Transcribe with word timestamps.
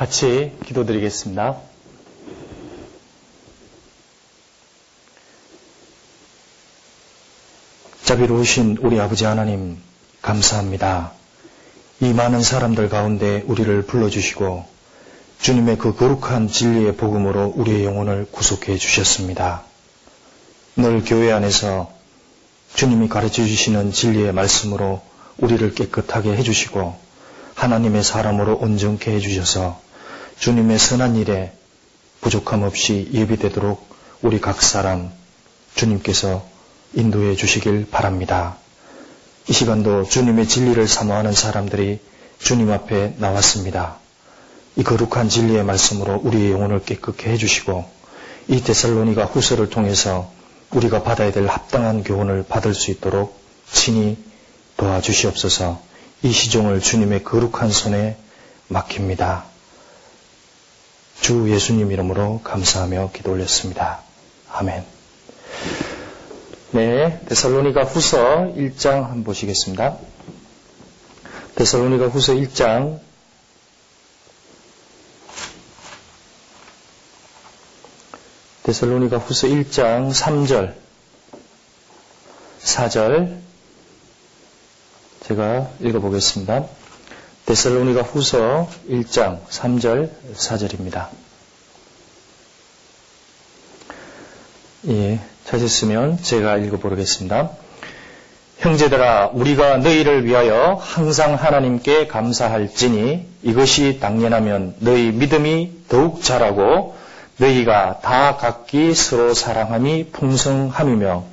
같이 0.00 0.52
기도드리겠습니다. 0.64 1.58
자비로우신 8.04 8.78
우리 8.80 8.98
아버지 8.98 9.26
하나님, 9.26 9.76
감사합니다. 10.22 11.12
이 12.00 12.14
많은 12.14 12.42
사람들 12.42 12.88
가운데 12.88 13.44
우리를 13.46 13.82
불러주시고 13.82 14.64
주님의 15.42 15.76
그 15.76 15.94
거룩한 15.94 16.48
진리의 16.48 16.96
복음으로 16.96 17.52
우리의 17.54 17.84
영혼을 17.84 18.26
구속해 18.30 18.78
주셨습니다. 18.78 19.64
늘 20.76 21.04
교회 21.04 21.30
안에서 21.30 21.92
주님이 22.74 23.10
가르쳐 23.10 23.44
주시는 23.44 23.92
진리의 23.92 24.32
말씀으로 24.32 25.02
우리를 25.36 25.74
깨끗하게 25.74 26.38
해주시고 26.38 26.96
하나님의 27.54 28.02
사람으로 28.02 28.56
온전케 28.56 29.10
해주셔서 29.16 29.89
주님의 30.40 30.78
선한 30.78 31.16
일에 31.16 31.52
부족함 32.22 32.62
없이 32.62 33.10
예비되도록 33.12 33.86
우리 34.22 34.40
각 34.40 34.62
사람 34.62 35.12
주님께서 35.74 36.46
인도해 36.94 37.36
주시길 37.36 37.88
바랍니다. 37.90 38.56
이 39.50 39.52
시간도 39.52 40.04
주님의 40.04 40.48
진리를 40.48 40.88
사모하는 40.88 41.34
사람들이 41.34 42.00
주님 42.38 42.70
앞에 42.72 43.16
나왔습니다. 43.18 43.98
이 44.76 44.82
거룩한 44.82 45.28
진리의 45.28 45.62
말씀으로 45.62 46.18
우리의 46.24 46.52
영혼을 46.52 46.82
깨끗게 46.82 47.28
해주시고 47.32 47.84
이 48.48 48.62
데살로니가 48.62 49.26
후서를 49.26 49.68
통해서 49.68 50.32
우리가 50.70 51.02
받아야 51.02 51.32
될 51.32 51.48
합당한 51.48 52.02
교훈을 52.02 52.46
받을 52.48 52.72
수 52.72 52.90
있도록 52.90 53.38
친히 53.70 54.16
도와주시옵소서 54.78 55.82
이 56.22 56.32
시종을 56.32 56.80
주님의 56.80 57.24
거룩한 57.24 57.70
손에 57.70 58.16
맡깁니다. 58.68 59.50
주 61.20 61.50
예수님 61.50 61.92
이름으로 61.92 62.40
감사하며 62.42 63.10
기도 63.12 63.32
올렸습니다. 63.32 64.00
아멘. 64.50 64.84
네, 66.72 67.20
데살로니가 67.26 67.84
후서 67.84 68.52
1장 68.56 69.02
한번 69.02 69.24
보시겠습니다. 69.24 69.98
데살로니가 71.56 72.08
후서 72.08 72.32
1장 72.32 73.00
데살로니가 78.62 79.18
후서 79.18 79.46
1장 79.48 80.12
3절 80.12 80.74
4절 82.62 83.40
제가 85.24 85.70
읽어보겠습니다. 85.80 86.79
데살로니가 87.50 88.02
후서 88.02 88.68
1장 88.88 89.40
3절 89.48 90.08
4절입니다. 90.36 91.08
예, 94.86 95.18
찾으시면 95.46 96.22
제가 96.22 96.58
읽어보겠습니다. 96.58 97.50
형제들아, 98.58 99.30
우리가 99.32 99.78
너희를 99.78 100.26
위하여 100.26 100.78
항상 100.80 101.34
하나님께 101.34 102.06
감사할지니 102.06 103.26
이것이 103.42 103.98
당연하면 103.98 104.76
너희 104.78 105.10
믿음이 105.10 105.72
더욱 105.88 106.22
자라고 106.22 106.94
너희가 107.38 107.98
다 107.98 108.36
각기 108.36 108.94
서로 108.94 109.34
사랑함이 109.34 110.10
풍성함이며 110.12 111.24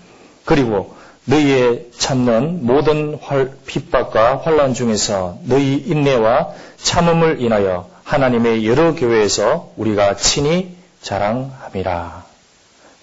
그리고 0.46 0.97
너희의 1.28 1.88
참는 1.98 2.66
모든 2.66 3.20
핍박과 3.66 4.42
환란 4.44 4.74
중에서 4.74 5.38
너희 5.44 5.76
인내와 5.76 6.54
참음을 6.78 7.42
인하여 7.42 7.90
하나님의 8.04 8.66
여러 8.66 8.96
교회에서 8.96 9.72
우리가 9.76 10.16
친히 10.16 10.76
자랑함이라. 11.02 12.24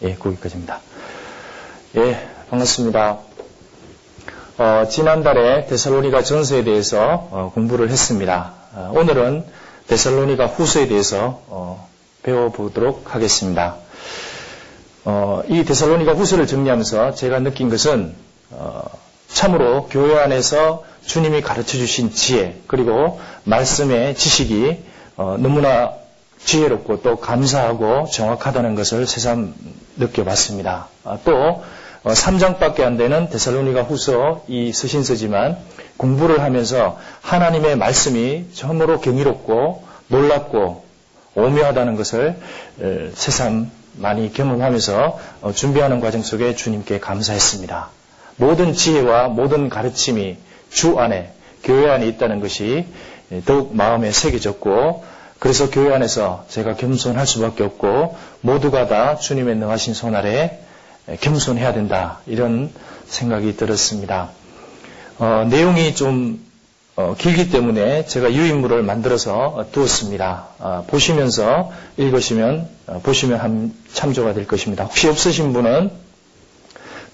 예, 0.04 0.14
거기까지입니다. 0.14 0.80
예, 1.96 2.28
반갑습니다. 2.48 3.18
어, 4.56 4.86
지난달에 4.88 5.66
데살로니가 5.66 6.22
전서에 6.22 6.64
대해서 6.64 7.28
어, 7.30 7.52
공부를 7.54 7.90
했습니다. 7.90 8.52
어, 8.72 8.92
오늘은 8.94 9.44
데살로니가 9.88 10.46
후서에 10.46 10.88
대해서 10.88 11.42
어, 11.48 11.88
배워보도록 12.22 13.14
하겠습니다. 13.14 13.76
어, 15.04 15.42
이 15.48 15.64
데살로니가 15.64 16.12
후서를 16.14 16.46
정리하면서 16.46 17.14
제가 17.14 17.40
느낀 17.40 17.68
것은 17.68 18.14
어, 18.50 18.82
참으로 19.28 19.86
교회 19.90 20.18
안에서 20.18 20.84
주님이 21.04 21.42
가르쳐 21.42 21.76
주신 21.76 22.10
지혜 22.12 22.60
그리고 22.66 23.20
말씀의 23.44 24.14
지식이 24.14 24.82
어, 25.16 25.36
너무나 25.38 25.92
지혜롭고 26.44 27.02
또 27.02 27.16
감사하고 27.16 28.06
정확하다는 28.10 28.74
것을 28.74 29.06
새삼 29.06 29.54
느껴봤습니다. 29.96 30.88
아, 31.04 31.18
또 31.24 31.62
3장밖에 32.04 32.82
안 32.82 32.98
되는 32.98 33.30
데살로니가 33.30 33.82
후서 33.82 34.44
이 34.46 34.72
서신서지만 34.72 35.56
공부를 35.96 36.42
하면서 36.42 36.98
하나님의 37.22 37.76
말씀이 37.76 38.46
참으로 38.52 39.00
경이롭고 39.00 39.84
놀랍고 40.08 40.84
오묘하다는 41.34 41.96
것을 41.96 42.36
새삼 43.14 43.70
많이 43.96 44.32
경험하면서 44.32 45.18
어, 45.42 45.52
준비하는 45.52 46.00
과정 46.00 46.22
속에 46.22 46.54
주님께 46.54 47.00
감사했습니다. 47.00 47.88
모든 48.36 48.74
지혜와 48.74 49.28
모든 49.28 49.68
가르침이 49.68 50.36
주 50.70 50.98
안에, 50.98 51.32
교회 51.62 51.90
안에 51.90 52.06
있다는 52.08 52.40
것이 52.40 52.86
더욱 53.46 53.74
마음에 53.74 54.10
새겨졌고, 54.10 55.04
그래서 55.38 55.70
교회 55.70 55.94
안에서 55.94 56.44
제가 56.48 56.74
겸손할 56.74 57.26
수밖에 57.26 57.62
없고, 57.62 58.16
모두가 58.40 58.88
다 58.88 59.16
주님의 59.16 59.56
능하신 59.56 59.94
손 59.94 60.16
아래 60.16 60.58
겸손해야 61.20 61.72
된다. 61.72 62.18
이런 62.26 62.72
생각이 63.06 63.56
들었습니다. 63.56 64.30
어, 65.18 65.46
내용이 65.48 65.94
좀 65.94 66.43
어, 66.96 67.16
길기 67.18 67.50
때문에 67.50 68.06
제가 68.06 68.32
유인물을 68.32 68.84
만들어서 68.84 69.66
두었습니다. 69.72 70.46
어, 70.60 70.84
보시면서 70.86 71.72
읽으시면 71.96 72.68
어, 72.86 73.00
보시면 73.02 73.40
한 73.40 73.74
참조가 73.92 74.32
될 74.32 74.46
것입니다. 74.46 74.84
혹시 74.84 75.08
없으신 75.08 75.52
분은 75.52 75.90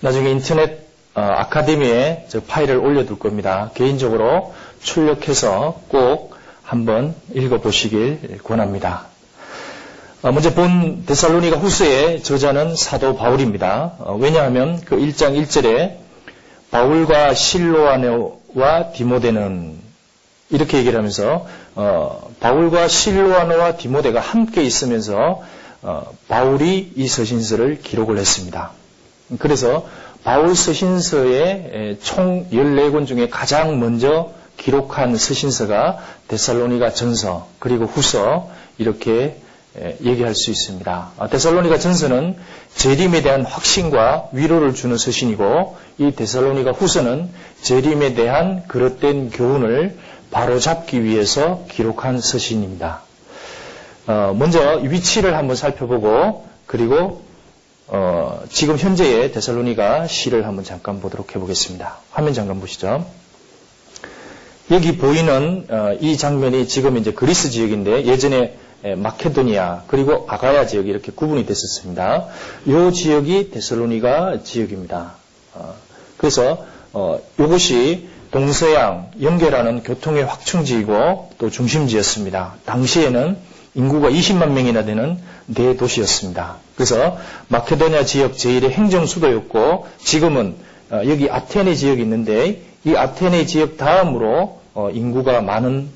나중에 0.00 0.30
인터넷 0.30 0.86
어, 1.14 1.22
아카데미에 1.22 2.26
저 2.28 2.40
파일을 2.42 2.76
올려둘 2.76 3.18
겁니다. 3.18 3.70
개인적으로 3.72 4.52
출력해서 4.82 5.80
꼭 5.88 6.34
한번 6.62 7.14
읽어보시길 7.32 8.40
권합니다. 8.44 9.06
어, 10.20 10.30
먼저 10.30 10.52
본 10.52 11.06
데살로니가 11.06 11.56
후서의 11.56 12.22
저자는 12.22 12.76
사도 12.76 13.16
바울입니다. 13.16 13.94
왜냐하면 14.18 14.78
그 14.84 14.96
1장 14.98 15.42
1절에 15.42 15.96
바울과 16.70 17.32
실로아네 17.32 18.39
와 18.54 18.92
디모데는 18.92 19.78
이렇게 20.50 20.78
얘기를 20.78 20.98
하면서 20.98 21.46
어, 21.74 22.30
바울과 22.40 22.88
실로아노와 22.88 23.76
디모데가 23.76 24.20
함께 24.20 24.62
있으면서 24.62 25.42
어, 25.82 26.12
바울이 26.28 26.92
이 26.96 27.08
서신서를 27.08 27.80
기록을 27.80 28.18
했습니다. 28.18 28.72
그래서 29.38 29.86
바울 30.24 30.54
서신서의 30.54 31.98
총 32.02 32.48
14권 32.50 33.06
중에 33.06 33.28
가장 33.28 33.78
먼저 33.78 34.32
기록한 34.56 35.16
서신서가 35.16 35.98
데살로니가 36.28 36.92
전서 36.92 37.48
그리고 37.58 37.86
후서 37.86 38.50
이렇게 38.76 39.12
예, 39.12 39.49
얘기할 40.02 40.34
수 40.34 40.50
있습니다. 40.50 41.10
아, 41.16 41.28
데살로니가 41.28 41.78
전서는 41.78 42.36
재림에 42.74 43.22
대한 43.22 43.44
확신과 43.44 44.28
위로를 44.32 44.74
주는 44.74 44.96
서신이고 44.96 45.76
이 45.98 46.12
데살로니가 46.12 46.72
후서는 46.72 47.30
재림에 47.62 48.14
대한 48.14 48.66
그릇된 48.66 49.30
교훈을 49.30 49.96
바로잡기 50.30 51.04
위해서 51.04 51.64
기록한 51.70 52.20
서신입니다. 52.20 53.02
어, 54.06 54.34
먼저 54.36 54.78
위치를 54.82 55.36
한번 55.36 55.56
살펴보고 55.56 56.46
그리고 56.66 57.22
어, 57.86 58.42
지금 58.50 58.76
현재의 58.76 59.32
데살로니가 59.32 60.06
시를 60.06 60.46
한번 60.46 60.64
잠깐 60.64 61.00
보도록 61.00 61.34
해보겠습니다. 61.34 61.98
화면 62.10 62.34
잠깐 62.34 62.60
보시죠. 62.60 63.06
여기 64.70 64.96
보이는 64.96 65.66
어, 65.68 65.96
이 66.00 66.16
장면이 66.16 66.68
지금 66.68 66.96
이제 66.96 67.12
그리스 67.12 67.50
지역인데 67.50 68.06
예전에 68.06 68.36
예, 68.36 68.56
마케도니아 68.82 69.84
그리고 69.86 70.26
아가야 70.28 70.66
지역이 70.66 70.88
이렇게 70.88 71.12
구분이 71.12 71.46
됐었습니다. 71.46 72.26
이 72.66 72.92
지역이 72.94 73.50
데살로니가 73.50 74.42
지역입니다. 74.42 75.12
어, 75.54 75.74
그래서 76.16 76.64
어, 76.92 77.20
이것이 77.38 78.08
동서양 78.30 79.10
연결하는 79.20 79.82
교통의 79.82 80.24
확충지이고 80.24 81.32
또 81.38 81.50
중심지였습니다. 81.50 82.54
당시에는 82.64 83.36
인구가 83.74 84.08
20만 84.08 84.52
명이나 84.52 84.84
되는 84.84 85.18
대도시였습니다. 85.54 86.56
그래서 86.74 87.18
마케도니아 87.48 88.04
지역 88.04 88.32
제1의 88.32 88.70
행정 88.70 89.06
수도였고 89.06 89.86
지금은 89.98 90.56
어, 90.90 91.02
여기 91.06 91.28
아테네 91.30 91.74
지역이 91.74 92.00
있는데 92.02 92.62
이 92.84 92.96
아테네 92.96 93.46
지역 93.46 93.76
다음으로 93.76 94.58
인구가 94.94 95.42
많은 95.42 95.90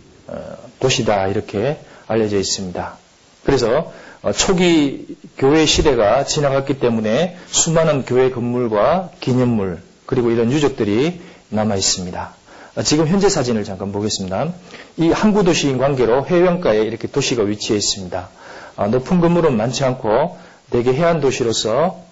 도시다 0.78 1.28
이렇게 1.28 1.78
알려져 2.06 2.38
있습니다. 2.38 2.96
그래서 3.44 3.92
어, 4.22 4.32
초기 4.32 5.16
교회 5.36 5.66
시대가 5.66 6.24
지나갔기 6.24 6.78
때문에 6.78 7.36
수많은 7.50 8.04
교회 8.04 8.30
건물과 8.30 9.10
기념물 9.20 9.82
그리고 10.06 10.30
이런 10.30 10.50
유적들이 10.50 11.20
남아 11.50 11.76
있습니다. 11.76 12.34
어, 12.76 12.82
지금 12.82 13.06
현재 13.06 13.28
사진을 13.28 13.64
잠깐 13.64 13.92
보겠습니다. 13.92 14.52
이 14.96 15.10
항구 15.10 15.44
도시인 15.44 15.76
관계로 15.78 16.26
해변가에 16.26 16.82
이렇게 16.82 17.06
도시가 17.06 17.42
위치해 17.42 17.76
있습니다. 17.76 18.28
어, 18.76 18.86
높은 18.88 19.20
건물은 19.20 19.56
많지 19.56 19.84
않고 19.84 20.38
대개 20.70 20.92
해안 20.94 21.20
도시로서 21.20 22.02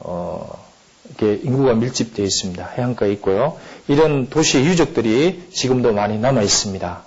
이렇게 1.06 1.40
인구가 1.42 1.74
밀집되어 1.74 2.24
있습니다. 2.24 2.64
해안가에 2.76 3.10
있고요. 3.12 3.56
이런 3.88 4.28
도시의 4.28 4.66
유적들이 4.66 5.48
지금도 5.52 5.92
많이 5.94 6.18
남아 6.18 6.42
있습니다. 6.42 7.02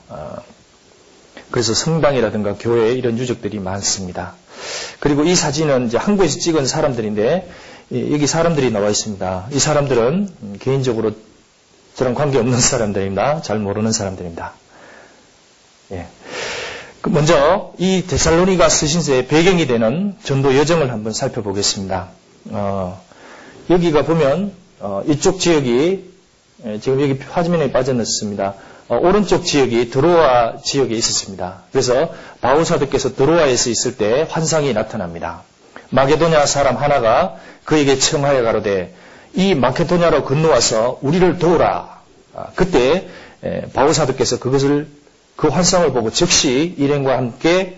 그래서 1.56 1.74
성당이라든가 1.74 2.56
교회 2.60 2.92
이런 2.92 3.18
유적들이 3.18 3.60
많습니다. 3.60 4.34
그리고 5.00 5.24
이 5.24 5.36
사진은 5.36 5.88
이제 5.88 5.98
한국에서 5.98 6.38
찍은 6.38 6.68
사람들인데 6.68 7.50
여기 7.94 8.28
사람들이 8.28 8.72
나와 8.72 8.90
있습니다. 8.90 9.48
이 9.54 9.58
사람들은 9.60 10.58
개인적으로 10.60 11.14
저랑 11.94 12.14
관계없는 12.14 12.60
사람들입니다. 12.60 13.42
잘 13.42 13.60
모르는 13.60 13.94
사람들입니다. 13.94 14.52
예. 15.94 16.08
그 17.00 17.08
먼저 17.08 17.72
이 17.78 18.04
데살로니가 18.06 18.68
쓰신서의 18.68 19.28
배경이 19.28 19.66
되는 19.66 20.14
전도 20.26 20.58
여정을 20.58 20.92
한번 20.92 21.14
살펴보겠습니다. 21.14 22.10
어, 22.50 23.02
여기가 23.70 24.04
보면 24.04 24.52
어, 24.82 25.04
이쪽 25.08 25.40
지역이 25.40 26.16
예, 26.66 26.80
지금 26.82 27.00
여기 27.00 27.18
화면에 27.30 27.72
빠져넣습니다. 27.72 28.56
어, 28.88 28.98
오른쪽 28.98 29.46
지역이 29.46 29.90
드로아 29.90 30.58
지역에 30.58 30.94
있었습니다. 30.96 31.64
그래서 31.72 32.14
바울사도께서 32.42 33.16
드로아에서 33.16 33.70
있을 33.70 33.98
때 33.98 34.28
환상이 34.30 34.74
나타납니다. 34.74 35.44
마게도냐 35.90 36.46
사람 36.46 36.78
하나가 36.78 37.36
그에게 37.64 37.98
청하여 37.98 38.44
가로되 38.44 38.94
이 39.34 39.56
마케도냐로 39.56 40.24
건너와서 40.24 41.00
우리를 41.02 41.40
도우라. 41.40 42.02
아, 42.36 42.48
그때 42.56 43.08
바울사도께서 43.74 44.40
그것을 44.40 44.88
그 45.36 45.48
환상을 45.48 45.92
보고 45.92 46.12
즉시 46.12 46.76
일행과 46.78 47.18
함께 47.18 47.78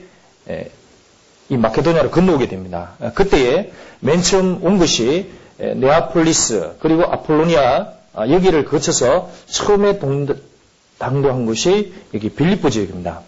이 1.49 1.57
마케도냐로 1.57 2.11
건너오게 2.11 2.47
됩니다. 2.47 2.91
아, 2.99 3.11
그때에 3.11 3.71
맨 3.99 4.21
처음 4.21 4.63
온 4.63 4.77
것이 4.77 5.31
네아폴리스 5.57 6.75
그리고 6.79 7.03
아폴로니아 7.03 7.87
아, 8.13 8.29
여기를 8.29 8.65
거쳐서 8.65 9.29
처음에 9.45 9.99
당도한 10.97 11.45
것이 11.45 11.93
여기 12.13 12.29
빌립보 12.29 12.69
지역입니다. 12.69 13.21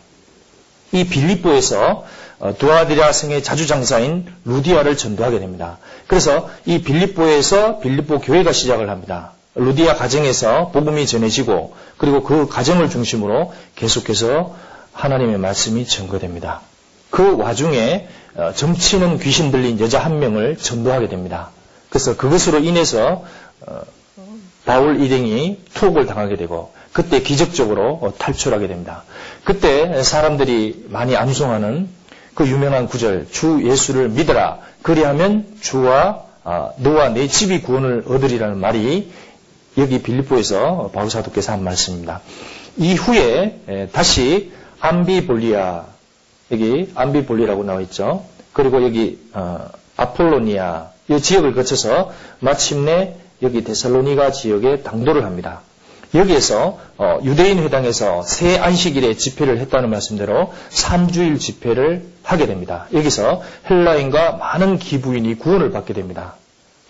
이 0.92 1.04
빌립보에서 1.06 2.06
어, 2.40 2.56
두아디라 2.58 3.12
성의 3.12 3.44
자주 3.44 3.68
장사인 3.68 4.26
루디아를 4.46 4.96
전도하게 4.96 5.40
됩니다. 5.40 5.78
그래서 6.08 6.50
이 6.66 6.82
빌립보에서 6.82 7.80
빌립보 7.80 8.22
교회가 8.22 8.54
시작을 8.54 8.90
합니다. 8.90 9.34
루디아 9.56 9.96
가정에서 9.96 10.70
복음이 10.70 11.06
전해지고 11.06 11.76
그리고 11.98 12.24
그 12.24 12.48
가정을 12.48 12.90
중심으로 12.90 13.54
계속해서 13.76 14.56
하나님의 14.94 15.38
말씀이 15.38 15.86
전거됩니다. 15.86 16.62
그 17.10 17.38
와중에 17.38 18.08
어, 18.36 18.54
점치는 18.56 19.20
귀신 19.20 19.52
들린 19.52 19.80
여자 19.80 20.00
한 20.00 20.20
명을 20.20 20.58
전도하게 20.58 21.10
됩니다. 21.10 21.50
그래서 21.90 22.16
그것으로 22.16 22.60
인해서 22.60 23.26
어, 23.62 23.82
바울 24.66 25.02
일행이 25.02 25.60
투옥을 25.74 26.06
당하게 26.06 26.38
되고 26.38 26.72
그때 27.00 27.22
기적적으로 27.22 27.98
어, 28.02 28.14
탈출하게 28.18 28.68
됩니다. 28.68 29.04
그때 29.46 30.04
사람들이 30.04 30.88
많이 30.90 31.16
암송하는 31.16 31.88
그 32.34 32.46
유명한 32.46 32.88
구절 32.88 33.28
주 33.32 33.62
예수를 33.64 34.10
믿어라 34.10 34.60
그리하면 34.82 35.46
주와 35.62 36.24
아, 36.44 36.72
너와 36.76 37.10
내 37.10 37.30
집이 37.30 37.62
구원을 37.62 38.04
얻으리라는 38.06 38.58
말이 38.58 39.14
여기 39.78 40.02
빌립보에서 40.02 40.92
바울 40.94 41.10
사도께서 41.10 41.54
한 41.54 41.64
말씀입니다. 41.64 42.20
이후에 42.76 43.88
다시 43.94 44.52
암비볼리아 44.82 45.86
여기 46.52 46.92
암비볼리라고 46.96 47.64
나와 47.64 47.80
있죠. 47.82 48.26
그리고 48.52 48.84
여기 48.84 49.26
어, 49.32 49.70
아폴로니아 49.96 50.90
이 51.08 51.22
지역을 51.22 51.54
거쳐서 51.54 52.12
마침내 52.40 53.16
여기 53.42 53.64
데살로니가 53.64 54.32
지역에 54.32 54.82
당도를 54.82 55.24
합니다. 55.24 55.62
여기에서 56.14 56.80
어, 56.98 57.20
유대인 57.24 57.60
회당에서 57.60 58.24
새 58.24 58.58
안식일에 58.58 59.16
집회를 59.16 59.60
했다는 59.60 59.90
말씀대로 59.90 60.54
3주일 60.70 61.40
집회를 61.40 62.06
하게 62.24 62.48
됩니다. 62.48 62.88
여기서 62.94 63.42
헬라인과 63.70 64.34
많은 64.34 64.80
기부인이 64.80 65.36
구원을 65.36 65.72
받게 65.72 65.94
됩니다. 65.94 66.36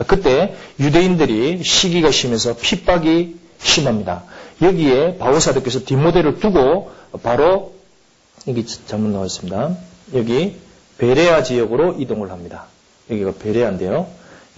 그때 0.08 0.56
유대인들이 0.80 1.64
시기가 1.64 2.12
심해서 2.12 2.56
핍박이 2.56 3.36
심합니다. 3.60 4.24
여기에 4.62 5.18
바오사도께서 5.18 5.84
뒷모델을 5.84 6.40
두고 6.40 6.92
바로 7.22 7.74
여기 8.48 8.66
잘못 8.66 9.10
나와 9.10 9.26
있습니다. 9.26 9.76
여기 10.16 10.56
베레아 10.98 11.44
지역으로 11.44 11.96
이동을 12.00 12.32
합니다. 12.32 12.66
여기가 13.10 13.34
베레아인데요. 13.40 14.08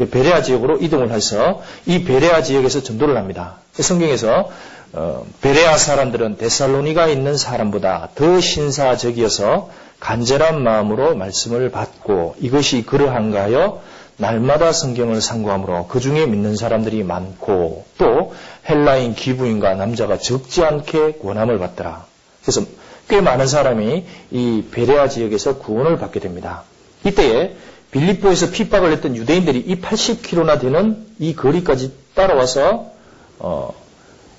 베레아 0.10 0.42
지역으로 0.42 0.78
이동을 0.78 1.12
해서 1.12 1.62
이 1.86 2.04
베레아 2.04 2.44
지역에서 2.44 2.84
전도를 2.84 3.18
합니다. 3.18 3.58
성경에서 3.74 4.50
어, 4.94 5.26
베레아 5.42 5.78
사람들은 5.78 6.38
데살로니가 6.38 7.08
있는 7.08 7.38
사람보다 7.38 8.10
더 8.16 8.42
신사적이어서 8.42 9.70
간절한 10.00 10.62
마음으로 10.64 11.16
말씀을 11.16 11.72
받고 11.72 12.36
이것이 12.40 12.84
그러한가 12.86 13.44
하여 13.44 13.82
날마다 14.18 14.72
성경을 14.72 15.22
상고하므로 15.22 15.88
그 15.88 16.00
중에 16.00 16.26
믿는 16.26 16.56
사람들이 16.56 17.04
많고 17.04 17.86
또 17.98 18.34
헬라인 18.70 19.16
기부인과 19.16 19.76
남자가 19.76 20.18
적지 20.18 20.64
않게 20.64 21.14
권함을 21.14 21.58
받더라. 21.60 22.06
그래서 22.42 22.62
꽤 23.08 23.22
많은 23.22 23.48
사람이 23.48 24.06
이 24.32 24.64
베레아 24.72 25.08
지역에서 25.10 25.58
구원을 25.58 25.98
받게 25.98 26.20
됩니다. 26.20 26.64
이때에 27.04 27.56
빌립보에서 27.92 28.52
핍박을 28.52 28.92
했던 28.92 29.16
유대인들이 29.16 29.60
이 29.60 29.82
80km나 29.82 30.60
되는 30.60 31.06
이 31.20 31.36
거리까지 31.36 31.94
따라와서 32.14 32.92
어, 33.40 33.74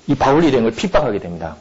이 0.07 0.15
바울 0.15 0.43
일행을 0.43 0.71
핍박하게 0.71 1.19
됩니다. 1.19 1.55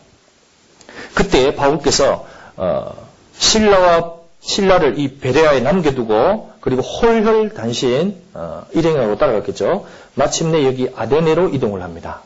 그때 1.14 1.54
바울께서 1.54 2.26
어, 2.56 3.08
신라와 3.36 4.14
신라를 4.40 4.98
이 4.98 5.18
베레아에 5.18 5.60
남겨두고 5.60 6.52
그리고 6.60 6.82
홀혈 6.82 7.54
단신 7.54 8.16
어, 8.34 8.64
일행하고 8.72 9.18
따라갔겠죠. 9.18 9.86
마침내 10.14 10.64
여기 10.64 10.88
아데네로 10.94 11.50
이동을 11.50 11.82
합니다. 11.82 12.22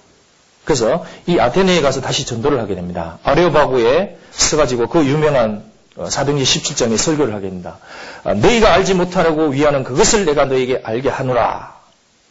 그래서 0.64 1.04
이 1.26 1.38
아테네에 1.38 1.80
가서 1.80 2.00
다시 2.00 2.26
전도를 2.26 2.58
하게 2.58 2.74
됩니다. 2.74 3.18
아레오바구에 3.22 4.18
서가지고 4.32 4.88
그 4.88 5.04
유명한 5.04 5.62
어, 5.62 5.75
사도행전 6.08 6.44
17장에 6.44 6.96
설교를 6.96 7.34
하게 7.34 7.48
됩니다. 7.48 7.78
아, 8.24 8.34
너희가 8.34 8.72
알지 8.74 8.94
못하라고 8.94 9.48
위하는 9.48 9.84
그것을 9.84 10.24
내가 10.26 10.44
너에게 10.44 10.80
알게 10.82 11.08
하노라. 11.08 11.74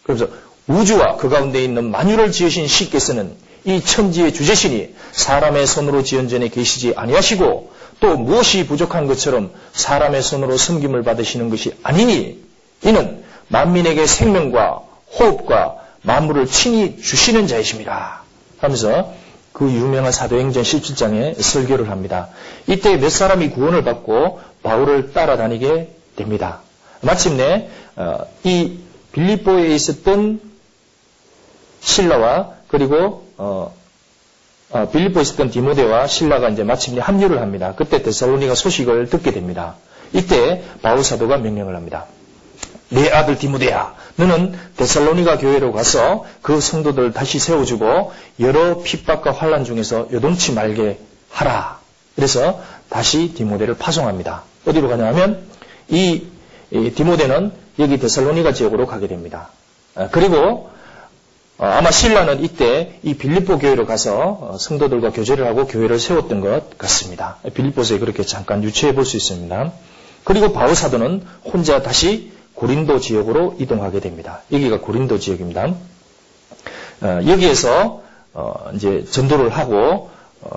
그래서 0.04 0.28
우주와 0.68 1.18
그 1.18 1.30
가운데 1.30 1.64
있는 1.64 1.92
만유를 1.92 2.32
지으신 2.32 2.68
시께서는 2.68 3.36
이 3.66 3.82
천지의 3.82 4.34
주제신이 4.34 4.94
사람의 5.12 5.66
손으로 5.66 6.04
지은 6.04 6.30
전에 6.30 6.50
계시지 6.50 6.94
아니하시고 6.96 7.72
또 8.00 8.18
무엇이 8.18 8.68
부족한 8.68 9.08
것처럼 9.08 9.52
사람의 9.74 10.22
손으로 10.22 10.58
섬김을 10.58 11.04
받으시는 11.04 11.50
것이 11.50 11.74
아니니 11.82 12.44
이는 12.84 13.24
만민에게 13.48 14.06
생명과 14.06 14.82
호흡과 15.18 15.78
만물을 16.04 16.48
친히 16.48 17.02
주시는 17.02 17.48
자이십니다. 17.48 18.22
하면서 18.60 19.14
그 19.56 19.72
유명한 19.72 20.12
사도행전 20.12 20.64
17장에 20.64 21.42
설교를 21.42 21.90
합니다. 21.90 22.28
이때 22.68 22.98
몇 22.98 23.10
사람이 23.10 23.52
구원을 23.52 23.86
받고 23.86 24.42
바울을 24.64 25.14
따라다니게 25.14 25.96
됩니다. 26.18 26.60
마침내 27.00 27.70
어, 27.96 28.26
이 28.44 28.80
빌립보에 29.14 29.74
있었던 29.74 30.42
신라와 31.80 32.52
그리고 32.68 33.30
어, 33.38 33.74
어, 34.72 34.90
빌립보에 34.90 35.22
있었던 35.22 35.52
디모데와 35.52 36.08
신라가 36.08 36.50
이제 36.50 36.66
마침내 36.66 37.00
합류를 37.00 37.40
합니다. 37.40 37.76
그때 37.78 38.04
데살로니가 38.04 38.56
소식을 38.56 39.10
듣게 39.10 39.32
됩니다. 39.32 39.76
이때 40.12 40.64
바울 40.82 41.02
사도가 41.02 41.38
명령을 41.38 41.78
합니다. 41.78 42.08
내 42.90 43.10
아들 43.10 43.38
디모데야, 43.38 43.96
너는 44.18 44.54
데살로니가 44.78 45.38
교회로 45.38 45.72
가서 45.72 46.26
그 46.42 46.62
성도들을 46.62 47.14
다시 47.14 47.40
세워주고 47.40 48.12
여러 48.40 48.82
핍박과 48.82 49.32
환란 49.32 49.66
중에서 49.66 50.08
요동치 50.12 50.54
말게 50.54 51.00
하라. 51.30 51.80
그래서 52.16 52.62
다시 52.90 53.34
디모데를 53.34 53.76
파송합니다. 53.76 54.44
어디로 54.66 54.88
가냐면 54.88 55.44
이, 55.90 56.24
이 56.72 56.92
디모데는 56.92 57.52
여기 57.80 57.98
데살로니가 58.00 58.54
지역으로 58.54 58.86
가게 58.88 59.08
됩니다. 59.08 59.50
아, 59.96 60.08
그리고 60.12 60.70
어, 61.58 61.66
아마 61.66 61.90
신라는 61.92 62.44
이때 62.44 63.00
이 63.04 63.14
빌립보 63.16 63.60
교회로 63.60 63.86
가서 63.86 64.38
어, 64.42 64.58
성도들과 64.60 65.12
교제를 65.12 65.46
하고 65.48 65.68
교회를 65.68 66.00
세웠던 66.00 66.42
것 66.42 66.78
같습니다. 66.78 67.38
빌립보서에 67.54 68.00
그렇게 68.00 68.24
잠깐 68.24 68.64
유추해 68.64 68.94
볼 68.94 69.06
수 69.06 69.18
있습니다. 69.18 69.72
그리고 70.24 70.54
바울 70.54 70.76
사도는 70.76 71.24
혼자 71.46 71.82
다시 71.82 72.32
고린도 72.56 73.00
지역으로 73.00 73.56
이동하게 73.60 74.00
됩니다. 74.00 74.42
여기가 74.52 74.80
고린도 74.82 75.20
지역입니다. 75.20 75.74
어, 77.02 77.20
여기에서 77.28 78.02
이제 78.74 79.06
전도를 79.10 79.50
하고 79.50 80.10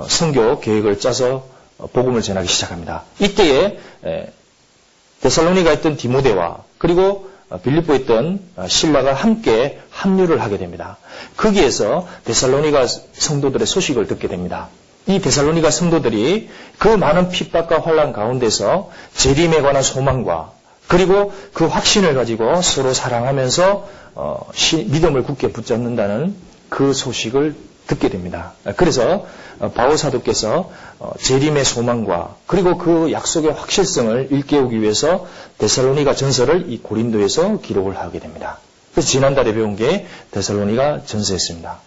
선교 0.08 0.60
계획을 0.60 0.98
짜서 0.98 1.46
복음을 1.92 2.22
전하기 2.22 2.48
시작합니다. 2.48 3.04
이때에 3.20 3.78
데살로니가 5.20 5.72
있던 5.74 5.96
디모데와 5.96 6.64
그리고 6.78 7.30
빌립보에 7.62 7.96
있던 7.98 8.40
신라가 8.66 9.14
함께 9.14 9.78
합류를 9.90 10.42
하게 10.42 10.58
됩니다. 10.58 10.98
거기에서 11.36 12.06
데살로니가 12.24 12.86
성도들의 12.86 13.66
소식을 13.66 14.06
듣게 14.06 14.28
됩니다. 14.28 14.68
이 15.06 15.20
데살로니가 15.20 15.70
성도들이 15.70 16.50
그 16.78 16.88
많은 16.88 17.30
핍박과 17.30 17.80
환란 17.80 18.12
가운데서 18.12 18.90
재림에 19.14 19.62
관한 19.62 19.82
소망과 19.82 20.52
그리고 20.88 21.32
그 21.52 21.66
확신을 21.66 22.14
가지고 22.14 22.60
서로 22.62 22.92
사랑하면서 22.94 23.88
어, 24.14 24.50
시, 24.54 24.84
믿음을 24.84 25.22
굳게 25.22 25.52
붙잡는다는 25.52 26.34
그 26.68 26.92
소식을 26.92 27.54
듣게 27.86 28.08
됩니다. 28.08 28.52
그래서 28.76 29.26
어, 29.60 29.70
바울 29.70 29.98
사도께서 29.98 30.70
어, 30.98 31.12
재림의 31.20 31.64
소망과 31.64 32.36
그리고 32.46 32.78
그 32.78 33.12
약속의 33.12 33.52
확실성을 33.52 34.28
일깨우기 34.30 34.80
위해서 34.80 35.26
데살로니가 35.58 36.14
전설을 36.14 36.72
이 36.72 36.78
고린도에서 36.78 37.60
기록을 37.60 37.96
하게 37.98 38.18
됩니다. 38.18 38.58
그래서 38.92 39.08
지난달에 39.08 39.52
배운 39.52 39.76
게 39.76 40.06
데살로니가 40.30 41.02
전서였습니다. 41.04 41.78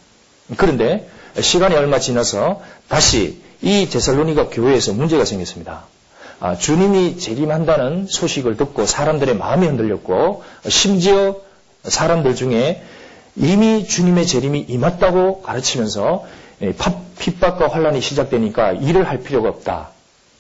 그런데 0.58 1.10
시간이 1.40 1.76
얼마 1.76 2.00
지나서 2.00 2.62
다시 2.88 3.42
이 3.62 3.90
데살로니가 3.90 4.50
교회에서 4.50 4.94
문제가 4.94 5.26
생겼습니다. 5.26 5.86
아, 6.42 6.58
주님이 6.58 7.20
재림한다는 7.20 8.08
소식을 8.08 8.58
듣고 8.58 8.88
사람들의 8.88 9.38
마음이 9.38 9.68
흔들렸고 9.68 10.44
심지어 10.68 11.36
사람들 11.84 12.36
중에 12.36 12.84
이미 13.36 13.88
주님의 13.88 14.26
재림이 14.26 14.66
임했다고 14.68 15.44
가르치면서 15.44 16.26
예, 16.64 16.74
핍박과 17.20 17.68
환란이 17.70 18.02
시작되니까 18.02 18.72
일을 18.74 19.08
할 19.08 19.22
필요가 19.22 19.50
없다. 19.50 19.90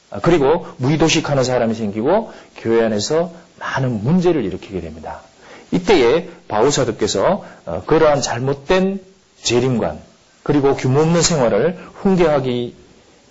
아, 0.09 0.19
그리고 0.21 0.65
무의도식하는 0.77 1.43
사람이 1.43 1.75
생기고 1.75 2.31
교회 2.57 2.83
안에서 2.83 3.31
많은 3.59 4.03
문제를 4.03 4.43
일으키게 4.43 4.81
됩니다. 4.81 5.21
이때에 5.69 6.29
바울사도께서 6.47 7.45
어, 7.67 7.83
그러한 7.85 8.21
잘못된 8.21 8.99
재림관 9.43 9.99
그리고 10.41 10.75
규모 10.75 11.01
없는 11.01 11.21
생활을 11.21 11.77
훈계하기 11.93 12.80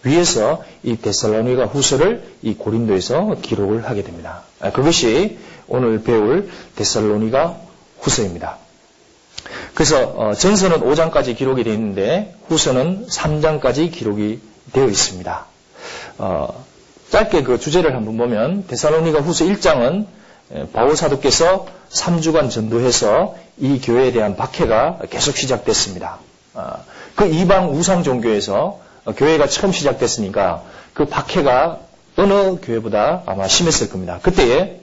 위해서 0.03 0.63
이 0.83 0.97
데살로니가 0.97 1.67
후서를 1.67 2.23
이 2.43 2.55
고린도에서 2.55 3.37
기록을 3.43 3.85
하게 3.85 4.03
됩니다. 4.03 4.43
아, 4.61 4.71
그것이 4.71 5.39
오늘 5.69 6.03
배울 6.03 6.49
데살로니가 6.77 7.57
후서입니다. 8.01 8.59
그래서 9.75 10.07
어, 10.17 10.35
전서는 10.35 10.81
5장까지 10.81 11.37
기록이 11.37 11.65
되어 11.65 11.75
있는데 11.75 12.35
후서는 12.49 13.07
3장까지 13.07 13.93
기록이 13.93 14.41
되어 14.73 14.87
있습니다. 14.87 15.47
어, 16.19 16.65
짧게 17.11 17.43
그 17.43 17.59
주제를 17.59 17.95
한번 17.95 18.17
보면 18.17 18.67
데살로니가 18.67 19.21
후서 19.21 19.45
1장은 19.45 20.07
바울 20.73 20.97
사도께서 20.97 21.67
3주간 21.91 22.51
전도해서 22.51 23.37
이 23.59 23.81
교회에 23.81 24.13
대한 24.13 24.37
박해가 24.37 25.01
계속 25.11 25.37
시작됐습니다. 25.37 26.19
어, 26.55 26.85
그 27.15 27.27
이방 27.27 27.71
우상 27.71 28.03
종교에서 28.03 28.81
교회가 29.17 29.47
처음 29.47 29.73
시작됐으니까 29.73 30.63
그 30.95 31.07
박해가 31.07 31.81
어느 32.17 32.57
교회보다 32.61 33.23
아마 33.27 33.49
심했을 33.49 33.89
겁니다. 33.91 34.19
그때에 34.23 34.81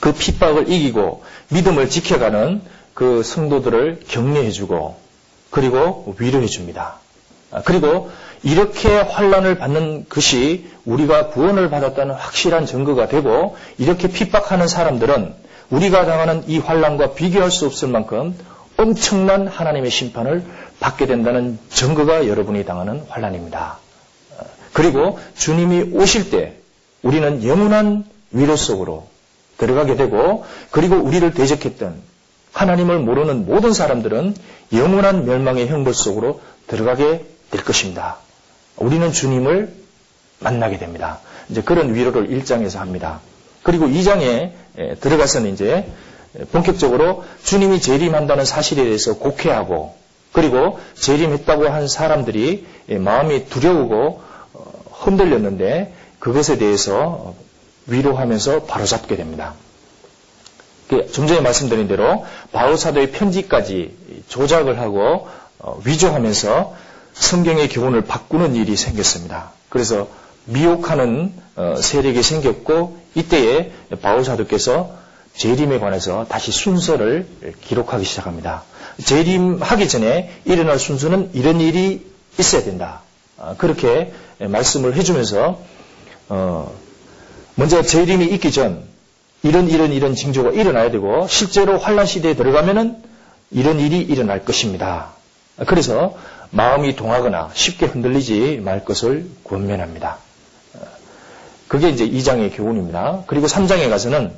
그 0.00 0.12
핍박을 0.12 0.70
이기고 0.70 1.24
믿음을 1.48 1.90
지켜가는 1.90 2.62
그 2.94 3.22
성도들을 3.22 4.04
격려해주고 4.08 4.96
그리고 5.50 6.14
위로해줍니다. 6.18 6.96
아, 7.50 7.62
그리고 7.62 8.10
이렇게 8.42 8.96
환란을 8.96 9.58
받는 9.58 10.06
것이 10.08 10.66
우리가 10.84 11.28
구원을 11.28 11.70
받았다는 11.70 12.14
확실한 12.14 12.66
증거가 12.66 13.08
되고 13.08 13.56
이렇게 13.78 14.08
핍박하는 14.08 14.68
사람들은 14.68 15.34
우리가 15.70 16.04
당하는 16.04 16.44
이 16.46 16.58
환란과 16.58 17.14
비교할 17.14 17.50
수 17.50 17.66
없을 17.66 17.88
만큼 17.88 18.36
엄청난 18.76 19.48
하나님의 19.48 19.90
심판을 19.90 20.44
받게 20.80 21.06
된다는 21.06 21.58
증거가 21.70 22.26
여러분이 22.26 22.64
당하는 22.64 23.04
환란입니다. 23.08 23.78
아, 24.38 24.42
그리고 24.72 25.18
주님이 25.36 25.90
오실 25.94 26.30
때 26.30 26.54
우리는 27.02 27.44
영원한 27.44 28.04
위로 28.30 28.56
속으로 28.56 29.08
들어가게 29.58 29.96
되고 29.96 30.44
그리고 30.70 30.96
우리를 30.96 31.32
대적했던 31.32 32.02
하나님을 32.52 32.98
모르는 33.00 33.46
모든 33.46 33.72
사람들은 33.72 34.34
영원한 34.72 35.26
멸망의 35.26 35.68
형벌 35.68 35.94
속으로 35.94 36.40
들어가게 36.66 37.24
될 37.50 37.64
것입니다. 37.64 38.16
우리는 38.76 39.12
주님을 39.12 39.74
만나게 40.40 40.78
됩니다. 40.78 41.20
이제 41.48 41.62
그런 41.62 41.94
위로를 41.94 42.28
1장에서 42.28 42.78
합니다. 42.78 43.20
그리고 43.62 43.86
2장에 43.86 44.52
들어가서는 45.00 45.52
이제 45.52 45.86
본격적으로 46.52 47.24
주님이 47.44 47.80
재림한다는 47.80 48.44
사실에 48.44 48.84
대해서 48.84 49.16
곡해하고 49.16 49.96
그리고 50.36 50.78
재림했다고 50.96 51.66
한 51.70 51.88
사람들이 51.88 52.66
마음이 52.90 53.46
두려우고 53.46 54.20
어, 54.52 54.72
흔들렸는데 54.92 55.94
그것에 56.18 56.58
대해서 56.58 57.34
위로하면서 57.86 58.64
바로잡게 58.64 59.16
됩니다. 59.16 59.54
그좀 60.88 61.26
전에 61.26 61.40
말씀드린 61.40 61.88
대로 61.88 62.26
바울 62.52 62.76
사도의 62.76 63.12
편지까지 63.12 63.96
조작을 64.28 64.78
하고 64.78 65.26
어, 65.58 65.80
위조하면서 65.86 66.74
성경의 67.14 67.70
교훈을 67.70 68.02
바꾸는 68.02 68.56
일이 68.56 68.76
생겼습니다. 68.76 69.52
그래서 69.70 70.06
미혹하는 70.44 71.32
어, 71.56 71.76
세력이 71.80 72.22
생겼고 72.22 72.98
이때에 73.14 73.72
바울 74.02 74.22
사도께서 74.22 74.90
재림에 75.34 75.78
관해서 75.78 76.26
다시 76.28 76.52
순서를 76.52 77.26
기록하기 77.62 78.04
시작합니다. 78.04 78.64
재림하기 79.04 79.88
전에 79.88 80.30
일어날 80.44 80.78
순서는 80.78 81.30
이런 81.34 81.60
일이 81.60 82.06
있어야 82.38 82.62
된다. 82.62 83.02
아, 83.38 83.54
그렇게 83.58 84.12
말씀을 84.38 84.96
해주면서 84.96 85.60
어, 86.28 86.72
먼저 87.54 87.82
재림이 87.82 88.26
있기 88.26 88.50
전 88.50 88.84
이런 89.42 89.68
이런 89.68 89.92
이런 89.92 90.14
징조가 90.14 90.50
일어나야 90.50 90.90
되고 90.90 91.26
실제로 91.28 91.78
환란 91.78 92.06
시대에 92.06 92.34
들어가면은 92.34 93.02
이런 93.50 93.78
일이 93.80 94.00
일어날 94.00 94.44
것입니다. 94.44 95.10
그래서 95.66 96.16
마음이 96.50 96.96
동하거나 96.96 97.50
쉽게 97.54 97.86
흔들리지 97.86 98.60
말 98.62 98.84
것을 98.84 99.26
권면합니다. 99.44 100.18
그게 101.68 101.88
이제 101.90 102.08
2장의 102.08 102.56
교훈입니다. 102.56 103.24
그리고 103.26 103.46
3장에 103.46 103.88
가서는 103.88 104.32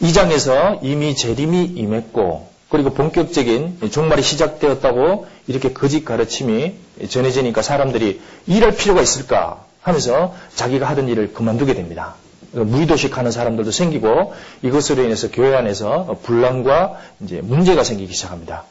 2장에서 0.00 0.78
이미 0.82 1.16
재림이 1.16 1.64
임했고 1.76 2.48
그리고 2.68 2.90
본격적인 2.90 3.90
종말이 3.90 4.22
시작되었다고 4.22 5.26
이렇게 5.46 5.72
거짓 5.72 6.04
가르침이 6.04 6.74
전해지니까 7.08 7.62
사람들이 7.62 8.20
일할 8.46 8.76
필요가 8.76 9.00
있을까 9.00 9.64
하면서 9.80 10.34
자기가 10.54 10.86
하던 10.88 11.08
일을 11.08 11.32
그만두게 11.32 11.74
됩니다. 11.74 12.14
무의도식하는 12.52 13.30
사람들도 13.30 13.70
생기고 13.70 14.34
이것으로 14.62 15.02
인해서 15.04 15.30
교회 15.30 15.54
안에서 15.54 16.18
분란과 16.22 16.98
이제 17.20 17.40
문제가 17.42 17.84
생기기 17.84 18.12
시작합니다. 18.14 18.64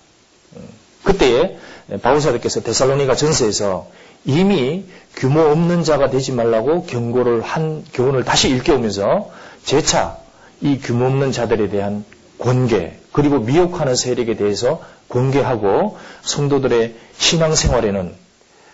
음, 0.55 0.61
그때에 1.03 1.57
바울사도께서 2.01 2.61
데살로니가 2.61 3.15
전서에서 3.15 3.87
이미 4.25 4.85
규모 5.15 5.41
없는 5.41 5.83
자가 5.83 6.09
되지 6.09 6.31
말라고 6.31 6.85
경고를 6.85 7.41
한 7.41 7.85
교훈을 7.93 8.23
다시 8.23 8.49
일깨우면서 8.49 9.31
재차 9.63 10.17
이 10.61 10.79
규모 10.79 11.05
없는 11.05 11.31
자들에 11.31 11.69
대한 11.69 12.03
권계 12.39 12.99
그리고 13.17 13.39
미혹하는 13.39 13.95
세력에 13.95 14.35
대해서 14.35 14.79
공개하고 15.07 15.97
성도들의 16.21 16.93
신앙생활에는 17.17 18.13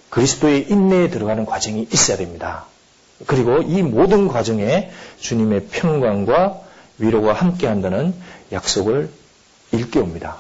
그리스도의 0.10 0.70
인내에 0.70 1.10
들어가는 1.10 1.46
과정이 1.46 1.88
있어야 1.94 2.18
됩니다. 2.18 2.66
그리고 3.26 3.62
이 3.62 3.82
모든 3.82 4.28
과정에 4.28 4.92
주님의 5.22 5.68
평강과 5.68 6.60
위로가 6.98 7.32
함께한다는 7.32 8.14
약속을 8.52 9.12
일깨웁니다. 9.72 10.36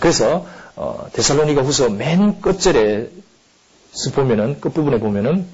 그래서 0.00 0.44
어, 0.74 1.06
데살로니가 1.12 1.62
후서 1.62 1.88
맨 1.88 2.40
끝절에 2.40 3.10
보면은 4.16 4.60
끝부분에 4.60 4.98
보면은 4.98 5.46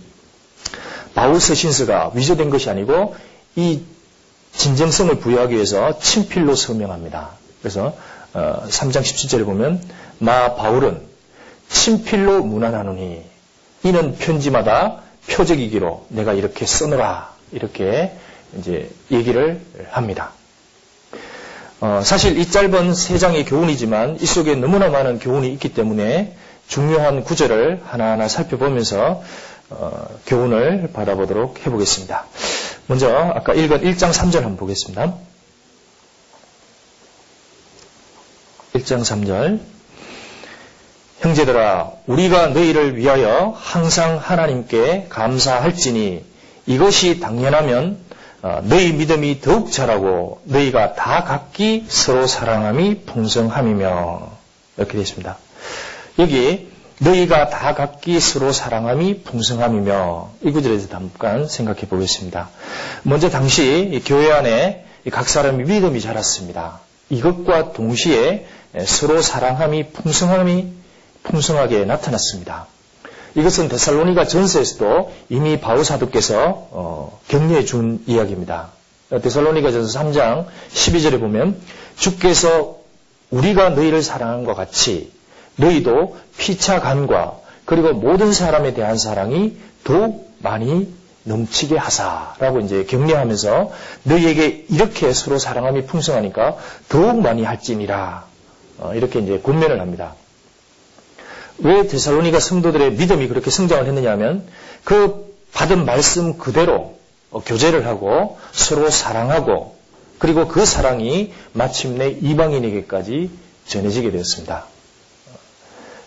바울 1.13 1.43
서 1.43 1.55
신서가 1.55 2.13
위조된 2.15 2.49
것이 2.49 2.71
아니고 2.71 3.17
이 3.57 3.83
진정성을 4.57 5.15
부여하기 5.17 5.55
위해서 5.55 5.99
친필로 5.99 6.55
서명합니다. 6.55 7.42
그래서 7.63 7.97
3장 8.35 9.03
17절에 9.03 9.45
보면 9.45 9.81
나 10.19 10.55
바울은 10.55 11.01
친필로 11.69 12.43
문안하노니 12.43 13.23
이는 13.85 14.17
편지마다 14.17 15.03
표적이기로 15.31 16.07
내가 16.09 16.33
이렇게 16.33 16.67
써노라 16.67 17.33
이렇게 17.53 18.13
이제 18.59 18.91
얘기를 19.11 19.61
합니다. 19.91 20.33
어, 21.81 22.01
사실 22.05 22.39
이 22.39 22.49
짧은 22.49 22.95
세 22.95 23.19
장의 23.19 23.45
교훈이지만 23.45 24.19
이 24.21 24.27
속에 24.27 24.55
너무나 24.55 24.89
많은 24.89 25.19
교훈이 25.19 25.53
있기 25.55 25.75
때문에 25.75 26.37
중요한 26.69 27.25
구절을 27.25 27.83
하나하나 27.85 28.29
살펴보면서 28.29 29.23
어, 29.71 30.07
교훈을 30.27 30.91
받아보도록 30.93 31.67
해보겠습니다. 31.67 32.27
먼저 32.87 33.11
아까 33.35 33.55
읽은 33.55 33.83
1장 33.83 34.13
3절 34.13 34.35
한번 34.43 34.57
보겠습니다. 34.59 35.15
1장 38.83 39.01
3절 39.03 39.61
형제들아 41.21 41.91
우리가 42.07 42.49
너희를 42.49 42.97
위하여 42.97 43.55
항상 43.57 44.19
하나님께 44.19 45.07
감사할지니 45.09 46.25
이것이 46.67 47.21
당연하면 47.21 47.99
어, 48.43 48.61
너희 48.65 48.93
믿음이 48.93 49.41
더욱 49.41 49.71
자라고 49.71 50.41
너희가 50.45 50.95
다 50.95 51.23
각기 51.23 51.85
서로 51.89 52.27
사랑함이 52.27 53.03
풍성함이며 53.07 54.31
이렇게 54.77 54.93
되어 54.95 55.03
있습니다. 55.03 55.39
여기 56.19 56.73
너희가 56.99 57.51
다 57.51 57.75
각기 57.75 58.19
서로 58.19 58.53
사랑함이 58.53 59.23
풍성함이며 59.23 60.31
이 60.43 60.51
구절에서 60.51 60.89
잠깐 60.89 61.47
생각해 61.47 61.83
보겠습니다. 61.83 62.51
먼저 63.05 63.31
당시 63.31 64.03
교회 64.07 64.33
안에 64.33 64.87
각 65.13 65.29
사람이 65.29 65.63
믿음이 65.65 66.01
자랐습니다. 66.01 66.81
이것과 67.11 67.73
동시에 67.73 68.47
서로 68.87 69.21
사랑함이 69.21 69.91
풍성함이 69.91 70.73
풍성하게 71.23 71.85
나타났습니다. 71.85 72.67
이것은 73.35 73.69
데살로니가 73.69 74.27
전서에서도 74.27 75.13
이미 75.29 75.61
바울 75.61 75.85
사도께서 75.85 76.69
어, 76.71 77.21
격려해 77.29 77.65
준 77.65 78.03
이야기입니다. 78.07 78.71
데살로니가 79.11 79.71
전서 79.73 80.01
3장 80.01 80.47
12절에 80.73 81.21
보면 81.21 81.57
주께서 81.97 82.79
우리가 83.31 83.71
너희를 83.71 84.03
사랑한 84.03 84.45
것 84.45 84.55
같이 84.55 85.13
너희도 85.57 86.17
피차 86.39 86.81
간과 86.81 87.39
그리고 87.65 87.93
모든 87.93 88.33
사람에 88.33 88.75
대한 88.75 88.99
사랑이 88.99 89.57
더욱 89.85 90.31
많이 90.39 90.93
넘치게 91.25 91.77
하사라고 91.77 92.61
이제 92.61 92.85
격려하면서 92.85 93.71
너희에게 94.03 94.67
이렇게 94.69 95.13
서로 95.13 95.39
사랑함이 95.39 95.87
풍성하니까 95.87 96.57
더욱 96.89 97.21
많이 97.21 97.45
할지니라 97.45 98.25
어, 98.27 98.32
이렇게 98.95 99.21
이제 99.21 99.41
권면을 99.41 99.81
합니다. 99.81 100.15
왜 101.59 101.87
데살로니가 101.87 102.41
성도들의 102.41 102.93
믿음이 102.93 103.29
그렇게 103.29 103.51
성장을 103.51 103.87
했느냐 103.87 104.11
하면 104.13 104.45
그 104.85 105.33
받은 105.53 105.85
말씀 105.85 106.39
그대로 106.39 106.97
어, 107.31 107.43
교제를 107.45 107.87
하고 107.87 108.39
서로 108.53 108.91
사랑하고 108.91 109.77
그리고 110.19 110.49
그 110.49 110.65
사랑이 110.65 111.33
마침내 111.53 112.09
이방인에게까지 112.09 113.31
전해지게 113.67 114.11
되었습니다. 114.11 114.67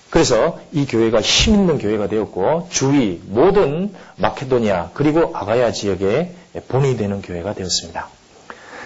그래서 0.09 0.59
이 0.71 0.85
교회가 0.85 1.19
힘 1.19 1.55
있는 1.55 1.77
교회가 1.77 2.07
되었고 2.07 2.69
주위 2.71 3.19
모든 3.25 3.93
마케도니아 4.15 4.91
그리고 4.93 5.31
아가야 5.35 5.73
지역에 5.73 6.31
본이 6.69 6.95
되는 6.95 7.21
교회가 7.21 7.53
되었습니다. 7.53 8.07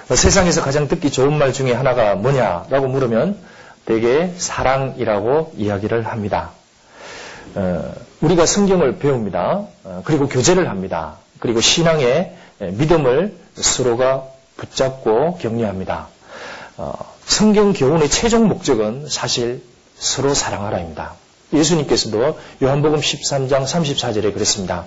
세상에서 0.10 0.64
가장 0.64 0.88
듣기 0.88 1.12
좋은 1.12 1.38
말 1.38 1.54
중에 1.54 1.72
하나가 1.72 2.16
뭐냐라고 2.16 2.88
물으면 2.88 3.38
대개 3.90 4.32
사랑이라고 4.38 5.54
이야기를 5.58 6.06
합니다. 6.06 6.52
어, 7.56 7.92
우리가 8.22 8.46
성경을 8.46 9.00
배웁니다. 9.00 9.66
어, 9.84 10.02
그리고 10.06 10.30
교제를 10.30 10.70
합니다. 10.70 11.18
그리고 11.40 11.60
신앙의 11.60 12.36
믿음을 12.60 13.36
서로가 13.56 14.26
붙잡고 14.58 15.40
격려합니다. 15.40 16.08
어, 16.78 16.94
성경 17.26 17.74
교훈의 17.74 18.10
최종 18.12 18.48
목적은 18.48 19.08
사실 19.10 19.64
서로 19.98 20.36
사랑하라입니다. 20.36 21.16
예수님께서도 21.52 22.38
요한복음 22.62 23.00
13장 23.00 23.66
34절에 23.66 24.36
그랬습니다. 24.36 24.86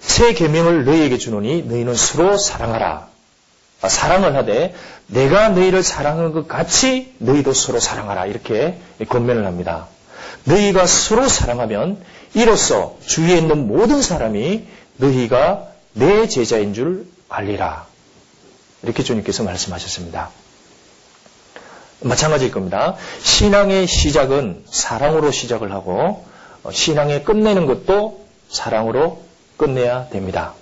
새 0.00 0.32
계명을 0.32 0.86
너희에게 0.86 1.18
주노니 1.18 1.64
너희는 1.64 1.94
서로 1.96 2.38
사랑하라. 2.38 3.10
아, 3.82 3.88
사랑을 3.88 4.36
하되 4.36 4.74
내가 5.06 5.48
너희를 5.50 5.82
사랑하는 5.82 6.32
것 6.32 6.46
같이 6.46 7.14
너희도 7.18 7.52
서로 7.54 7.80
사랑하라 7.80 8.26
이렇게 8.26 8.78
권면을 9.08 9.46
합니다. 9.46 9.88
너희가 10.44 10.86
서로 10.86 11.28
사랑하면 11.28 12.02
이로써 12.34 12.96
주위에 13.06 13.38
있는 13.38 13.66
모든 13.66 14.02
사람이 14.02 14.64
너희가 14.96 15.68
내 15.92 16.28
제자인 16.28 16.74
줄 16.74 17.06
알리라. 17.28 17.86
이렇게 18.82 19.02
주님께서 19.02 19.42
말씀하셨습니다. 19.42 20.30
마찬가지일 22.02 22.50
겁니다. 22.50 22.96
신앙의 23.22 23.86
시작은 23.86 24.64
사랑으로 24.70 25.30
시작을 25.30 25.72
하고 25.72 26.24
어, 26.62 26.70
신앙의 26.72 27.24
끝내는 27.24 27.66
것도 27.66 28.24
사랑으로 28.48 29.22
끝내야 29.56 30.08
됩니다. 30.08 30.54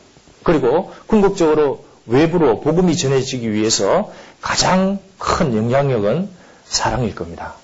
그리고 0.42 0.92
궁극적으로 1.06 1.84
외부로 2.08 2.60
복음이 2.60 2.96
전해지기 2.96 3.52
위해서 3.52 4.12
가장 4.40 4.98
큰 5.18 5.56
영향력은 5.56 6.28
사랑일 6.66 7.14
겁니다. 7.14 7.54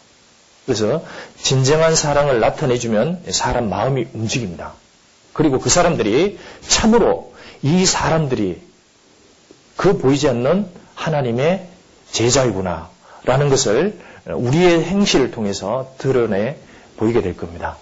그래서 0.66 1.02
진정한 1.40 1.94
사랑을 1.94 2.40
나타내주면 2.40 3.24
사람 3.30 3.68
마음이 3.68 4.06
움직입니다. 4.14 4.72
그리고 5.32 5.58
그 5.58 5.68
사람들이 5.68 6.38
참으로 6.66 7.34
이 7.62 7.84
사람들이 7.84 8.62
그 9.76 9.98
보이지 9.98 10.28
않는 10.28 10.68
하나님의 10.94 11.68
제자이구나 12.12 12.88
라는 13.24 13.48
것을 13.48 13.98
우리의 14.26 14.84
행실을 14.84 15.30
통해서 15.30 15.92
드러내 15.98 16.56
보이게 16.96 17.20
될 17.20 17.36
겁니다. 17.36 17.76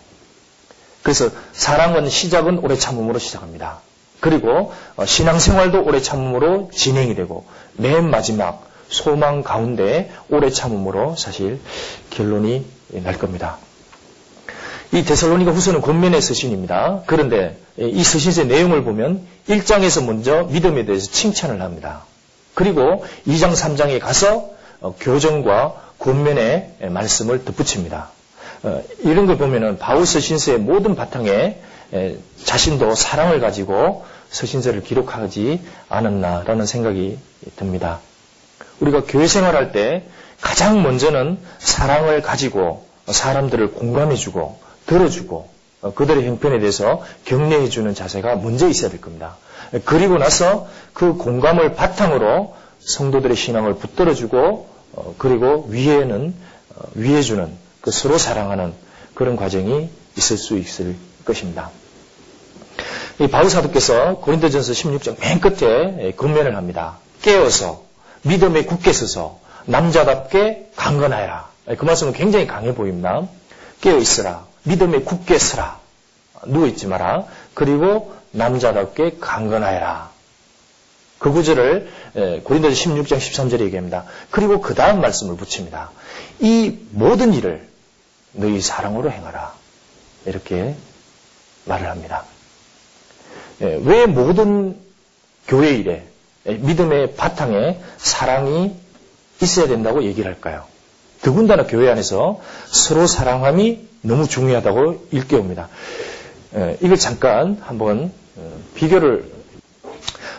그래서 1.02 1.30
사랑은 1.52 2.08
시작은 2.08 2.58
오래 2.58 2.76
참음으로 2.76 3.18
시작합니다. 3.18 3.80
그리고 4.22 4.72
어, 4.94 5.04
신앙생활도 5.04 5.82
오래 5.82 6.00
참음으로 6.00 6.70
진행이 6.72 7.16
되고 7.16 7.44
맨 7.74 8.08
마지막 8.08 8.70
소망 8.88 9.42
가운데 9.42 10.12
오래 10.30 10.48
참음으로 10.48 11.16
사실 11.16 11.58
결론이 12.10 12.64
날 13.02 13.18
겁니다. 13.18 13.58
이 14.92 15.02
데살로니가 15.02 15.50
후서는 15.50 15.80
권면의 15.80 16.22
서신입니다. 16.22 17.02
그런데 17.06 17.56
이 17.76 18.04
서신의 18.04 18.46
내용을 18.46 18.84
보면 18.84 19.26
1장에서 19.48 20.04
먼저 20.04 20.44
믿음에 20.44 20.84
대해서 20.84 21.10
칭찬을 21.10 21.60
합니다. 21.60 22.04
그리고 22.54 23.04
2장, 23.26 23.54
3장에 23.54 23.98
가서 23.98 24.50
어, 24.80 24.94
교정과 25.00 25.74
권면의 25.98 26.76
말씀을 26.90 27.44
덧붙입니다. 27.44 28.10
어, 28.62 28.82
이런 29.02 29.26
걸 29.26 29.36
보면은 29.36 29.78
바울 29.78 30.06
서신서의 30.06 30.58
모든 30.58 30.94
바탕에 30.94 31.58
자신도 32.44 32.94
사랑을 32.94 33.40
가지고 33.40 34.04
서신서를 34.30 34.82
기록하지 34.82 35.60
않았나라는 35.88 36.66
생각이 36.66 37.18
듭니다. 37.56 38.00
우리가 38.80 39.04
교회 39.06 39.26
생활할 39.26 39.72
때 39.72 40.04
가장 40.40 40.82
먼저는 40.82 41.38
사랑을 41.58 42.22
가지고 42.22 42.86
사람들을 43.06 43.72
공감해주고 43.72 44.60
들어주고 44.86 45.50
어, 45.82 45.94
그들의 45.94 46.26
형편에 46.26 46.60
대해서 46.60 47.02
격려해주는 47.24 47.94
자세가 47.94 48.36
먼저 48.36 48.68
있어야 48.68 48.90
될 48.90 49.00
겁니다. 49.00 49.36
그리고 49.84 50.18
나서 50.18 50.68
그 50.92 51.14
공감을 51.14 51.74
바탕으로 51.74 52.54
성도들의 52.78 53.36
신앙을 53.36 53.74
붙들어주고 53.74 54.68
어, 54.92 55.14
그리고 55.18 55.66
위에는 55.68 56.34
어, 56.76 56.82
위해주는 56.94 57.52
그 57.80 57.90
서로 57.90 58.18
사랑하는 58.18 58.72
그런 59.14 59.36
과정이 59.36 59.90
있을 60.16 60.36
수 60.36 60.56
있을 60.56 60.96
것입니다. 61.24 61.70
이 63.20 63.28
바울 63.28 63.50
사도께서 63.50 64.16
고린도전서 64.16 64.72
16장 64.72 65.20
맨 65.20 65.40
끝에 65.40 66.12
근면을 66.12 66.56
합니다. 66.56 66.98
깨어서 67.22 67.84
믿음에 68.22 68.64
굳게 68.64 68.92
서서 68.92 69.40
남자답게 69.66 70.70
강건하여라. 70.76 71.48
그 71.78 71.84
말씀은 71.84 72.12
굉장히 72.12 72.46
강해 72.46 72.74
보입니다. 72.74 73.22
깨어 73.80 73.98
있으라. 73.98 74.44
믿음에 74.64 75.00
굳게 75.00 75.38
서라. 75.38 75.78
누워 76.46 76.66
있지 76.66 76.86
마라. 76.86 77.24
그리고 77.54 78.14
남자답게 78.32 79.18
강건하여라. 79.20 80.10
그 81.18 81.30
구절을 81.30 82.42
고린도서 82.42 82.74
16장 82.74 83.18
13절에 83.18 83.60
얘기합니다. 83.60 84.04
그리고 84.30 84.60
그 84.60 84.74
다음 84.74 85.00
말씀을 85.00 85.36
붙입니다. 85.36 85.90
이 86.40 86.78
모든 86.90 87.32
일을 87.34 87.68
너희 88.32 88.60
사랑으로 88.60 89.10
행하라. 89.10 89.54
이렇게 90.26 90.74
말을 91.66 91.88
합니다. 91.88 92.24
왜 93.60 94.06
모든 94.06 94.76
교회 95.46 95.70
일에 95.70 96.04
믿음의 96.44 97.14
바탕에 97.14 97.80
사랑이 97.98 98.74
있어야 99.40 99.68
된다고 99.68 100.02
얘기를 100.04 100.30
할까요? 100.30 100.64
더군다나 101.22 101.66
교회 101.66 101.90
안에서 101.90 102.40
서로 102.66 103.06
사랑함이 103.06 103.88
너무 104.02 104.26
중요하다고 104.26 105.08
일깨웁니다. 105.12 105.68
이걸 106.80 106.96
잠깐 106.96 107.58
한번 107.62 108.12
어, 108.36 108.60
비교를 108.74 109.30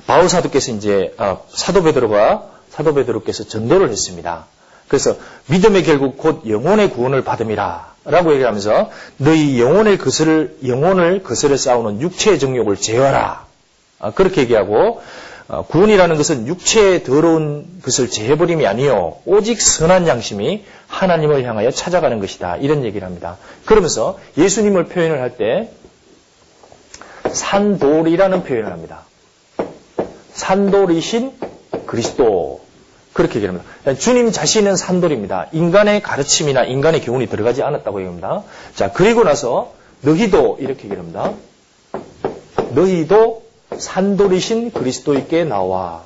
바울 0.08 0.30
사도께서 0.30 0.72
이제 0.72 1.14
아, 1.18 1.40
사도 1.50 1.84
베드로가 1.84 2.50
사도 2.70 2.94
베드로께서 2.94 3.46
전도를 3.46 3.90
했습니다. 3.90 4.48
그래서 4.88 5.16
믿음의 5.48 5.84
결국 5.84 6.18
곧 6.18 6.44
영혼의 6.48 6.90
구원을 6.90 7.24
받음이라 7.24 7.93
라고 8.06 8.34
얘기하면서 8.34 8.92
너희 9.18 9.62
영혼의 9.62 9.98
것을 9.98 10.58
영혼을 10.66 11.24
거슬러 11.24 11.56
싸우는 11.56 12.02
육체의 12.02 12.38
정욕을 12.40 12.78
제어하라 12.78 13.46
아, 14.00 14.12
그렇게 14.12 14.42
얘기하고 14.42 15.02
어, 15.48 15.66
구원이라는 15.66 16.16
것은 16.18 16.48
육체의 16.48 17.04
더러운 17.04 17.80
것을 17.84 18.10
제해버림이 18.10 18.66
아니요 18.68 19.18
오직 19.26 19.62
선한 19.62 20.08
양심이 20.08 20.66
하나님을 20.88 21.44
향하여 21.44 21.72
찾아가는 21.72 22.20
것이다 22.20 22.58
이런 22.58 22.84
얘기를 22.84 23.06
합니다. 23.06 23.38
그러면서 23.66 24.20
예수님을 24.38 24.86
표현을 24.86 25.22
할 25.22 25.38
때 25.38 25.70
산돌이라는 27.32 28.44
표현을 28.44 28.72
합니다. 28.72 29.02
산돌이신 30.34 31.32
그리스도 31.86 32.62
그렇게 33.14 33.36
얘기합니다. 33.36 33.66
주님 34.00 34.32
자신은 34.32 34.76
산돌입니다. 34.76 35.48
인간의 35.52 36.02
가르침이나 36.02 36.64
인간의 36.64 37.02
교훈이 37.02 37.28
들어가지 37.28 37.62
않았다고 37.62 38.00
얘기합니다. 38.00 38.44
자, 38.76 38.92
그리고 38.92 39.24
나서 39.24 39.74
너희도 40.02 40.58
이렇게 40.60 40.86
얘기합니다. 40.86 41.34
너희도 42.72 43.44
산돌이신 43.78 44.72
그리스도에게 44.72 45.44
나와. 45.44 46.04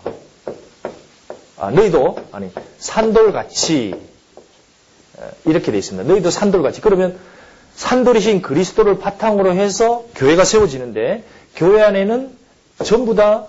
아, 1.57 1.71
너희도 1.71 2.17
아니 2.31 2.51
산돌같이 2.77 3.95
이렇게 5.45 5.71
돼 5.71 5.77
있습니다. 5.77 6.11
너희도 6.11 6.29
산돌같이. 6.29 6.81
그러면 6.81 7.17
산돌이신 7.75 8.41
그리스도를 8.41 8.99
바탕으로 8.99 9.53
해서 9.53 10.03
교회가 10.15 10.43
세워지는데 10.43 11.23
교회 11.55 11.81
안에는 11.83 12.31
전부 12.83 13.15
다 13.15 13.45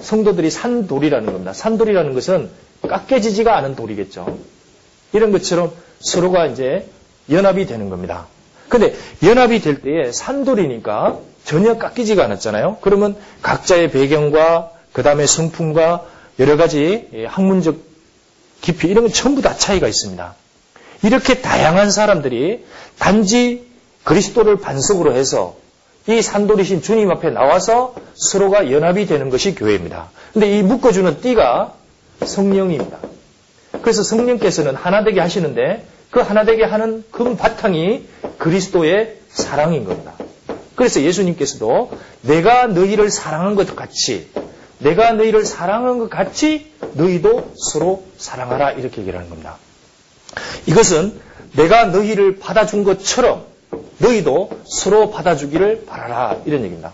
성도들이 0.00 0.50
산돌이라는 0.50 1.32
겁니다. 1.32 1.52
산돌이라는 1.52 2.12
것은 2.14 2.50
깎여지지가 2.82 3.56
않은 3.56 3.76
돌이겠죠. 3.76 4.38
이런 5.12 5.32
것처럼 5.32 5.72
서로가 6.00 6.46
이제 6.46 6.88
연합이 7.30 7.66
되는 7.66 7.88
겁니다. 7.90 8.26
근데 8.68 8.94
연합이 9.22 9.60
될 9.60 9.80
때에 9.80 10.12
산돌이니까 10.12 11.18
전혀 11.44 11.78
깎이지가 11.78 12.24
않았잖아요. 12.24 12.78
그러면 12.80 13.16
각자의 13.42 13.90
배경과 13.90 14.70
그 14.92 15.02
다음에 15.02 15.26
성품과 15.26 16.04
여러 16.38 16.56
가지 16.56 17.08
학문적 17.26 17.76
깊이 18.60 18.88
이런 18.88 19.04
건 19.04 19.12
전부 19.12 19.42
다 19.42 19.56
차이가 19.56 19.88
있습니다. 19.88 20.34
이렇게 21.02 21.40
다양한 21.40 21.90
사람들이 21.90 22.64
단지 22.98 23.66
그리스도를 24.04 24.58
반석으로 24.58 25.14
해서 25.14 25.56
이 26.06 26.22
산돌이신 26.22 26.82
주님 26.82 27.10
앞에 27.10 27.30
나와서 27.30 27.94
서로가 28.14 28.70
연합이 28.72 29.06
되는 29.06 29.30
것이 29.30 29.54
교회입니다. 29.54 30.10
근데 30.32 30.58
이 30.58 30.62
묶어주는 30.62 31.20
띠가 31.20 31.74
성령입니다. 32.24 32.98
그래서 33.82 34.02
성령께서는 34.02 34.74
하나 34.74 35.04
되게 35.04 35.20
하시는데 35.20 35.86
그 36.10 36.20
하나 36.20 36.44
되게 36.44 36.64
하는 36.64 37.04
금 37.10 37.36
바탕이 37.36 38.06
그리스도의 38.38 39.16
사랑인 39.28 39.84
겁니다. 39.84 40.14
그래서 40.74 41.02
예수님께서도 41.02 41.90
내가 42.22 42.66
너희를 42.66 43.10
사랑한 43.10 43.54
것 43.54 43.74
같이 43.74 44.28
내가 44.78 45.12
너희를 45.12 45.44
사랑한 45.44 45.98
것 45.98 46.08
같이 46.08 46.72
너희도 46.94 47.52
서로 47.56 48.04
사랑하라 48.16 48.72
이렇게 48.72 49.00
얘기를 49.00 49.18
하는 49.18 49.28
겁니다. 49.28 49.56
이것은 50.66 51.20
내가 51.52 51.86
너희를 51.86 52.38
받아준 52.38 52.84
것처럼 52.84 53.44
너희도 53.98 54.50
서로 54.64 55.10
받아주기를 55.10 55.84
바라라 55.86 56.36
이런 56.46 56.60
얘기입니다. 56.62 56.92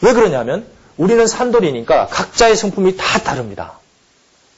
왜 0.00 0.12
그러냐면 0.12 0.64
우리는 0.96 1.26
산돌이니까 1.26 2.06
각자의 2.06 2.56
성품이 2.56 2.96
다 2.96 3.18
다릅니다. 3.18 3.78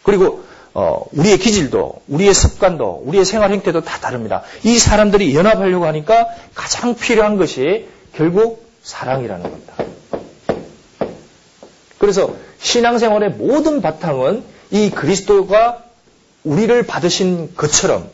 그리고 0.07 0.45
어, 0.73 1.05
우리의 1.13 1.39
기질도, 1.39 2.03
우리의 2.07 2.33
습관도, 2.33 3.03
우리의 3.07 3.25
생활 3.25 3.51
행태도 3.51 3.81
다 3.81 3.99
다릅니다. 3.99 4.43
이 4.63 4.79
사람들이 4.79 5.35
연합하려고 5.35 5.87
하니까 5.87 6.29
가장 6.55 6.95
필요한 6.95 7.39
것이 7.39 7.89
결국 8.15 8.71
사랑이라는 8.83 9.43
겁니다. 9.43 9.75
그래서 11.99 12.35
신앙생활의 12.61 13.31
모든 13.31 13.83
바탕은 13.83 14.45
이 14.71 14.91
그리스도가 14.91 15.83
우리를 16.45 16.81
받으신 16.85 17.57
것처럼 17.57 18.09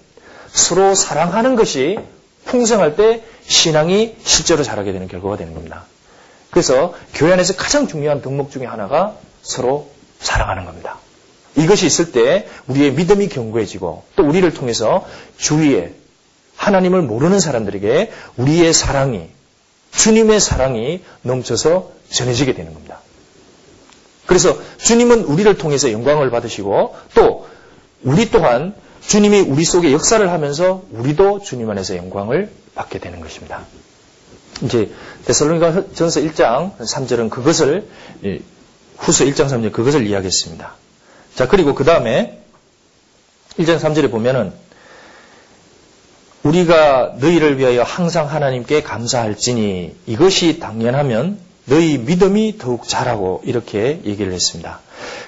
서로 0.50 0.94
사랑하는 0.94 1.57
것이 1.57 1.98
풍성할 2.46 2.96
때 2.96 3.22
신앙이 3.46 4.16
실제로 4.24 4.62
자라게 4.62 4.92
되는 4.92 5.09
결과가 5.09 5.37
되는 5.37 5.52
겁니다. 5.52 5.85
그래서 6.50 6.94
교회 7.12 7.33
안에서 7.33 7.55
가장 7.55 7.87
중요한 7.87 8.22
덕목 8.22 8.50
중에 8.50 8.64
하나가 8.64 9.16
서로 9.42 9.90
사랑하는 10.20 10.64
겁니다. 10.64 11.01
이것이 11.56 11.86
있을 11.86 12.12
때 12.12 12.48
우리의 12.66 12.92
믿음이 12.92 13.28
견고해지고 13.28 14.04
또 14.16 14.22
우리를 14.24 14.52
통해서 14.54 15.06
주위에 15.36 15.94
하나님을 16.56 17.02
모르는 17.02 17.40
사람들에게 17.40 18.10
우리의 18.36 18.72
사랑이 18.72 19.28
주님의 19.90 20.40
사랑이 20.40 21.02
넘쳐서 21.22 21.90
전해지게 22.10 22.54
되는 22.54 22.72
겁니다. 22.72 23.00
그래서 24.26 24.58
주님은 24.78 25.24
우리를 25.24 25.58
통해서 25.58 25.92
영광을 25.92 26.30
받으시고 26.30 26.94
또 27.14 27.46
우리 28.02 28.30
또한 28.30 28.74
주님이 29.06 29.40
우리 29.40 29.64
속에 29.64 29.92
역사를 29.92 30.30
하면서 30.30 30.82
우리도 30.92 31.40
주님 31.40 31.68
안에서 31.68 31.96
영광을 31.96 32.50
받게 32.74 32.98
되는 32.98 33.20
것입니다. 33.20 33.66
이제 34.62 34.90
데살로니가 35.26 35.92
전서 35.94 36.20
1장 36.20 36.76
3절은 36.78 37.30
그것을 37.30 37.88
후서 38.96 39.24
1장 39.24 39.48
3절 39.48 39.72
그것을 39.72 40.06
이야기했습니다. 40.06 40.74
자, 41.34 41.48
그리고 41.48 41.74
그 41.74 41.84
다음에 41.84 42.42
1장 43.58 43.78
3절에 43.78 44.10
보면은 44.10 44.52
우리가 46.42 47.14
너희를 47.20 47.58
위하여 47.58 47.82
항상 47.82 48.28
하나님께 48.28 48.82
감사할지니 48.82 49.94
이것이 50.06 50.58
당연하면 50.58 51.38
너희 51.66 51.98
믿음이 51.98 52.58
더욱 52.58 52.88
자라고 52.88 53.42
이렇게 53.44 54.00
얘기를 54.04 54.32
했습니다. 54.32 54.80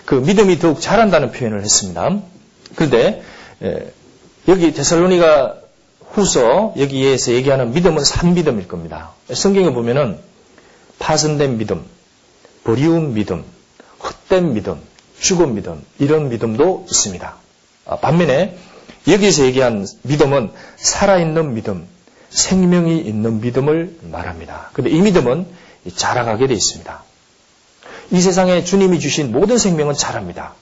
그 0.04 0.16
믿음이 0.16 0.58
더욱 0.58 0.80
자란다는 0.80 1.30
표현을 1.30 1.62
했습니다. 1.62 2.18
그런데 2.74 3.22
여기 4.48 4.72
데살로니가 4.72 5.60
후서 6.10 6.74
여기에서 6.76 7.32
얘기하는 7.32 7.72
믿음은 7.72 8.02
산믿음일 8.04 8.66
겁니다. 8.66 9.12
성경에 9.32 9.70
보면은 9.72 10.18
파선된 10.98 11.58
믿음, 11.58 11.84
버리운 12.64 13.14
믿음, 13.14 13.44
헛된 14.02 14.54
믿음, 14.54 14.80
죽은 15.20 15.54
믿음, 15.54 15.82
이런 15.98 16.28
믿음도 16.28 16.86
있습니다. 16.88 17.34
아, 17.86 17.96
반면에 17.96 18.56
여기서 19.06 19.44
얘기한 19.44 19.86
믿음은 20.02 20.50
살아있는 20.76 21.54
믿음, 21.54 21.86
생명이 22.30 22.98
있는 22.98 23.40
믿음을 23.40 23.96
말합니다. 24.02 24.70
그런데 24.72 24.96
이 24.96 25.00
믿음은 25.00 25.46
자라가게 25.94 26.46
되어 26.46 26.56
있습니다. 26.56 27.02
이 28.10 28.20
세상에 28.20 28.64
주님이 28.64 29.00
주신 29.00 29.32
모든 29.32 29.58
생명은 29.58 29.94
자랍니다. 29.94 30.54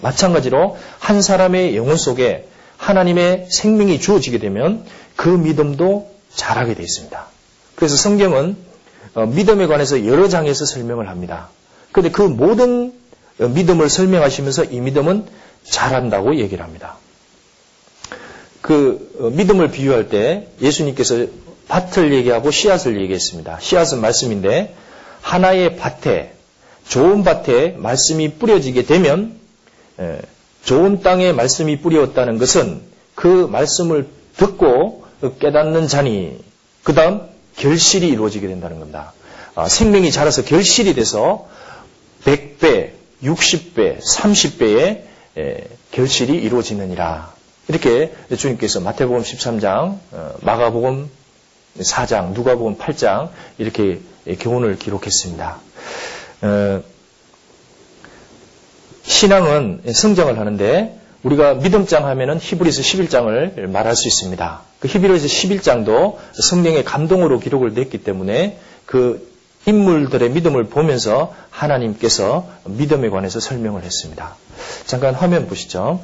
마찬가지로 0.00 0.78
한 0.98 1.22
사람의 1.22 1.76
영혼 1.76 1.96
속에 1.96 2.48
하나님의 2.76 3.48
생명이 3.50 4.00
주어지게 4.00 4.38
되면 4.38 4.84
그 5.16 5.28
믿음도 5.28 6.10
자라게 6.34 6.74
되어 6.74 6.84
있습니다. 6.84 7.26
그래서 7.74 7.96
성경은 7.96 8.56
어, 9.14 9.26
믿음에 9.26 9.66
관해서 9.66 10.06
여러 10.06 10.28
장에서 10.28 10.64
설명을 10.64 11.08
합니다. 11.08 11.48
그런데 11.92 12.10
그 12.10 12.22
모든 12.22 12.89
믿음을 13.48 13.88
설명하시면서 13.88 14.64
이 14.64 14.80
믿음은 14.80 15.26
자란다고 15.64 16.36
얘기를 16.36 16.64
합니다. 16.64 16.96
그 18.60 19.16
어, 19.18 19.30
믿음을 19.30 19.70
비유할 19.70 20.08
때 20.08 20.48
예수님께서 20.60 21.26
밭을 21.68 22.12
얘기하고 22.12 22.50
씨앗을 22.50 23.00
얘기했습니다. 23.00 23.58
씨앗은 23.60 24.00
말씀인데 24.00 24.74
하나의 25.22 25.76
밭에 25.76 26.32
좋은 26.88 27.22
밭에 27.22 27.76
말씀이 27.78 28.34
뿌려지게 28.34 28.84
되면 28.84 29.38
좋은 30.64 31.02
땅에 31.02 31.32
말씀이 31.32 31.80
뿌려졌다는 31.80 32.38
것은 32.38 32.82
그 33.14 33.46
말씀을 33.50 34.08
듣고 34.36 35.04
깨닫는 35.38 35.86
자니 35.88 36.38
그 36.82 36.94
다음 36.94 37.20
결실이 37.56 38.08
이루어지게 38.08 38.48
된다는 38.48 38.78
겁니다. 38.78 39.12
아, 39.54 39.68
생명이 39.68 40.10
자라서 40.10 40.42
결실이 40.42 40.94
돼서 40.94 41.46
100배, 42.24 42.92
60배, 43.22 44.00
30배의 44.00 45.02
결실이 45.90 46.34
이루어지느니라. 46.34 47.32
이렇게 47.68 48.12
주님께서 48.36 48.80
마태복음 48.80 49.22
13장, 49.22 49.98
어, 50.10 50.34
마가복음 50.40 51.08
4장, 51.78 52.32
누가복음 52.32 52.76
8장 52.78 53.30
이렇게 53.58 54.00
교훈을 54.40 54.76
기록했습니다. 54.76 55.58
어, 56.42 56.82
신앙은 59.02 59.82
성장을 59.92 60.38
하는데 60.38 61.00
우리가 61.22 61.54
믿음장 61.54 62.06
하면은 62.06 62.38
히브리서 62.40 62.82
11장을 62.82 63.66
말할 63.68 63.94
수 63.94 64.08
있습니다. 64.08 64.62
그 64.80 64.88
히브리서 64.88 65.26
11장도 65.26 66.16
성령의 66.32 66.84
감동으로 66.84 67.38
기록을 67.38 67.74
냈기 67.74 67.98
때문에 67.98 68.58
그 68.86 69.29
인물들의 69.66 70.30
믿음을 70.30 70.64
보면서 70.64 71.34
하나님께서 71.50 72.48
믿음에 72.64 73.10
관해서 73.10 73.40
설명을 73.40 73.82
했습니다. 73.82 74.36
잠깐 74.86 75.14
화면 75.14 75.46
보시죠. 75.46 76.00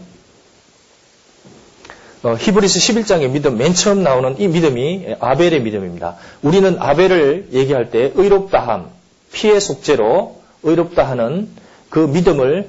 어, 2.22 2.34
히브리스 2.34 2.80
11장의 2.80 3.30
믿음, 3.30 3.56
맨 3.56 3.74
처음 3.74 4.02
나오는 4.02 4.38
이 4.40 4.48
믿음이 4.48 5.16
아벨의 5.20 5.62
믿음입니다. 5.62 6.16
우리는 6.42 6.76
아벨을 6.78 7.48
얘기할 7.52 7.90
때 7.90 8.12
의롭다함, 8.14 8.90
피해 9.32 9.60
속죄로 9.60 10.40
의롭다 10.62 11.08
하는 11.08 11.48
그 11.88 12.00
믿음을 12.00 12.68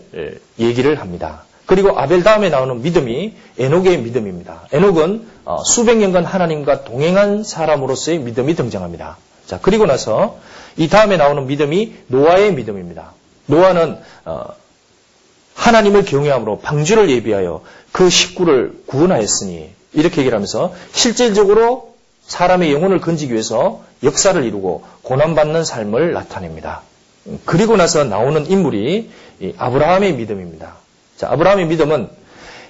얘기를 0.59 0.99
합니다. 0.99 1.43
그리고 1.65 1.99
아벨 1.99 2.23
다음에 2.23 2.49
나오는 2.49 2.81
믿음이 2.81 3.33
에녹의 3.57 3.99
믿음입니다. 3.99 4.67
에녹은 4.71 5.27
어, 5.43 5.63
수백 5.63 5.97
년간 5.97 6.23
하나님과 6.23 6.83
동행한 6.85 7.43
사람으로서의 7.43 8.19
믿음이 8.19 8.55
등장합니다. 8.55 9.17
자, 9.47 9.59
그리고 9.61 9.85
나서 9.85 10.37
이 10.75 10.89
다음에 10.89 11.17
나오는 11.17 11.47
믿음이 11.47 11.95
노아의 12.07 12.53
믿음입니다. 12.53 13.13
노아는 13.47 13.97
어, 14.25 14.45
하나님을 15.55 16.05
경외함으로 16.05 16.59
방주를 16.59 17.09
예비하여 17.09 17.63
그 17.91 18.09
식구를 18.09 18.83
구원하였으니 18.85 19.71
이렇게 19.93 20.21
얘기를 20.21 20.35
하면서 20.35 20.73
실질적으로 20.91 21.95
사람의 22.27 22.71
영혼을 22.73 22.99
건지기 22.99 23.31
위해서 23.31 23.81
역사를 24.03 24.41
이루고 24.43 24.83
고난받는 25.01 25.63
삶을 25.63 26.11
나타냅니다. 26.11 26.83
그리고 27.45 27.75
나서 27.77 28.03
나오는 28.03 28.45
인물이 28.45 29.09
아브라함의 29.57 30.13
믿음입니다. 30.13 30.75
자, 31.15 31.31
아브라함의 31.31 31.67
믿음은 31.67 32.09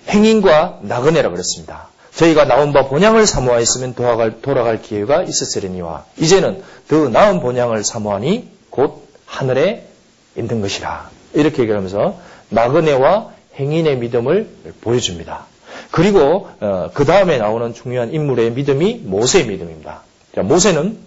행인과 0.10 0.80
나그네라 0.84 1.30
그랬습니다. 1.30 1.90
저희가 2.18 2.46
나온 2.46 2.74
바 2.74 2.88
본향을 2.88 3.28
사모하였으면 3.28 3.94
돌아갈, 3.94 4.42
돌아갈 4.42 4.82
기회가 4.82 5.22
있었으려니와 5.22 6.06
이제는 6.18 6.64
더 6.88 7.10
나은 7.10 7.42
본향을 7.42 7.84
사모하니 7.84 8.50
곧 8.72 9.08
하늘에 9.26 9.88
있는 10.36 10.62
것이라. 10.62 11.10
이렇게 11.34 11.62
얘기하면서 11.62 12.20
나그네와 12.50 13.32
행인의 13.60 13.98
믿음을 13.98 14.50
보여줍니다. 14.82 15.46
그리고 15.92 16.48
어, 16.60 16.90
그 16.94 17.06
다음에 17.06 17.38
나오는 17.38 17.74
중요한 17.74 18.12
인물의 18.12 18.52
믿음이 18.52 19.02
모세의 19.04 19.46
믿음입니다. 19.46 20.02
자, 20.36 20.42
모세는 20.42 20.98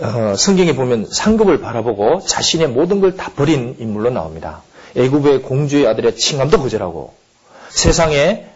어, 0.00 0.34
성경에 0.34 0.74
보면 0.74 1.06
상급을 1.10 1.60
바라보고 1.60 2.20
자신의 2.20 2.68
모든 2.68 3.02
걸 3.02 3.16
다 3.16 3.32
버린 3.32 3.76
인물로 3.78 4.08
나옵니다. 4.10 4.62
애굽의 4.96 5.42
공주의 5.42 5.86
아들의 5.86 6.16
칭함도 6.16 6.58
거절하고 6.58 7.19
세상의 7.70 8.46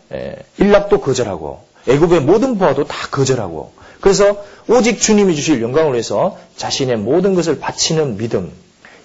일락도 0.58 1.00
거절하고 1.00 1.62
애굽의 1.88 2.20
모든 2.20 2.58
부하도 2.58 2.84
다 2.84 3.08
거절하고 3.10 3.72
그래서 4.00 4.44
오직 4.68 5.00
주님이 5.00 5.34
주실 5.34 5.62
영광을 5.62 5.92
위해서 5.92 6.38
자신의 6.56 6.96
모든 6.98 7.34
것을 7.34 7.58
바치는 7.58 8.16
믿음 8.18 8.52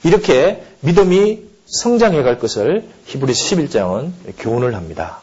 이렇게 0.04 0.64
믿음이 0.82 1.50
성장해 1.66 2.24
갈 2.24 2.40
것을 2.40 2.84
히브리스 3.06 3.56
11장은 3.56 4.12
교훈을 4.40 4.76
합니다. 4.76 5.22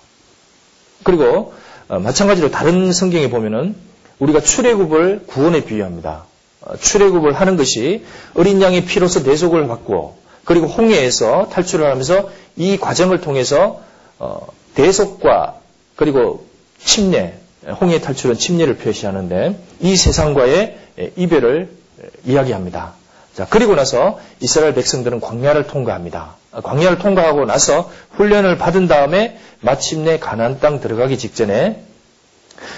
그리고 1.03 1.55
어, 1.89 1.99
마찬가지로 1.99 2.51
다른 2.51 2.93
성경에 2.93 3.31
보면은 3.31 3.77
우리가 4.19 4.41
출애굽을 4.41 5.25
구원에 5.27 5.65
비유합니다. 5.65 6.25
어, 6.63 6.77
출애굽을 6.77 7.33
하는 7.33 7.57
것이 7.57 8.05
어린 8.35 8.61
양의 8.63 8.87
피로서 8.87 9.21
내속을 9.21 9.67
받고 9.69 10.17
그리고 10.45 10.67
홍해에서 10.67 11.49
탈출을 11.51 11.91
하면서 11.91 12.31
이 12.57 12.77
과정을 12.77 13.21
통해서 13.21 13.83
어, 14.19 14.47
대속과 14.77 15.57
그리고 15.97 16.47
침례, 16.79 17.35
홍해 17.81 18.01
탈출은 18.01 18.37
침례를 18.37 18.77
표시하는데 18.77 19.59
이 19.81 19.97
세상과의 19.97 20.79
이별을 21.17 21.71
이야기합니다. 22.25 22.93
자, 23.35 23.47
그리고 23.51 23.75
나서 23.75 24.21
이스라엘 24.41 24.75
백성들은 24.75 25.21
광야를 25.21 25.67
통과합니다. 25.67 26.37
광야를 26.63 26.99
통과하고 26.99 27.45
나서 27.45 27.91
훈련을 28.13 28.57
받은 28.57 28.87
다음에 28.87 29.39
마침내 29.61 30.19
가나안 30.19 30.61
땅 30.61 30.81
들어가기 30.81 31.19
직전에 31.19 31.83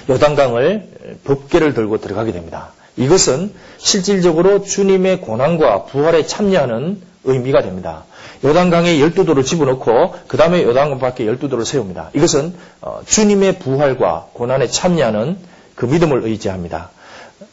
요단강을 0.09 1.19
법계를 1.25 1.75
들고 1.75 2.01
들어가게 2.01 2.33
됩니다. 2.33 2.73
이것은 2.97 3.53
실질적으로 3.77 4.63
주님의 4.65 5.21
고난과 5.21 5.85
부활에 5.85 6.27
참여하는 6.27 7.01
의미가 7.25 7.63
됩니다. 7.63 8.05
요단강에 8.45 9.01
열두 9.01 9.25
돌을 9.25 9.45
집어넣고 9.45 10.15
그 10.27 10.37
다음에 10.37 10.63
요단강 10.63 10.99
밖에 10.99 11.27
열두 11.27 11.49
돌을 11.49 11.65
세웁니다. 11.65 12.11
이것은 12.15 12.55
어, 12.81 13.01
주님의 13.05 13.59
부활과 13.59 14.29
고난에 14.33 14.67
참여하는 14.69 15.39
그 15.75 15.87
믿음을 15.87 16.25
의지합니다. 16.25 16.91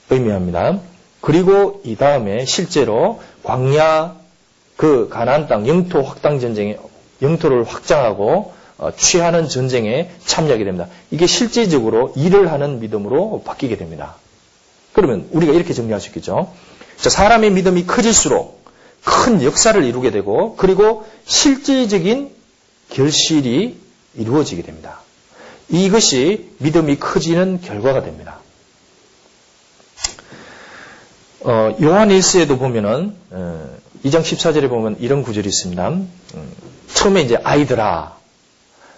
의미합니다. 0.10 0.80
그리고 1.21 1.82
이 1.84 1.95
다음에 1.95 2.45
실제로 2.45 3.19
광야 3.43 4.15
그 4.78 5.10
가나안 5.10 5.47
땅 5.47 5.67
영토 5.67 6.01
확장 6.01 6.39
전쟁에 6.39 6.78
영토를 7.21 7.63
확장하고 7.63 8.54
어, 8.78 8.91
취하는 8.95 9.47
전쟁에 9.47 10.12
참여하게 10.25 10.65
됩니다. 10.65 10.88
이게 11.10 11.28
실제적으로 11.28 12.13
일을 12.15 12.51
하는 12.51 12.80
믿음으로 12.80 13.41
바뀌게 13.45 13.78
됩니다. 13.78 14.15
그러면 14.93 15.28
우리가 15.32 15.54
이렇게 15.54 15.73
정리할 15.73 16.01
수 16.01 16.10
있겠죠. 16.10 16.51
자, 16.97 17.10
사람의 17.10 17.51
믿음이 17.51 17.86
커질수록 17.86 18.64
큰 19.06 19.44
역사를 19.44 19.82
이루게 19.82 20.12
되고 20.12 20.56
그리고 20.56 21.06
실질적인 21.26 22.32
결실이 22.89 23.78
이루어지게 24.15 24.63
됩니다. 24.63 25.00
이것이 25.70 26.50
믿음이 26.58 26.98
커지는 26.98 27.62
결과가 27.62 28.04
됩니다. 28.04 28.39
어, 31.41 31.76
요한 31.82 32.10
1서에도 32.10 32.58
보면은 32.58 33.15
어, 33.30 33.70
2장 34.04 34.22
14절에 34.22 34.70
보면 34.70 34.98
이런 35.00 35.22
구절이 35.22 35.48
있습니다. 35.48 35.89
음, 35.89 36.52
처음에 36.94 37.22
이제 37.22 37.38
아이들아 37.44 38.18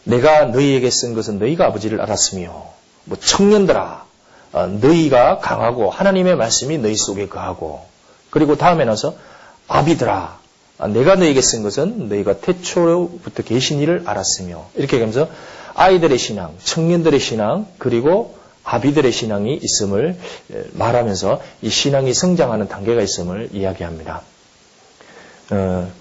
내가 0.06 0.46
너희에게 0.46 0.90
쓴 0.90 1.14
것은 1.14 1.40
너희가 1.40 1.66
아버지를 1.66 2.00
알았으며 2.00 2.72
뭐 3.04 3.18
청년들아 3.18 4.06
어, 4.54 4.68
너희가 4.68 5.40
강하고 5.40 5.90
하나님의 5.90 6.38
말씀이 6.38 6.78
너희 6.78 6.96
속에 6.96 7.28
거하고 7.28 7.86
그리고 8.30 8.56
다음에 8.56 8.86
나서 8.86 9.16
아비들아 9.68 10.38
아, 10.80 10.88
내가 10.88 11.16
너희에게 11.16 11.42
쓴 11.42 11.64
것은 11.64 12.08
너희가 12.10 12.40
태초부터 12.40 13.44
계신 13.44 13.80
일을 13.80 14.04
알았으며 14.06 14.70
이렇게 14.76 14.98
하면서 14.98 15.28
아이들의 15.74 16.18
신앙, 16.18 16.56
청년들의 16.64 17.20
신앙 17.20 17.68
그리고 17.78 18.38
아비들의 18.64 19.12
신앙이 19.12 19.60
있음을 19.62 20.18
말하면서 20.74 21.42
이 21.62 21.70
신앙이 21.70 22.14
성장하는 22.14 22.68
단계가 22.68 23.02
있음을 23.02 23.50
이야기합니다. 23.54 24.22
어, 25.52 25.92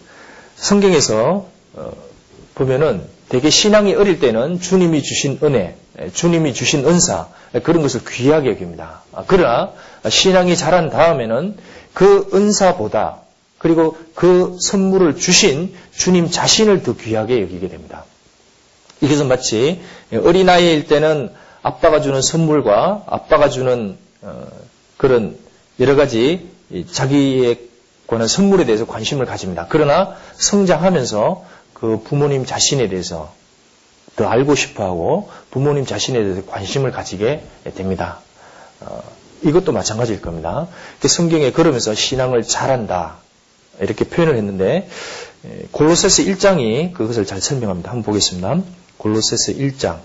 성경에서 0.56 1.46
어, 1.74 1.92
보면은 2.54 3.02
되게 3.28 3.50
신앙이 3.50 3.94
어릴 3.94 4.18
때는 4.20 4.60
주님이 4.60 5.02
주신 5.02 5.38
은혜, 5.42 5.76
주님이 6.12 6.54
주신 6.54 6.86
은사 6.86 7.28
그런 7.62 7.82
것을 7.82 8.02
귀하게 8.04 8.50
여깁니다. 8.50 9.02
아, 9.12 9.24
그러나 9.26 9.72
신앙이 10.08 10.56
자란 10.56 10.90
다음에는 10.90 11.56
그 11.92 12.28
은사보다 12.34 13.25
그리고 13.66 13.96
그 14.14 14.58
선물을 14.60 15.16
주신 15.16 15.74
주님 15.92 16.30
자신을 16.30 16.84
더 16.84 16.94
귀하게 16.96 17.42
여기게 17.42 17.68
됩니다. 17.68 18.04
이것은 19.00 19.26
마치 19.26 19.80
어린아이일 20.12 20.86
때는 20.86 21.32
아빠가 21.62 22.00
주는 22.00 22.22
선물과 22.22 23.06
아빠가 23.08 23.48
주는 23.48 23.98
어, 24.22 24.46
그런 24.96 25.36
여러 25.80 25.96
가지 25.96 26.48
자기의 26.92 27.62
관한 28.06 28.28
선물에 28.28 28.66
대해서 28.66 28.86
관심을 28.86 29.26
가집니다. 29.26 29.66
그러나 29.68 30.14
성장하면서 30.36 31.44
그 31.74 32.02
부모님 32.04 32.46
자신에 32.46 32.86
대해서 32.86 33.34
더 34.14 34.28
알고 34.28 34.54
싶어하고 34.54 35.28
부모님 35.50 35.86
자신에 35.86 36.22
대해서 36.22 36.46
관심을 36.46 36.92
가지게 36.92 37.42
됩니다. 37.74 38.20
어, 38.78 39.02
이것도 39.42 39.72
마찬가지일 39.72 40.20
겁니다. 40.20 40.68
성경에 41.04 41.50
그러면서 41.50 41.96
신앙을 41.96 42.44
잘한다 42.44 43.25
이렇게 43.80 44.04
표현을 44.04 44.36
했는데 44.36 44.88
골로새서 45.70 46.22
1장이 46.24 46.92
그것을 46.92 47.26
잘 47.26 47.40
설명합니다. 47.40 47.90
한번 47.90 48.04
보겠습니다. 48.04 48.62
골로새서 48.98 49.52
1장 49.52 50.00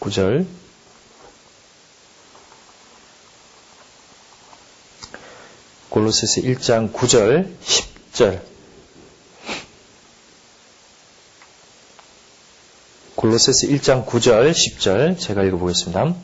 9절 0.00 0.46
골로새서 5.90 6.42
1장 6.42 6.92
9절 6.92 7.48
10절 8.12 8.40
골로새서 13.16 13.66
1장 13.68 14.06
9절 14.06 14.52
10절 14.52 15.18
제가 15.18 15.42
읽어보겠습니다. 15.44 16.14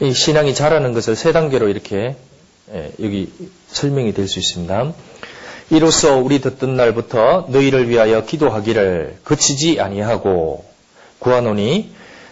이 0.00 0.12
신앙이 0.14 0.54
자라는 0.54 0.92
것을 0.92 1.14
세 1.14 1.32
단계로 1.32 1.68
이렇게 1.68 2.16
여기 2.72 3.32
설명이 3.68 4.14
될 4.14 4.28
수 4.28 4.38
있습니다. 4.38 4.92
이로써 5.70 6.16
우리 6.16 6.40
듣던 6.40 6.76
날부터 6.76 7.46
너희를 7.48 7.88
위하여 7.88 8.24
기도하기를 8.24 9.18
그치지 9.24 9.80
아니하고 9.80 10.64
구하노니 11.18 11.90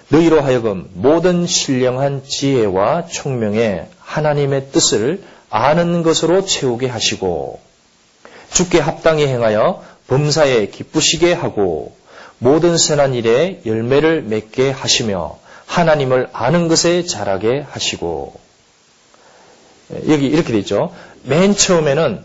너희로 0.08 0.42
하여금 0.42 0.90
모든 0.92 1.46
신령한 1.46 2.24
지혜와 2.26 3.06
총명에 3.06 3.86
하나님의 4.00 4.68
뜻을 4.70 5.22
아는 5.48 6.02
것으로 6.02 6.44
채우게 6.44 6.88
하시고 6.88 7.60
주께 8.50 8.78
합당히 8.78 9.26
행하여 9.26 9.82
범사에 10.08 10.66
기쁘시게 10.66 11.32
하고 11.32 11.96
모든 12.38 12.76
선한 12.76 13.14
일에 13.14 13.62
열매를 13.64 14.22
맺게 14.22 14.70
하시며 14.70 15.38
하나님을 15.64 16.28
아는 16.34 16.68
것에 16.68 17.04
자라게 17.04 17.64
하시고 17.70 18.41
여기 20.08 20.26
이렇게 20.26 20.52
돼 20.52 20.58
있죠. 20.60 20.94
맨 21.24 21.54
처음에는 21.54 22.24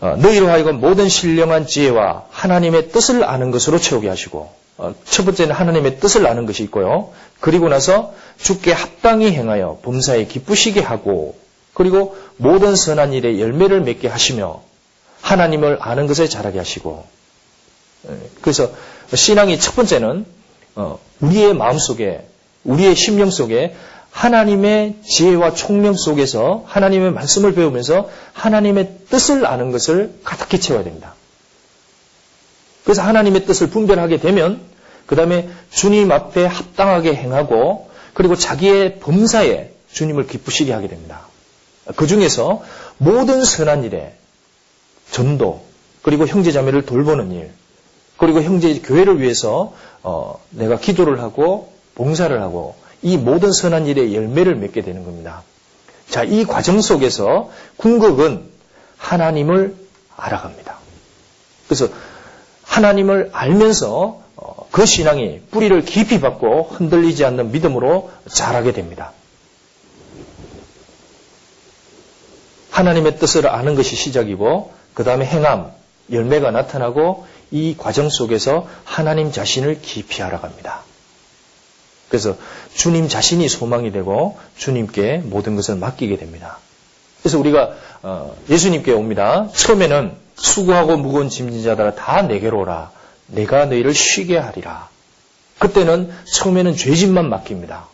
어, 0.00 0.16
너희로 0.16 0.48
하여금 0.48 0.80
모든 0.80 1.08
신령한 1.08 1.66
지혜와 1.66 2.26
하나님의 2.30 2.90
뜻을 2.90 3.24
아는 3.24 3.50
것으로 3.50 3.78
채우게 3.78 4.08
하시고 4.08 4.52
어, 4.76 4.94
첫 5.04 5.24
번째는 5.24 5.54
하나님의 5.54 5.98
뜻을 5.98 6.26
아는 6.26 6.46
것이 6.46 6.62
있고요. 6.64 7.10
그리고 7.40 7.68
나서 7.68 8.14
주께 8.38 8.72
합당히 8.72 9.32
행하여 9.32 9.80
범사에 9.82 10.26
기쁘시게 10.26 10.80
하고 10.80 11.36
그리고 11.74 12.16
모든 12.36 12.76
선한 12.76 13.12
일에 13.12 13.40
열매를 13.40 13.80
맺게 13.80 14.08
하시며 14.08 14.62
하나님을 15.20 15.78
아는 15.80 16.06
것에 16.06 16.28
자라게 16.28 16.58
하시고 16.58 17.04
예, 18.08 18.16
그래서 18.40 18.70
신앙의 19.12 19.58
첫 19.58 19.74
번째는 19.74 20.26
어, 20.76 20.98
우리의 21.20 21.54
마음 21.54 21.78
속에 21.78 22.26
우리의 22.64 22.94
심령 22.94 23.30
속에 23.30 23.74
하나님의 24.18 24.96
지혜와 25.08 25.54
총명 25.54 25.94
속에서 25.94 26.64
하나님의 26.66 27.12
말씀을 27.12 27.54
배우면서 27.54 28.10
하나님의 28.32 28.90
뜻을 29.08 29.46
아는 29.46 29.70
것을 29.70 30.12
가득히 30.24 30.58
채워야 30.58 30.82
됩니다. 30.82 31.14
그래서 32.82 33.02
하나님의 33.02 33.46
뜻을 33.46 33.68
분별하게 33.70 34.18
되면 34.18 34.60
그 35.06 35.14
다음에 35.14 35.48
주님 35.70 36.10
앞에 36.10 36.46
합당하게 36.46 37.14
행하고 37.14 37.90
그리고 38.12 38.34
자기의 38.34 38.98
범사에 38.98 39.70
주님을 39.92 40.26
기쁘시게 40.26 40.72
하게 40.72 40.88
됩니다. 40.88 41.28
그 41.94 42.08
중에서 42.08 42.64
모든 42.96 43.44
선한 43.44 43.84
일에 43.84 44.16
전도 45.12 45.62
그리고 46.02 46.26
형제자매를 46.26 46.86
돌보는 46.86 47.30
일 47.30 47.52
그리고 48.16 48.42
형제 48.42 48.80
교회를 48.80 49.20
위해서 49.20 49.74
어, 50.02 50.40
내가 50.50 50.76
기도를 50.76 51.20
하고 51.20 51.72
봉사를 51.94 52.42
하고 52.42 52.74
이 53.02 53.16
모든 53.16 53.52
선한 53.52 53.86
일에 53.86 54.14
열매를 54.14 54.56
맺게 54.56 54.82
되는 54.82 55.04
겁니다. 55.04 55.42
자, 56.08 56.24
이 56.24 56.44
과정 56.44 56.80
속에서 56.80 57.50
궁극은 57.76 58.48
하나님을 58.96 59.76
알아갑니다. 60.16 60.78
그래서 61.66 61.88
하나님을 62.64 63.30
알면서 63.32 64.22
어, 64.36 64.68
그 64.70 64.86
신앙이 64.86 65.40
뿌리를 65.50 65.80
깊이 65.84 66.20
받고 66.20 66.70
흔들리지 66.72 67.24
않는 67.24 67.52
믿음으로 67.52 68.10
자라게 68.28 68.72
됩니다. 68.72 69.12
하나님의 72.70 73.18
뜻을 73.18 73.48
아는 73.48 73.74
것이 73.74 73.96
시작이고 73.96 74.72
그 74.94 75.04
다음에 75.04 75.24
행함, 75.24 75.72
열매가 76.12 76.50
나타나고 76.52 77.26
이 77.50 77.74
과정 77.76 78.08
속에서 78.08 78.68
하나님 78.84 79.32
자신을 79.32 79.80
깊이 79.80 80.22
알아갑니다. 80.22 80.82
그래서 82.08 82.36
주님 82.74 83.08
자신이 83.08 83.48
소망이 83.48 83.92
되고 83.92 84.38
주님께 84.56 85.22
모든 85.24 85.56
것을 85.56 85.76
맡기게 85.76 86.16
됩니다. 86.16 86.58
그래서 87.22 87.38
우리가 87.38 87.74
어, 88.02 88.36
예수님께 88.48 88.92
옵니다. 88.92 89.48
처음에는 89.54 90.12
수고하고 90.36 90.96
무거운 90.96 91.28
짐진 91.28 91.62
자들아 91.64 91.94
다 91.94 92.22
내게로 92.22 92.60
오라. 92.60 92.90
내가 93.26 93.66
너희를 93.66 93.94
쉬게 93.94 94.38
하리라. 94.38 94.88
그때는 95.58 96.10
처음에는 96.24 96.76
죄짐만 96.76 97.28
맡깁니다. 97.28 97.88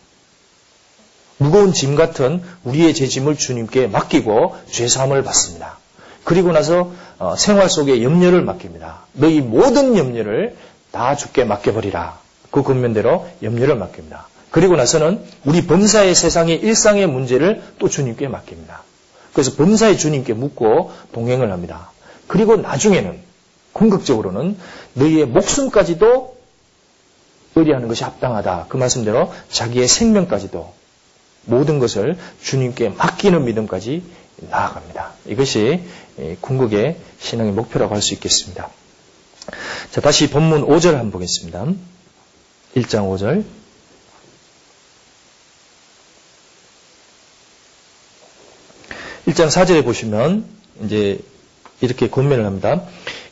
무거운 1.37 1.73
짐 1.73 1.95
같은 1.95 2.41
우리의 2.63 2.93
죄짐을 2.93 3.37
주님께 3.37 3.87
맡기고 3.87 4.55
죄사함을 4.71 5.23
받습니다. 5.23 5.77
그리고 6.23 6.51
나서 6.51 6.91
어, 7.17 7.35
생활 7.35 7.69
속에 7.69 8.03
염려를 8.03 8.41
맡깁니다. 8.43 9.01
너희 9.13 9.41
모든 9.41 9.97
염려를 9.97 10.55
다 10.91 11.15
주께 11.15 11.43
맡겨버리라. 11.43 12.24
그 12.55 12.63
근면대로 12.63 13.27
염려를 13.43 13.75
맡깁니다. 13.75 14.29
그리고 14.49 14.77
나서는 14.77 15.21
우리 15.43 15.67
범사의 15.67 16.15
세상의 16.15 16.55
일상의 16.61 17.05
문제를 17.05 17.61
또 17.79 17.89
주님께 17.89 18.29
맡깁니다. 18.29 18.81
그래서 19.33 19.55
범사의 19.57 19.97
주님께 19.97 20.33
묻고 20.33 20.93
동행을 21.11 21.51
합니다. 21.51 21.91
그리고 22.27 22.55
나중에는 22.55 23.19
궁극적으로는 23.73 24.55
너희의 24.93 25.25
목숨까지도 25.25 26.37
의리하는 27.55 27.89
것이 27.89 28.05
합당하다. 28.05 28.67
그 28.69 28.77
말씀대로 28.77 29.33
자기의 29.49 29.89
생명까지도 29.89 30.73
모든 31.43 31.79
것을 31.79 32.17
주님께 32.41 32.87
맡기는 32.87 33.43
믿음까지 33.43 34.01
나아갑니다. 34.49 35.11
이것이 35.25 35.81
궁극의 36.39 36.95
신앙의 37.19 37.51
목표라고 37.51 37.95
할 37.95 38.01
수 38.01 38.13
있겠습니다. 38.13 38.69
자, 39.91 39.99
다시 39.99 40.29
본문 40.29 40.65
5절 40.65 40.93
한번 40.93 41.11
보겠습니다. 41.11 41.65
1장 42.75 43.09
5절. 43.09 43.43
일장 49.27 49.47
4절에 49.47 49.83
보시면 49.83 50.45
이제 50.83 51.19
이렇게 51.81 52.09
권면을 52.09 52.45
합니다. 52.45 52.83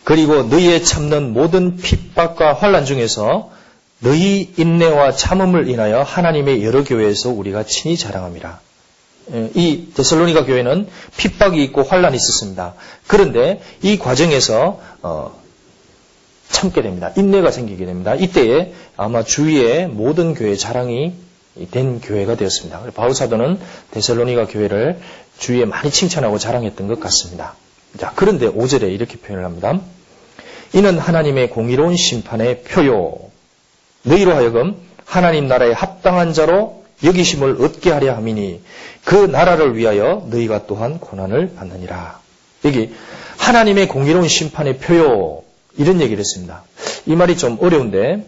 그리고 0.03 0.43
너희의 0.43 0.83
참는 0.83 1.33
모든 1.33 1.77
핍박과 1.77 2.53
환란 2.53 2.85
중에서 2.85 3.51
너희 3.99 4.53
인내와 4.57 5.13
참음을 5.13 5.69
인하여 5.69 6.01
하나님의 6.01 6.63
여러 6.63 6.83
교회에서 6.83 7.29
우리가 7.29 7.63
친히 7.63 7.95
자랑합니다. 7.95 8.59
예, 9.33 9.51
이 9.55 9.93
데살로니가 9.93 10.45
교회는 10.45 10.87
핍박이 11.15 11.63
있고 11.65 11.83
환란이 11.83 12.17
있었습니다. 12.17 12.73
그런데 13.07 13.61
이 13.81 13.97
과정에서 13.97 14.81
어, 15.01 15.42
참게 16.53 16.81
됩니다. 16.81 17.11
인내가 17.17 17.51
생기게 17.51 17.85
됩니다. 17.85 18.15
이때에 18.15 18.73
아마 18.95 19.23
주위의 19.23 19.87
모든 19.87 20.35
교회 20.35 20.55
자랑이 20.55 21.13
된 21.71 21.99
교회가 21.99 22.35
되었습니다. 22.35 22.83
바울 22.95 23.13
사도는 23.13 23.59
데살로니가 23.91 24.47
교회를 24.47 24.99
주위에 25.39 25.65
많이 25.65 25.91
칭찬하고 25.91 26.37
자랑했던 26.37 26.87
것 26.87 26.99
같습니다. 27.01 27.55
자, 27.97 28.13
그런데 28.15 28.47
5절에 28.47 28.83
이렇게 28.93 29.17
표현을 29.17 29.43
합니다. 29.43 29.81
이는 30.73 30.97
하나님의 30.97 31.49
공의로운 31.49 31.97
심판의 31.97 32.63
표요. 32.63 33.17
너희로 34.03 34.33
하여금 34.33 34.75
하나님 35.05 35.47
나라에 35.47 35.71
합당한 35.71 36.33
자로 36.33 36.83
여기심을 37.03 37.61
얻게 37.61 37.91
하려 37.91 38.15
함이니 38.15 38.61
그 39.03 39.15
나라를 39.15 39.75
위하여 39.75 40.25
너희가 40.29 40.65
또한 40.67 40.99
고난을 40.99 41.55
받느니라. 41.55 42.19
여기 42.65 42.93
하나님의 43.37 43.87
공의로운 43.87 44.27
심판의 44.27 44.77
표요. 44.77 45.43
이런 45.77 46.01
얘기를 46.01 46.19
했습니다. 46.19 46.63
이 47.05 47.15
말이 47.15 47.37
좀 47.37 47.57
어려운데 47.61 48.27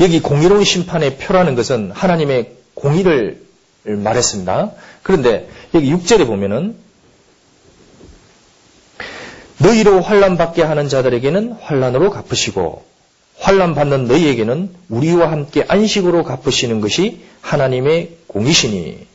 여기 0.00 0.20
공의로운 0.20 0.64
심판의 0.64 1.18
표라는 1.18 1.54
것은 1.54 1.90
하나님의 1.92 2.56
공의를 2.74 3.42
말했습니다. 3.84 4.72
그런데 5.02 5.48
여기 5.74 5.92
6절에 5.92 6.26
보면은 6.26 6.76
너희로 9.58 10.00
환란 10.00 10.36
받게 10.38 10.62
하는 10.62 10.88
자들에게는 10.88 11.52
환란으로 11.52 12.10
갚으시고 12.10 12.84
환란 13.38 13.74
받는 13.74 14.06
너희에게는 14.06 14.74
우리와 14.88 15.30
함께 15.30 15.64
안식으로 15.66 16.24
갚으시는 16.24 16.80
것이 16.80 17.24
하나님의 17.40 18.16
공이시니. 18.26 19.06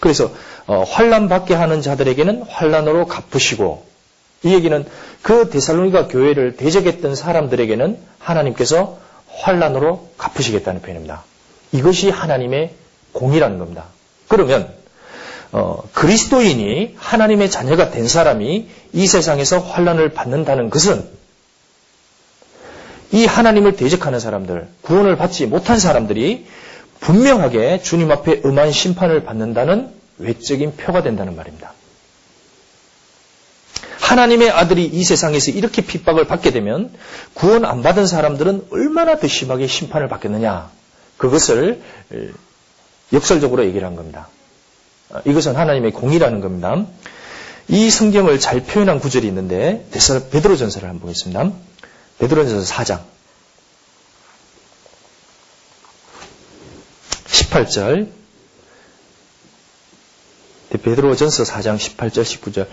그래서 0.00 0.30
어, 0.66 0.82
환란 0.82 1.28
받게 1.28 1.54
하는 1.54 1.80
자들에게는 1.82 2.42
환란으로 2.42 3.06
갚으시고 3.06 3.86
이 4.44 4.54
얘기는 4.54 4.84
그 5.22 5.48
데살로니가 5.50 6.08
교회를 6.08 6.56
대적했던 6.56 7.14
사람들에게는 7.14 7.98
하나님께서 8.18 8.98
환란으로 9.28 10.10
갚으시겠다는 10.18 10.82
표현입니다. 10.82 11.24
이것이 11.72 12.10
하나님의 12.10 12.74
공이라는 13.12 13.58
겁니다. 13.58 13.84
그러면 14.28 14.72
어, 15.52 15.82
그리스도인이 15.92 16.96
하나님의 16.98 17.50
자녀가 17.50 17.90
된 17.90 18.08
사람이 18.08 18.68
이 18.92 19.06
세상에서 19.06 19.60
환란을 19.60 20.10
받는다는 20.10 20.68
것은 20.68 21.08
이 23.12 23.26
하나님을 23.26 23.76
대적하는 23.76 24.18
사람들, 24.18 24.66
구원을 24.82 25.16
받지 25.16 25.46
못한 25.46 25.78
사람들이 25.78 26.46
분명하게 26.98 27.82
주님 27.82 28.10
앞에 28.10 28.42
음한 28.44 28.72
심판을 28.72 29.24
받는다는 29.24 29.90
외적인 30.18 30.76
표가 30.76 31.02
된다는 31.02 31.36
말입니다. 31.36 31.72
하나님의 34.04 34.50
아들이 34.50 34.84
이 34.84 35.02
세상에서 35.02 35.50
이렇게 35.50 35.80
핍박을 35.80 36.26
받게 36.26 36.50
되면 36.50 36.92
구원 37.32 37.64
안 37.64 37.82
받은 37.82 38.06
사람들은 38.06 38.66
얼마나 38.70 39.18
더 39.18 39.26
심하게 39.26 39.66
심판을 39.66 40.08
받겠느냐. 40.08 40.70
그것을 41.16 41.80
역설적으로 43.14 43.64
얘기를 43.64 43.86
한 43.86 43.96
겁니다. 43.96 44.28
이것은 45.24 45.56
하나님의 45.56 45.92
공이라는 45.92 46.40
겁니다. 46.42 46.84
이 47.68 47.88
성경을 47.88 48.40
잘 48.40 48.60
표현한 48.60 49.00
구절이 49.00 49.26
있는데 49.28 49.86
베드로전서를 50.30 50.86
한번 50.86 51.00
보겠습니다. 51.00 51.50
베드로전서 52.18 52.74
4장 52.74 53.00
18절 57.24 58.08
베드로전서 60.82 61.44
4장 61.44 61.78
18절 61.78 62.22
19절 62.22 62.66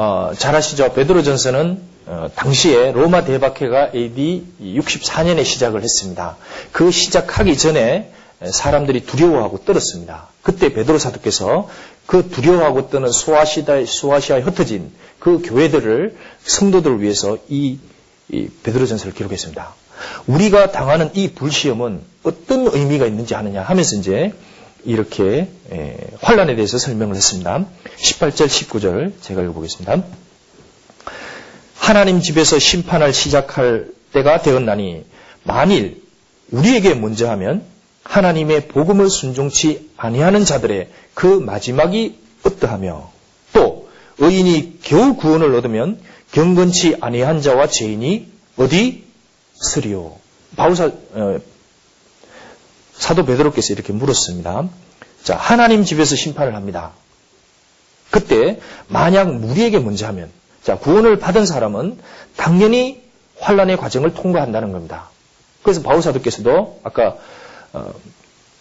어, 0.00 0.30
잘 0.38 0.54
아시죠? 0.54 0.92
베드로전서는 0.92 1.82
어, 2.06 2.30
당시에 2.36 2.92
로마 2.92 3.24
대박해가 3.24 3.90
AD 3.92 4.44
64년에 4.60 5.44
시작을 5.44 5.82
했습니다. 5.82 6.36
그 6.70 6.92
시작하기 6.92 7.58
전에 7.58 8.12
사람들이 8.48 9.04
두려워하고 9.04 9.64
떨었습니다. 9.64 10.28
그때 10.42 10.72
베드로 10.72 11.00
사도께서 11.00 11.68
그 12.06 12.28
두려워하고 12.28 12.90
떠는 12.90 13.10
소아시다, 13.10 13.84
소아시아에 13.84 14.42
흩어진 14.42 14.92
그 15.18 15.42
교회들을 15.42 16.16
성도들을 16.44 17.02
위해서 17.02 17.36
이, 17.48 17.80
이 18.28 18.48
베드로전서를 18.62 19.14
기록했습니다. 19.14 19.74
우리가 20.28 20.70
당하는 20.70 21.10
이 21.14 21.32
불시험은 21.32 22.02
어떤 22.22 22.68
의미가 22.68 23.04
있는지 23.06 23.34
아느냐 23.34 23.62
하면서 23.62 23.96
이제 23.96 24.32
이렇게 24.84 25.48
환란에 26.20 26.54
대해서 26.54 26.78
설명을 26.78 27.16
했습니다. 27.16 27.66
18절, 27.98 28.46
19절 28.46 29.12
제가 29.20 29.42
읽어보겠습니다. 29.42 30.02
하나님 31.76 32.20
집에서 32.20 32.58
심판을 32.58 33.12
시작할 33.12 33.88
때가 34.12 34.42
되었나니 34.42 35.04
만일 35.42 36.02
우리에게 36.50 36.94
먼저 36.94 37.30
하면 37.30 37.64
하나님의 38.02 38.68
복음을 38.68 39.10
순종치 39.10 39.90
아니하는 39.96 40.44
자들의 40.44 40.88
그 41.14 41.26
마지막이 41.26 42.18
어떠하며 42.44 43.10
또 43.52 43.88
의인이 44.18 44.78
겨우 44.82 45.16
구원을 45.16 45.54
얻으면 45.54 46.00
경건치 46.32 46.96
아니한 47.00 47.42
자와 47.42 47.68
죄인이 47.68 48.28
어디 48.56 49.04
쓰리오. 49.54 50.18
바울사 50.56 50.90
어, 51.12 51.38
사도 52.98 53.24
베드로께서 53.24 53.72
이렇게 53.72 53.92
물었습니다. 53.92 54.68
자, 55.22 55.36
하나님 55.36 55.84
집에서 55.84 56.16
심판을 56.16 56.54
합니다. 56.54 56.92
그때 58.10 58.60
만약 58.88 59.34
무리에게 59.34 59.78
먼저 59.78 60.06
하면 60.08 60.30
자, 60.62 60.78
구원을 60.78 61.18
받은 61.18 61.46
사람은 61.46 61.98
당연히 62.36 63.02
환란의 63.38 63.76
과정을 63.76 64.14
통과한다는 64.14 64.72
겁니다. 64.72 65.08
그래서 65.62 65.82
바울 65.82 66.02
사도께서도 66.02 66.80
아까 66.82 67.16
어, 67.72 67.92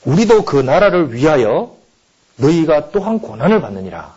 우리도 0.05 0.45
그 0.45 0.57
나라를 0.57 1.13
위하여 1.13 1.75
너희가 2.35 2.91
또한 2.91 3.19
고난을 3.19 3.61
받느니라. 3.61 4.15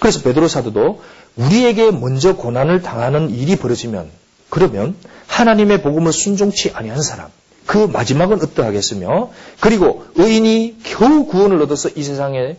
그래서 0.00 0.20
베드로 0.22 0.48
사도도 0.48 1.02
우리에게 1.36 1.92
먼저 1.92 2.34
고난을 2.34 2.82
당하는 2.82 3.30
일이 3.30 3.56
벌어지면 3.56 4.10
그러면 4.52 4.94
하나님의 5.28 5.80
복음을 5.80 6.12
순종치 6.12 6.72
아니한 6.74 7.00
사람 7.00 7.30
그 7.64 7.78
마지막은 7.78 8.42
어떠하겠으며 8.42 9.30
그리고 9.60 10.04
의인이 10.16 10.80
겨우 10.82 11.24
구원을 11.24 11.62
얻어서 11.62 11.88
이 11.88 12.02
세상에 12.02 12.58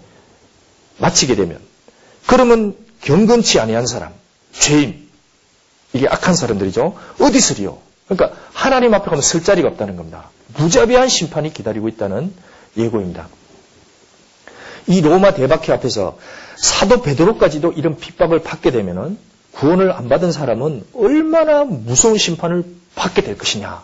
마치게 0.98 1.36
되면 1.36 1.60
그러면 2.26 2.76
경건치 3.02 3.60
아니한 3.60 3.86
사람 3.86 4.12
죄인 4.54 5.08
이게 5.94 6.08
악한 6.08 6.34
사람들이죠 6.34 6.98
어디서리요 7.20 7.78
그러니까 8.08 8.39
하나님 8.54 8.96
앞에 8.96 9.06
가면 9.06 9.22
설 9.22 9.44
자리가 9.44 9.68
없다는 9.70 9.96
겁니다. 9.96 10.32
무자비한 10.58 11.10
심판이 11.10 11.54
기다리고 11.54 11.88
있다는 11.89 12.34
예고입니다. 12.76 13.28
이 14.88 15.02
로마 15.02 15.36
대박회 15.36 15.72
앞에서 15.74 16.18
사도 16.58 17.04
베드로까지도 17.04 17.74
이런 17.74 17.98
핍박을 17.98 18.41
받게 18.41 18.72
되면은 18.72 19.18
구원을 19.56 19.91
안 19.91 20.10
받은 20.10 20.32
사람은 20.32 20.86
얼마나 20.93 21.64
무서운 21.64 22.18
심판을 22.18 22.66
받게 22.95 23.22
될 23.22 23.38
것이냐. 23.38 23.84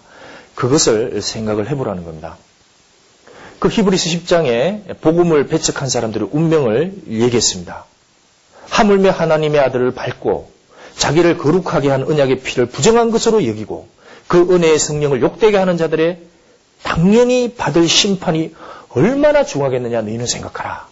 그것을 0.55 1.21
생각을 1.21 1.69
해보라는 1.69 2.03
겁니다. 2.03 2.37
그 3.59 3.67
히브리스 3.67 4.09
10장에 4.09 4.99
복음을 5.01 5.47
배척한 5.47 5.89
사람들의 5.89 6.29
운명을 6.31 6.93
얘기했습니다. 7.07 7.85
하물며 8.69 9.11
하나님의 9.11 9.59
아들을 9.59 9.91
밟고 9.91 10.51
자기를 10.95 11.37
거룩하게 11.37 11.89
한 11.89 12.03
언약의 12.03 12.39
피를 12.41 12.65
부정한 12.65 13.11
것으로 13.11 13.45
여기고 13.47 13.87
그 14.27 14.53
은혜의 14.53 14.79
성령을 14.79 15.21
욕되게 15.21 15.57
하는 15.57 15.77
자들의 15.77 16.19
당연히 16.83 17.53
받을 17.55 17.87
심판이 17.87 18.53
얼마나 18.89 19.43
중하겠느냐 19.43 20.01
너희는 20.01 20.25
생각하라. 20.25 20.87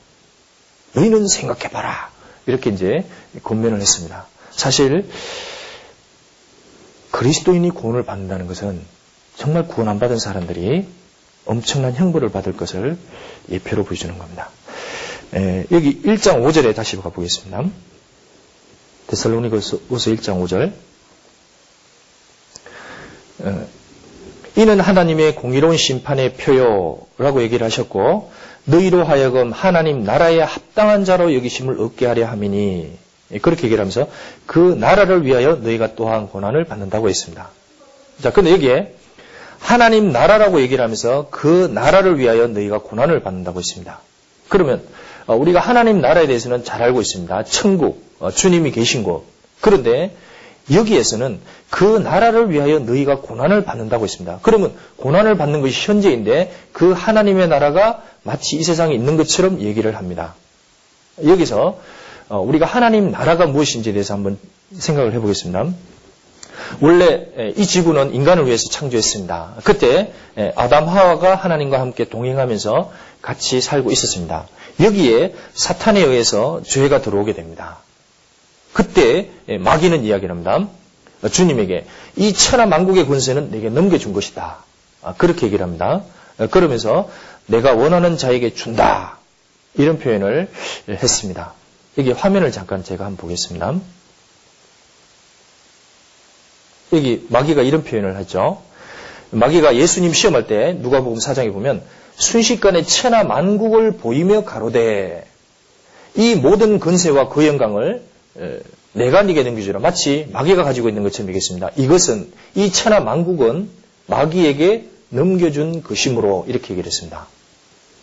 너희는 0.94 1.28
생각해봐라. 1.28 2.10
이렇게 2.46 2.70
이제 2.70 3.06
권면을 3.44 3.80
했습니다. 3.80 4.26
사실 4.58 5.08
그리스도인이 7.12 7.70
구원을 7.70 8.04
받는다는 8.04 8.48
것은 8.48 8.82
정말 9.38 9.68
구원 9.68 9.88
안 9.88 10.00
받은 10.00 10.20
사람들이 10.20 10.86
엄청난 11.46 11.94
형벌을 11.94 12.30
받을 12.30 12.58
것을 12.58 12.98
예표로 13.50 13.86
보여주는 13.86 14.18
겁니다. 14.18 14.50
에, 15.34 15.66
여기 15.72 16.02
1장 16.02 16.42
5절에 16.44 16.76
다시 16.76 16.98
가보겠습니다. 16.98 17.64
데살로니가서 19.08 19.78
1장 19.90 20.44
5절. 20.44 20.74
어, 23.40 23.68
이는 24.58 24.80
하나님의 24.80 25.36
공의로운 25.36 25.78
심판의 25.78 26.34
표요라고 26.34 27.44
얘기를 27.44 27.64
하셨고 27.64 28.32
너희로 28.66 29.06
하여금 29.06 29.52
하나님 29.52 30.04
나라에 30.04 30.42
합당한 30.42 31.06
자로 31.06 31.36
여기심을 31.36 31.80
얻게 31.80 32.08
하려 32.08 32.26
함이니 32.26 33.07
그렇게 33.42 33.64
얘기를 33.64 33.80
하면서 33.80 34.08
그 34.46 34.76
나라를 34.80 35.26
위하여 35.26 35.56
너희가 35.56 35.96
또한 35.96 36.28
고난을 36.28 36.66
받는다고 36.66 37.10
했습니다. 37.10 37.50
자, 38.22 38.32
근데 38.32 38.52
여기에 38.52 38.94
하나님 39.60 40.12
나라라고 40.12 40.62
얘기를 40.62 40.84
하면서 40.84 41.28
그 41.30 41.70
나라를 41.74 42.20
위하여 42.20 42.48
너희가 42.48 42.80
고난을 42.80 43.22
받는다고 43.22 43.60
했습니다. 43.60 44.00
그러면 44.48 44.82
어, 45.26 45.36
우리가 45.36 45.60
하나님 45.60 46.00
나라에 46.00 46.26
대해서는 46.26 46.64
잘 46.64 46.82
알고 46.82 47.02
있습니다. 47.02 47.44
천국, 47.44 48.02
어, 48.20 48.32
주님이 48.32 48.72
계신 48.72 49.04
곳. 49.04 49.26
그런데 49.60 50.16
여기에서는 50.72 51.40
그 51.70 51.84
나라를 51.84 52.50
위하여 52.50 52.80
너희가 52.80 53.20
고난을 53.20 53.64
받는다고 53.64 54.06
했습니다. 54.06 54.40
그러면 54.42 54.74
고난을 54.98 55.38
받는 55.38 55.62
것이 55.62 55.86
현재인데 55.86 56.54
그 56.72 56.92
하나님의 56.92 57.50
나라가 57.50 58.04
마치 58.24 58.56
이 58.56 58.64
세상에 58.64 58.94
있는 58.94 59.18
것처럼 59.18 59.60
얘기를 59.62 59.96
합니다. 59.98 60.36
여기서 61.26 61.62
어, 61.62 61.82
우리가 62.30 62.66
하나님 62.66 63.12
나라가 63.12 63.46
무엇인지에 63.46 63.94
대해서 63.94 64.14
한번 64.14 64.38
생각을 64.78 65.14
해보겠습니다. 65.14 65.66
원래 66.82 67.54
이 67.56 67.66
지구는 67.66 68.14
인간을 68.14 68.46
위해서 68.46 68.70
창조했습니다. 68.70 69.56
그때 69.64 70.12
아담 70.56 70.88
하와가 70.90 71.36
하나님과 71.36 71.80
함께 71.80 72.06
동행하면서 72.06 72.92
같이 73.22 73.62
살고 73.62 73.92
있었습니다. 73.92 74.48
여기에 74.82 75.34
사탄에 75.54 76.02
의해서 76.02 76.62
죄가 76.64 77.02
들어오게 77.02 77.34
됩니다. 77.34 77.78
그때 78.74 79.30
마귀는 79.60 80.04
이야기를 80.04 80.30
합니다. 80.30 80.68
주님에게 81.32 81.86
이 82.18 82.34
천하 82.34 82.66
만국의 82.66 83.08
권세는 83.08 83.52
내게 83.52 83.70
넘겨준 83.70 84.14
것이다. 84.14 84.58
아, 85.02 85.14
그렇게 85.18 85.48
얘기를 85.48 85.64
합니다. 85.64 86.04
그러면서 86.52 87.10
내가 87.48 87.74
원하는 87.74 88.18
자에게 88.18 88.54
준다. 88.54 89.18
이런 89.76 89.98
표현을 90.00 90.50
했습니다. 90.90 91.54
여기 91.98 92.12
화면을 92.12 92.52
잠깐 92.52 92.84
제가 92.84 93.06
한번 93.06 93.18
보겠습니다. 93.18 93.76
여기 96.94 97.26
마귀가 97.30 97.64
이런 97.64 97.84
표현을 97.84 98.16
하죠. 98.18 98.62
마귀가 99.32 99.76
예수님 99.76 100.14
시험할 100.14 100.48
때 100.48 100.74
누가복음 100.80 101.20
사장에 101.20 101.52
보면 101.52 101.84
순식간에 102.16 102.84
천하 102.84 103.24
만국을 103.24 103.98
보이며 103.98 104.46
가로되 104.46 105.26
이 106.16 106.36
모든 106.36 106.80
근세와 106.80 107.30
그 107.30 107.46
영광을 107.46 108.04
내가 108.94 109.22
네게 109.24 109.44
넘겨주라. 109.44 109.80
마치 109.80 110.28
마귀가 110.32 110.64
가지고 110.64 110.90
있는 110.90 111.04
것처럼 111.04 111.30
얘기했습니다. 111.30 111.72
이것은 111.76 112.32
이 112.56 112.72
천하 112.72 113.00
만국은 113.00 113.70
마귀에게 114.08 114.88
넘겨준 115.10 115.84
것이므로 115.84 116.46
이렇게 116.48 116.72
얘기를 116.72 116.88
했습니다. 116.88 117.28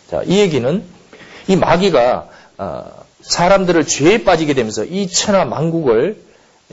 자, 0.09 0.23
이 0.23 0.39
얘기는 0.39 0.83
이 1.47 1.55
마귀가 1.55 2.29
어, 2.57 3.04
사람들을 3.27 3.85
죄에 3.87 4.23
빠지게 4.23 4.53
되면서 4.53 4.83
이 4.83 5.07
천하 5.07 5.45
만국을 5.45 6.23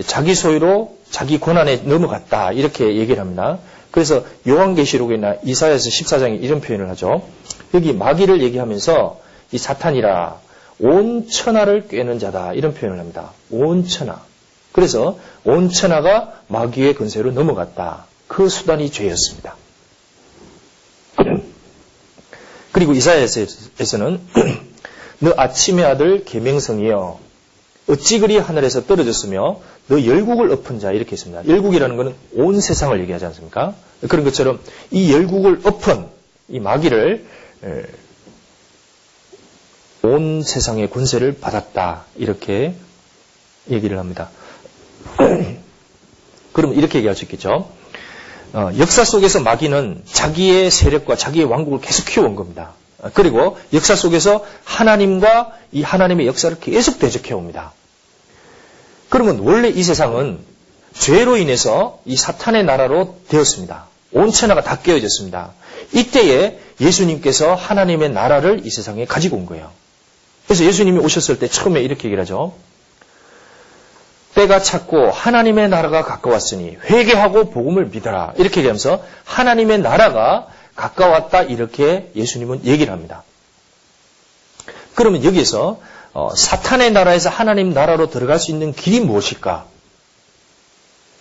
자기 0.07 0.35
소유로 0.35 0.97
자기 1.11 1.39
권한에 1.39 1.77
넘어갔다 1.77 2.53
이렇게 2.53 2.97
얘기를 2.97 3.21
합니다. 3.21 3.59
그래서 3.91 4.25
요한계시록이나 4.49 5.37
이사야서 5.45 5.89
14장에 5.91 6.43
이런 6.43 6.61
표현을 6.61 6.89
하죠. 6.91 7.23
여기 7.75 7.93
마귀를 7.93 8.43
얘기하면서 8.43 9.21
이 9.53 9.59
사탄이라 9.59 10.41
온 10.81 11.29
천하를 11.29 11.89
꿰는 11.89 12.19
자다 12.19 12.55
이런 12.55 12.75
표현을 12.75 12.99
합니다. 12.99 13.33
온 13.51 13.87
천하. 13.87 14.21
그래서 14.73 15.19
온 15.45 15.69
천하가 15.69 16.41
마귀의 16.49 16.95
근세로 16.95 17.33
넘어갔다. 17.33 18.07
그 18.29 18.49
수단이 18.49 18.91
죄였습니다. 18.91 19.57
그리고 22.73 22.95
이사야에서는 22.95 24.21
너 25.23 25.33
아침의 25.37 25.85
아들 25.85 26.25
계명성이여 26.25 27.21
어찌 27.89 28.19
그리 28.19 28.39
하늘에서 28.39 28.87
떨어졌으며 28.87 29.61
너 29.87 30.05
열국을 30.05 30.51
엎은 30.51 30.81
자 30.81 30.91
이렇게 30.91 31.13
했습니다. 31.13 31.47
열국이라는 31.47 31.97
것은 31.97 32.15
온 32.35 32.61
세상을 32.61 32.99
얘기하지 33.01 33.27
않습니까? 33.27 33.75
그런 34.09 34.25
것처럼 34.25 34.59
이 34.91 35.13
열국을 35.13 35.61
엎은 35.63 36.07
이 36.49 36.59
마귀를 36.59 37.25
온 40.03 40.43
세상의 40.43 40.91
권세를 40.91 41.39
받았다 41.39 42.05
이렇게 42.17 42.75
얘기를 43.71 44.01
합니다. 44.01 44.29
그럼 46.53 46.75
이렇게 46.75 46.99
얘기할 46.99 47.15
수 47.15 47.25
있겠죠. 47.25 47.71
어, 48.55 48.71
역사 48.77 49.05
속에서 49.05 49.41
마귀는 49.41 50.03
자기의 50.05 50.73
세력과 50.73 51.15
자기의 51.15 51.45
왕국을 51.45 51.81
계속 51.81 52.07
키워온 52.07 52.35
겁니다. 52.35 52.75
그리고 53.15 53.59
역사 53.73 53.97
속에서 53.97 54.45
하나님과 54.65 55.53
이 55.73 55.83
하나님의 55.83 56.27
역사를 56.27 56.59
계속 56.61 56.99
대적해 56.99 57.35
옵니다. 57.35 57.73
그러면 59.09 59.41
원래 59.41 59.69
이 59.69 59.83
세상은 59.83 60.39
죄로 60.95 61.37
인해서 61.37 62.01
이 62.05 62.17
사탄의 62.17 62.65
나라로 62.65 63.17
되었습니다. 63.29 63.87
온 64.13 64.31
천하가 64.31 64.63
다 64.63 64.79
깨어졌습니다. 64.79 65.53
이때에 65.93 66.59
예수님께서 66.81 67.55
하나님의 67.55 68.11
나라를 68.11 68.65
이 68.65 68.71
세상에 68.71 69.05
가지고 69.05 69.37
온 69.37 69.47
거예요. 69.47 69.71
그래서 70.47 70.65
예수님이 70.65 70.99
오셨을 70.99 71.39
때 71.39 71.49
처음에 71.49 71.81
이렇게 71.81 72.05
얘기를 72.05 72.23
하죠. 72.23 72.55
때가 74.35 74.61
찼고 74.61 75.11
하나님의 75.11 75.69
나라가 75.69 76.05
가까웠으니 76.05 76.77
회개하고 76.85 77.51
복음을 77.51 77.87
믿어라. 77.87 78.35
이렇게 78.37 78.61
얘기하면서 78.61 79.05
하나님의 79.25 79.81
나라가 79.81 80.49
가까웠다 80.77 81.43
이렇게 81.43 82.11
예수님은 82.15 82.65
얘기를 82.65 82.93
합니다. 82.93 83.23
그러면 84.95 85.25
여기에서 85.25 85.81
어, 86.13 86.35
사탄의 86.35 86.93
나라에서 86.93 87.31
하나님 87.31 87.73
나라로 87.73 88.11
들어갈 88.11 88.39
수 88.39 88.51
있는 88.51 88.73
길이 88.73 89.01
무엇일까? 89.01 89.67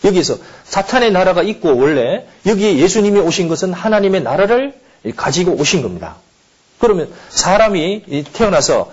여기에서 0.04 0.38
사탄의 0.66 1.12
나라가 1.12 1.44
있고 1.44 1.78
원래 1.78 2.28
여기에 2.46 2.78
예수님이 2.78 3.20
오신 3.20 3.48
것은 3.48 3.72
하나님의 3.72 4.24
나라를 4.24 4.74
가지고 5.16 5.54
오신 5.54 5.82
겁니다. 5.82 6.18
그러면 6.80 7.12
사람이 7.30 8.26
태어나서 8.34 8.92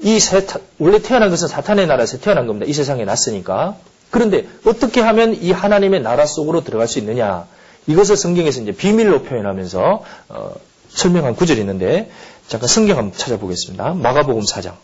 이 0.00 0.18
세타, 0.20 0.60
원래 0.78 1.00
태어난 1.00 1.30
것은 1.30 1.48
사탄의 1.48 1.86
나라에서 1.86 2.18
태어난 2.18 2.46
겁니다. 2.46 2.66
이 2.68 2.72
세상에 2.72 3.04
났으니까. 3.04 3.76
그런데 4.10 4.46
어떻게 4.64 5.00
하면 5.00 5.34
이 5.34 5.50
하나님의 5.50 6.02
나라 6.02 6.26
속으로 6.26 6.62
들어갈 6.62 6.86
수 6.86 6.98
있느냐? 7.00 7.46
이것을 7.86 8.16
성경에서 8.16 8.62
이제 8.62 8.72
비밀로 8.72 9.22
표현하면서 9.22 10.04
어, 10.28 10.54
설명한 10.88 11.36
구절이 11.36 11.60
있는데 11.60 12.10
잠깐 12.48 12.68
성경 12.68 12.98
한번 12.98 13.18
찾아보겠습니다. 13.18 13.94
마가복음 13.94 14.42
4장. 14.42 14.76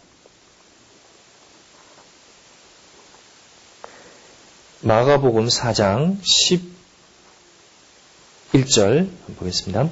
마가복음 4.82 5.46
4장 5.48 6.18
11절 8.52 9.08
보겠습니다. 9.36 9.90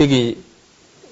여기 0.00 0.42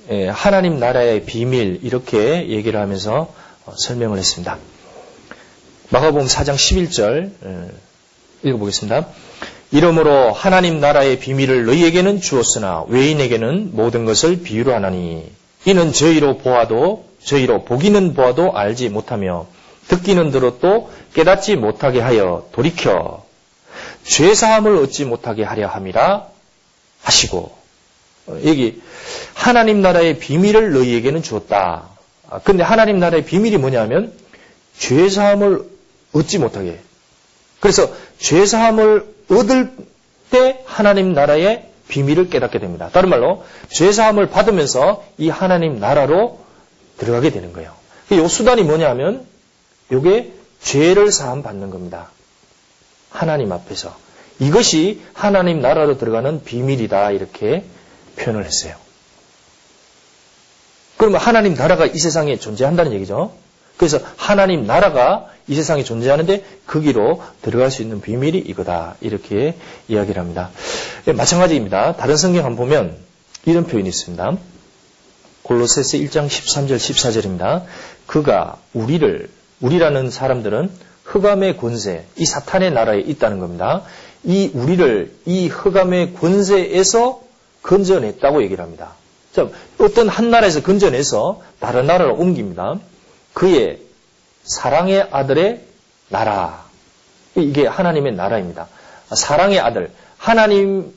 예, 0.08 0.28
하나님 0.28 0.78
나라의 0.78 1.24
비밀 1.24 1.80
이렇게 1.82 2.48
얘기를 2.48 2.78
하면서 2.80 3.34
어, 3.64 3.74
설명을 3.76 4.18
했습니다. 4.18 4.58
마가복음 5.90 6.26
4장 6.26 6.54
11절 6.54 7.32
읽어보겠습니다. 8.42 9.08
이러므로 9.72 10.32
하나님 10.32 10.80
나라의 10.80 11.18
비밀을 11.18 11.66
너희에게는 11.66 12.20
주었으나 12.20 12.84
외인에게는 12.88 13.70
모든 13.72 14.04
것을 14.04 14.42
비유로 14.42 14.72
하나니 14.72 15.30
이는 15.64 15.92
저희로 15.92 16.38
보아도 16.38 17.04
저희로 17.24 17.64
보기는 17.64 18.14
보아도 18.14 18.56
알지 18.56 18.88
못하며 18.88 19.46
듣기는 19.88 20.30
들었도 20.30 20.90
깨닫지 21.14 21.56
못하게 21.56 22.00
하여 22.00 22.46
돌이켜 22.52 23.24
죄 24.04 24.34
사함을 24.34 24.76
얻지 24.76 25.04
못하게 25.04 25.42
하려 25.42 25.66
함이라 25.66 26.26
하시고 27.02 27.56
어, 28.26 28.38
여기 28.44 28.80
하나님 29.34 29.82
나라의 29.82 30.18
비밀을 30.18 30.72
너희에게는 30.72 31.22
주었다. 31.22 31.88
아, 32.28 32.40
근데 32.40 32.62
하나님 32.62 32.98
나라의 32.98 33.24
비밀이 33.24 33.56
뭐냐면 33.58 34.12
죄 34.78 35.08
사함을 35.08 35.64
얻지 36.12 36.38
못하게 36.38 36.80
그래서 37.66 37.92
죄사함을 38.18 39.12
얻을 39.28 39.72
때 40.30 40.62
하나님 40.66 41.14
나라의 41.14 41.68
비밀을 41.88 42.30
깨닫게 42.30 42.60
됩니다. 42.60 42.90
다른 42.92 43.08
말로 43.08 43.44
죄사함을 43.70 44.28
받으면서 44.28 45.02
이 45.18 45.28
하나님 45.28 45.80
나라로 45.80 46.38
들어가게 46.96 47.30
되는 47.30 47.52
거예요. 47.52 47.72
이 48.12 48.28
수단이 48.28 48.62
뭐냐면 48.62 49.26
이게 49.90 50.32
죄를 50.62 51.10
사함 51.10 51.42
받는 51.42 51.70
겁니다. 51.70 52.10
하나님 53.10 53.50
앞에서. 53.50 53.96
이것이 54.38 55.02
하나님 55.12 55.60
나라로 55.60 55.98
들어가는 55.98 56.44
비밀이다. 56.44 57.10
이렇게 57.10 57.64
표현을 58.14 58.44
했어요. 58.44 58.76
그러면 60.98 61.20
하나님 61.20 61.54
나라가 61.54 61.84
이 61.84 61.98
세상에 61.98 62.38
존재한다는 62.38 62.92
얘기죠. 62.92 63.32
그래서 63.76 63.98
하나님 64.16 64.68
나라가 64.68 65.30
이 65.48 65.54
세상에 65.54 65.84
존재하는데 65.84 66.44
거기로 66.66 67.22
들어갈 67.42 67.70
수 67.70 67.82
있는 67.82 68.00
비밀이 68.00 68.38
이거다. 68.38 68.96
이렇게 69.00 69.56
이야기를 69.88 70.20
합니다. 70.20 70.50
예, 71.06 71.12
마찬가지입니다. 71.12 71.96
다른 71.96 72.16
성경 72.16 72.44
한번 72.44 72.68
보면 72.68 72.96
이런 73.44 73.66
표현이 73.66 73.88
있습니다. 73.88 74.36
골로새서 75.42 75.98
1장 75.98 76.26
13절 76.26 76.76
14절입니다. 76.76 77.62
그가 78.06 78.58
우리를 78.72 79.28
우리라는 79.60 80.10
사람들은 80.10 80.70
흑암의 81.04 81.56
권세, 81.56 82.04
이 82.16 82.26
사탄의 82.26 82.72
나라에 82.72 83.00
있다는 83.00 83.38
겁니다. 83.38 83.82
이 84.24 84.50
우리를 84.52 85.12
이 85.24 85.46
흑암의 85.46 86.14
권세에서 86.14 87.22
건져냈다고 87.62 88.42
얘기를 88.42 88.62
합니다. 88.62 88.94
자, 89.32 89.48
어떤 89.78 90.08
한 90.08 90.30
나라에서 90.30 90.62
건져내서 90.62 91.42
다른 91.60 91.86
나라로 91.86 92.16
옮깁니다. 92.16 92.80
그의 93.32 93.85
사랑의 94.46 95.08
아들의 95.10 95.60
나라. 96.08 96.64
이게 97.34 97.66
하나님의 97.66 98.14
나라입니다. 98.14 98.68
사랑의 99.14 99.60
아들. 99.60 99.90
하나님이 100.16 100.92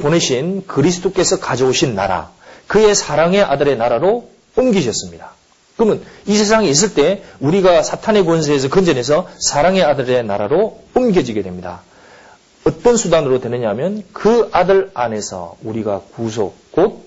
보내신 0.00 0.66
그리스도께서 0.66 1.40
가져오신 1.40 1.94
나라. 1.94 2.30
그의 2.66 2.94
사랑의 2.94 3.42
아들의 3.42 3.76
나라로 3.76 4.30
옮기셨습니다. 4.56 5.32
그러면 5.76 6.04
이 6.26 6.36
세상에 6.36 6.68
있을 6.68 6.94
때 6.94 7.22
우리가 7.38 7.82
사탄의 7.82 8.24
권세에서 8.24 8.68
건져내서 8.68 9.28
사랑의 9.38 9.84
아들의 9.84 10.24
나라로 10.24 10.82
옮겨지게 10.94 11.42
됩니다. 11.42 11.82
어떤 12.64 12.96
수단으로 12.96 13.40
되느냐 13.40 13.68
하면 13.70 14.02
그 14.12 14.48
아들 14.52 14.90
안에서 14.94 15.56
우리가 15.62 16.02
구속 16.14 16.56
곧 16.72 17.04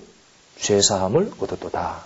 죄사함을 0.58 1.32
얻었도다. 1.38 2.04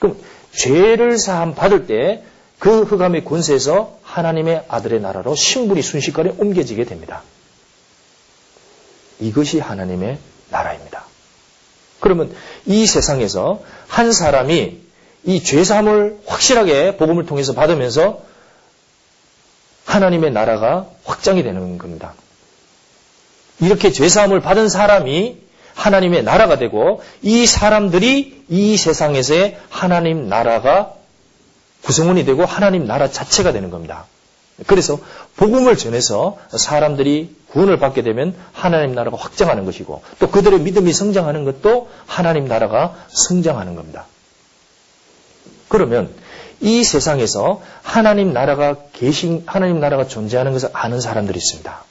그럼 0.00 0.18
죄를 0.52 1.18
사함 1.18 1.54
받을 1.54 1.86
때 1.86 2.24
그 2.60 2.82
흑암의 2.82 3.24
권세에서 3.24 3.98
하나님의 4.02 4.66
아들의 4.68 5.00
나라로 5.00 5.34
신분이 5.34 5.80
순식간에 5.80 6.34
옮겨지게 6.36 6.84
됩니다. 6.84 7.22
이것이 9.18 9.58
하나님의 9.58 10.18
나라입니다. 10.50 11.04
그러면 12.00 12.34
이 12.66 12.86
세상에서 12.86 13.62
한 13.88 14.12
사람이 14.12 14.78
이 15.24 15.42
죄사함을 15.42 16.20
확실하게 16.26 16.98
복음을 16.98 17.24
통해서 17.24 17.54
받으면서 17.54 18.22
하나님의 19.86 20.30
나라가 20.30 20.86
확장이 21.04 21.42
되는 21.42 21.78
겁니다. 21.78 22.12
이렇게 23.60 23.90
죄사함을 23.90 24.40
받은 24.40 24.68
사람이 24.68 25.38
하나님의 25.74 26.22
나라가 26.22 26.58
되고 26.58 27.02
이 27.22 27.46
사람들이 27.46 28.44
이 28.48 28.76
세상에서의 28.76 29.58
하나님 29.68 30.28
나라가 30.28 30.94
구성원이 31.82 32.24
되고 32.24 32.44
하나님 32.44 32.86
나라 32.86 33.10
자체가 33.10 33.52
되는 33.52 33.70
겁니다. 33.70 34.06
그래서 34.66 34.98
복음을 35.36 35.76
전해서 35.76 36.36
사람들이 36.50 37.34
구원을 37.48 37.78
받게 37.78 38.02
되면 38.02 38.34
하나님 38.52 38.94
나라가 38.94 39.16
확장하는 39.16 39.64
것이고 39.64 40.02
또 40.18 40.30
그들의 40.30 40.60
믿음이 40.60 40.92
성장하는 40.92 41.44
것도 41.44 41.88
하나님 42.06 42.46
나라가 42.46 42.94
성장하는 43.08 43.74
겁니다. 43.74 44.06
그러면 45.68 46.10
이 46.60 46.84
세상에서 46.84 47.62
하나님 47.82 48.32
나라가 48.32 48.76
계신 48.92 49.42
하나님 49.46 49.80
나라가 49.80 50.06
존재하는 50.06 50.52
것을 50.52 50.68
아는 50.72 51.00
사람들이 51.00 51.38
있습니다. 51.38 51.84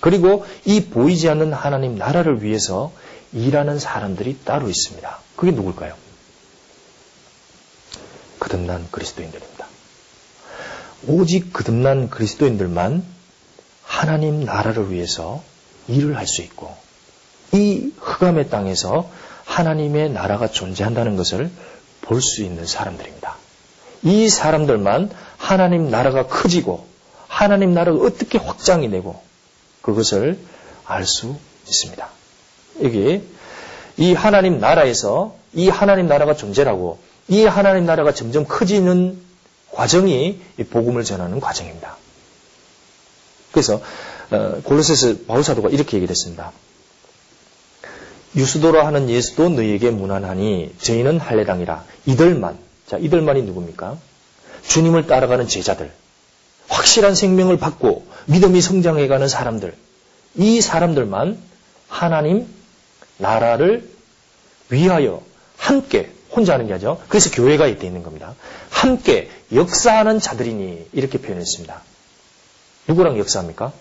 그리고 0.00 0.46
이 0.64 0.84
보이지 0.84 1.28
않는 1.28 1.52
하나님 1.52 1.96
나라를 1.96 2.42
위해서 2.42 2.92
일하는 3.32 3.78
사람들이 3.78 4.38
따로 4.44 4.68
있습니다. 4.68 5.18
그게 5.36 5.52
누굴까요? 5.52 5.94
거듭난 8.40 8.88
그리스도인들입니다. 8.90 9.66
오직 11.06 11.52
거듭난 11.52 12.10
그리스도인들만 12.10 13.04
하나님 13.84 14.44
나라를 14.44 14.90
위해서 14.90 15.42
일을 15.88 16.16
할 16.16 16.26
수 16.26 16.42
있고 16.42 16.74
이 17.52 17.92
흑암의 17.98 18.50
땅에서 18.50 19.10
하나님의 19.44 20.10
나라가 20.10 20.48
존재한다는 20.48 21.16
것을 21.16 21.50
볼 22.02 22.20
수 22.20 22.42
있는 22.42 22.66
사람들입니다. 22.66 23.36
이 24.02 24.28
사람들만 24.28 25.10
하나님 25.36 25.90
나라가 25.90 26.26
커지고 26.26 26.86
하나님 27.26 27.74
나라가 27.74 27.98
어떻게 27.98 28.38
확장이 28.38 28.90
되고 28.90 29.22
그것을 29.82 30.38
알 30.86 31.04
수 31.06 31.36
있습니다. 31.66 32.08
여기 32.82 33.22
이 33.96 34.14
하나님 34.14 34.60
나라에서 34.60 35.36
이 35.54 35.68
하나님 35.68 36.06
나라가 36.06 36.34
존재라고 36.34 36.98
이 37.28 37.44
하나님 37.44 37.86
나라가 37.86 38.12
점점 38.12 38.44
커지는 38.46 39.18
과정이 39.70 40.40
복음을 40.70 41.04
전하는 41.04 41.40
과정입니다. 41.40 41.96
그래서 43.52 43.80
어, 44.30 44.60
골로새서 44.62 45.24
바울사도가 45.26 45.70
이렇게 45.70 45.96
얘기했습니다. 45.96 46.52
유수도로 48.36 48.82
하는 48.82 49.08
예수도 49.08 49.48
너희에게 49.48 49.90
무난하니 49.90 50.74
저희는 50.80 51.18
할례당이라 51.18 51.84
이들만 52.06 52.58
자 52.86 52.98
이들만이 52.98 53.42
누굽니까? 53.42 53.98
주님을 54.66 55.06
따라가는 55.06 55.48
제자들 55.48 55.90
확실한 56.68 57.14
생명을 57.14 57.58
받고 57.58 58.06
믿음이 58.26 58.60
성장해가는 58.60 59.28
사람들 59.28 59.74
이 60.36 60.60
사람들만 60.60 61.38
하나님 61.88 62.46
나라를 63.18 63.88
위하여 64.70 65.22
함께 65.56 66.10
혼자 66.30 66.54
하는 66.54 66.66
게 66.66 66.72
아니죠. 66.74 67.00
그래서 67.08 67.30
교회가 67.30 67.66
이때 67.66 67.86
있는 67.86 68.02
겁니다. 68.02 68.34
함께 68.70 69.30
역사하는 69.52 70.20
자들이니 70.20 70.88
이렇게 70.92 71.18
표현했습니다. 71.18 71.82
누구랑 72.88 73.18
역사합니까? 73.18 73.72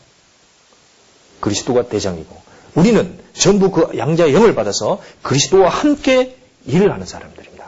그리스도가 1.39 1.87
대장이고 1.87 2.35
우리는 2.75 3.19
전부 3.33 3.71
그 3.71 3.97
양자의 3.97 4.33
영을 4.33 4.55
받아서 4.55 5.01
그리스도와 5.21 5.69
함께 5.69 6.35
일을 6.65 6.91
하는 6.91 7.05
사람들입니다. 7.05 7.67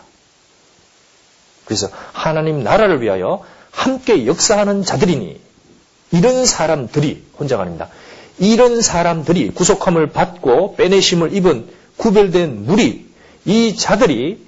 그래서 1.65 1.89
하나님 2.13 2.63
나라를 2.63 3.01
위하여 3.01 3.43
함께 3.71 4.25
역사하는 4.25 4.83
자들이니 4.83 5.39
이런 6.11 6.45
사람들이 6.45 7.23
혼자가 7.39 7.61
아닙니다. 7.61 7.89
이런 8.39 8.81
사람들이 8.81 9.49
구속함을 9.51 10.11
받고 10.11 10.75
빼내심을 10.75 11.33
입은 11.35 11.69
구별된 11.97 12.65
무리 12.65 13.07
이 13.45 13.75
자들이 13.75 14.45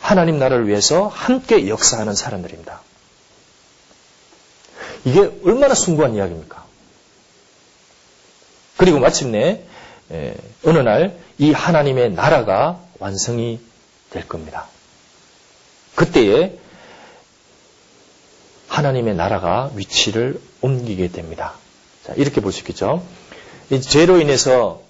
하나님 0.00 0.38
나라를 0.38 0.66
위해서 0.68 1.06
함께 1.08 1.68
역사하는 1.68 2.14
사람들입니다. 2.14 2.80
이게 5.04 5.30
얼마나 5.44 5.74
숭고한 5.74 6.14
이야기입니까? 6.14 6.64
그리고 8.76 8.98
마침내 8.98 9.62
어느 10.64 10.78
날 10.78 11.22
이 11.42 11.50
하나님의 11.52 12.12
나라가 12.12 12.80
완성이 13.00 13.58
될 14.10 14.28
겁니다. 14.28 14.68
그때에 15.96 16.56
하나님의 18.68 19.16
나라가 19.16 19.70
위치를 19.74 20.40
옮기게 20.60 21.08
됩니다. 21.08 21.54
자, 22.06 22.12
이렇게 22.16 22.40
볼 22.40 22.52
수 22.52 22.60
있겠죠. 22.60 23.02
죄로 23.80 24.20
인해서 24.20 24.82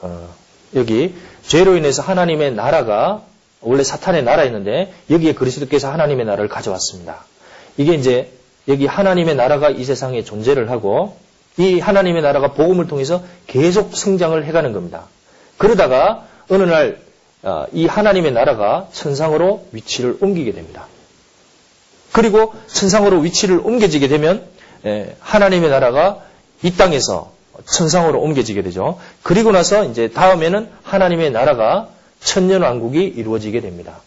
어, 0.00 0.28
여기 0.74 1.14
죄로 1.46 1.76
인해서 1.76 2.02
하나님의 2.02 2.54
나라가 2.54 3.22
원래 3.60 3.82
사탄의 3.82 4.22
나라였는데 4.22 4.92
여기에 5.10 5.34
그리스도께서 5.34 5.90
하나님의 5.92 6.26
나라를 6.26 6.48
가져왔습니다. 6.48 7.24
이게 7.76 7.94
이제 7.94 8.32
여기 8.68 8.86
하나님의 8.86 9.34
나라가 9.34 9.70
이 9.70 9.84
세상에 9.84 10.24
존재를 10.24 10.70
하고 10.70 11.16
이 11.58 11.78
하나님의 11.80 12.22
나라가 12.22 12.52
복음을 12.52 12.86
통해서 12.86 13.22
계속 13.46 13.96
성장을 13.96 14.42
해가는 14.44 14.72
겁니다. 14.72 15.04
그러다가 15.58 16.26
어느 16.48 16.62
날이 16.62 16.96
어, 17.42 17.66
하나님의 17.88 18.32
나라가 18.32 18.88
천상으로 18.92 19.66
위치를 19.72 20.16
옮기게 20.20 20.52
됩니다. 20.52 20.86
그리고 22.12 22.54
천상으로 22.68 23.18
위치를 23.20 23.60
옮겨지게 23.62 24.08
되면 24.08 24.46
하나님의 25.20 25.70
나라가 25.70 26.20
이 26.62 26.76
땅에서 26.76 27.32
천상으로 27.64 28.20
옮겨지게 28.20 28.62
되죠. 28.62 28.98
그리고 29.22 29.52
나서 29.52 29.84
이제 29.84 30.08
다음에는 30.08 30.70
하나님의 30.82 31.30
나라가 31.30 31.88
천년왕국이 32.20 33.04
이루어지게 33.04 33.60
됩니다. 33.60 34.00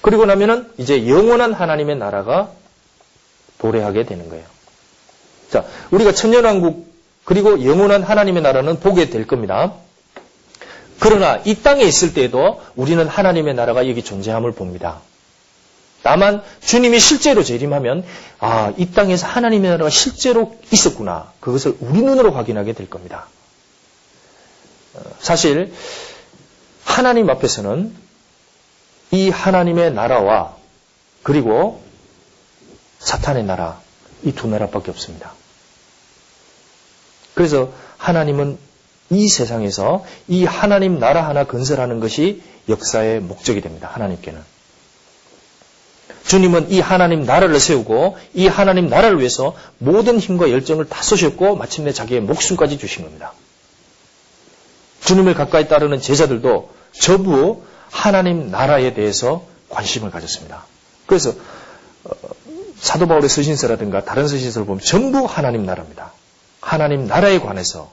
그리고 0.00 0.26
나면은 0.26 0.70
이제 0.76 1.08
영원한 1.08 1.52
하나님의 1.52 1.96
나라가 1.96 2.50
도래하게 3.58 4.04
되는 4.04 4.28
거예요. 4.28 4.44
자, 5.50 5.64
우리가 5.90 6.12
천년왕국 6.12 6.92
그리고 7.24 7.64
영원한 7.64 8.02
하나님의 8.02 8.42
나라는 8.42 8.80
보게 8.80 9.08
될 9.08 9.26
겁니다. 9.26 9.72
그러나 11.00 11.40
이 11.44 11.54
땅에 11.62 11.82
있을 11.84 12.12
때에도 12.12 12.60
우리는 12.76 13.06
하나님의 13.06 13.54
나라가 13.54 13.88
여기 13.88 14.02
존재함을 14.02 14.52
봅니다. 14.52 15.00
다만 16.04 16.42
주님이 16.60 17.00
실제로 17.00 17.42
재림하면 17.42 18.04
아, 18.38 18.74
이 18.76 18.90
땅에서 18.90 19.26
하나님의 19.26 19.70
나라가 19.70 19.88
실제로 19.88 20.54
있었구나. 20.70 21.32
그것을 21.40 21.78
우리 21.80 22.02
눈으로 22.02 22.30
확인하게 22.32 22.74
될 22.74 22.90
겁니다. 22.90 23.26
어, 24.92 25.00
사실 25.18 25.72
하나님 26.84 27.30
앞에서는 27.30 27.94
이 29.12 29.30
하나님의 29.30 29.94
나라와 29.94 30.54
그리고 31.22 31.82
사탄의 32.98 33.44
나라 33.44 33.80
이 34.24 34.32
두 34.32 34.46
나라밖에 34.46 34.90
없습니다. 34.90 35.32
그래서 37.32 37.72
하나님은 37.96 38.58
이 39.08 39.28
세상에서 39.28 40.04
이 40.28 40.44
하나님 40.44 40.98
나라 40.98 41.26
하나 41.26 41.44
건설하는 41.44 42.00
것이 42.00 42.42
역사의 42.68 43.20
목적이 43.20 43.62
됩니다. 43.62 43.88
하나님께는. 43.90 44.53
주님은 46.26 46.70
이 46.70 46.80
하나님 46.80 47.24
나라를 47.24 47.60
세우고 47.60 48.16
이 48.32 48.46
하나님 48.46 48.88
나라를 48.88 49.18
위해서 49.18 49.54
모든 49.78 50.18
힘과 50.18 50.50
열정을 50.50 50.88
다 50.88 51.02
쏘셨고 51.02 51.56
마침내 51.56 51.92
자기의 51.92 52.20
목숨까지 52.22 52.78
주신 52.78 53.04
겁니다. 53.04 53.32
주님을 55.00 55.34
가까이 55.34 55.68
따르는 55.68 56.00
제자들도 56.00 56.70
전부 56.98 57.62
하나님 57.90 58.50
나라에 58.50 58.94
대해서 58.94 59.44
관심을 59.68 60.10
가졌습니다. 60.10 60.64
그래서 61.06 61.30
어, 62.04 62.10
사도 62.78 63.06
바울의 63.06 63.28
서신서라든가 63.28 64.04
다른 64.04 64.26
서신서를 64.26 64.66
보면 64.66 64.80
전부 64.80 65.26
하나님 65.26 65.66
나라입니다. 65.66 66.12
하나님 66.60 67.06
나라에 67.06 67.38
관해서 67.38 67.90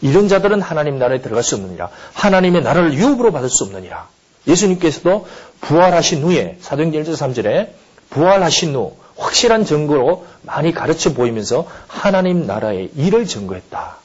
이런 0.00 0.28
자들은 0.28 0.60
하나님 0.60 0.98
나라에 0.98 1.20
들어갈 1.20 1.42
수 1.42 1.54
없느니라. 1.54 1.90
하나님의 2.14 2.62
나라를 2.62 2.94
유업으로 2.94 3.32
받을 3.32 3.48
수 3.50 3.64
없느니라. 3.64 4.08
예수님께서도 4.46 5.26
부활하신 5.60 6.22
후에 6.22 6.58
사도행전 6.60 7.04
1절 7.04 7.16
3절에 7.16 7.70
부활하신 8.10 8.74
후 8.74 8.96
확실한 9.16 9.64
증거로 9.64 10.26
많이 10.42 10.72
가르쳐 10.72 11.12
보이면서 11.14 11.66
하나님 11.86 12.46
나라의 12.46 12.90
일을 12.96 13.26
증거했다. 13.26 13.96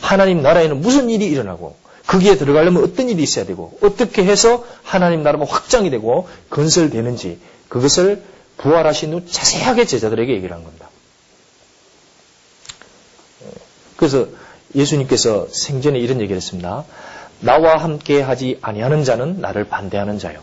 하나님 0.00 0.42
나라에는 0.42 0.80
무슨 0.80 1.10
일이 1.10 1.26
일어나고 1.26 1.76
거기에 2.06 2.36
들어가려면 2.36 2.84
어떤 2.84 3.08
일이 3.08 3.22
있어야 3.22 3.44
되고 3.44 3.76
어떻게 3.82 4.24
해서 4.24 4.64
하나님 4.82 5.22
나라가 5.22 5.44
확장이 5.44 5.90
되고 5.90 6.28
건설되는지 6.50 7.40
그것을 7.68 8.22
부활하신 8.58 9.12
후 9.12 9.26
자세하게 9.26 9.86
제자들에게 9.86 10.32
얘기를 10.32 10.54
한 10.54 10.64
겁니다. 10.64 10.88
그래서 13.96 14.28
예수님께서 14.74 15.48
생전에 15.50 15.98
이런 15.98 16.20
얘기를 16.20 16.36
했습니다. 16.36 16.84
나와 17.40 17.76
함께 17.76 18.20
하지 18.20 18.58
아니하는 18.62 19.04
자는 19.04 19.40
나를 19.40 19.64
반대하는 19.64 20.18
자요. 20.18 20.42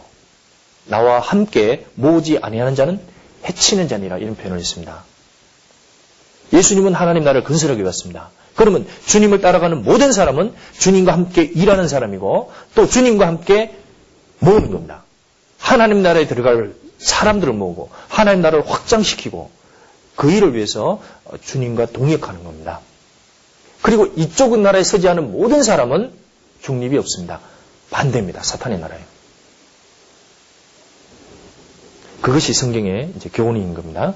나와 0.86 1.20
함께 1.20 1.86
모으지 1.96 2.39
아니하는 2.41 2.76
자는 2.76 3.00
해치는 3.46 3.88
자니라 3.88 4.18
이런 4.18 4.36
표현을 4.36 4.60
했습니다. 4.60 5.04
예수님은 6.52 6.94
하나님 6.94 7.24
나라를 7.24 7.44
건설하기 7.44 7.82
위해습니다 7.82 8.30
그러면 8.56 8.86
주님을 9.08 9.41
따라가는 9.41 9.84
모든 9.84 10.12
사람은 10.12 10.54
주님과 10.78 11.12
함께 11.12 11.44
일하는 11.44 11.88
사람이고 11.88 12.52
또 12.76 12.88
주님과 12.88 13.26
함께 13.26 13.76
모으는 14.39 14.72
겁니다. 14.72 15.04
하나님 15.58 16.04
나라에 16.04 16.28
들어갈 16.28 16.74
사람들을 17.00 17.54
모으고 17.54 17.89
하나님 18.08 18.41
나라를 18.41 18.70
확장시키고 18.70 19.50
그 20.16 20.32
일을 20.32 20.54
위해서 20.54 21.02
주님과 21.44 21.88
동역하는 21.88 22.44
겁니다. 22.44 22.82
그리고 23.82 24.08
이쪽 24.16 24.54
은 24.54 24.62
나라에 24.62 24.84
서지 24.84 25.08
않은 25.10 25.32
모든 25.32 25.64
사람은 25.64 26.12
중립이 26.64 26.97
없습니다. 26.97 27.39
반대입니다. 27.91 28.41
사탄의 28.41 28.80
나라에. 28.80 28.99
그것이 32.22 32.53
성경의 32.53 33.14
이제 33.18 33.30
교훈인 33.32 33.74
겁니다. 33.74 34.16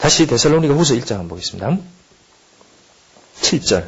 다시 0.00 0.26
데살로니가 0.26 0.74
후서 0.74 0.94
1장 0.94 1.10
한번 1.12 1.28
보겠습니다. 1.28 1.78
7절. 3.40 3.86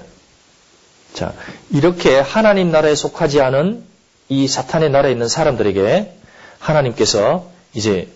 자, 1.13 1.35
이렇게 1.71 2.19
하나님 2.19 2.71
나라에 2.71 2.95
속하지 2.95 3.41
않은 3.41 3.85
이 4.29 4.49
사탄의 4.49 4.91
나라에 4.91 5.13
있는 5.13 5.29
사람들에게 5.29 6.17
하나님께서 6.61 7.51
이제 7.75 8.09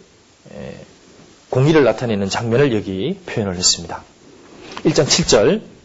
공의를 1.50 1.82
나타내는 1.84 2.28
장면을 2.28 2.72
여기 2.72 3.18
표현을 3.26 3.56
했습니다. 3.56 4.04
1장 4.84 5.06
7절. 5.06 5.78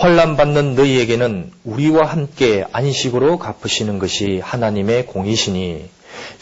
환란 0.00 0.38
받는 0.38 0.76
너희에게는 0.76 1.52
우리와 1.64 2.06
함께 2.06 2.64
안식으로 2.72 3.38
갚으시는 3.38 3.98
것이 3.98 4.40
하나님의 4.42 5.04
공이시니 5.04 5.90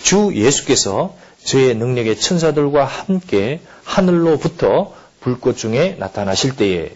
주 0.01 0.31
예수께서 0.33 1.17
저의 1.43 1.75
능력의 1.75 2.21
천사들과 2.21 2.85
함께 2.85 3.61
하늘로부터 3.83 4.95
불꽃 5.19 5.57
중에 5.57 5.97
나타나실 5.99 6.55
때에 6.55 6.93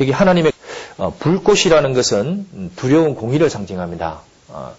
여기 0.00 0.10
하나님의 0.10 0.52
어, 0.96 1.12
불꽃이라는 1.18 1.92
것은 1.92 2.70
두려운 2.74 3.14
공의를 3.14 3.50
상징합니다. 3.50 4.22
어, 4.48 4.72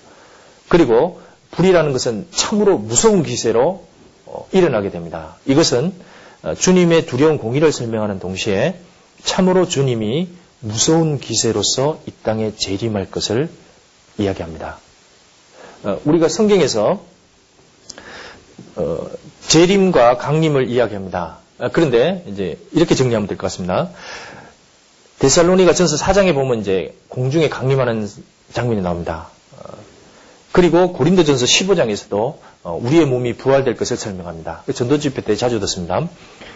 그리고 0.67 1.21
불이라는 1.51 1.93
것은 1.93 2.29
참으로 2.31 2.79
무서운 2.79 3.21
기세로 3.21 3.85
어, 4.25 4.47
일어나게 4.53 4.89
됩니다. 4.89 5.35
이것은 5.45 5.93
주님의 6.57 7.05
두려운 7.05 7.37
공의를 7.37 7.71
설명하는 7.71 8.17
동시에 8.17 8.79
참으로 9.25 9.67
주님이 9.67 10.29
무서운 10.61 11.19
기세로서 11.19 11.99
이 12.07 12.11
땅에 12.23 12.55
재림할 12.55 13.11
것을 13.11 13.49
이야기합니다. 14.17 14.79
우리가 16.05 16.29
성경에서 16.29 17.03
재림과 19.47 20.17
강림을 20.17 20.69
이야기합니다. 20.69 21.37
그런데 21.73 22.23
이제 22.27 22.57
이렇게 22.71 22.95
정리하면 22.95 23.27
될 23.27 23.37
것 23.37 23.43
같습니다. 23.47 23.89
데살로니가 25.19 25.73
전서 25.73 25.95
4장에 25.97 26.33
보면 26.33 26.59
이제 26.61 26.95
공중에 27.09 27.49
강림하는 27.49 28.09
장면이 28.53 28.81
나옵니다. 28.81 29.29
어, 30.55 30.61
그리고 30.61 30.93
고린도전서 30.93 31.45
15장에서도 31.45 32.35
어, 32.63 32.79
우리의 32.81 33.05
몸이 33.05 33.33
부활될 33.33 33.75
것을 33.75 33.97
설명합니다. 33.97 34.63
그 34.65 34.73
전도 34.73 34.99
집회 34.99 35.21
때 35.21 35.35
자주 35.35 35.59
듣습니다. 35.59 36.07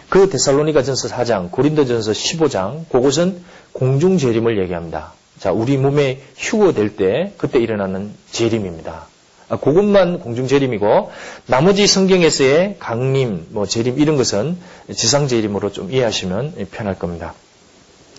그 0.08 0.30
데살로니가 0.30 0.84
전서 0.84 1.10
4장, 1.10 1.52
고린도전서 1.52 2.14
15장, 2.14 2.90
그곳은 2.90 3.44
공중 3.74 4.18
재림을 4.18 4.58
얘기합니다. 4.64 5.14
자, 5.38 5.52
우리 5.52 5.78
몸에 5.78 6.22
휴거될 6.38 6.96
때 6.96 7.34
그때 7.38 7.60
일어나는 7.60 8.14
재림입니다. 8.32 9.08
아, 9.50 9.58
그것만 9.58 10.20
공중 10.20 10.48
재림이고 10.48 11.12
나머지 11.48 11.86
성경에서의 11.86 12.78
강림, 12.80 13.48
뭐 13.50 13.66
재림 13.66 14.00
이런 14.00 14.16
것은 14.16 14.58
지상 14.96 15.28
재림으로 15.28 15.72
좀 15.72 15.92
이해하시면 15.92 16.68
편할 16.72 16.98
겁니다. 16.98 17.34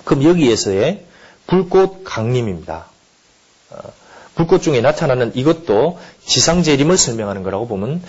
그럼 0.04 0.24
여기에서의 0.24 1.04
불꽃 1.46 2.04
강림입니다. 2.04 2.86
어, 4.30 4.36
불꽃 4.36 4.62
중에 4.62 4.80
나타나는 4.80 5.32
이것도 5.34 5.98
지상재림을 6.26 6.96
설명하는 6.96 7.42
거라고 7.42 7.66
보면 7.66 8.02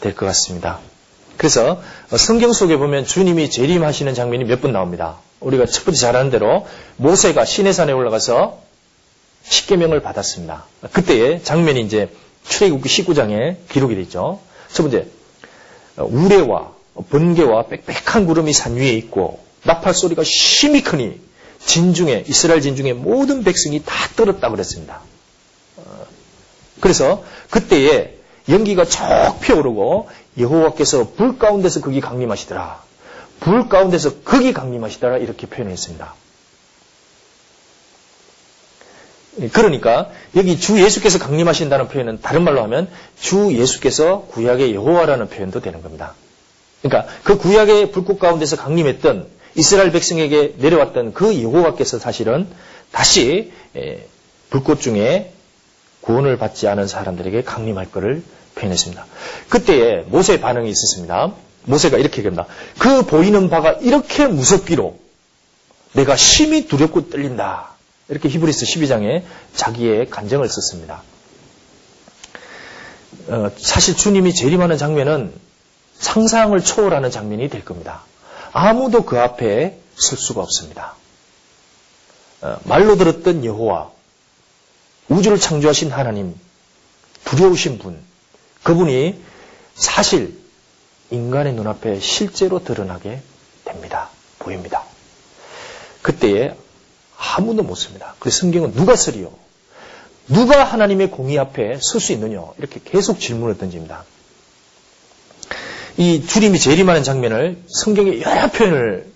될 0.00 0.14
것 0.14 0.26
같습니다. 0.26 0.78
그래서 1.36 1.80
성경 2.16 2.52
속에 2.52 2.76
보면 2.76 3.06
주님이 3.06 3.50
재림하시는 3.50 4.14
장면이 4.14 4.44
몇 4.44 4.60
번 4.60 4.72
나옵니다. 4.72 5.16
우리가 5.40 5.64
첫 5.66 5.84
번째 5.84 5.98
잘 6.00 6.16
아는 6.16 6.30
대로 6.30 6.66
모세가 6.96 7.44
시내산에 7.46 7.92
올라가서 7.92 8.58
십계명을 9.44 10.02
받았습니다. 10.02 10.66
그때의 10.92 11.42
장면이 11.42 11.80
이제 11.80 12.10
출애굽기 12.46 12.88
19장에 12.88 13.56
기록이 13.70 13.94
되어 13.94 14.02
있죠. 14.04 14.40
첫 14.70 14.82
번째 14.82 15.06
우레와 15.96 16.72
번개와 17.08 17.64
빽빽한 17.68 18.26
구름이 18.26 18.52
산 18.52 18.76
위에 18.76 18.92
있고 18.94 19.40
나팔 19.64 19.94
소리가 19.94 20.22
심히 20.24 20.82
크니 20.82 21.20
진중에 21.64 22.24
이스라엘 22.28 22.60
진중에 22.60 22.92
모든 22.92 23.44
백성이 23.44 23.82
다 23.82 23.94
떨었다 24.16 24.50
그랬습니다. 24.50 25.00
어, 26.80 26.82
그래서 26.82 27.22
그때에 27.50 28.16
연기가 28.48 28.84
쭉 28.84 29.00
피어오르고 29.42 30.08
여호와께서 30.38 31.10
불 31.16 31.38
가운데서 31.38 31.80
거기 31.82 32.00
강림하시더라. 32.00 32.82
불 33.40 33.68
가운데서 33.68 34.20
거기 34.20 34.52
강림하시더라 34.52 35.18
이렇게 35.18 35.46
표현했습니다. 35.46 36.14
그러니까 39.52 40.10
여기 40.36 40.58
주 40.58 40.82
예수께서 40.82 41.18
강림하신다는 41.18 41.88
표현은 41.88 42.20
다른 42.20 42.42
말로 42.42 42.62
하면 42.64 42.88
주 43.18 43.52
예수께서 43.52 44.22
구약의 44.30 44.74
여호와라는 44.74 45.28
표현도 45.28 45.60
되는 45.60 45.82
겁니다. 45.82 46.14
그러니까 46.82 47.12
그 47.22 47.38
구약의 47.38 47.92
불꽃 47.92 48.18
가운데서 48.18 48.56
강림했던 48.56 49.28
이스라엘 49.54 49.92
백성에게 49.92 50.54
내려왔던 50.58 51.14
그 51.14 51.40
여호와께서 51.42 51.98
사실은 51.98 52.46
다시 52.90 53.52
불꽃 54.50 54.80
중에 54.80 55.32
구원을 56.00 56.38
받지 56.38 56.68
않은 56.68 56.86
사람들에게 56.86 57.42
강림할 57.42 57.90
것을 57.90 58.22
표현했습니다. 58.54 59.06
그때에 59.48 60.02
모세의 60.02 60.40
반응이 60.40 60.68
있었습니다. 60.70 61.32
모세가 61.64 61.98
이렇게 61.98 62.18
얘기합니다. 62.18 62.46
그 62.78 63.02
보이는 63.02 63.50
바가 63.50 63.72
이렇게 63.80 64.26
무섭기로 64.26 64.98
내가 65.92 66.16
심히 66.16 66.66
두렵고 66.66 67.10
떨린다. 67.10 67.70
이렇게 68.08 68.28
히브리스 68.28 68.64
12장에 68.66 69.22
자기의 69.54 70.10
간정을 70.10 70.48
썼습니다. 70.48 71.02
어, 73.28 73.50
사실 73.56 73.96
주님이 73.96 74.34
재림하는 74.34 74.78
장면은 74.78 75.32
상상을 75.98 76.58
초월하는 76.60 77.10
장면이 77.10 77.48
될 77.50 77.64
겁니다. 77.64 78.02
아무도 78.52 79.04
그 79.04 79.20
앞에 79.20 79.78
설 79.96 80.18
수가 80.18 80.40
없습니다. 80.42 80.94
어, 82.40 82.56
말로 82.64 82.96
들었던 82.96 83.44
여호와, 83.44 83.90
우주를 85.10 85.38
창조하신 85.38 85.90
하나님, 85.90 86.34
두려우신 87.24 87.78
분, 87.78 88.00
그분이 88.62 89.20
사실 89.74 90.38
인간의 91.10 91.54
눈앞에 91.54 91.98
실제로 92.00 92.62
드러나게 92.62 93.20
됩니다. 93.64 94.08
보입니다. 94.38 94.84
그때에 96.02 96.56
아무도 97.18 97.62
못 97.62 97.74
씁니다. 97.74 98.14
그 98.18 98.30
성경은 98.30 98.72
누가 98.72 98.96
쓰리요? 98.96 99.32
누가 100.28 100.62
하나님의 100.64 101.10
공의 101.10 101.38
앞에 101.38 101.78
설 101.82 102.00
수 102.00 102.12
있느냐? 102.12 102.42
이렇게 102.58 102.80
계속 102.84 103.18
질문을 103.18 103.58
던집니다. 103.58 104.04
이 105.96 106.24
주님이 106.24 106.58
재림하는 106.58 107.02
장면을 107.02 107.60
성경에 107.68 108.20
여러 108.20 108.48
표현을 108.50 109.10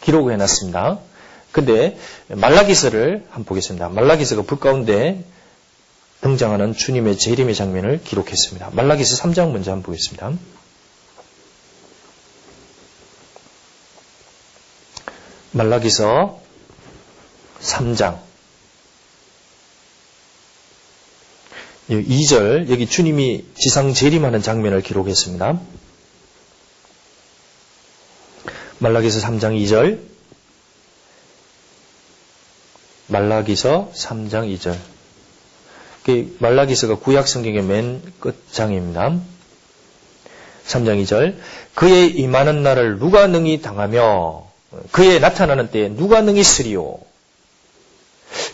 기록해 0.00 0.36
놨습니다. 0.36 0.98
근데 1.52 1.98
말라기서를 2.28 3.26
한번 3.30 3.44
보겠습니다. 3.44 3.88
말라기서가 3.88 4.42
불 4.42 4.60
가운데 4.60 5.24
등장하는 6.20 6.74
주님의 6.74 7.18
재림의 7.18 7.54
장면을 7.54 8.00
기록했습니다. 8.04 8.70
말라기서 8.72 9.16
3장 9.22 9.52
먼저 9.52 9.72
한번 9.72 9.82
보겠습니다. 9.84 10.32
말라기서 15.52 16.40
3장 17.60 18.20
2절 21.88 22.70
여기 22.70 22.86
주님이 22.86 23.44
지상 23.58 23.92
재림하는 23.92 24.42
장면을 24.42 24.80
기록했습니다. 24.80 25.60
말라기서 28.78 29.26
3장 29.26 29.60
2절 29.64 30.09
말라기서 33.10 33.92
3장 33.94 34.56
2절 34.56 34.76
말라기서가 36.38 36.96
구약 36.96 37.28
성경의 37.28 37.62
맨 37.62 38.02
끝장입니다. 38.18 39.20
3장 40.66 41.02
2절 41.02 41.36
그의 41.74 42.10
임하는 42.16 42.62
날을 42.62 42.98
누가 42.98 43.26
능히 43.26 43.60
당하며 43.60 44.44
그의 44.90 45.20
나타나는 45.20 45.70
때에 45.70 45.88
누가 45.88 46.20
능히 46.20 46.42
쓰리오 46.42 46.98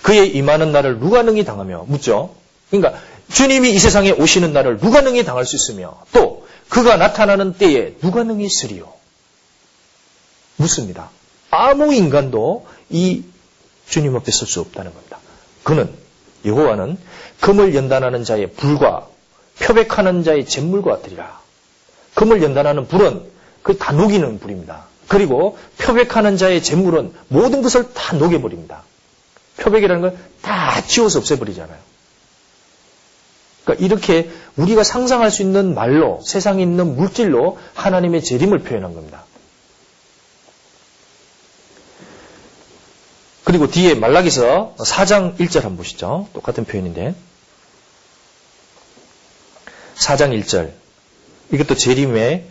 그의 0.03 0.35
임하는 0.37 0.73
날을 0.73 0.99
누가 0.99 1.23
능히 1.23 1.45
당하며 1.45 1.85
묻죠. 1.89 2.35
그러니까 2.71 3.01
주님이 3.33 3.73
이 3.73 3.79
세상에 3.79 4.11
오시는 4.11 4.53
날을 4.53 4.79
누가 4.79 5.01
능히 5.01 5.25
당할 5.25 5.45
수 5.45 5.57
있으며 5.57 6.03
또 6.13 6.47
그가 6.69 6.97
나타나는 6.97 7.55
때에 7.55 7.95
누가 8.01 8.23
능히 8.23 8.49
쓰리요? 8.49 8.93
묻습니다. 10.57 11.11
아무 11.51 11.93
인간도 11.95 12.67
이 12.91 13.23
주님 13.89 14.15
앞에 14.17 14.31
설 14.33 14.47
수 14.49 14.61
없다는 14.61 14.93
겁니다. 14.93 15.19
그는 15.63 15.91
여호와는 16.45 16.97
금을 17.41 17.75
연단하는 17.75 18.25
자의 18.25 18.51
불과 18.51 19.07
표백하는 19.61 20.23
자의 20.25 20.47
잿물과 20.47 20.97
같으리라. 20.97 21.41
금을 22.15 22.43
연단하는 22.43 22.87
불은 22.89 23.23
그 23.63 23.77
다 23.79 23.93
녹이는 23.93 24.39
불입니다. 24.39 24.85
그리고 25.09 25.59
표백하는 25.79 26.37
자의 26.37 26.63
잿물은 26.63 27.13
모든 27.29 27.63
것을 27.63 27.93
다 27.95 28.17
녹여버립니다. 28.17 28.83
표백이라는 29.59 30.03
걸다 30.03 30.83
지워서 30.87 31.19
없애버리잖아요. 31.19 31.79
그러니까 33.65 33.85
이렇게 33.85 34.31
우리가 34.57 34.85
상상할 34.85 35.31
수 35.31 35.43
있는 35.43 35.75
말로 35.75 36.21
세상에 36.25 36.63
있는 36.63 36.95
물질로 36.97 37.59
하나님의 37.75 38.23
재림을 38.23 38.61
표현한 38.61 38.95
겁니다. 38.95 39.25
그리고 43.47 43.71
뒤에 43.71 43.95
말라기서 43.95 44.75
4장 44.77 45.39
1절 45.39 45.63
한번 45.63 45.77
보시죠. 45.77 46.29
똑같은 46.33 46.65
표현인데. 46.65 47.15
4장 49.95 50.37
1절. 50.43 50.73
이것도 51.53 51.77
재림의, 51.77 52.45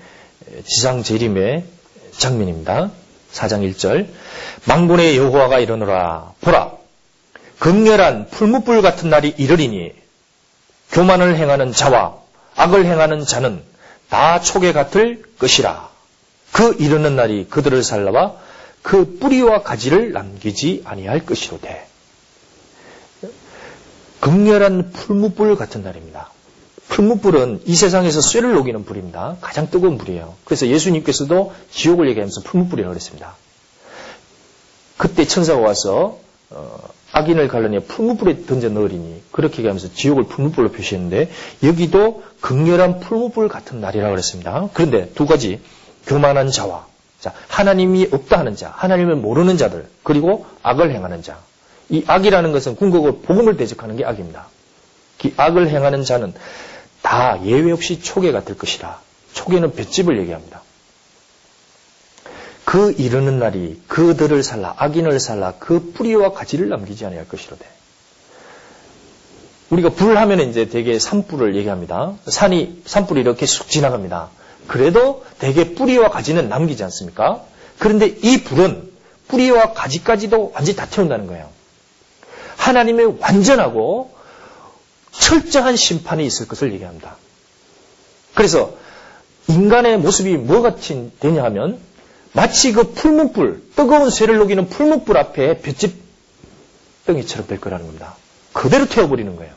지상 0.66 1.04
재림의 1.04 1.66
장면입니다. 2.18 2.92
4장 3.34 3.70
1절. 3.70 4.08
망군의 4.64 5.18
여호와가 5.18 5.60
이르노라. 5.60 6.32
보라. 6.40 6.72
극렬한 7.60 8.30
풀무불 8.30 8.82
같은 8.82 9.10
날이 9.10 9.36
이르리니 9.38 9.92
교만을 10.94 11.36
행하는 11.36 11.74
자와 11.74 12.20
악을 12.56 12.86
행하는 12.86 13.26
자는 13.26 13.62
다 14.08 14.40
촉에 14.40 14.72
같을 14.72 15.24
것이라. 15.40 15.90
그 16.54 16.74
이르는 16.80 17.18
날이 17.18 17.48
그들을 17.50 17.84
살라와 17.84 18.46
그 18.86 19.18
뿌리와 19.18 19.64
가지를 19.64 20.12
남기지 20.12 20.84
아니할 20.86 21.26
것이로되. 21.26 21.88
극렬한 24.20 24.92
풀무불 24.92 25.56
같은 25.56 25.82
날입니다. 25.82 26.30
풀무불은 26.90 27.64
이 27.66 27.76
세상에서 27.76 28.22
쇠를 28.22 28.54
녹이는 28.54 28.86
불입니다. 28.86 29.38
가장 29.42 29.72
뜨거운 29.72 29.98
불이에요. 29.98 30.36
그래서 30.46 30.68
예수님께서도 30.68 31.52
지옥을 31.72 32.10
얘기하면서 32.10 32.42
풀무불이라고 32.42 32.94
그랬습니다. 32.94 33.36
그때 34.98 35.26
천사가 35.26 35.60
와서 35.60 36.20
어, 36.52 36.80
악인을 37.12 37.48
갈라내 37.48 37.80
풀무불에 37.80 38.46
던져 38.46 38.70
넣으리니 38.70 39.24
그렇게 39.32 39.58
얘기하면서 39.58 39.96
지옥을 39.96 40.26
풀무불로 40.26 40.72
표시했는데 40.72 41.32
여기도 41.64 42.24
극렬한 42.40 43.00
풀무불 43.00 43.48
같은 43.48 43.82
날이라고 43.82 44.12
그랬습니다. 44.12 44.70
그런데 44.76 45.10
두 45.16 45.26
가지 45.26 45.60
교만한 46.06 46.52
자와 46.52 46.86
자, 47.26 47.34
하나님이 47.48 48.10
없다 48.12 48.38
하는 48.38 48.56
자, 48.56 48.72
하나님을 48.76 49.16
모르는 49.16 49.58
자들, 49.58 49.88
그리고 50.04 50.46
악을 50.62 50.94
행하는 50.94 51.24
자. 51.24 51.40
이 51.90 52.04
악이라는 52.06 52.52
것은 52.52 52.76
궁극으로 52.76 53.18
복음을 53.22 53.58
대적하는 53.58 53.98
게 53.98 54.06
악입니다. 54.06 54.46
이 55.24 55.34
악을 55.36 55.70
행하는 55.70 56.04
자는 56.04 56.36
다 57.02 57.44
예외 57.44 57.72
없이 57.72 58.00
초계 58.00 58.32
같을 58.32 58.56
것이라. 58.60 59.00
초계는 59.34 59.76
볏집을 59.76 60.20
얘기합니다. 60.20 60.62
그 62.64 62.92
이르는 62.92 63.40
날이 63.40 63.82
그들을 63.88 64.44
살라 64.44 64.76
악인을 64.78 65.20
살라 65.20 65.54
그 65.58 65.94
뿌리와 65.94 66.32
가지를 66.32 66.70
남기지 66.70 67.08
아니할 67.08 67.28
것이로되. 67.28 67.66
우리가 69.72 69.90
불 69.90 70.16
하면 70.20 70.42
이제 70.42 70.70
대개 70.70 71.00
산불을 71.00 71.56
얘기합니다. 71.56 72.14
산이 72.28 72.84
산불이 72.86 73.22
이렇게 73.22 73.48
쑥 73.48 73.68
지나갑니다. 73.68 74.30
그래도 74.68 75.26
대개 75.40 75.76
뿌리와 75.76 76.10
가지는 76.10 76.50
남기지 76.50 76.84
않습니까? 76.86 77.44
그런데 77.80 78.08
이 78.08 78.44
불은 78.44 78.92
뿌리와 79.28 79.74
가지까지도 79.74 80.52
완전히 80.54 80.76
다 80.76 80.88
태운다는 80.88 81.28
거예요. 81.28 81.50
하나님의 82.58 83.18
완전하고 83.20 84.16
철저한 85.12 85.76
심판이 85.76 86.26
있을 86.26 86.48
것을 86.48 86.74
얘기합니다. 86.74 87.18
그래서 88.34 88.76
인간의 89.48 89.98
모습이 90.00 90.38
뭐 90.38 90.62
같이 90.62 91.12
되냐 91.20 91.44
하면 91.46 91.80
마치 92.34 92.74
그 92.74 92.92
풀문불, 92.92 93.72
뜨거운 93.76 94.10
쇠를 94.10 94.38
녹이는 94.38 94.68
풀문불 94.68 95.18
앞에 95.18 95.62
볏짚 95.62 95.96
덩이처럼 97.06 97.48
될 97.48 97.62
거라는 97.62 97.86
겁니다. 97.86 98.18
그대로 98.52 98.88
태워버리는 98.88 99.36
거예요. 99.36 99.54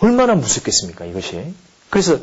얼마나 0.00 0.34
무섭겠습니까, 0.34 1.04
이것이? 1.06 1.54
그래서, 1.92 2.18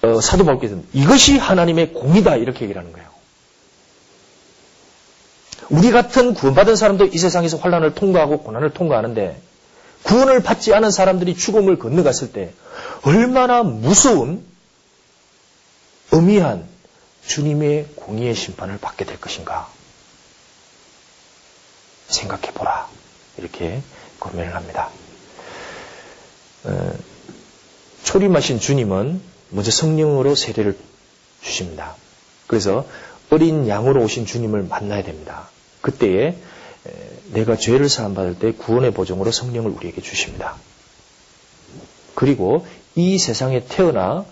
어, 0.00 0.18
사도 0.22 0.46
바울께서는 0.46 0.86
이것이 0.94 1.36
하나님의 1.36 1.92
공이다, 1.92 2.36
이렇게 2.36 2.62
얘기를 2.62 2.80
하는 2.80 2.90
거예요. 2.94 3.06
우리 5.68 5.90
같은 5.90 6.32
구원받은 6.32 6.74
사람도 6.74 7.04
이 7.06 7.18
세상에서 7.18 7.58
환란을 7.58 7.94
통과하고 7.94 8.38
고난을 8.38 8.70
통과하는데 8.70 9.38
구원을 10.04 10.42
받지 10.42 10.72
않은 10.72 10.90
사람들이 10.90 11.36
죽음을 11.36 11.78
건너갔을 11.78 12.32
때 12.32 12.54
얼마나 13.02 13.62
무서운 13.62 14.42
음미한 16.14 16.66
주님의 17.26 17.88
공의의 17.96 18.34
심판을 18.34 18.78
받게 18.78 19.04
될 19.04 19.20
것인가 19.20 19.68
생각해 22.08 22.52
보라 22.52 22.88
이렇게 23.36 23.82
고민을 24.18 24.54
합니다. 24.54 24.88
어, 26.64 27.15
초림하신 28.06 28.60
주님은 28.60 29.20
먼저 29.50 29.70
성령으로 29.72 30.36
세례를 30.36 30.78
주십니다. 31.42 31.96
그래서 32.46 32.86
어린 33.30 33.66
양으로 33.66 34.00
오신 34.04 34.26
주님을 34.26 34.62
만나야 34.62 35.02
됩니다. 35.02 35.48
그때에 35.80 36.36
내가 37.32 37.56
죄를 37.56 37.88
사함받을 37.88 38.38
때 38.38 38.52
구원의 38.52 38.92
보정으로 38.92 39.32
성령을 39.32 39.72
우리에게 39.72 40.00
주십니다. 40.00 40.54
그리고 42.14 42.64
이 42.94 43.18
세상에 43.18 43.64
태어나 43.64 44.24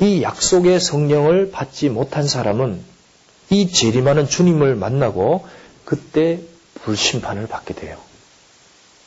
이 0.00 0.20
약속의 0.20 0.78
성령을 0.78 1.50
받지 1.50 1.88
못한 1.88 2.28
사람은 2.28 2.78
이 3.48 3.72
재림하는 3.72 4.28
주님을 4.28 4.74
만나고 4.76 5.46
그때 5.86 6.40
불심판을 6.82 7.46
받게 7.46 7.72
돼요. 7.74 7.96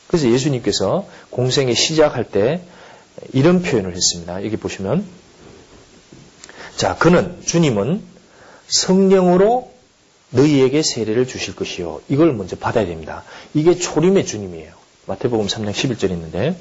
그래서 0.08 0.28
예수님께서 0.28 1.06
공생에 1.30 1.72
시작할 1.72 2.24
때 2.24 2.60
이런 3.32 3.62
표현을 3.62 3.94
했습니다. 3.94 4.44
여기 4.44 4.56
보시면 4.56 5.04
자, 6.76 6.96
그는 6.96 7.40
주님은 7.44 8.02
성령으로 8.68 9.70
너희에게 10.30 10.82
세례를 10.82 11.26
주실 11.26 11.56
것이요. 11.56 12.00
이걸 12.08 12.32
먼저 12.32 12.56
받아야 12.56 12.86
됩니다. 12.86 13.24
이게 13.52 13.74
초림의 13.74 14.26
주님이에요. 14.26 14.72
마태복음 15.06 15.46
3장 15.46 15.72
11절에 15.72 16.10
있는데 16.12 16.56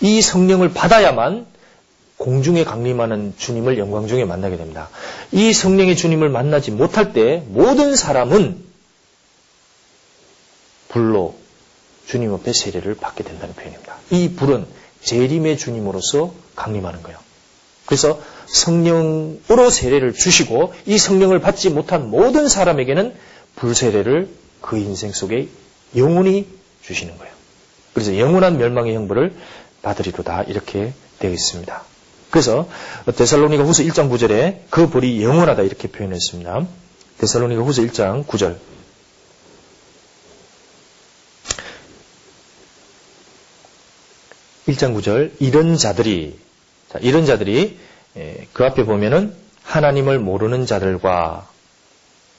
이 0.00 0.20
성령을 0.20 0.72
받아야만 0.72 1.46
공중에 2.18 2.64
강림하는 2.64 3.34
주님을 3.36 3.78
영광 3.78 4.06
중에 4.06 4.24
만나게 4.24 4.56
됩니다. 4.56 4.90
이 5.32 5.52
성령의 5.52 5.96
주님을 5.96 6.28
만나지 6.28 6.70
못할 6.70 7.12
때 7.12 7.42
모든 7.48 7.96
사람은 7.96 8.64
불로 10.88 11.34
주님 12.06 12.32
앞에 12.32 12.52
세례를 12.52 12.94
받게 12.94 13.24
된다는 13.24 13.54
표현입니다. 13.54 13.96
이 14.10 14.30
불은 14.30 14.66
재림의 15.06 15.56
주님으로서 15.56 16.34
강림하는 16.56 17.02
거예요. 17.02 17.18
그래서 17.86 18.20
성령으로 18.46 19.70
세례를 19.70 20.12
주시고 20.12 20.74
이 20.86 20.98
성령을 20.98 21.38
받지 21.38 21.70
못한 21.70 22.10
모든 22.10 22.48
사람에게는 22.48 23.14
불세례를 23.54 24.28
그 24.60 24.76
인생 24.76 25.12
속에 25.12 25.48
영원히 25.96 26.46
주시는 26.82 27.16
거예요. 27.16 27.32
그래서 27.94 28.18
영원한 28.18 28.58
멸망의 28.58 28.94
형벌을 28.96 29.34
받으리로다 29.82 30.42
이렇게 30.42 30.92
되어 31.20 31.30
있습니다. 31.30 31.82
그래서 32.30 32.68
데살로니가 33.06 33.62
후서 33.62 33.84
1장 33.84 34.10
9절에 34.10 34.62
그 34.70 34.90
벌이 34.90 35.22
영원하다 35.22 35.62
이렇게 35.62 35.88
표현했습니다. 35.88 36.66
데살로니가 37.18 37.62
후서 37.62 37.82
1장 37.82 38.26
9절. 38.26 38.56
(1장 44.68 44.94
9절) 44.96 45.32
이런 45.38 45.76
자들이 45.76 46.36
자, 46.90 46.98
이런 47.00 47.26
자들이 47.26 47.78
예, 48.16 48.46
그 48.52 48.64
앞에 48.64 48.84
보면은 48.84 49.34
하나님을 49.62 50.18
모르는 50.18 50.66
자들과 50.66 51.48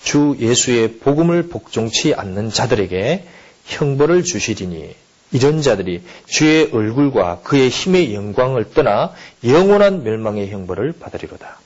주 0.02 0.36
예수의 0.40 1.00
복음을 1.00 1.50
복종치 1.50 2.14
않는 2.14 2.52
자들에게 2.52 3.28
형벌을 3.66 4.24
주시리니 4.24 4.96
이런 5.34 5.62
자들이 5.62 6.04
주의 6.26 6.70
얼굴과 6.72 7.42
그의 7.44 7.70
힘의 7.70 8.16
영광을 8.16 8.72
떠나 8.72 9.14
영원한 9.44 10.04
멸망의 10.04 10.50
형벌을 10.50 10.94
받으리로다. 11.00 11.60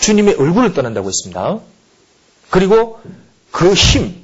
주님의 0.00 0.34
얼굴을 0.34 0.72
떠난다고 0.72 1.08
했습니다. 1.08 1.60
그리고 2.50 3.00
그 3.50 3.72
힘, 3.72 4.14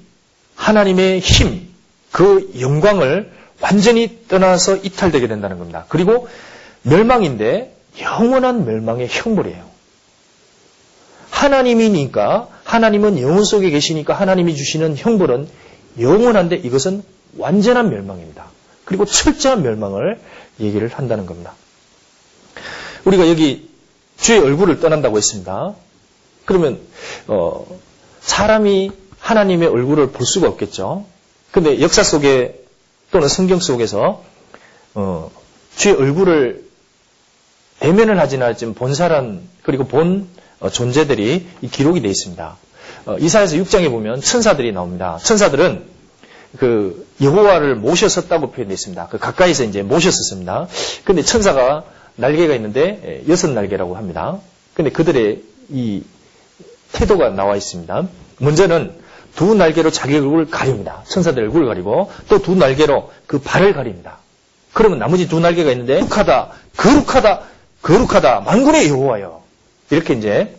하나님의 0.55 1.21
힘, 1.21 1.69
그 2.13 2.53
영광을 2.61 3.33
완전히 3.61 4.21
떠나서 4.29 4.77
이탈되게 4.77 5.27
된다는 5.27 5.59
겁니다. 5.59 5.85
그리고 5.89 6.29
멸망인데 6.83 7.75
영원한 8.01 8.65
멸망의 8.65 9.09
형벌이에요. 9.11 9.69
하나님이니까 11.31 12.49
하나님은 12.65 13.21
영혼 13.21 13.45
속에 13.45 13.71
계시니까 13.71 14.15
하나님이 14.15 14.55
주시는 14.57 14.97
형벌은 14.97 15.49
영원한데 16.01 16.57
이것은 16.57 17.03
완전한 17.37 17.91
멸망입니다. 17.91 18.47
그리고 18.85 19.05
철저한 19.05 19.63
멸망을 19.63 20.21
얘기를 20.61 20.89
한다는 20.89 21.27
겁니다. 21.27 21.55
우리가 23.05 23.29
여기 23.29 23.69
주의 24.19 24.39
얼굴을 24.39 24.81
떠난다고 24.81 25.17
했습니다. 25.17 25.75
그러면 26.45 26.81
어, 27.27 27.67
사람이 28.21 28.91
하나님의 29.19 29.69
얼굴을 29.69 30.11
볼 30.11 30.27
수가 30.27 30.49
없겠죠. 30.49 31.05
근데 31.51 31.81
역사 31.81 32.03
속에 32.03 32.65
또는 33.11 33.29
성경 33.29 33.61
속에서 33.61 34.23
어, 34.95 35.31
주의 35.77 35.95
얼굴을 35.95 36.65
대면을 37.81 38.19
하지는 38.19 38.47
않지만 38.47 38.75
본 38.75 38.95
사람 38.95 39.41
그리고 39.63 39.85
본 39.85 40.29
어, 40.61 40.69
존재들이 40.69 41.47
기록이 41.71 42.03
되어 42.03 42.11
있습니다. 42.11 42.57
어, 43.07 43.17
이사에서 43.19 43.57
6장에 43.57 43.91
보면 43.91 44.21
천사들이 44.21 44.73
나옵니다. 44.73 45.19
천사들은 45.23 45.99
그 46.57 47.07
여호와를 47.21 47.77
모셨었다고 47.77 48.51
표현되어 48.53 48.75
있습니다. 48.75 49.09
그 49.09 49.19
가까이서 49.19 49.65
이제 49.65 49.83
모셨었습니다. 49.83 50.69
근데 51.05 51.23
천사가 51.23 51.85
날개가 52.17 52.55
있는데 52.57 53.23
예, 53.27 53.31
여섯 53.31 53.51
날개라고 53.51 53.97
합니다. 53.97 54.39
근데 54.75 54.91
그들의 54.91 55.43
이 55.71 56.03
태도가 56.93 57.31
나와 57.31 57.57
있습니다. 57.57 58.09
먼저는 58.39 58.93
두 59.39 59.55
날개로 59.55 59.93
자기 59.93 60.17
얼굴을 60.17 60.51
가립니다. 60.51 61.05
천사들 61.07 61.45
얼굴을 61.45 61.69
가리고 61.69 62.11
또 62.29 62.41
두 62.41 62.57
날개로 62.57 63.13
그 63.29 63.39
발을 63.39 63.73
가립니다. 63.73 64.19
그러면 64.73 64.99
나머지 64.99 65.29
두 65.29 65.39
날개가 65.39 65.71
있는데 65.71 66.01
거룩하다, 66.01 66.51
거룩하다, 66.77 67.41
거룩하다, 67.83 68.41
만군의 68.41 68.89
여호와여. 68.89 69.41
이렇게 69.91 70.15
이제 70.15 70.57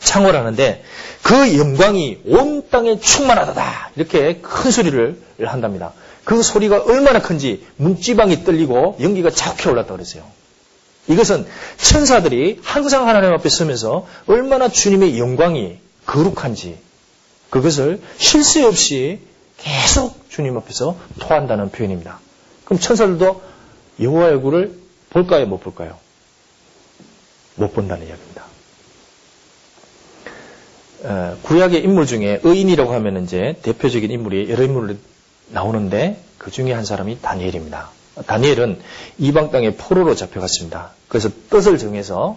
창을 0.00 0.36
하는데 0.36 0.84
그 1.22 1.56
영광이 1.56 2.18
온 2.26 2.68
땅에 2.68 3.00
충만하다. 3.00 3.92
이렇게 3.96 4.40
큰 4.42 4.70
소리를 4.70 5.18
한답니다. 5.42 5.94
그 6.24 6.42
소리가 6.42 6.82
얼마나 6.82 7.22
큰지 7.22 7.66
문지방이 7.76 8.44
떨리고 8.44 8.98
연기가 9.00 9.30
자욱해 9.30 9.70
올랐다 9.70 9.94
그랬어요. 9.94 10.24
이것은 11.08 11.46
천사들이 11.78 12.60
항상 12.62 13.08
하나님 13.08 13.32
앞에 13.32 13.48
서면서 13.48 14.06
얼마나 14.26 14.68
주님의 14.68 15.18
영광이 15.18 15.78
거룩한지 16.04 16.76
그것을 17.54 18.00
실수 18.18 18.66
없이 18.66 19.20
계속 19.58 20.28
주님 20.28 20.56
앞에서 20.56 20.96
토한다는 21.20 21.70
표현입니다. 21.70 22.18
그럼 22.64 22.80
천사들도 22.80 23.42
여호와의 24.00 24.32
얼굴을 24.32 24.76
볼까요, 25.10 25.46
못 25.46 25.60
볼까요? 25.60 25.96
못 27.54 27.72
본다는 27.72 28.08
이야기입니다. 28.08 28.44
어, 31.04 31.38
구약의 31.42 31.84
인물 31.84 32.06
중에 32.06 32.40
의인이라고 32.42 32.92
하면 32.92 33.22
이제 33.22 33.56
대표적인 33.62 34.10
인물이 34.10 34.50
여러 34.50 34.64
인물이 34.64 34.98
나오는데 35.50 36.20
그 36.38 36.50
중에 36.50 36.72
한 36.72 36.84
사람이 36.84 37.20
다니엘입니다. 37.22 37.90
다니엘은 38.26 38.80
이방 39.18 39.52
땅에 39.52 39.76
포로로 39.76 40.16
잡혀갔습니다. 40.16 40.90
그래서 41.06 41.30
뜻을 41.50 41.78
정해서 41.78 42.36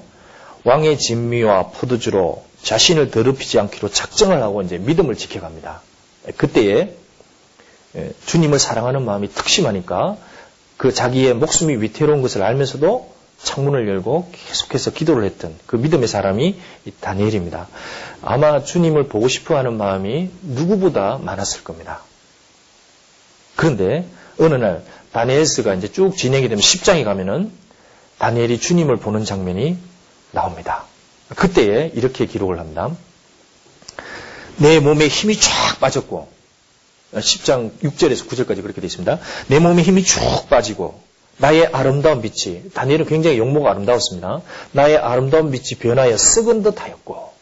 왕의 0.64 1.00
진미와 1.00 1.70
포도주로 1.70 2.47
자신을 2.68 3.12
더럽히지 3.12 3.60
않기로 3.60 3.90
작정을 3.90 4.42
하고 4.42 4.62
이제 4.62 4.78
믿음을 4.78 5.16
지켜갑니다. 5.16 5.82
그때에 6.36 6.94
주님을 8.26 8.60
사랑하는 8.60 9.06
마음이 9.06 9.30
특심하니까 9.30 10.18
그 10.76 10.94
자기의 10.94 11.34
목숨이 11.36 11.78
위태로운 11.78 12.22
것을 12.22 12.44
알면서도 12.44 13.16
창문을 13.42 13.88
열고 13.88 14.32
계속해서 14.34 14.92
기도를 14.92 15.24
했던 15.24 15.58
그 15.66 15.78
믿음의 15.78 16.10
사람이 16.10 16.60
다니엘입니다. 17.00 17.70
아마 18.22 18.62
주님을 18.62 19.08
보고 19.08 19.30
싶어 19.30 19.56
하는 19.56 19.78
마음이 19.78 20.30
누구보다 20.42 21.20
많았을 21.22 21.64
겁니다. 21.64 22.02
그런데 23.56 24.06
어느 24.42 24.56
날 24.56 24.84
다니엘스가 25.14 25.74
이제 25.76 25.90
쭉 25.90 26.18
진행이 26.18 26.50
되면 26.50 26.62
10장에 26.62 27.06
가면은 27.06 27.50
다니엘이 28.18 28.60
주님을 28.60 28.98
보는 28.98 29.24
장면이 29.24 29.78
나옵니다. 30.32 30.84
그때에 31.36 31.92
이렇게 31.96 32.26
기록을 32.26 32.60
합니다. 32.60 32.96
내 34.58 34.80
몸에 34.80 35.08
힘이 35.08 35.40
쫙 35.40 35.80
빠졌고 35.80 36.28
10장 37.14 37.80
6절에서 37.80 38.28
9절까지 38.28 38.62
그렇게 38.62 38.82
되어 38.82 38.88
있습니다. 38.88 39.20
내 39.48 39.60
몸에 39.60 39.82
힘이 39.82 40.04
쭉 40.04 40.20
빠지고 40.50 41.02
나의 41.38 41.68
아름다운 41.68 42.22
빛이 42.22 42.72
다니엘은 42.74 43.06
굉장히 43.06 43.38
용모가 43.38 43.72
아름다웠습니다. 43.72 44.42
나의 44.72 44.98
아름다운 44.98 45.52
빛이 45.52 45.80
변하여 45.80 46.18
썩은 46.18 46.64
듯하였고 46.64 47.34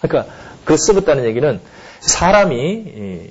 그러니까 0.00 0.32
그 0.64 0.76
썩었다는 0.76 1.24
얘기는 1.26 1.60
사람이 2.00 3.30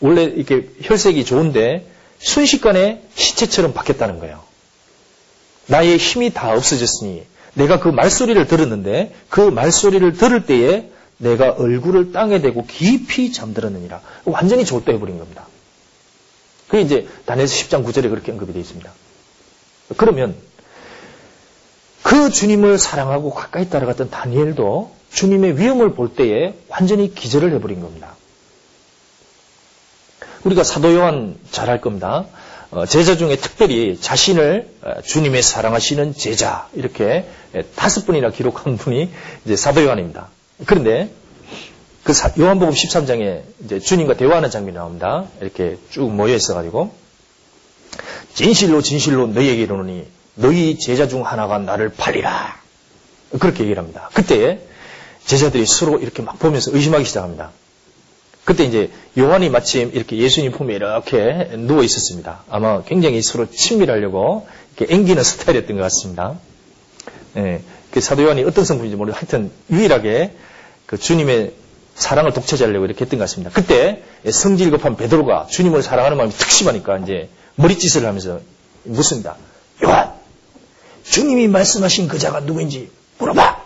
원래 0.00 0.24
이렇게 0.24 0.68
혈색이 0.82 1.24
좋은데 1.24 1.86
순식간에 2.18 3.02
시체처럼 3.14 3.72
바뀌었다는 3.72 4.18
거예요. 4.18 4.42
나의 5.66 5.96
힘이 5.96 6.32
다 6.32 6.52
없어졌으니 6.52 7.24
내가 7.56 7.80
그 7.80 7.88
말소리를 7.88 8.46
들었는데 8.46 9.14
그 9.30 9.40
말소리를 9.40 10.12
들을 10.12 10.44
때에 10.44 10.90
내가 11.16 11.52
얼굴을 11.52 12.12
땅에 12.12 12.40
대고 12.40 12.66
깊이 12.66 13.32
잠들었느니라. 13.32 14.02
완전히 14.26 14.66
졸도해버린 14.66 15.18
겁니다. 15.18 15.46
그게 16.68 16.82
이제 16.82 17.08
다니엘서 17.24 17.54
10장 17.54 17.84
9절에 17.86 18.10
그렇게 18.10 18.32
언급이 18.32 18.52
되어 18.52 18.60
있습니다. 18.60 18.92
그러면 19.96 20.36
그 22.02 22.30
주님을 22.30 22.78
사랑하고 22.78 23.32
가까이 23.32 23.70
따라갔던 23.70 24.10
다니엘도 24.10 24.94
주님의 25.12 25.58
위험을 25.58 25.94
볼 25.94 26.14
때에 26.14 26.54
완전히 26.68 27.14
기절을 27.14 27.52
해버린 27.54 27.80
겁니다. 27.80 28.14
우리가 30.44 30.62
사도 30.62 30.94
요한 30.94 31.36
잘할 31.50 31.80
겁니다. 31.80 32.26
어, 32.70 32.86
제자 32.86 33.16
중에 33.16 33.36
특별히 33.36 33.98
자신을 34.00 34.68
어, 34.82 35.00
주님의 35.02 35.42
사랑하시는 35.42 36.14
제자 36.14 36.68
이렇게 36.74 37.26
다섯 37.74 38.06
분이나 38.06 38.30
기록한 38.30 38.76
분이 38.76 39.10
이제 39.44 39.56
사도 39.56 39.84
요한입니다. 39.84 40.28
그런데 40.66 41.10
그 42.02 42.12
요한복음 42.38 42.72
13장에 42.72 43.42
이제 43.64 43.80
주님과 43.80 44.14
대화하는 44.14 44.50
장면이 44.50 44.76
나옵니다. 44.76 45.26
이렇게 45.40 45.76
쭉 45.90 46.10
모여 46.12 46.34
있어가지고 46.34 46.92
진실로 48.34 48.82
진실로 48.82 49.26
너희에게 49.26 49.62
이르노니 49.62 50.06
너희 50.34 50.78
제자 50.78 51.08
중 51.08 51.26
하나가 51.26 51.58
나를 51.58 51.90
팔리라. 51.90 52.60
그렇게 53.40 53.64
얘기를 53.64 53.78
합니다. 53.78 54.10
그때 54.14 54.60
제자들이 55.24 55.66
서로 55.66 55.98
이렇게 55.98 56.22
막 56.22 56.38
보면서 56.38 56.70
의심하기 56.72 57.04
시작합니다. 57.04 57.50
그때 58.46 58.64
이제 58.64 58.90
요한이 59.18 59.50
마침 59.50 59.90
이렇게 59.92 60.16
예수님 60.16 60.52
품에 60.52 60.72
이렇게 60.76 61.50
누워 61.56 61.82
있었습니다. 61.82 62.44
아마 62.48 62.82
굉장히 62.84 63.20
서로 63.20 63.50
친밀하려고 63.50 64.46
이렇게 64.76 64.94
앵기는 64.94 65.20
스타일이었던 65.22 65.76
것 65.76 65.82
같습니다. 65.82 66.38
예, 67.36 67.60
그 67.90 68.00
사도 68.00 68.22
요한이 68.22 68.44
어떤 68.44 68.64
성분인지 68.64 68.96
모르고 68.96 69.16
하여튼 69.18 69.50
유일하게 69.68 70.36
그 70.86 70.96
주님의 70.96 71.54
사랑을 71.96 72.32
독차지하려고 72.32 72.84
이렇게 72.84 73.00
했던 73.04 73.18
것 73.18 73.24
같습니다. 73.24 73.50
그때 73.52 74.04
성질 74.30 74.70
급한 74.70 74.96
베드로가 74.96 75.46
주님을 75.46 75.82
사랑하는 75.82 76.16
마음이 76.16 76.30
특심하니까 76.30 76.98
이제 76.98 77.28
머리짓을 77.56 78.06
하면서 78.06 78.40
묻습니다. 78.84 79.36
요한, 79.82 80.12
주님이 81.02 81.48
말씀하신 81.48 82.06
그 82.06 82.20
자가 82.20 82.40
누구인지 82.40 82.90
물어봐. 83.18 83.64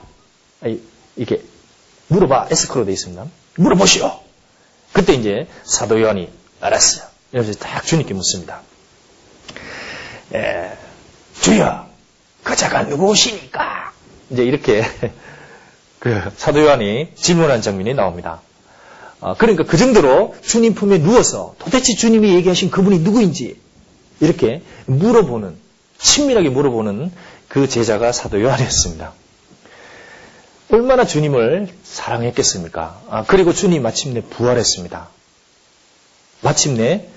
이렇게 1.16 1.42
물어봐. 2.06 2.48
에스크로 2.50 2.86
되어 2.86 2.94
있습니다. 2.94 3.26
물어보시오. 3.56 4.29
그때 4.92 5.14
이제 5.14 5.46
사도 5.64 6.00
요한이 6.00 6.28
알았어요. 6.60 7.06
이러면서 7.32 7.58
딱 7.58 7.84
주님께 7.84 8.14
묻습니다. 8.14 8.60
에, 10.34 10.72
주여, 11.40 11.86
그 12.42 12.56
자가 12.56 12.82
누구시니까? 12.82 13.92
이제 14.30 14.44
이렇게 14.44 14.84
그 15.98 16.32
사도 16.36 16.62
요한이 16.62 17.10
질문한 17.14 17.62
장면이 17.62 17.94
나옵니다. 17.94 18.40
어, 19.20 19.34
그러니까 19.36 19.64
그 19.64 19.76
정도로 19.76 20.34
주님 20.40 20.74
품에 20.74 20.98
누워서 20.98 21.54
도대체 21.58 21.94
주님이 21.94 22.34
얘기하신 22.34 22.70
그분이 22.70 23.00
누구인지 23.00 23.60
이렇게 24.20 24.62
물어보는 24.86 25.56
친밀하게 25.98 26.48
물어보는 26.48 27.12
그 27.48 27.68
제자가 27.68 28.12
사도 28.12 28.40
요한이었습니다. 28.40 29.12
얼마나 30.72 31.04
주님을 31.04 31.68
사랑했겠습니까? 31.82 33.02
아, 33.08 33.24
그리고 33.26 33.52
주님 33.52 33.82
마침내 33.82 34.20
부활했습니다. 34.20 35.08
마침내 36.42 37.08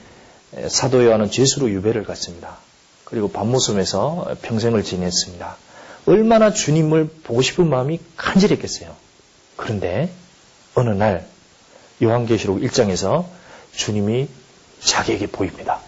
사도 0.68 1.06
요한은 1.06 1.30
죄수로 1.30 1.70
유배를 1.70 2.04
갔습니다. 2.04 2.58
그리고 3.06 3.32
밤모섬에서 3.32 4.38
평생을 4.42 4.84
지냈습니다. 4.84 5.56
얼마나 6.08 6.52
주님을 6.52 7.10
보고 7.24 7.42
싶은 7.42 7.70
마음이 7.70 8.00
간절했겠어요. 8.18 8.94
그런데 9.56 10.10
어느 10.74 10.90
날 10.90 11.26
요한계시록 12.02 12.60
1장에서 12.60 13.26
주님이 13.76 14.28
자기에게 14.82 15.28
보입니다. 15.28 15.80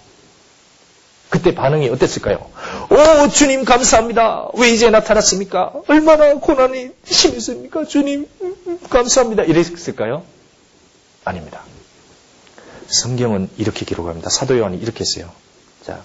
그때 1.36 1.54
반응이 1.54 1.90
어땠을까요? 1.90 2.50
오, 2.90 3.28
주님 3.28 3.66
감사합니다. 3.66 4.48
왜 4.54 4.70
이제 4.70 4.90
나타났습니까? 4.90 5.74
얼마나 5.88 6.34
고난이 6.36 6.92
심했습니까? 7.04 7.84
주님 7.86 8.26
감사합니다. 8.90 9.44
이랬을까요? 9.44 10.24
아닙니다. 11.26 11.62
성경은 12.88 13.50
이렇게 13.58 13.86
기록합니다. 13.86 14.30
사도 14.30 14.58
요한이 14.58 14.78
이렇게 14.78 15.02
했어요. 15.02 15.30
자, 15.86 16.04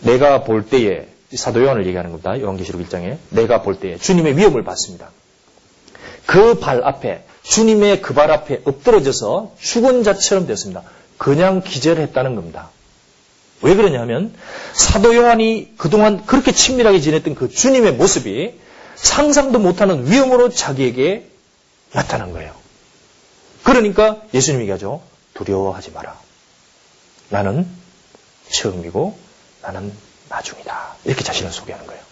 내가 0.00 0.44
볼 0.44 0.66
때에 0.66 1.08
사도 1.34 1.62
요한을 1.62 1.86
얘기하는 1.86 2.10
겁니다. 2.10 2.38
요한계시록 2.38 2.82
1장에 2.82 3.16
내가 3.30 3.62
볼 3.62 3.80
때에 3.80 3.96
주님의 3.96 4.36
위험을 4.36 4.64
받습니다. 4.64 5.10
그 6.26 6.60
발 6.60 6.84
앞에 6.84 7.24
주님의 7.42 8.02
그 8.02 8.12
발 8.12 8.30
앞에 8.30 8.60
엎드러져서 8.64 9.54
죽은 9.58 10.02
자처럼 10.04 10.46
되었습니다. 10.46 10.82
그냥 11.20 11.60
기절했다는 11.60 12.34
겁니다. 12.34 12.70
왜 13.60 13.74
그러냐면 13.74 14.34
사도 14.72 15.14
요한이 15.14 15.74
그동안 15.76 16.24
그렇게 16.24 16.50
친밀하게 16.50 16.98
지냈던 17.00 17.34
그 17.34 17.50
주님의 17.50 17.92
모습이 17.92 18.58
상상도 18.94 19.58
못하는 19.58 20.10
위험으로 20.10 20.48
자기에게 20.48 21.28
나타난 21.92 22.32
거예요. 22.32 22.54
그러니까 23.64 24.22
예수님이 24.32 24.62
얘기하죠. 24.62 25.02
두려워하지 25.34 25.90
마라. 25.90 26.18
나는 27.28 27.68
처음이고 28.50 29.18
나는 29.60 29.92
나중이다. 30.30 30.96
이렇게 31.04 31.22
자신을 31.22 31.52
소개하는 31.52 31.86
거예요. 31.86 32.02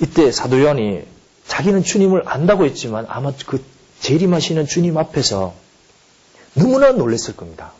이때 0.00 0.32
사도 0.32 0.60
요한이 0.60 1.14
자기는 1.46 1.82
주님을 1.84 2.22
안다고 2.26 2.64
했지만 2.64 3.06
아마 3.08 3.32
그 3.46 3.62
재림하시는 4.00 4.66
주님 4.66 4.98
앞에서 4.98 5.54
너무나 6.54 6.92
놀랐을 6.92 7.36
겁니다. 7.36 7.72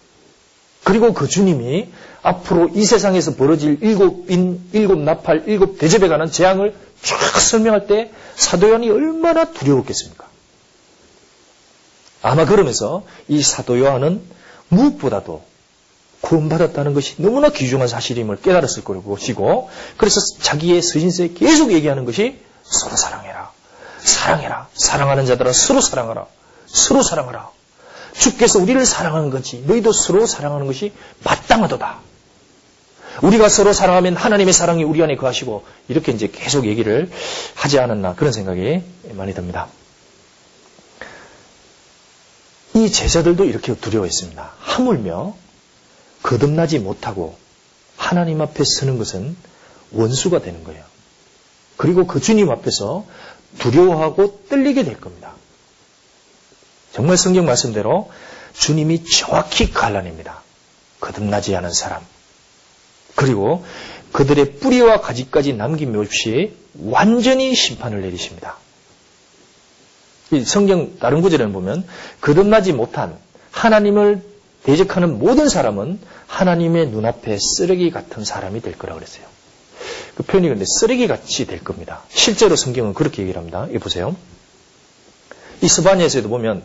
그리고 0.85 1.15
그 1.15 1.27
주님이 1.29 1.89
앞으로 2.23 2.71
이 2.75 2.85
세상에서 2.85 3.37
벌어질 3.37 3.79
일곱 3.83 4.31
인, 4.31 4.61
일곱 4.73 4.99
나팔, 4.99 5.45
일곱 5.47 5.79
대접에 5.79 6.09
관한 6.09 6.31
재앙을 6.31 6.75
쫙 7.03 7.41
설명할 7.41 7.87
때 7.87 8.13
사도요한이 8.37 8.91
얼마나 8.91 9.45
두려웠겠습니까? 9.45 10.27
아마 12.23 12.47
그러면서 12.47 13.05
이 13.29 13.43
사도 13.43 13.79
요한은 13.79 14.23
무엇보다도 14.69 15.43
구원받았다는 16.23 16.95
것이 16.95 17.17
너무나 17.19 17.51
귀중한 17.51 17.87
사실임을 17.87 18.41
깨달았을 18.41 18.83
것이고 18.83 19.69
그래서 19.99 20.21
자기의 20.41 20.81
서신서에 20.81 21.29
계속 21.35 21.73
얘기하는 21.73 22.07
것이 22.07 22.39
서로 22.63 22.97
사랑해라. 22.97 23.44
사랑해라. 24.05 24.69
사랑하는 24.75 25.27
자들은 25.27 25.53
서로 25.53 25.81
사랑하라. 25.81 26.27
서로 26.67 27.03
사랑하라. 27.03 27.51
주께서 28.17 28.59
우리를 28.61 28.85
사랑하는 28.87 29.31
것이 29.31 29.65
너희도 29.67 29.93
서로 29.93 30.27
사랑하는 30.27 30.67
것이 30.67 30.93
마땅하도다. 31.25 31.99
우리가 33.23 33.49
서로 33.49 33.73
사랑하면 33.73 34.17
하나님의 34.17 34.53
사랑이 34.53 34.85
우리 34.85 35.03
안에 35.03 35.17
거하시고 35.17 35.65
이렇게 35.89 36.13
이제 36.13 36.29
계속 36.29 36.67
얘기를 36.67 37.11
하지 37.55 37.79
않았나 37.79 38.15
그런 38.15 38.33
생각이 38.33 38.83
많이 39.13 39.35
듭니다. 39.35 39.69
이 42.75 42.91
제자들도 42.91 43.45
이렇게 43.45 43.75
두려워했습니다. 43.75 44.53
하물며 44.59 45.35
거듭나지 46.23 46.81
못하고 46.81 47.37
하나님 47.97 48.41
앞에 48.41 48.65
서는 48.65 48.99
것은 48.99 49.37
원수가 49.93 50.41
되는 50.41 50.65
거예요. 50.65 50.83
그리고 51.77 52.07
그 52.07 52.21
주님 52.21 52.51
앞에서 52.51 53.05
두려워하고 53.59 54.41
떨리게 54.49 54.85
될 54.85 55.01
겁니다. 55.01 55.35
정말 56.93 57.17
성경 57.17 57.45
말씀대로 57.47 58.11
주님이 58.53 59.05
정확히 59.05 59.73
갈라냅니다. 59.73 60.43
거듭나지 61.01 61.55
않은 61.57 61.73
사람. 61.73 62.03
그리고 63.15 63.65
그들의 64.13 64.59
뿌리와 64.59 65.01
가지까지 65.01 65.55
남김 65.55 65.97
없이 65.99 66.57
완전히 66.81 67.55
심판을 67.55 68.01
내리십니다. 68.03 68.57
성경 70.45 70.99
다른 70.99 71.21
구절에는 71.21 71.53
보면 71.53 71.87
거듭나지 72.21 72.73
못한 72.73 73.19
하나님을 73.51 74.23
대적하는 74.63 75.19
모든 75.19 75.49
사람은 75.49 76.01
하나님의 76.27 76.89
눈앞에 76.89 77.39
쓰레기 77.39 77.91
같은 77.91 78.25
사람이 78.25 78.61
될 78.61 78.79
거라고 78.79 78.99
그랬어요. 78.99 79.34
그 80.15 80.23
표현이 80.23 80.49
근데 80.49 80.65
쓰레기 80.67 81.07
같이 81.07 81.47
될 81.47 81.63
겁니다. 81.63 82.03
실제로 82.09 82.57
성경은 82.57 82.95
그렇게 82.95 83.23
얘기를 83.23 83.39
합니다. 83.39 83.67
이 83.71 83.79
보세요. 83.79 84.17
이 85.61 85.69
스바니에서도 85.69 86.29
보면 86.29 86.63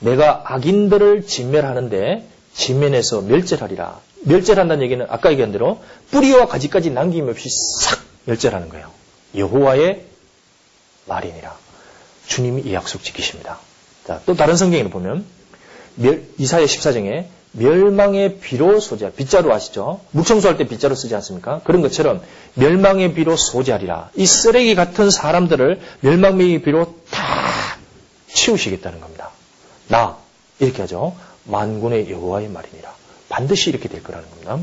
내가 0.00 0.42
악인들을 0.46 1.26
진멸하는데 1.26 2.26
지면에서 2.54 3.20
멸절하리라. 3.22 4.00
멸절한다는 4.24 4.82
얘기는 4.84 5.04
아까 5.08 5.30
얘기한 5.30 5.52
대로 5.52 5.80
뿌리와 6.10 6.46
가지까지 6.46 6.90
남김없이 6.90 7.48
싹 7.50 8.00
멸절하는 8.24 8.68
거예요. 8.68 8.90
여호와의 9.36 10.04
말이니라. 11.06 11.56
주님이 12.26 12.62
이 12.62 12.74
약속 12.74 13.04
지키십니다. 13.04 13.58
자, 14.06 14.20
또 14.26 14.34
다른 14.34 14.56
성경에 14.56 14.84
보면 14.90 15.24
이사야 16.38 16.64
14장에 16.64 17.26
멸망의 17.58 18.38
비로 18.38 18.80
소재할 18.80 19.12
빗자루 19.12 19.52
아시죠? 19.52 20.00
묵청소할 20.12 20.56
때 20.56 20.64
빗자루 20.66 20.94
쓰지 20.94 21.14
않습니까? 21.16 21.60
그런 21.64 21.82
것처럼 21.82 22.22
멸망의 22.54 23.14
비로 23.14 23.36
소재하리라. 23.36 24.10
이 24.14 24.26
쓰레기 24.26 24.74
같은 24.74 25.10
사람들을 25.10 25.80
멸망의 26.00 26.62
비로 26.62 26.94
다 27.10 27.22
치우시겠다는 28.32 29.00
겁니다. 29.00 29.30
나 29.88 30.16
이렇게 30.60 30.82
하죠. 30.82 31.16
만군의 31.44 32.10
여호와의 32.10 32.48
말이니라. 32.48 32.94
반드시 33.28 33.70
이렇게 33.70 33.88
될 33.88 34.02
거라는 34.02 34.28
겁니다. 34.30 34.58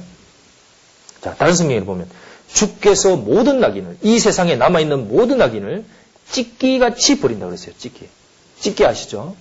자, 1.21 1.35
다른 1.35 1.55
성경에 1.55 1.81
보면 1.81 2.07
주께서 2.51 3.15
모든 3.15 3.59
낙인을 3.59 3.97
이 4.03 4.19
세상에 4.19 4.55
남아 4.55 4.79
있는 4.79 5.09
모든 5.09 5.37
낙인을 5.37 5.83
찢기같이 6.31 7.19
버린다고 7.19 7.49
그랬어요. 7.49 7.75
찢기. 7.77 8.07
찢기 8.59 8.85
아시죠? 8.85 9.35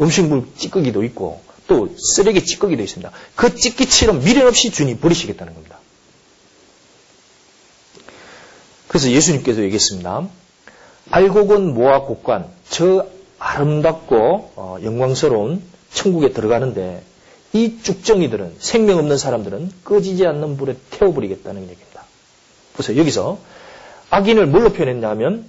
음식물 0.00 0.46
찌꺼기도 0.56 1.02
있고 1.04 1.42
또 1.72 1.88
쓰레기 1.96 2.44
찌꺼기도 2.44 2.82
있습니다. 2.82 3.10
그 3.34 3.54
찌끼처럼 3.54 4.22
미련 4.22 4.46
없이 4.46 4.70
주님 4.70 5.00
버리시겠다는 5.00 5.54
겁니다. 5.54 5.78
그래서 8.88 9.10
예수님께서 9.10 9.62
얘기했습니다. 9.62 10.28
알곡은 11.10 11.72
모아 11.72 12.02
곡관, 12.02 12.46
저 12.68 13.06
아름답고 13.38 14.52
어, 14.54 14.76
영광스러운 14.82 15.62
천국에 15.94 16.32
들어가는데 16.32 17.02
이 17.54 17.78
쭉정이들은 17.82 18.56
생명 18.58 18.98
없는 18.98 19.16
사람들은 19.16 19.72
꺼지지 19.84 20.26
않는 20.26 20.58
불에 20.58 20.76
태워버리겠다는 20.90 21.62
얘기입니다. 21.62 22.04
보세요. 22.74 22.98
여기서 22.98 23.38
악인을 24.10 24.46
뭘로 24.46 24.74
표현했냐면 24.74 25.46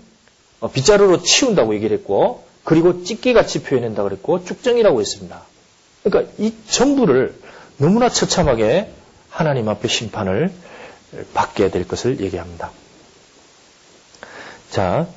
어, 0.61 0.71
빗자루로 0.71 1.21
치운다고 1.21 1.75
얘기를 1.75 1.97
했고 1.97 2.45
그리고 2.63 3.03
찢기같이 3.03 3.63
표현한다고 3.63 4.07
그랬고 4.07 4.45
쭉정이라고 4.45 5.01
했습니다. 5.01 5.52
그러니까 6.03 6.31
이 6.37 6.53
전부를 6.67 7.35
너무나 7.77 8.09
처참하게 8.09 8.91
하나님 9.29 9.67
앞에 9.69 9.87
심판을 9.87 10.51
받게 11.33 11.71
될 11.71 11.87
것을 11.87 12.19
얘기합니다. 12.19 12.71
자, 14.69 15.07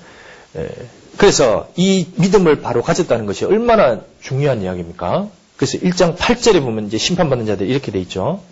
그래서 1.16 1.68
이 1.76 2.06
믿음을 2.16 2.60
바로 2.60 2.82
가졌다는 2.82 3.26
것이 3.26 3.44
얼마나 3.44 4.00
중요한 4.20 4.62
이야기입니까? 4.62 5.28
그래서 5.56 5.78
1장 5.78 6.16
8절에 6.16 6.60
보면 6.62 6.86
이제 6.86 6.98
심판받는 6.98 7.46
자들 7.46 7.68
이렇게 7.68 7.90
돼 7.90 7.98
있죠. 8.00 8.42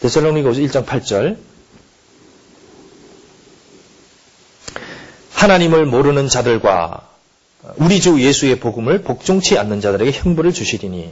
데살로니가서 0.00 0.60
1장 0.60 0.86
8절. 0.86 1.36
하나님을 5.34 5.86
모르는 5.86 6.28
자들과 6.28 7.09
우리 7.76 8.00
주 8.00 8.20
예수의 8.20 8.60
복음을 8.60 9.02
복종치 9.02 9.58
않는 9.58 9.80
자들에게 9.80 10.12
형벌을 10.12 10.52
주시리니 10.52 11.10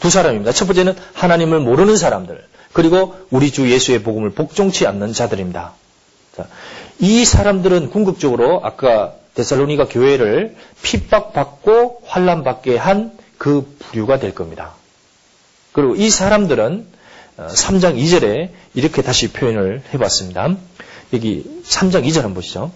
두 0.00 0.10
사람입니다. 0.10 0.52
첫 0.52 0.66
번째는 0.66 0.94
하나님을 1.12 1.60
모르는 1.60 1.96
사람들 1.96 2.44
그리고 2.72 3.14
우리 3.30 3.50
주 3.50 3.70
예수의 3.70 4.02
복음을 4.02 4.30
복종치 4.30 4.86
않는 4.86 5.12
자들입니다. 5.12 5.74
자, 6.36 6.46
이 6.98 7.24
사람들은 7.24 7.90
궁극적으로 7.90 8.60
아까 8.64 9.14
데살로니가 9.34 9.88
교회를 9.88 10.56
핍박받고 10.82 12.02
환란받게 12.06 12.76
한 12.76 13.22
그 13.42 13.74
부류가 13.80 14.20
될 14.20 14.36
겁니다. 14.36 14.74
그리고 15.72 15.96
이 15.96 16.10
사람들은 16.10 16.86
3장 17.38 17.84
어, 17.84 17.96
2절에 17.96 18.50
이렇게 18.74 19.02
다시 19.02 19.32
표현을 19.32 19.82
해봤습니다. 19.92 20.54
여기 21.12 21.44
3장 21.64 22.06
2절 22.06 22.18
한번 22.18 22.34
보시죠. 22.34 22.70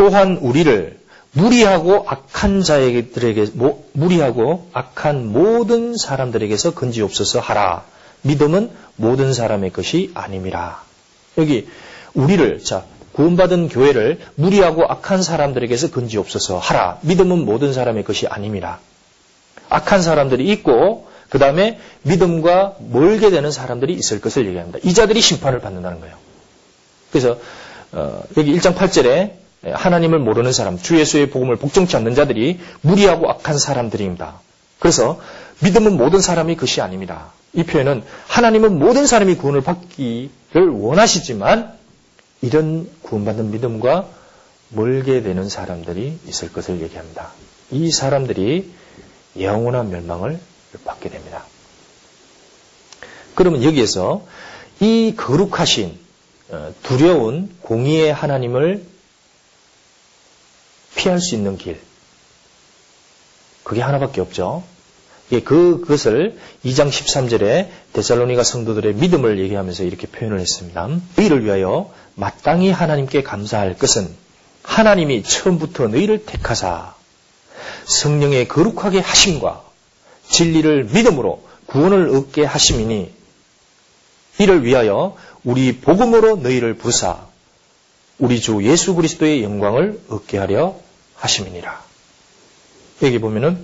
또한 0.00 0.38
우리를 0.38 0.98
무리하고 1.32 2.06
악한 2.08 2.62
자들에게 2.62 3.48
무리하고 3.92 4.70
악한 4.72 5.30
모든 5.30 5.94
사람들에게서 5.94 6.72
건지옵소서 6.72 7.40
하라. 7.40 7.84
믿음은 8.22 8.70
모든 8.96 9.34
사람의 9.34 9.74
것이 9.74 10.10
아님이라. 10.14 10.82
여기 11.36 11.68
우리를 12.14 12.64
자 12.64 12.84
구원받은 13.12 13.68
교회를 13.68 14.20
무리하고 14.36 14.86
악한 14.88 15.22
사람들에게서 15.22 15.90
건지옵소서 15.90 16.56
하라. 16.56 17.00
믿음은 17.02 17.44
모든 17.44 17.74
사람의 17.74 18.04
것이 18.04 18.26
아님이라. 18.26 18.78
악한 19.68 20.00
사람들이 20.00 20.50
있고 20.52 21.08
그 21.28 21.38
다음에 21.38 21.78
믿음과 22.04 22.76
멀게 22.88 23.28
되는 23.28 23.50
사람들이 23.50 23.92
있을 23.92 24.22
것을 24.22 24.46
얘기합니다. 24.46 24.78
이 24.82 24.94
자들이 24.94 25.20
심판을 25.20 25.60
받는다는 25.60 26.00
거예요. 26.00 26.16
그래서 27.10 27.38
어, 27.92 28.22
여기 28.38 28.56
1장 28.56 28.74
8절에 28.74 29.40
하나님을 29.62 30.18
모르는 30.18 30.52
사람, 30.52 30.78
주 30.78 30.98
예수의 30.98 31.30
복음을 31.30 31.56
복종치 31.56 31.96
않는 31.96 32.14
자들이 32.14 32.60
무리하고 32.80 33.28
악한 33.30 33.58
사람들입니다. 33.58 34.40
그래서 34.78 35.20
믿음은 35.62 35.96
모든 35.96 36.20
사람이 36.20 36.56
것이 36.56 36.80
아닙니다. 36.80 37.32
이 37.52 37.64
표현은 37.64 38.02
하나님은 38.28 38.78
모든 38.78 39.06
사람이 39.06 39.34
구원을 39.36 39.60
받기를 39.62 40.68
원하시지만 40.70 41.74
이런 42.40 42.88
구원받는 43.02 43.50
믿음과 43.50 44.08
멀게 44.70 45.22
되는 45.22 45.48
사람들이 45.48 46.18
있을 46.26 46.52
것을 46.52 46.80
얘기합니다. 46.80 47.32
이 47.70 47.90
사람들이 47.90 48.70
영원한 49.38 49.90
멸망을 49.90 50.40
받게 50.84 51.10
됩니다. 51.10 51.44
그러면 53.34 53.62
여기에서 53.62 54.24
이 54.80 55.14
거룩하신 55.16 55.98
어, 56.50 56.72
두려운 56.82 57.50
공의의 57.62 58.12
하나님을 58.12 58.84
피할 61.00 61.18
수 61.18 61.34
있는 61.34 61.56
길 61.56 61.80
그게 63.64 63.80
하나밖에 63.80 64.20
없죠. 64.20 64.62
예, 65.32 65.40
그, 65.40 65.80
그것을 65.80 66.38
2장 66.64 66.90
13절에 66.90 67.68
데살로니가 67.94 68.42
성도들의 68.42 68.94
믿음을 68.94 69.38
얘기하면서 69.38 69.84
이렇게 69.84 70.06
표현을 70.06 70.40
했습니다. 70.40 70.88
너희를 71.16 71.44
위하여 71.44 71.90
마땅히 72.16 72.70
하나님께 72.70 73.22
감사할 73.22 73.78
것은 73.78 74.14
하나님이 74.62 75.22
처음부터 75.22 75.88
너희를 75.88 76.26
택하사 76.26 76.94
성령의 77.86 78.48
거룩하게 78.48 78.98
하심과 78.98 79.62
진리를 80.28 80.84
믿음으로 80.84 81.42
구원을 81.64 82.14
얻게 82.14 82.44
하심이니 82.44 83.10
이를 84.38 84.64
위하여 84.64 85.16
우리 85.44 85.78
복음으로 85.78 86.36
너희를 86.36 86.74
부사 86.74 87.30
우리 88.18 88.38
주 88.38 88.62
예수 88.64 88.94
그리스도의 88.94 89.42
영광을 89.42 89.98
얻게 90.10 90.36
하려 90.36 90.76
하심이니라. 91.20 91.82
여기 93.02 93.18
보면은 93.18 93.58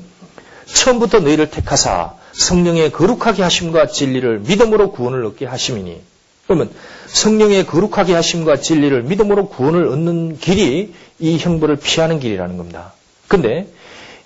처음부터 0.66 1.20
너희를 1.20 1.50
택하사 1.50 2.14
성령의 2.32 2.92
거룩하게 2.92 3.42
하심과 3.42 3.88
진리를 3.88 4.40
믿음으로 4.40 4.92
구원을 4.92 5.24
얻게 5.24 5.46
하심이니 5.46 6.00
그러면 6.46 6.70
성령의 7.06 7.66
거룩하게 7.66 8.14
하심과 8.14 8.60
진리를 8.60 9.02
믿음으로 9.04 9.48
구원을 9.48 9.88
얻는 9.88 10.38
길이 10.38 10.94
이 11.18 11.38
형벌을 11.38 11.76
피하는 11.76 12.20
길이라는 12.20 12.56
겁니다. 12.56 12.92
근데 13.28 13.66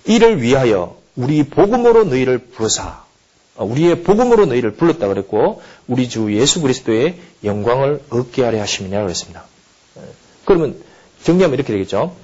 이를 0.05 0.41
위하여 0.41 0.97
우리 1.15 1.43
복음으로 1.43 2.05
너희를 2.05 2.37
부르사 2.39 3.03
우리의 3.55 4.03
복음으로 4.03 4.45
너희를 4.45 4.71
불렀다 4.71 5.07
그랬고 5.07 5.61
우리 5.87 6.09
주 6.09 6.33
예수 6.35 6.61
그리스도의 6.61 7.17
영광을 7.43 8.01
얻게 8.09 8.43
하려 8.43 8.59
하심이냐고 8.61 9.05
그랬습니다. 9.05 9.43
그러면 10.45 10.75
정리하면 11.23 11.55
이렇게 11.55 11.73
되겠죠. 11.73 12.15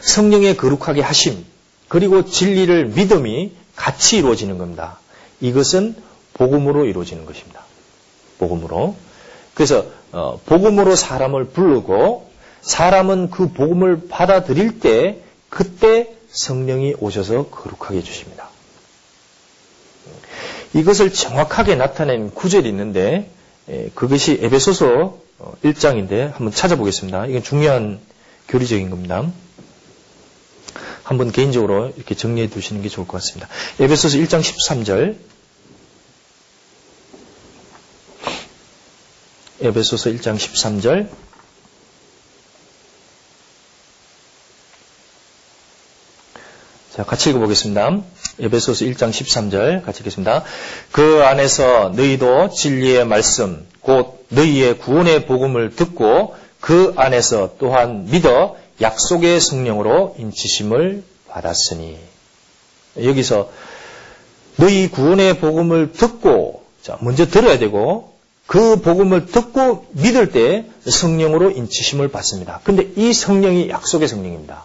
성령의 0.00 0.56
거룩하게 0.56 1.00
하심 1.00 1.44
그리고 1.88 2.24
진리를 2.24 2.86
믿음이 2.86 3.52
같이 3.76 4.18
이루어지는 4.18 4.58
겁니다. 4.58 4.98
이것은 5.40 5.96
복음으로 6.34 6.84
이루어지는 6.86 7.26
것입니다. 7.26 7.64
복음으로. 8.38 8.96
그래서 9.54 9.86
어, 10.12 10.40
복음으로 10.46 10.96
사람을 10.96 11.46
부르고 11.46 12.30
사람은 12.62 13.30
그 13.30 13.52
복음을 13.52 14.08
받아들일 14.08 14.80
때 14.80 15.18
그때 15.48 16.14
성령이 16.30 16.94
오셔서 16.98 17.46
거룩하게 17.48 17.98
해주십니다. 17.98 18.48
이것을 20.74 21.12
정확하게 21.12 21.74
나타낸 21.74 22.30
구절이 22.30 22.68
있는데 22.68 23.30
예, 23.68 23.90
그것이 23.94 24.38
에베소서 24.42 25.18
1장인데 25.64 26.28
어, 26.28 26.32
한번 26.34 26.52
찾아보겠습니다. 26.52 27.26
이건 27.26 27.42
중요한 27.42 28.00
교리적인 28.48 28.90
겁니다. 28.90 29.30
한번 31.10 31.32
개인적으로 31.32 31.92
이렇게 31.96 32.14
정리해 32.14 32.48
두시는 32.48 32.82
게 32.82 32.88
좋을 32.88 33.04
것 33.08 33.14
같습니다. 33.14 33.48
에베소서 33.80 34.18
1장 34.18 34.42
13절. 34.42 35.16
에베소서 39.60 40.10
1장 40.10 40.36
13절. 40.36 41.08
자, 46.94 47.02
같이 47.02 47.30
읽어보겠습니다. 47.30 48.02
에베소서 48.38 48.84
1장 48.84 49.10
13절 49.10 49.84
같이 49.84 50.02
읽겠습니다. 50.02 50.44
그 50.92 51.24
안에서 51.24 51.88
너희도 51.88 52.50
진리의 52.50 53.04
말씀, 53.04 53.66
곧 53.80 54.26
너희의 54.28 54.78
구원의 54.78 55.26
복음을 55.26 55.74
듣고 55.74 56.36
그 56.60 56.94
안에서 56.96 57.56
또한 57.58 58.04
믿어 58.04 58.60
약속의 58.80 59.40
성령으로 59.40 60.16
인치심을 60.18 61.02
받았으니 61.28 61.98
여기서 63.02 63.50
너희 64.56 64.90
구원의 64.90 65.38
복음을 65.38 65.92
듣고 65.92 66.64
자 66.82 66.98
먼저 67.00 67.26
들어야 67.26 67.58
되고 67.58 68.12
그 68.46 68.80
복음을 68.80 69.26
듣고 69.26 69.86
믿을 69.92 70.32
때 70.32 70.66
성령으로 70.84 71.50
인치심을 71.50 72.08
받습니다. 72.08 72.60
근데 72.64 72.90
이 72.96 73.12
성령이 73.12 73.68
약속의 73.68 74.08
성령입니다. 74.08 74.64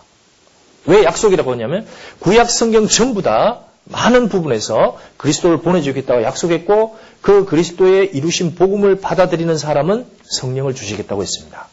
왜 0.86 1.04
약속이라고 1.04 1.52
하냐면 1.52 1.86
구약 2.20 2.50
성경 2.50 2.88
전부 2.88 3.22
다 3.22 3.62
많은 3.84 4.30
부분에서 4.30 4.98
그리스도를 5.18 5.60
보내주겠다고 5.60 6.24
약속했고 6.24 6.98
그 7.22 7.46
그리스도의 7.46 8.12
이루신 8.16 8.56
복음을 8.56 9.00
받아들이는 9.00 9.58
사람은 9.58 10.08
성령을 10.24 10.74
주시겠다고 10.74 11.22
했습니다. 11.22 11.68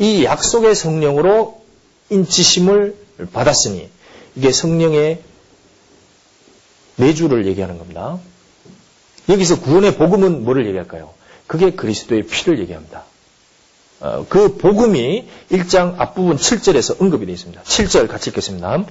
이 0.00 0.24
약속의 0.24 0.74
성령으로 0.74 1.62
인치심을 2.08 2.96
받았으니 3.32 3.90
이게 4.34 4.50
성령의 4.50 5.20
내주를 6.96 7.46
얘기하는 7.46 7.78
겁니다. 7.78 8.18
여기서 9.28 9.60
구원의 9.60 9.96
복음은 9.96 10.42
뭐를 10.44 10.66
얘기할까요? 10.66 11.12
그게 11.46 11.72
그리스도의 11.72 12.22
피를 12.26 12.58
얘기합니다. 12.60 13.04
어, 14.00 14.24
그 14.28 14.56
복음이 14.56 15.28
1장 15.52 15.96
앞부분 15.98 16.38
7절에서 16.38 17.00
언급이 17.02 17.26
되어 17.26 17.34
있습니다. 17.34 17.62
7절 17.62 18.08
같이 18.08 18.30
읽겠습니다. 18.30 18.86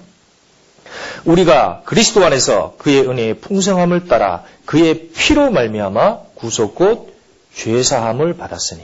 우리가 1.26 1.82
그리스도 1.86 2.24
안에서 2.24 2.76
그의 2.78 3.02
은혜의 3.10 3.40
풍성함을 3.40 4.08
따라 4.08 4.44
그의 4.66 5.10
피로 5.10 5.50
말미암아 5.50 6.20
구속 6.36 6.76
곧 6.76 7.16
죄사함을 7.56 8.38
받았으니 8.38 8.84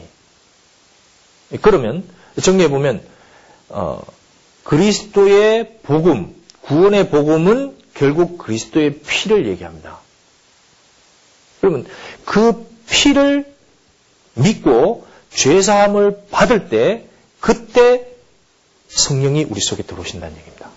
그러면 1.61 2.03
정리해 2.41 2.69
보면 2.69 3.01
어, 3.69 4.01
그리스도의 4.63 5.79
복음, 5.83 6.35
구원의 6.61 7.09
복음은 7.09 7.77
결국 7.93 8.37
그리스도의 8.37 8.99
피를 8.99 9.47
얘기합니다. 9.47 9.99
그러면 11.61 11.85
그 12.25 12.67
피를 12.87 13.53
믿고 14.33 15.07
죄사함을 15.31 16.25
받을 16.29 16.69
때 16.69 17.05
그때 17.39 18.07
성령이 18.87 19.45
우리 19.49 19.61
속에 19.61 19.83
들어오신다는 19.83 20.35
얘기입니다. 20.37 20.69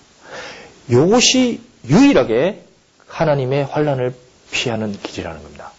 이것이 0.89 1.61
유일하게 1.87 2.63
하나님의 3.07 3.65
환란을 3.65 4.15
피하는 4.51 4.99
길이라는 5.03 5.43
겁니다. 5.43 5.73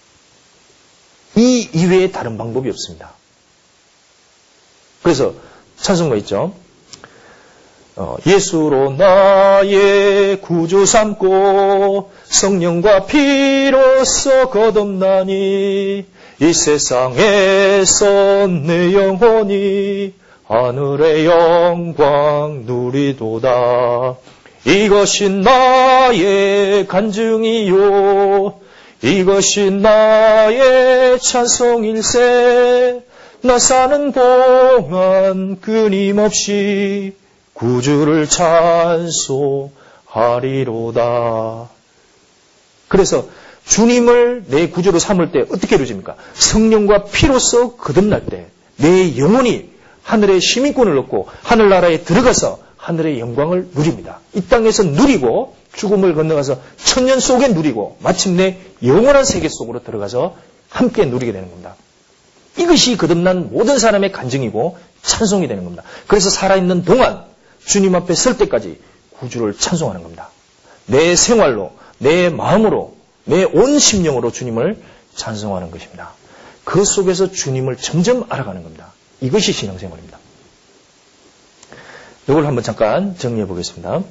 이 1.36 1.70
이외에 1.74 2.12
다른 2.12 2.38
방법이 2.38 2.70
없습니다. 2.70 3.14
그래서 5.02 5.34
찬송가 5.78 6.16
있죠. 6.18 6.54
어, 7.96 8.16
예수로 8.26 8.94
나의 8.94 10.40
구주 10.40 10.86
삼고 10.86 12.12
성령과 12.24 13.06
피로써 13.06 14.50
거듭나니 14.50 16.06
이 16.42 16.54
세상에서 16.54 18.48
내 18.48 18.94
영혼이 18.94 20.14
하늘의 20.48 21.26
영광 21.26 22.64
누리도다. 22.66 24.16
이것이 24.66 25.30
나의 25.30 26.88
간증이요. 26.88 28.60
이것이 29.02 29.72
나의 29.72 31.20
찬송일세. 31.20 33.09
나 33.42 33.58
사는 33.60 34.12
동안 34.12 35.60
끊임없이 35.62 37.16
구주를 37.54 38.28
찬송하리로다. 40.10 41.70
그래서 42.88 43.26
주님을 43.66 44.46
내 44.48 44.70
구주로 44.70 45.00
삼을 45.00 45.32
때 45.32 45.42
어떻게 45.42 45.76
이루어집니까? 45.76 46.16
성령과 46.34 47.06
피로서 47.06 47.76
거듭날 47.76 48.26
때 48.26 48.50
내 48.80 49.18
영혼이 49.18 49.70
하늘의 50.04 50.42
시민권을 50.42 50.98
얻고 51.00 51.28
하늘나라에 51.44 52.02
들어가서 52.02 52.60
하늘의 52.78 53.20
영광을 53.20 53.70
누립니다. 53.76 54.20
이 54.34 54.42
땅에서 54.42 54.84
누리고 54.84 55.56
죽음을 55.74 56.16
건너가서 56.16 56.60
천년 56.78 57.20
속에 57.20 57.50
누리고 57.50 57.98
마침내 58.00 58.58
영원한 58.84 59.26
세계 59.26 59.50
속으로 59.50 59.84
들어가서 59.84 60.36
함께 60.70 61.06
누리게 61.06 61.34
되는 61.34 61.50
겁니다. 61.50 61.76
이것이 62.60 62.98
거듭난 62.98 63.52
모든 63.52 63.80
사람의 63.80 64.12
간증이고 64.12 64.78
찬송이 65.02 65.48
되는 65.48 65.64
겁니다. 65.64 65.84
그래서 66.08 66.30
살아있는 66.30 66.84
동안 66.84 67.24
주님 67.66 67.96
앞에 67.96 68.14
설 68.14 68.38
때까지 68.38 68.80
구주를 69.12 69.58
찬송하는 69.58 70.04
겁니다. 70.04 70.30
내 70.86 71.16
생활로, 71.16 71.72
내 71.98 72.30
마음으로, 72.30 72.96
내 73.26 73.44
온 73.46 73.78
심령으로 73.80 74.32
주님을 74.32 74.82
찬송하는 75.16 75.72
것입니다. 75.72 76.14
그 76.64 76.84
속에서 76.84 77.32
주님을 77.32 77.78
점점 77.78 78.26
알아가는 78.30 78.64
겁니다. 78.64 78.92
이것이 79.22 79.52
신앙생활입니다. 79.54 80.18
이걸 82.28 82.46
한번 82.46 82.64
잠깐 82.64 83.18
정리해 83.18 83.46
보겠습니다. 83.48 84.02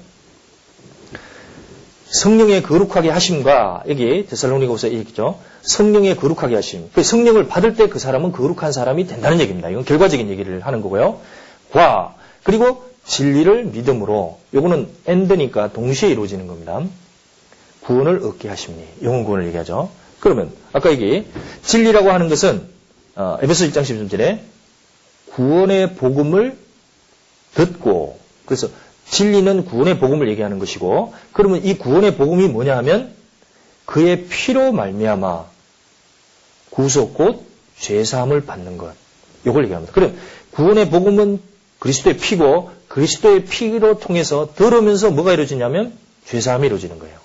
성령의 2.10 2.62
거룩하게 2.62 3.10
하심과 3.10 3.84
여기 3.88 4.26
데살로니가서 4.26 4.92
얘기죠. 4.92 5.38
성령의 5.62 6.16
거룩하게 6.16 6.54
하심. 6.54 6.90
그 6.94 7.02
성령을 7.02 7.48
받을 7.48 7.74
때 7.74 7.88
그 7.88 7.98
사람은 7.98 8.32
거룩한 8.32 8.72
사람이 8.72 9.06
된다는 9.06 9.40
얘기입니다. 9.40 9.68
이건 9.68 9.84
결과적인 9.84 10.28
얘기를 10.30 10.60
하는 10.64 10.80
거고요. 10.80 11.20
과 11.72 12.14
그리고 12.42 12.84
진리를 13.04 13.64
믿음으로 13.66 14.38
요거는 14.54 14.88
엔드니까 15.06 15.72
동시에 15.72 16.10
이루어지는 16.10 16.46
겁니다. 16.46 16.82
구원을 17.80 18.22
얻게 18.24 18.48
하십니. 18.48 18.84
영혼 19.02 19.24
구원을 19.24 19.46
얘기하죠. 19.48 19.90
그러면 20.20 20.52
아까 20.72 20.90
여기 20.92 21.26
진리라고 21.62 22.10
하는 22.10 22.28
것은 22.28 22.66
어, 23.16 23.38
에베소 23.42 23.66
1장 23.66 23.82
13절에 23.82 24.40
구원의 25.32 25.94
복음을 25.94 26.56
듣고 27.54 28.18
그래서 28.44 28.68
진리는 29.10 29.64
구원의 29.64 29.98
복음을 29.98 30.28
얘기하는 30.30 30.58
것이고 30.58 31.14
그러면 31.32 31.64
이 31.64 31.76
구원의 31.76 32.16
복음이 32.16 32.48
뭐냐 32.48 32.76
하면 32.78 33.14
그의 33.84 34.26
피로 34.26 34.72
말미암아 34.72 35.46
구속 36.70 37.14
곧 37.14 37.44
죄사함을 37.80 38.44
받는 38.44 38.76
것. 38.76 38.94
이걸 39.46 39.64
얘기합니다. 39.64 39.92
그럼 39.92 40.16
구원의 40.52 40.90
복음은 40.90 41.40
그리스도의 41.78 42.16
피고 42.16 42.70
그리스도의 42.88 43.44
피로 43.44 43.98
통해서 43.98 44.52
들으면서 44.54 45.10
뭐가 45.10 45.32
이루어지냐면 45.32 45.92
죄사함이 46.26 46.66
이루어지는 46.66 46.98
거예요. 46.98 47.16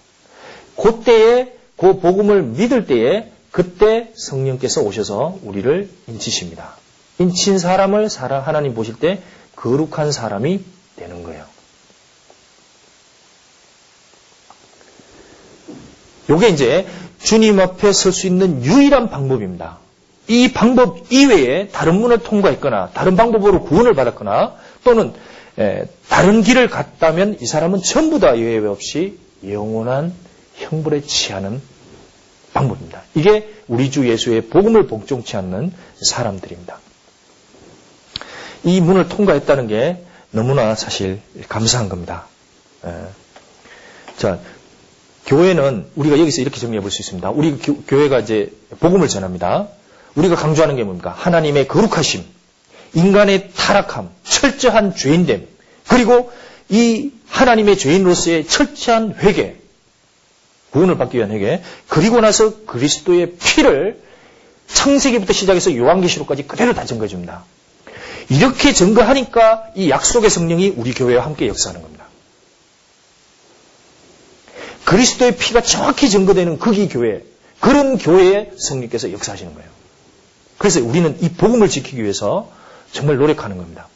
그때에 0.77 1.53
그 1.75 1.99
복음을 1.99 2.43
믿을 2.43 2.85
때에 2.85 3.31
그때 3.51 4.11
성령께서 4.15 4.81
오셔서 4.81 5.39
우리를 5.43 5.89
인치십니다. 6.07 6.75
인친 7.19 7.59
사람을 7.59 8.09
하나님 8.09 8.73
보실 8.73 8.95
때 8.95 9.21
거룩한 9.55 10.11
사람이 10.11 10.61
되는 10.95 11.23
거예요. 11.23 11.52
요게 16.29 16.49
이제 16.49 16.87
주님 17.21 17.59
앞에 17.59 17.91
설 17.91 18.11
수 18.11 18.27
있는 18.27 18.63
유일한 18.63 19.09
방법입니다. 19.09 19.79
이 20.27 20.51
방법 20.53 21.11
이외에 21.11 21.67
다른 21.67 21.99
문을 21.99 22.19
통과했거나 22.19 22.91
다른 22.93 23.15
방법으로 23.15 23.63
구원을 23.63 23.93
받았거나 23.93 24.55
또는 24.83 25.13
다른 26.07 26.41
길을 26.41 26.69
갔다면 26.69 27.37
이 27.41 27.45
사람은 27.45 27.81
전부 27.81 28.19
다 28.19 28.37
예외 28.37 28.67
없이 28.67 29.17
영원한 29.45 30.13
형벌에 30.55 31.01
취하는 31.01 31.61
방법입니다. 32.53 33.01
이게 33.15 33.53
우리 33.67 33.91
주 33.91 34.07
예수의 34.07 34.47
복음을 34.47 34.87
복종치 34.87 35.35
않는 35.37 35.73
사람들입니다. 36.01 36.79
이 38.63 38.79
문을 38.79 39.09
통과했다는 39.09 39.67
게 39.67 40.03
너무나 40.31 40.75
사실 40.75 41.19
감사한 41.49 41.89
겁니다. 41.89 42.27
자, 44.17 44.39
교회는 45.25 45.85
우리가 45.95 46.19
여기서 46.19 46.41
이렇게 46.41 46.59
정리해 46.59 46.81
볼 46.81 46.91
수 46.91 47.01
있습니다. 47.01 47.29
우리 47.31 47.57
교, 47.57 48.01
회가 48.03 48.19
이제 48.19 48.51
복음을 48.79 49.07
전합니다. 49.07 49.67
우리가 50.15 50.35
강조하는 50.35 50.75
게 50.75 50.83
뭡니까? 50.83 51.13
하나님의 51.17 51.67
거룩하심, 51.67 52.23
인간의 52.93 53.51
타락함, 53.55 54.09
철저한 54.23 54.95
죄인됨, 54.95 55.47
그리고 55.87 56.31
이 56.69 57.11
하나님의 57.27 57.77
죄인으로서의 57.77 58.47
철저한 58.47 59.15
회개, 59.19 59.55
구원을 60.71 60.97
받기 60.97 61.17
위한 61.17 61.31
회개, 61.31 61.61
그리고 61.87 62.19
나서 62.21 62.65
그리스도의 62.65 63.33
피를 63.37 64.01
창세기부터 64.67 65.33
시작해서 65.33 65.75
요한계시록까지 65.75 66.47
그대로 66.47 66.73
다 66.73 66.85
증거해 66.85 67.07
줍니다. 67.07 67.43
이렇게 68.29 68.73
증거하니까 68.73 69.71
이 69.75 69.89
약속의 69.89 70.29
성령이 70.29 70.73
우리 70.77 70.93
교회와 70.93 71.25
함께 71.25 71.47
역사하는 71.47 71.81
겁니다. 71.81 72.02
그리스도의 74.85 75.37
피가 75.37 75.61
정확히 75.61 76.09
증거되는 76.09 76.59
거기 76.59 76.87
교회, 76.87 77.23
그런 77.59 77.97
교회에 77.97 78.51
성령께서 78.57 79.11
역사하시는 79.11 79.53
거예요. 79.53 79.69
그래서 80.57 80.81
우리는 80.81 81.17
이 81.21 81.29
복음을 81.29 81.69
지키기 81.69 82.01
위해서 82.01 82.49
정말 82.91 83.17
노력하는 83.17 83.57
겁니다. 83.57 83.87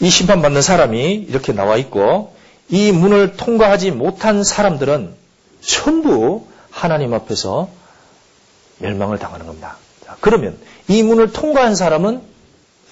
이 0.00 0.08
심판받는 0.08 0.62
사람이 0.62 1.14
이렇게 1.28 1.52
나와 1.52 1.76
있고 1.76 2.34
이 2.68 2.92
문을 2.92 3.36
통과하지 3.36 3.90
못한 3.90 4.44
사람들은 4.44 5.14
전부 5.60 6.46
하나님 6.70 7.12
앞에서 7.12 7.68
멸망을 8.78 9.18
당하는 9.18 9.46
겁니다. 9.46 9.76
자, 10.06 10.16
그러면 10.20 10.56
이 10.88 11.02
문을 11.02 11.32
통과한 11.32 11.74
사람은 11.74 12.22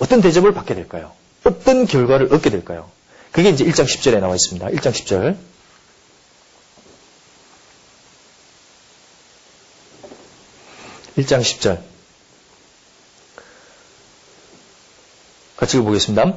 어떤 0.00 0.20
대접을 0.20 0.52
받게 0.52 0.74
될까요? 0.74 1.12
어떤 1.44 1.86
결과를 1.86 2.32
얻게 2.34 2.50
될까요? 2.50 2.90
그게 3.38 3.50
이제 3.50 3.64
1장 3.64 3.84
10절에 3.84 4.18
나와 4.18 4.34
있습니다. 4.34 4.66
1장 4.66 4.90
10절. 4.90 5.36
1장 11.18 11.40
10절. 11.40 11.78
같이 15.56 15.76
읽어보겠습니다. 15.76 16.34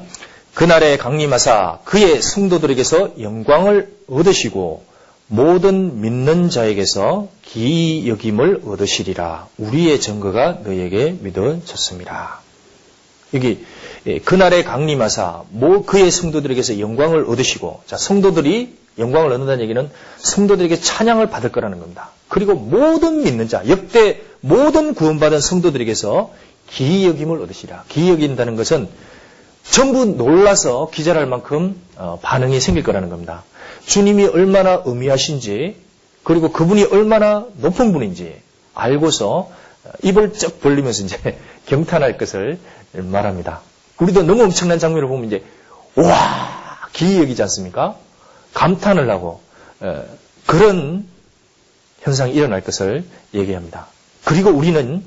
그날에 0.53 0.97
강림하사 0.97 1.79
그의 1.85 2.21
성도들에게서 2.21 3.19
영광을 3.19 3.97
얻으시고 4.07 4.85
모든 5.25 6.01
믿는 6.01 6.51
자에게서 6.51 7.29
기 7.41 8.07
여김을 8.07 8.61
얻으시리라. 8.63 9.47
우리의 9.57 9.99
증거가 9.99 10.59
너에게 10.63 11.17
믿어졌습니다. 11.19 12.41
여기 13.33 13.65
예, 14.07 14.19
그날에 14.19 14.63
강림하사 14.63 15.43
모 15.49 15.83
그의 15.83 16.09
성도들에게서 16.09 16.79
영광을 16.79 17.25
얻으시고 17.29 17.81
자 17.85 17.97
성도들이 17.97 18.75
영광을 18.97 19.31
얻는다는 19.31 19.63
얘기는 19.63 19.89
성도들에게 20.17 20.79
찬양을 20.79 21.29
받을 21.29 21.51
거라는 21.51 21.79
겁니다. 21.79 22.09
그리고 22.27 22.55
모든 22.55 23.23
믿는 23.23 23.47
자 23.47 23.63
역대 23.67 24.21
모든 24.39 24.93
구원받은 24.93 25.39
성도들에게서 25.39 26.31
기이 26.67 27.05
여김을 27.05 27.41
얻으시라. 27.41 27.83
기이 27.89 28.09
여긴다는 28.09 28.55
것은 28.55 28.89
전부 29.63 30.05
놀라서 30.05 30.89
기절할 30.91 31.27
만큼 31.27 31.79
어, 31.97 32.19
반응이 32.21 32.59
생길 32.59 32.83
거라는 32.83 33.09
겁니다. 33.09 33.43
주님이 33.85 34.25
얼마나 34.25 34.81
의미하신지 34.85 35.75
그리고 36.23 36.51
그분이 36.51 36.85
얼마나 36.85 37.45
높은 37.57 37.93
분인지 37.93 38.35
알고서 38.73 39.51
입을 40.03 40.33
쩍 40.33 40.61
벌리면서 40.61 41.03
이제 41.03 41.37
경탄할 41.67 42.17
것을 42.17 42.59
말합니다. 42.93 43.61
우리도 44.01 44.23
너무 44.23 44.43
엄청난 44.43 44.79
장면을 44.79 45.07
보면 45.07 45.27
이제 45.27 45.43
와 45.95 46.89
기이 46.91 47.19
여기지 47.19 47.41
않습니까? 47.43 47.95
감탄을 48.53 49.09
하고 49.09 49.41
그런 50.45 51.07
현상이 52.01 52.33
일어날 52.33 52.61
것을 52.61 53.05
얘기합니다. 53.33 53.87
그리고 54.25 54.49
우리는 54.49 55.03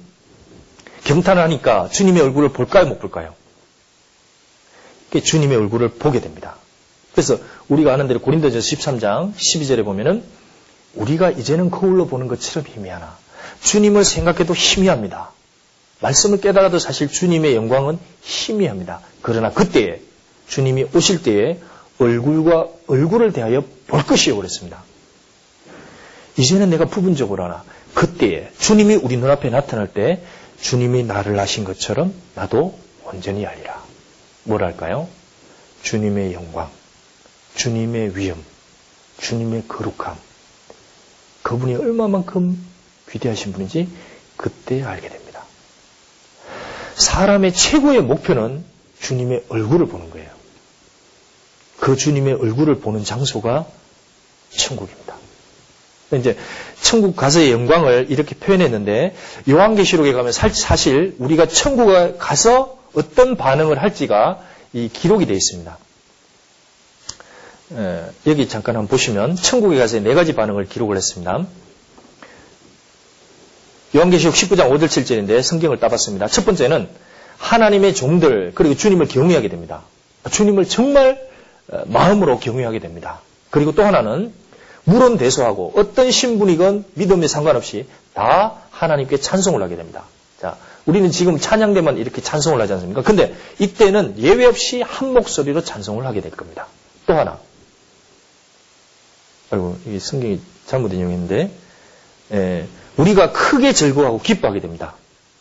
경탄을 1.05 1.43
하니까 1.43 1.89
주님의 1.89 2.23
얼굴을 2.23 2.51
볼까요, 2.51 2.87
못 2.87 3.01
볼까요? 3.01 3.35
주님의 5.13 5.57
얼굴을 5.59 5.91
보게 5.91 6.21
됩니다. 6.21 6.57
그래서 7.13 7.39
우리가 7.69 7.93
아는 7.93 8.09
대로 8.09 8.21
고린도전서 8.21 8.67
13장 8.67 9.35
12절에 9.35 9.85
보면은 9.85 10.25
우리가 10.95 11.31
이제는 11.31 11.71
거울로 11.71 12.07
보는 12.07 12.27
것처럼 12.29 12.67
희미하나 12.69 13.17
주님을 13.63 14.05
생각해도 14.05 14.55
희미합니다. 14.55 15.31
말씀을 16.01 16.41
깨달아도 16.41 16.79
사실 16.79 17.09
주님의 17.09 17.55
영광은 17.55 17.99
희미합니다. 18.23 19.01
그러나 19.23 19.51
그때에 19.51 20.01
주님이 20.49 20.87
오실 20.95 21.23
때에 21.23 21.61
얼굴과 21.99 22.69
얼굴을 22.87 23.33
대하여 23.33 23.65
볼 23.87 24.05
것이요 24.05 24.37
그랬습니다. 24.37 24.83
이제는 26.37 26.71
내가 26.71 26.87
부분적으로 26.87 27.45
하나 27.45 27.65
그때에 27.95 28.51
주님이 28.59 28.97
우리 28.97 29.17
눈앞에 29.17 29.51
나타날 29.51 29.93
때 29.93 30.23
주님이 30.61 31.05
나를 31.05 31.39
아신 31.39 31.65
것처럼 31.65 32.13
나도 32.35 32.79
온전히 33.05 33.47
알리라. 33.47 33.83
뭐랄까요? 34.45 35.09
주님의 35.83 36.33
영광, 36.33 36.71
주님의 37.55 38.17
위엄, 38.17 38.43
주님의 39.21 39.65
거룩함. 39.69 40.17
그분이 41.43 41.75
얼마만큼 41.77 42.59
위대하신 43.13 43.53
분인지 43.53 43.89
그때 44.37 44.83
알게 44.83 45.09
됩니다. 45.09 45.24
사람의 46.97 47.53
최고의 47.53 48.03
목표는 48.03 48.65
주님의 49.01 49.45
얼굴을 49.49 49.87
보는 49.87 50.11
거예요. 50.11 50.29
그 51.79 51.97
주님의 51.97 52.35
얼굴을 52.35 52.81
보는 52.81 53.05
장소가 53.05 53.67
천국입니다. 54.51 55.15
이제 56.13 56.37
천국 56.81 57.17
가서의 57.17 57.51
영광을 57.51 58.07
이렇게 58.11 58.35
표현했는데 58.37 59.15
요한계시록에 59.49 60.13
가면 60.13 60.33
사실 60.33 61.17
우리가 61.19 61.47
천국에 61.49 62.15
가서 62.19 62.79
어떤 62.95 63.37
반응을 63.37 63.83
할지가 63.83 64.41
이 64.73 64.89
기록이 64.93 65.27
되어 65.27 65.37
있습니다. 65.37 65.79
에, 67.73 68.05
여기 68.27 68.49
잠깐 68.49 68.77
한번 68.77 68.89
보시면 68.89 69.37
천국에 69.37 69.77
가서 69.77 69.99
네 70.01 70.15
가지 70.15 70.35
반응을 70.35 70.67
기록을 70.67 70.97
했습니다. 70.97 71.47
요한계시록 73.95 74.35
19장 74.35 74.71
5절 74.71 74.87
7절인데 74.87 75.43
성경을 75.43 75.79
따봤습니다. 75.79 76.27
첫 76.27 76.45
번째는 76.45 76.89
하나님의 77.39 77.95
종들 77.95 78.53
그리고 78.55 78.75
주님을 78.75 79.07
경외하게 79.07 79.49
됩니다. 79.49 79.83
주님을 80.31 80.67
정말 80.67 81.29
어, 81.69 81.83
마음으로 81.87 82.41
경외하게 82.41 82.81
됩니다. 82.81 83.21
그리고 83.51 83.73
또 83.73 83.85
하나는 83.85 84.33
물은 84.85 85.17
대소하고 85.17 85.73
어떤 85.77 86.11
신분이건 86.11 86.85
믿음에 86.95 87.29
상관없이 87.29 87.87
다 88.13 88.57
하나님께 88.71 89.19
찬송을 89.19 89.63
하게 89.63 89.77
됩니다. 89.77 90.05
자, 90.41 90.57
우리는 90.87 91.11
지금 91.11 91.39
찬양 91.39 91.73
때만 91.75 91.97
이렇게 91.97 92.21
찬송을 92.21 92.61
하지 92.61 92.75
않습니까? 92.75 93.03
근데 93.03 93.35
이때는 93.59 94.19
예외 94.19 94.45
없이 94.45 94.83
한 94.83 95.15
목소리로 95.15 95.63
찬송을 95.63 96.05
하게 96.05 96.21
될 96.21 96.33
겁니다. 96.33 96.67
또 97.07 97.15
하나, 97.15 97.39
아이고, 99.51 99.79
이게 99.87 99.99
성경이 99.99 100.41
잘못 100.67 100.93
인용했는데, 100.93 101.51
예, 102.33 102.67
우리가 102.97 103.33
크게 103.33 103.73
즐거워하고 103.73 104.21
기뻐하게 104.21 104.61
됩니다. 104.61 104.95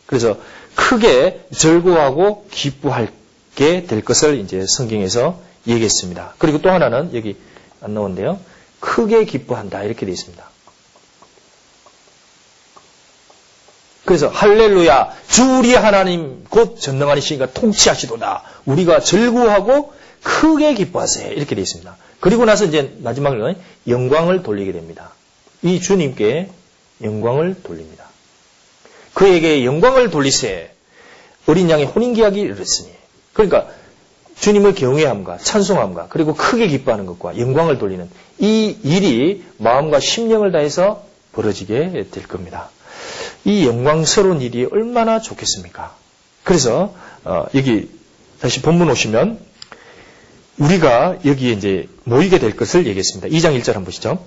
그래서 0.06 0.36
크게 0.74 1.46
즐거워하고 1.54 2.46
기뻐하게 2.50 3.86
될 3.86 4.04
것을 4.04 4.38
이제 4.38 4.66
성경에서 4.66 5.40
얘기했습니다. 5.66 6.34
그리고 6.38 6.60
또 6.60 6.70
하나는 6.70 7.14
여기 7.14 7.36
안 7.80 7.94
나오는데요. 7.94 8.40
크게 8.80 9.24
기뻐한다 9.24 9.82
이렇게 9.82 10.04
되어 10.04 10.12
있습니다. 10.12 10.44
그래서 14.04 14.28
할렐루야 14.28 15.14
주 15.28 15.58
우리 15.58 15.74
하나님 15.74 16.44
곧 16.50 16.78
전능하시니까 16.78 17.52
통치하시도다. 17.52 18.42
우리가 18.66 19.00
즐거워하고 19.00 19.94
크게 20.22 20.74
기뻐하세 20.74 21.28
이렇게 21.28 21.54
되어 21.54 21.62
있습니다. 21.62 21.96
그리고 22.20 22.44
나서 22.44 22.64
이제 22.64 22.96
마지막으로는 22.98 23.56
영광을 23.88 24.42
돌리게 24.42 24.72
됩니다. 24.72 25.10
이 25.62 25.80
주님께 25.80 26.50
영광을 27.02 27.56
돌립니다. 27.62 28.08
그에게 29.14 29.64
영광을 29.64 30.10
돌리세 30.10 30.70
어린 31.46 31.70
양의 31.70 31.86
혼인계약이 31.86 32.40
이르렀으니 32.40 32.90
그러니까 33.32 33.68
주님을 34.38 34.74
경외함과 34.74 35.38
찬송함과 35.38 36.08
그리고 36.08 36.34
크게 36.34 36.66
기뻐하는 36.66 37.06
것과 37.06 37.38
영광을 37.38 37.78
돌리는 37.78 38.10
이 38.38 38.76
일이 38.82 39.44
마음과 39.58 40.00
심령을 40.00 40.52
다해서 40.52 41.04
벌어지게 41.32 42.06
될 42.10 42.26
겁니다. 42.26 42.70
이 43.44 43.66
영광스러운 43.66 44.40
일이 44.40 44.64
얼마나 44.64 45.20
좋겠습니까? 45.20 45.94
그래서 46.42 46.94
어, 47.24 47.46
여기 47.54 47.90
다시 48.40 48.62
본문 48.62 48.90
오시면 48.90 49.38
우리가 50.58 51.18
여기에 51.24 51.52
이제 51.52 51.88
모이게 52.04 52.38
될 52.38 52.56
것을 52.56 52.86
얘기했습니다. 52.86 53.28
2장 53.28 53.58
1절 53.58 53.66
한번 53.68 53.84
보시죠. 53.84 54.24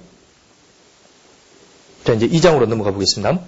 자, 2.07 2.13
이제 2.13 2.25
2장으로 2.25 2.67
넘어가 2.67 2.91
보겠습니다. 2.91 3.41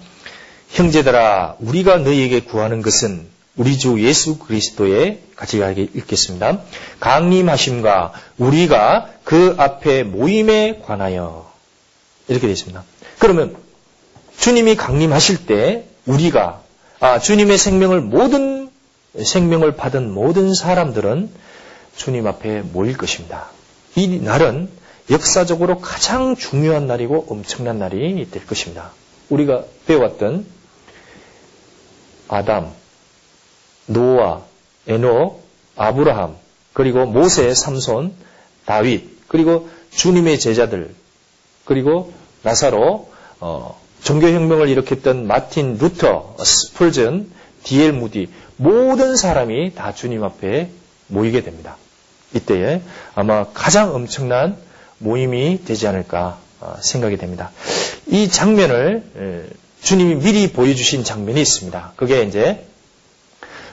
형제들아, 0.68 1.56
우리가 1.60 1.96
너희에게 1.96 2.40
구하는 2.40 2.82
것은 2.82 3.26
우리 3.56 3.78
주 3.78 4.04
예수 4.06 4.36
그리스도의 4.38 5.20
같이 5.34 5.56
읽겠습니다. 5.94 6.60
강림하심과 7.00 8.12
우리가 8.36 9.08
그 9.24 9.54
앞에 9.56 10.02
모임에 10.02 10.82
관하여 10.84 11.50
이렇게 12.28 12.42
되어 12.48 12.52
있습니다. 12.52 12.84
그러면 13.18 13.56
주님이 14.36 14.76
강림하실 14.76 15.46
때 15.46 15.86
우리가 16.04 16.60
아, 17.00 17.18
주님의 17.18 17.56
생명을 17.56 18.02
모든 18.02 18.68
생명을 19.18 19.74
받은 19.74 20.12
모든 20.12 20.52
사람들은 20.52 21.30
주님 21.96 22.26
앞에 22.26 22.60
모일 22.60 22.98
것입니다. 22.98 23.48
이 23.96 24.06
날은 24.06 24.68
역사적으로 25.10 25.80
가장 25.80 26.36
중요한 26.36 26.86
날이고 26.86 27.26
엄청난 27.28 27.78
날이 27.78 28.30
될 28.30 28.46
것입니다. 28.46 28.92
우리가 29.28 29.64
배웠던 29.86 30.46
아담, 32.28 32.70
노아, 33.86 34.42
에녹, 34.86 35.40
아브라함, 35.76 36.36
그리고 36.72 37.06
모세, 37.06 37.52
삼손, 37.54 38.14
다윗, 38.64 39.28
그리고 39.28 39.68
주님의 39.90 40.38
제자들, 40.38 40.94
그리고 41.64 42.12
나사로, 42.42 43.10
어, 43.40 43.80
종교혁명을 44.02 44.68
일으켰던 44.68 45.26
마틴 45.26 45.76
루터, 45.76 46.36
스펄전, 46.38 47.30
디엘 47.64 47.92
무디, 47.92 48.28
모든 48.56 49.16
사람이 49.16 49.74
다 49.74 49.92
주님 49.92 50.22
앞에 50.22 50.70
모이게 51.08 51.42
됩니다. 51.42 51.76
이때에 52.34 52.82
아마 53.14 53.46
가장 53.52 53.94
엄청난 53.94 54.56
모임이 55.00 55.64
되지 55.64 55.86
않을까 55.88 56.38
어, 56.60 56.76
생각이 56.80 57.16
됩니다. 57.16 57.50
이 58.06 58.28
장면을 58.28 59.50
주님이 59.82 60.16
미리 60.16 60.52
보여주신 60.52 61.04
장면이 61.04 61.40
있습니다. 61.40 61.92
그게 61.96 62.22
이제 62.22 62.66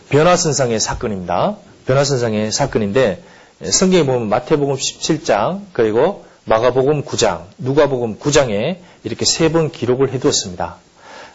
변화선상의 0.09 0.79
사건입니다. 0.79 1.57
변화선상의 1.85 2.51
사건인데 2.51 3.21
성경에 3.69 4.05
보면 4.05 4.29
마태복음 4.29 4.75
17장 4.75 5.61
그리고 5.73 6.25
마가복음 6.45 7.03
9장, 7.03 7.43
누가복음 7.57 8.19
9장에 8.19 8.77
이렇게 9.03 9.25
세 9.25 9.49
번 9.49 9.69
기록을 9.69 10.13
해두었습니다. 10.13 10.77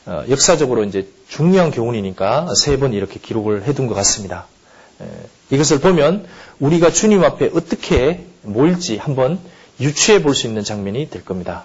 어, 0.07 0.25
역사적으로 0.31 0.85
이제 0.85 1.07
중요한 1.29 1.71
교훈이니까 1.71 2.55
세 2.57 2.79
번 2.79 2.93
이렇게 2.95 3.21
기록을 3.21 3.65
해둔 3.65 3.89
것 3.89 3.95
같습니다. 3.95 4.47
에, 5.01 5.05
이것을 5.51 5.81
보면 5.81 6.27
우리가 6.61 6.91
주님 6.91 7.23
앞에 7.25 7.51
어떻게 7.55 8.25
모일지 8.43 8.97
한번 8.97 9.39
유추해 9.81 10.23
볼 10.23 10.35
수 10.35 10.47
있는 10.47 10.65
장면이 10.65 11.11
될 11.11 11.25
겁니다. 11.25 11.65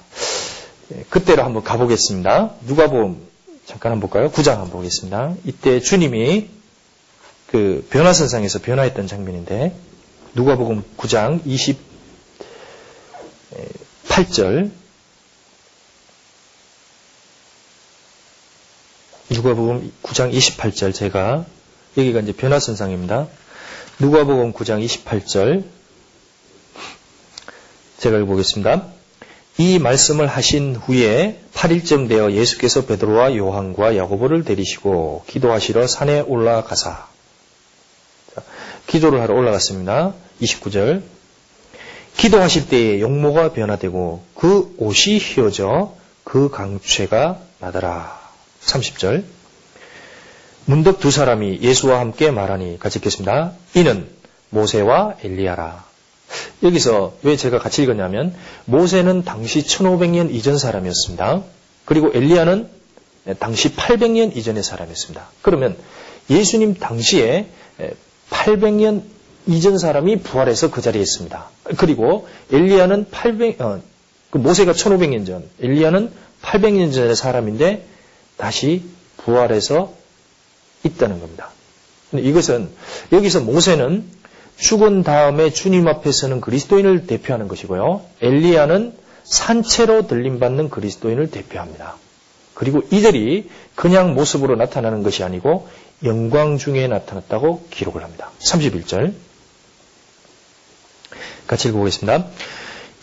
에, 0.91 1.03
그때로 1.09 1.43
한번 1.43 1.63
가보겠습니다. 1.63 2.53
누가복음 2.65 3.27
잠깐 3.65 3.91
한번 3.91 4.09
볼까요? 4.09 4.31
9장 4.31 4.51
한번 4.51 4.69
보겠습니다. 4.71 5.35
이때 5.45 5.79
주님이 5.79 6.49
그 7.47 7.85
변화선상에서 7.89 8.59
변화했던 8.59 9.07
장면인데 9.07 9.75
누가복음 10.33 10.83
9장 10.97 11.41
28절 14.09 14.71
누가복음 19.29 19.91
9장 20.03 20.33
28절 20.33 20.93
제가 20.93 21.45
여기가 21.97 22.19
이제 22.21 22.31
변화선상입니다. 22.31 23.27
누가복음 23.99 24.53
9장 24.53 24.83
28절 24.85 25.63
제가 27.99 28.17
읽어보겠습니다. 28.17 28.83
이 29.59 29.79
말씀을 29.79 30.27
하신 30.27 30.75
후에 30.75 31.39
8일쯤 31.53 32.07
되어 32.07 32.31
예수께서 32.31 32.85
베드로와 32.85 33.35
요한과 33.35 33.97
야고보를 33.97 34.43
데리시고 34.43 35.23
기도하시러 35.27 35.87
산에 35.87 36.21
올라가사 36.21 37.07
기도를 38.85 39.21
하러 39.21 39.35
올라갔습니다. 39.35 40.13
29절. 40.41 41.01
기도하실 42.15 42.69
때에 42.69 43.01
용모가 43.01 43.53
변화되고 43.53 44.23
그 44.35 44.75
옷이 44.77 45.17
휘어져 45.17 45.95
그 46.23 46.49
강추가 46.49 47.39
나더라. 47.59 48.19
30절. 48.63 49.23
문득 50.65 50.99
두 50.99 51.11
사람이 51.11 51.59
예수와 51.61 51.99
함께 51.99 52.31
말하니 52.31 52.79
같이 52.79 52.99
읽겠습니다. 52.99 53.53
이는 53.75 54.09
모세와 54.49 55.15
엘리야라. 55.23 55.86
여기서 56.63 57.15
왜 57.23 57.35
제가 57.35 57.59
같이 57.59 57.83
읽었냐면 57.83 58.35
모세는 58.65 59.23
당시 59.23 59.61
1500년 59.61 60.33
이전 60.33 60.57
사람이었습니다. 60.57 61.43
그리고 61.85 62.11
엘리야는 62.13 62.69
당시 63.39 63.75
800년 63.75 64.35
이전의 64.35 64.63
사람이었습니다. 64.63 65.29
그러면 65.41 65.77
예수님 66.29 66.75
당시에 66.75 67.47
800년 68.29 69.03
이전 69.47 69.77
사람이 69.77 70.19
부활해서 70.19 70.71
그 70.71 70.81
자리에 70.81 71.01
있습니다. 71.01 71.49
그리고 71.77 72.27
엘리야는 72.51 73.09
800, 73.09 73.61
어, 73.61 73.81
그 74.29 74.37
모세가 74.37 74.73
1500년 74.73 75.25
전, 75.25 75.49
엘리야는 75.61 76.11
800년 76.41 76.93
전의 76.93 77.15
사람인데 77.15 77.85
다시 78.35 78.83
부활해서 79.17 79.93
있다는 80.83 81.19
겁니다. 81.19 81.51
이것은 82.13 82.69
여기서 83.11 83.41
모세는 83.41 84.05
죽은 84.57 85.03
다음에 85.03 85.51
주님 85.51 85.87
앞에 85.87 86.11
서는 86.11 86.41
그리스도인을 86.41 87.07
대표하는 87.07 87.47
것이고요. 87.47 88.01
엘리야는 88.21 88.93
산채로 89.23 90.07
들림받는 90.07 90.69
그리스도인을 90.69 91.29
대표합니다. 91.31 91.95
그리고 92.53 92.81
이들이 92.91 93.49
그냥 93.75 94.15
모습으로 94.15 94.55
나타나는 94.55 95.03
것이 95.03 95.23
아니고 95.23 95.67
영광 96.03 96.57
중에 96.57 96.87
나타났다고 96.87 97.67
기록을 97.69 98.03
합니다. 98.03 98.31
31절. 98.39 99.13
같이 101.45 101.67
읽어보겠습니다. 101.69 102.25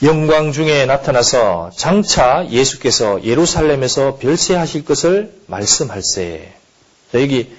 영광 0.03 0.53
중에 0.53 0.87
나타나서 0.87 1.71
장차 1.77 2.47
예수께서 2.51 3.23
예루살렘에서 3.25 4.17
별세하실 4.17 4.85
것을 4.85 5.33
말씀할세. 5.47 6.53
여기 7.15 7.55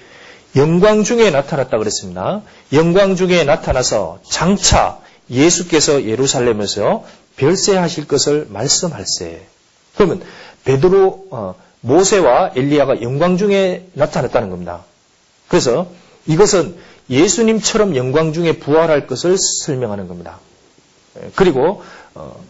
영광 0.56 1.04
중에 1.04 1.30
나타났다 1.30 1.78
그랬습니다. 1.78 2.42
영광 2.72 3.14
중에 3.14 3.44
나타나서 3.44 4.20
장차 4.28 5.00
예수께서 5.30 6.04
예루살렘에서 6.04 7.04
별세하실 7.36 8.08
것을 8.08 8.46
말씀할세. 8.48 9.46
그러면 9.94 10.22
베드로 10.64 11.26
어, 11.30 11.54
모세와 11.80 12.52
엘리야가 12.56 13.02
영광 13.02 13.36
중에 13.36 13.88
나타났다는 13.92 14.50
겁니다. 14.50 14.84
그래서 15.48 15.88
이것은 16.26 16.76
예수님처럼 17.10 17.94
영광 17.96 18.32
중에 18.32 18.58
부활할 18.58 19.06
것을 19.06 19.36
설명하는 19.38 20.08
겁니다. 20.08 20.38
그리고 21.34 21.82
어, 22.14 22.40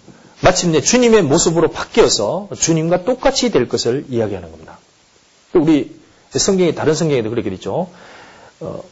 마침내 0.41 0.81
주님의 0.81 1.23
모습으로 1.23 1.69
바뀌어서 1.69 2.49
주님과 2.59 3.05
똑같이 3.05 3.51
될 3.51 3.69
것을 3.69 4.07
이야기하는 4.09 4.51
겁니다. 4.51 4.79
우리 5.55 5.96
성경이 6.39 6.75
다른 6.75 6.95
성경에도 6.95 7.31
그렇게 7.31 7.51
되죠. 7.51 7.91
어, 8.61 8.85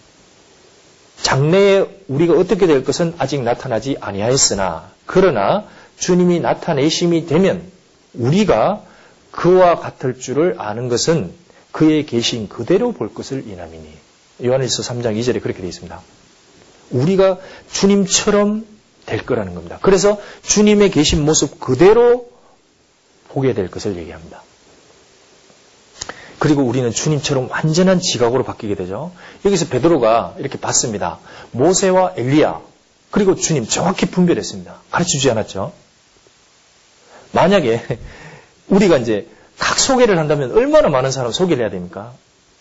장래에 1.22 2.02
우리가 2.08 2.34
어떻게 2.34 2.66
될 2.66 2.84
것은 2.84 3.14
아직 3.18 3.42
나타나지 3.42 3.96
아니하였으나 4.00 4.90
그러나 5.06 5.64
주님이 5.98 6.40
나타내심이 6.40 7.26
되면 7.26 7.70
우리가 8.14 8.82
그와 9.30 9.76
같을 9.76 10.18
줄을 10.18 10.56
아는 10.58 10.88
것은 10.88 11.32
그의 11.72 12.06
계신 12.06 12.48
그대로 12.48 12.92
볼 12.92 13.12
것을 13.12 13.48
이남이니. 13.48 13.88
요한일서 14.44 14.82
3장 14.82 15.18
2절에 15.18 15.42
그렇게 15.42 15.60
되어 15.60 15.68
있습니다. 15.68 16.00
우리가 16.90 17.38
주님처럼 17.72 18.64
될 19.06 19.26
거라는 19.26 19.54
겁니다. 19.54 19.78
그래서 19.82 20.20
주님의 20.42 20.90
계신 20.90 21.24
모습 21.24 21.58
그대로 21.58 22.28
보게 23.28 23.54
될 23.54 23.70
것을 23.70 23.96
얘기합니다. 23.96 24.42
그리고 26.38 26.62
우리는 26.62 26.90
주님처럼 26.90 27.48
완전한 27.50 28.00
지각으로 28.00 28.44
바뀌게 28.44 28.74
되죠. 28.74 29.12
여기서 29.44 29.68
베드로가 29.68 30.34
이렇게 30.38 30.58
봤습니다. 30.58 31.18
모세와 31.52 32.14
엘리야 32.16 32.60
그리고 33.10 33.34
주님 33.34 33.66
정확히 33.66 34.06
분별했습니다. 34.06 34.74
가르쳐 34.90 35.08
주지 35.08 35.30
않았죠. 35.30 35.72
만약에 37.32 37.80
우리가 38.68 38.98
이제 38.98 39.28
각 39.58 39.78
소개를 39.78 40.18
한다면 40.18 40.52
얼마나 40.52 40.88
많은 40.88 41.10
사람 41.10 41.30
소개를 41.30 41.62
해야 41.62 41.70
됩니까? 41.70 42.12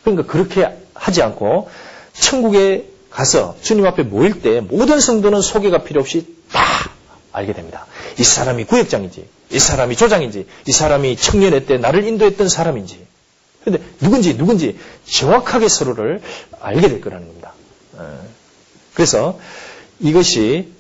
그러니까 0.04 0.32
그렇게 0.32 0.78
하지 0.94 1.24
않고 1.24 1.70
천국에 2.14 2.90
가서 3.10 3.56
주님 3.62 3.86
앞에 3.86 4.04
모일 4.04 4.42
때 4.42 4.60
모든 4.60 5.00
성도는 5.00 5.42
소개가 5.42 5.84
필요 5.84 6.02
없이 6.02 6.36
다 6.52 6.62
알게 7.32 7.54
됩니다. 7.54 7.86
이 8.20 8.24
사람이 8.24 8.66
구역장인지, 8.66 9.28
이 9.52 9.60
사람이 9.60 9.96
조장인지, 9.96 10.48
이 10.68 10.72
사람이 10.72 11.16
청년회 11.18 11.66
때 11.66 11.78
나를 11.78 12.06
인도했던 12.06 12.48
사람인지. 12.48 13.06
근데 13.64 13.80
누군지 14.00 14.38
누군지 14.38 14.78
정확하게 15.06 15.68
서로를 15.68 16.22
알게 16.60 16.90
될 16.90 17.02
거라는 17.02 17.28
겁니다. 17.28 17.54
어. 17.94 18.20
그래서 18.94 19.40
이것이 20.00 20.72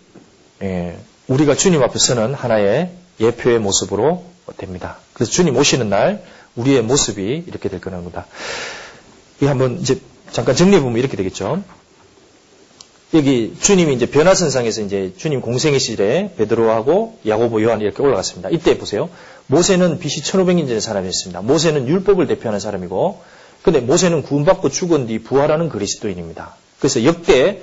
예, 0.61 0.97
우리가 1.27 1.55
주님 1.55 1.81
앞에 1.83 1.97
서는 1.97 2.33
하나의 2.33 2.91
예표의 3.19 3.59
모습으로 3.59 4.25
됩니다. 4.57 4.97
그래서 5.13 5.31
주님 5.31 5.55
오시는 5.57 5.89
날 5.89 6.23
우리의 6.55 6.81
모습이 6.83 7.43
이렇게 7.47 7.69
될 7.69 7.79
거라는 7.81 8.03
겁니다. 8.03 8.27
이 9.41 9.45
한번 9.45 9.79
이제 9.79 9.99
잠깐 10.31 10.55
정리해 10.55 10.81
보면 10.81 10.97
이렇게 10.99 11.17
되겠죠. 11.17 11.63
여기 13.13 13.53
주님이 13.59 13.93
이제 13.93 14.07
변화선상에서 14.07 14.81
이제 14.81 15.13
주님 15.15 15.41
공생의 15.41 15.79
시절에 15.79 16.33
베드로하고 16.35 17.19
야고보 17.27 17.61
요한이 17.61 17.83
이렇게 17.83 18.01
올라갔습니다. 18.01 18.49
이때 18.49 18.77
보세요. 18.77 19.07
모세는 19.47 19.99
BC 19.99 20.23
1500년 20.23 20.65
전의 20.65 20.81
사람이었습니다. 20.81 21.41
모세는 21.41 21.87
율법을 21.87 22.25
대표하는 22.25 22.59
사람이고, 22.59 23.21
근데 23.61 23.81
모세는 23.81 24.23
구원받고 24.23 24.69
죽은 24.69 25.07
뒤 25.07 25.19
부활하는 25.19 25.69
그리스도인입니다. 25.69 26.55
그래서 26.79 27.03
역대 27.03 27.61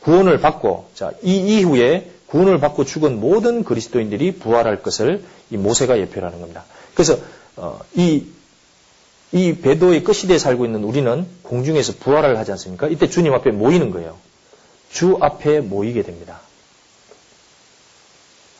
구원을 0.00 0.40
받고, 0.40 0.90
자, 0.94 1.10
이 1.22 1.36
이후에 1.36 2.10
구원을 2.26 2.58
받고 2.58 2.84
죽은 2.84 3.18
모든 3.18 3.64
그리스도인들이 3.64 4.36
부활할 4.36 4.82
것을 4.82 5.24
이 5.50 5.56
모세가 5.56 5.98
예표하는 5.98 6.40
겁니다. 6.40 6.64
그래서 6.94 7.18
어, 7.56 7.80
이, 7.94 8.24
이 9.32 9.54
배도의 9.56 10.04
끝시대에 10.04 10.38
살고 10.38 10.64
있는 10.64 10.84
우리는 10.84 11.26
공중에서 11.42 11.94
부활을 12.00 12.38
하지 12.38 12.52
않습니까? 12.52 12.88
이때 12.88 13.08
주님 13.08 13.32
앞에 13.32 13.50
모이는 13.50 13.90
거예요. 13.90 14.16
주 14.90 15.18
앞에 15.20 15.60
모이게 15.60 16.02
됩니다. 16.02 16.40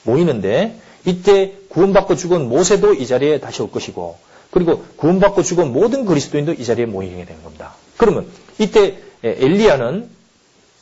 모이는데 0.03 0.79
이때 1.05 1.55
구원받고 1.69 2.17
죽은 2.17 2.49
모세도 2.49 2.95
이 2.95 3.07
자리에 3.07 3.41
다시 3.41 3.63
올 3.63 3.71
것이고 3.71 4.19
그리고 4.51 4.85
구원받고 4.97 5.43
죽은 5.43 5.73
모든 5.73 6.05
그리스도인도 6.05 6.53
이 6.53 6.65
자리에 6.65 6.87
모이게 6.87 7.25
되는 7.25 7.43
겁니다. 7.43 7.75
그러면 7.97 8.27
이때 8.59 8.99
엘리야는 9.23 10.09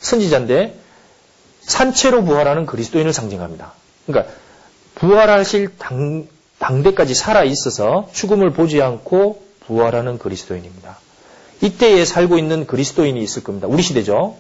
선지자인데 0.01 0.79
산채로 1.63 2.25
부활하는 2.25 2.67
그리스도인을 2.67 3.13
상징합니다. 3.13 3.73
그러니까 4.07 4.33
부활하실 4.95 5.77
당, 5.79 6.27
당대까지 6.59 7.15
살아 7.15 7.43
있어서 7.45 8.09
죽음을 8.13 8.53
보지 8.53 8.83
않고 8.83 9.43
부활하는 9.61 10.19
그리스도인입니다. 10.19 10.99
이때에 11.63 12.05
살고 12.05 12.39
있는 12.39 12.67
그리스도인이 12.67 13.21
있을 13.23 13.43
겁니다. 13.43 13.67
우리 13.67 13.83
시대죠. 13.83 14.37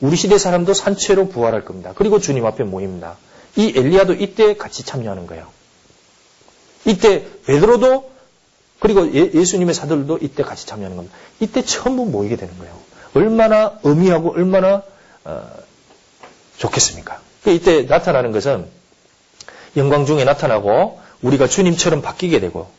우리 0.00 0.16
시대 0.16 0.38
사람도 0.38 0.74
산채로 0.74 1.28
부활할 1.28 1.64
겁니다. 1.64 1.92
그리고 1.94 2.18
주님 2.20 2.46
앞에 2.46 2.64
모입니다. 2.64 3.16
이 3.56 3.72
엘리야도 3.76 4.14
이때 4.14 4.56
같이 4.56 4.84
참여하는 4.84 5.26
거예요. 5.26 5.46
이때 6.86 7.26
베드로도 7.46 8.10
그리고 8.78 9.12
예, 9.14 9.44
수님의 9.44 9.74
사들도 9.74 10.18
이때 10.22 10.42
같이 10.42 10.66
참여하는 10.66 10.96
겁니다. 10.96 11.16
이때 11.38 11.62
전부 11.62 12.06
모이게 12.06 12.36
되는 12.36 12.56
거예요. 12.58 12.74
얼마나 13.14 13.78
의미하고 13.82 14.32
얼마나 14.32 14.82
어, 15.24 15.50
좋겠습니까? 16.56 17.20
그러니까 17.42 17.62
이때 17.72 17.82
나타나는 17.82 18.32
것은 18.32 18.66
영광 19.76 20.06
중에 20.06 20.24
나타나고 20.24 21.00
우리가 21.20 21.46
주님처럼 21.46 22.00
바뀌게 22.00 22.40
되고 22.40 22.70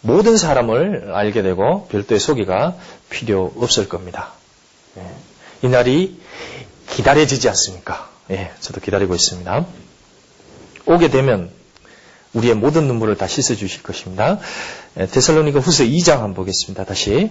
모든 0.00 0.36
사람을 0.36 1.12
알게 1.14 1.42
되고 1.42 1.86
별도의 1.88 2.18
소개가 2.18 2.76
필요 3.08 3.52
없을 3.56 3.88
겁니다. 3.88 4.32
예. 4.98 5.06
이 5.62 5.68
날이 5.68 6.20
기다려지지 6.90 7.48
않습니까? 7.48 8.10
예, 8.30 8.52
저도 8.60 8.80
기다리고 8.80 9.14
있습니다. 9.14 9.66
오게 10.86 11.10
되면 11.10 11.50
우리의 12.32 12.54
모든 12.54 12.86
눈물을 12.86 13.16
다 13.16 13.26
씻어 13.26 13.54
주실 13.54 13.82
것입니다. 13.82 14.38
예, 14.98 15.06
데살로니가 15.06 15.60
후서 15.60 15.84
2장 15.84 16.18
한번 16.18 16.34
보겠습니다. 16.34 16.84
다시. 16.84 17.30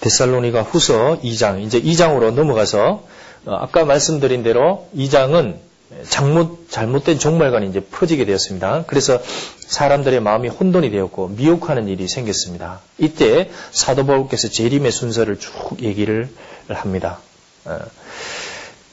데살로니가 0.00 0.62
후서 0.62 1.20
2장, 1.22 1.62
이제 1.62 1.80
2장으로 1.80 2.32
넘어가서 2.32 3.04
어, 3.46 3.54
아까 3.54 3.84
말씀드린 3.84 4.42
대로 4.42 4.88
2장은 4.96 5.65
잘못, 6.08 6.70
잘못된 6.70 7.18
종말관이 7.18 7.68
이제 7.68 7.80
퍼지게 7.80 8.24
되었습니다. 8.24 8.84
그래서 8.86 9.20
사람들의 9.60 10.20
마음이 10.20 10.48
혼돈이 10.48 10.90
되었고 10.90 11.28
미혹하는 11.28 11.88
일이 11.88 12.08
생겼습니다. 12.08 12.80
이때 12.98 13.50
사도 13.70 14.04
바울께서 14.04 14.48
재림의 14.48 14.90
순서를 14.90 15.38
쭉 15.38 15.82
얘기를 15.82 16.28
합니다. 16.68 17.18
어, 17.64 17.78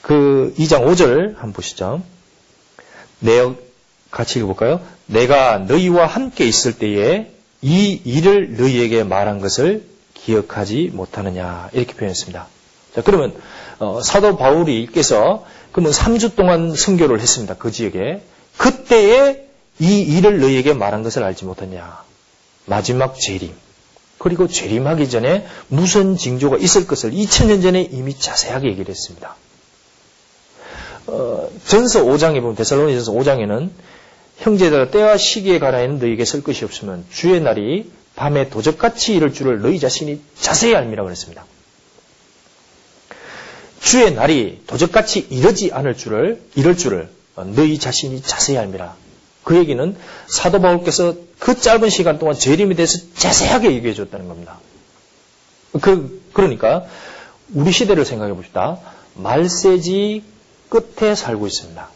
그 0.02 0.53
2장 0.57 0.86
5절 0.86 1.36
한번 1.36 1.53
보시죠. 1.53 2.03
내 3.20 3.53
같이 4.11 4.40
읽어볼까요? 4.40 4.82
내가 5.07 5.57
너희와 5.60 6.06
함께 6.06 6.45
있을 6.45 6.78
때에 6.78 7.32
이 7.61 8.02
일을 8.03 8.57
너희에게 8.57 9.03
말한 9.03 9.40
것을 9.40 9.86
기억하지 10.14 10.91
못하느냐 10.94 11.70
이렇게 11.74 11.94
표현했습니다. 11.94 12.48
자 12.95 13.02
그러면 13.02 13.34
어, 13.80 14.02
사도 14.03 14.38
바울이께서 14.38 15.45
그러면 15.74 15.91
3주 15.91 16.36
동안 16.36 16.76
선교를 16.76 17.20
했습니다. 17.20 17.56
그 17.56 17.72
지역에. 17.72 18.22
그때에 18.58 19.48
이 19.80 20.02
일을 20.02 20.40
너희에게 20.40 20.74
말한 20.74 21.04
것을 21.04 21.24
알지 21.24 21.45
못했냐. 21.45 22.04
마지막 22.66 23.20
재림. 23.20 23.52
그리고 24.20 24.48
재림하기 24.48 25.10
전에 25.10 25.45
무슨 25.68 26.16
징조가 26.16 26.58
있을 26.58 26.88
것을 26.88 27.12
2000년 27.12 27.62
전에 27.62 27.82
이미 27.82 28.18
자세하게 28.18 28.68
얘기를 28.68 28.90
했습니다. 28.90 29.36
어, 31.08 31.50
전서 31.66 32.04
5장에 32.04 32.40
보면 32.40 32.56
데살로니 32.56 32.94
전서 32.94 33.12
5장에는 33.12 33.70
형제들아 34.38 34.91
때와 34.91 35.18
시기에 35.18 35.60
관하여는 35.60 36.00
너희에게 36.00 36.24
쓸 36.24 36.44
것이 36.44 36.64
없으면 36.64 37.06
주의 37.12 37.41
날이 37.41 37.91
밤에 38.16 38.50
도적같이 38.50 39.16
이를 39.16 39.34
줄을 39.34 39.62
너희 39.62 39.80
자신이 39.80 40.22
자세히 40.40 40.76
알미라 40.76 41.04
그랬습니다. 41.04 41.45
주의 43.84 44.14
날이 44.14 44.62
도적같이 44.66 45.28
이르지 45.30 45.72
않을 45.74 45.98
줄을 45.98 46.42
이럴 46.56 46.78
줄을 46.78 47.10
너희 47.36 47.78
자신이 47.78 48.22
자세히 48.22 48.58
알미라. 48.58 48.96
그 49.44 49.58
얘기는 49.58 49.96
사도 50.28 50.62
바울께서 50.62 51.16
그 51.38 51.60
짧은 51.60 51.90
시간 51.90 52.18
동안 52.18 52.34
재림에 52.34 52.76
대해서 52.76 53.00
자세하게 53.14 53.74
얘기해 53.74 53.94
줬다는 53.94 54.30
겁니다. 54.30 54.58
그 55.82 56.24
그러니까 56.32 56.86
우리 57.54 57.74
시대를 57.74 58.06
생각해 58.06 58.34
봅시다. 58.34 58.80
말세지 59.16 60.24
끝에 60.70 61.14
살고 61.14 61.46
있습니다. 61.46 61.90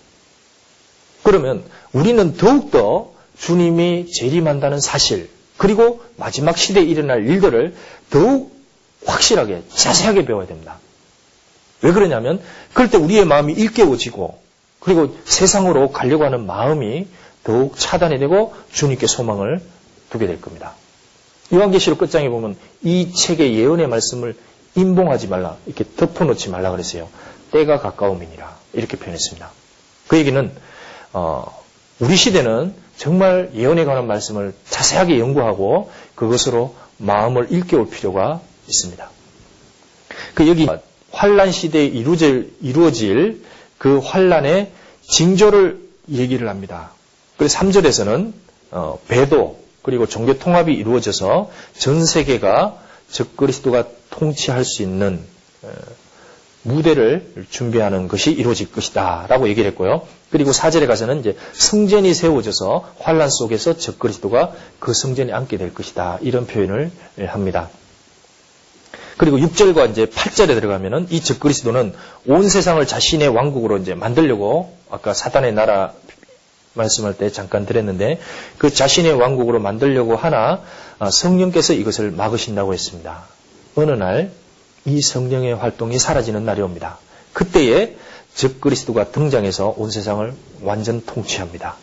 그러면 1.23 1.63
우리는 1.93 2.35
더욱더 2.35 3.13
주님이 3.39 4.11
재림한다는 4.11 4.81
사실, 4.81 5.29
그리고 5.55 6.03
마지막 6.17 6.57
시대에 6.57 6.83
일어날 6.83 7.25
일들을 7.25 7.75
더욱 8.09 8.55
확실하게, 9.05 9.63
자세하게 9.73 10.25
배워야 10.25 10.47
됩니다. 10.47 10.79
왜 11.81 11.91
그러냐면 11.91 12.41
그럴 12.73 12.89
때 12.89 12.97
우리의 12.97 13.25
마음이 13.25 13.53
일깨워지고 13.53 14.39
그리고 14.79 15.15
세상으로 15.25 15.91
가려고 15.91 16.23
하는 16.23 16.45
마음이 16.45 17.07
더욱 17.43 17.77
차단이 17.77 18.19
되고 18.19 18.53
주님께 18.71 19.07
소망을 19.07 19.61
두게 20.09 20.27
될 20.27 20.41
겁니다. 20.41 20.73
요한계시록 21.53 21.99
끝장에 21.99 22.29
보면 22.29 22.57
이 22.83 23.13
책의 23.13 23.57
예언의 23.57 23.87
말씀을 23.87 24.35
인봉하지 24.75 25.27
말라 25.27 25.57
이렇게 25.65 25.85
덮어놓지 25.95 26.49
말라 26.49 26.71
그랬어요. 26.71 27.09
때가 27.51 27.79
가까움이니라 27.79 28.57
이렇게 28.73 28.97
표현했습니다. 28.97 29.51
그 30.07 30.17
얘기는 30.17 30.51
어, 31.13 31.63
우리 31.99 32.15
시대는 32.15 32.73
정말 32.97 33.51
예언에 33.53 33.85
관한 33.85 34.07
말씀을 34.07 34.53
자세하게 34.69 35.19
연구하고 35.19 35.91
그것으로 36.15 36.75
마음을 36.97 37.47
일깨울 37.51 37.89
필요가 37.89 38.41
있습니다. 38.67 39.09
그 40.33 40.47
여기 40.47 40.67
환란 41.17 41.51
시대에 41.51 41.85
이루어질, 41.85 42.53
이루어질 42.61 43.41
그 43.79 43.97
환란의 43.97 44.71
징조를 45.01 45.79
얘기를 46.11 46.47
합니다. 46.47 46.91
그래서 47.37 47.57
3절에서는 47.57 48.33
어, 48.69 48.99
배도 49.07 49.59
그리고 49.81 50.05
종교 50.05 50.37
통합이 50.37 50.73
이루어져서 50.73 51.49
전 51.75 52.05
세계가 52.05 52.77
적그리스도가 53.09 53.87
통치할 54.11 54.63
수 54.63 54.83
있는 54.83 55.19
어, 55.63 55.69
무대를 56.61 57.33
준비하는 57.49 58.07
것이 58.07 58.31
이루어질 58.31 58.71
것이다 58.71 59.25
라고 59.27 59.47
얘기를 59.47 59.71
했고요. 59.71 60.05
그리고 60.29 60.51
4절에 60.51 60.85
가서는 60.85 61.21
이제 61.21 61.35
성전이 61.53 62.13
세워져서 62.13 62.93
환란 62.99 63.29
속에서 63.31 63.75
적그리스도가 63.75 64.53
그 64.79 64.93
성전에 64.93 65.33
앉게 65.33 65.57
될 65.57 65.73
것이다 65.73 66.19
이런 66.21 66.45
표현을 66.45 66.91
합니다. 67.27 67.69
그리고 69.17 69.37
6절과 69.37 69.91
이제 69.91 70.05
8절에 70.05 70.47
들어가면은 70.49 71.07
이 71.09 71.21
적그리스도는 71.21 71.93
온 72.27 72.49
세상을 72.49 72.85
자신의 72.85 73.29
왕국으로 73.29 73.77
이제 73.77 73.95
만들려고 73.95 74.75
아까 74.89 75.13
사단의 75.13 75.53
나라 75.53 75.93
말씀할 76.73 77.15
때 77.15 77.31
잠깐 77.31 77.65
드렸는데 77.65 78.19
그 78.57 78.71
자신의 78.71 79.13
왕국으로 79.13 79.59
만들려고 79.59 80.15
하나 80.15 80.61
아, 80.99 81.09
성령께서 81.09 81.73
이것을 81.73 82.11
막으신다고 82.11 82.73
했습니다. 82.73 83.23
어느 83.75 83.91
날 83.91 84.31
이 84.87 85.01
성령의 85.01 85.53
활동이 85.55 85.99
사라지는 85.99 86.45
날이 86.45 86.61
옵니다. 86.61 86.97
그때에 87.33 87.97
적그리스도가 88.35 89.11
등장해서 89.11 89.75
온 89.77 89.91
세상을 89.91 90.33
완전 90.61 91.05
통치합니다. 91.05 91.75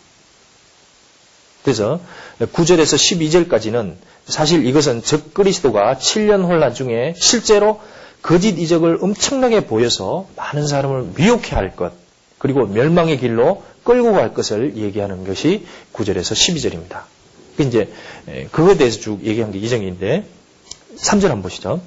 그래서 1.64 1.98
9절에서 2.40 3.48
12절까지는 3.48 3.94
사실 4.26 4.66
이것은 4.66 5.02
적그리스도가 5.02 5.96
7년 5.96 6.44
혼란 6.44 6.74
중에 6.74 7.14
실제로 7.16 7.80
거짓 8.22 8.58
이적을 8.58 8.98
엄청나게 9.00 9.66
보여서 9.66 10.26
많은 10.36 10.66
사람을 10.66 11.12
미혹해 11.16 11.54
할 11.54 11.74
것, 11.74 11.92
그리고 12.38 12.66
멸망의 12.66 13.18
길로 13.18 13.62
끌고 13.82 14.12
갈 14.12 14.34
것을 14.34 14.76
얘기하는 14.76 15.26
것이 15.26 15.66
9절에서 15.92 16.34
12절입니다. 16.34 17.02
이제 17.58 17.92
그거에 18.50 18.76
대해서 18.76 19.00
쭉 19.00 19.24
얘기한 19.24 19.52
게 19.52 19.58
이정인데 19.58 20.26
3절 20.96 21.22
한번 21.22 21.42
보시죠. 21.42 21.80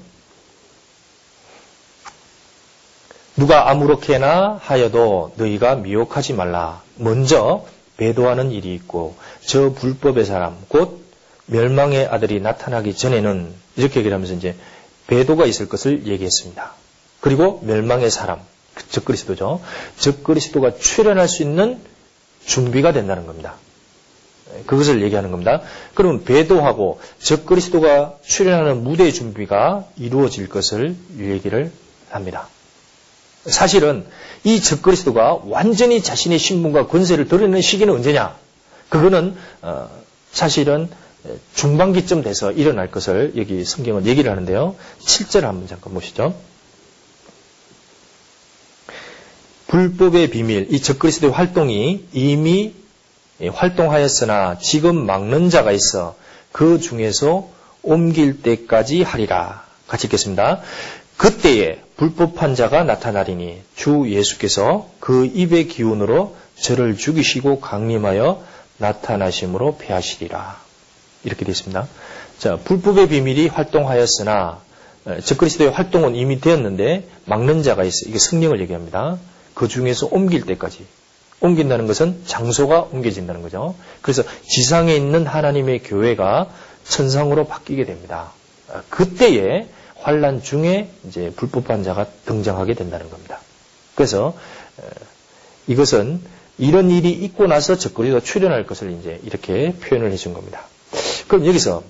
누가 3.36 3.70
아무렇게나 3.70 4.58
하여도 4.60 5.32
너희가 5.36 5.76
미혹하지 5.76 6.32
말라. 6.32 6.82
먼저 6.96 7.64
배도하는 7.98 8.50
일이 8.52 8.74
있고 8.74 9.16
저 9.44 9.72
불법의 9.74 10.24
사람 10.24 10.56
곧 10.68 11.04
멸망의 11.46 12.06
아들이 12.06 12.40
나타나기 12.40 12.94
전에는 12.94 13.52
이렇게 13.76 14.00
얘기를 14.00 14.14
하면서 14.14 14.34
이제 14.34 14.54
배도가 15.06 15.44
있을 15.44 15.68
것을 15.68 16.06
얘기했습니다. 16.06 16.72
그리고 17.20 17.60
멸망의 17.64 18.10
사람 18.10 18.40
적 18.90 19.04
그리스도죠. 19.04 19.60
적 19.98 20.22
그리스도가 20.24 20.76
출현할 20.76 21.28
수 21.28 21.42
있는 21.42 21.80
준비가 22.44 22.92
된다는 22.92 23.26
겁니다. 23.26 23.54
그것을 24.66 25.02
얘기하는 25.02 25.30
겁니다. 25.30 25.60
그러면 25.94 26.24
배도하고 26.24 27.00
적 27.18 27.44
그리스도가 27.44 28.16
출현하는 28.24 28.82
무대 28.82 29.10
준비가 29.10 29.86
이루어질 29.96 30.48
것을 30.48 30.96
얘기를 31.18 31.72
합니다. 32.10 32.48
사실은 33.48 34.06
이 34.44 34.60
적그리스도가 34.60 35.40
완전히 35.44 36.02
자신의 36.02 36.38
신분과 36.38 36.86
권세를 36.86 37.28
드러내는 37.28 37.60
시기는 37.60 37.92
언제냐? 37.92 38.36
그거는 38.88 39.36
어, 39.62 39.88
사실은 40.32 40.88
중반기쯤 41.54 42.22
돼서 42.22 42.52
일어날 42.52 42.90
것을 42.90 43.32
여기 43.36 43.64
성경은 43.64 44.06
얘기를 44.06 44.30
하는데요. 44.30 44.76
7절 45.00 45.42
한번 45.42 45.66
잠깐 45.66 45.92
보시죠. 45.92 46.34
불법의 49.66 50.30
비밀, 50.30 50.68
이 50.70 50.80
적그리스도의 50.80 51.32
활동이 51.32 52.06
이미 52.12 52.74
활동하였으나 53.52 54.58
지금 54.58 55.04
막는 55.04 55.50
자가 55.50 55.72
있어 55.72 56.16
그 56.52 56.80
중에서 56.80 57.50
옮길 57.82 58.42
때까지 58.42 59.02
하리라. 59.02 59.66
같이 59.86 60.06
읽겠습니다. 60.06 60.60
그때에 61.18 61.80
불법한 61.96 62.54
자가 62.54 62.84
나타나리니 62.84 63.60
주 63.74 64.06
예수께서 64.08 64.88
그 65.00 65.26
입의 65.26 65.66
기운으로 65.66 66.36
저를 66.60 66.96
죽이시고 66.96 67.60
강림하여 67.60 68.42
나타나심으로 68.78 69.76
패하시리라. 69.78 70.60
이렇게 71.24 71.44
되어 71.44 71.50
있습니다. 71.52 71.88
자, 72.38 72.56
불법의 72.56 73.08
비밀이 73.08 73.48
활동하였으나 73.48 74.60
적그리스도의 75.24 75.72
활동은 75.72 76.14
이미 76.14 76.40
되었는데 76.40 77.08
막는 77.24 77.64
자가 77.64 77.82
있어. 77.82 78.08
이게 78.08 78.18
성령을 78.18 78.60
얘기합니다. 78.60 79.18
그 79.54 79.66
중에서 79.66 80.06
옮길 80.10 80.46
때까지. 80.46 80.86
옮긴다는 81.40 81.88
것은 81.88 82.22
장소가 82.26 82.88
옮겨진다는 82.92 83.42
거죠. 83.42 83.74
그래서 84.02 84.22
지상에 84.48 84.94
있는 84.94 85.26
하나님의 85.26 85.80
교회가 85.82 86.48
천상으로 86.84 87.48
바뀌게 87.48 87.84
됩니다. 87.86 88.32
그때에 88.88 89.66
환란 90.00 90.42
중에 90.42 90.90
이제 91.06 91.32
불법한 91.36 91.84
자가 91.84 92.06
등장하게 92.24 92.74
된다는 92.74 93.10
겁니다. 93.10 93.40
그래서 93.94 94.36
이것은 95.66 96.20
이런 96.58 96.90
일이 96.90 97.10
있고 97.10 97.46
나서 97.46 97.76
적그리가 97.76 98.20
출현할 98.20 98.66
것을 98.66 98.92
이제 98.92 99.20
이렇게 99.24 99.72
표현을 99.74 100.12
해준 100.12 100.34
겁니다. 100.34 100.66
그럼 101.28 101.46
여기서 101.46 101.82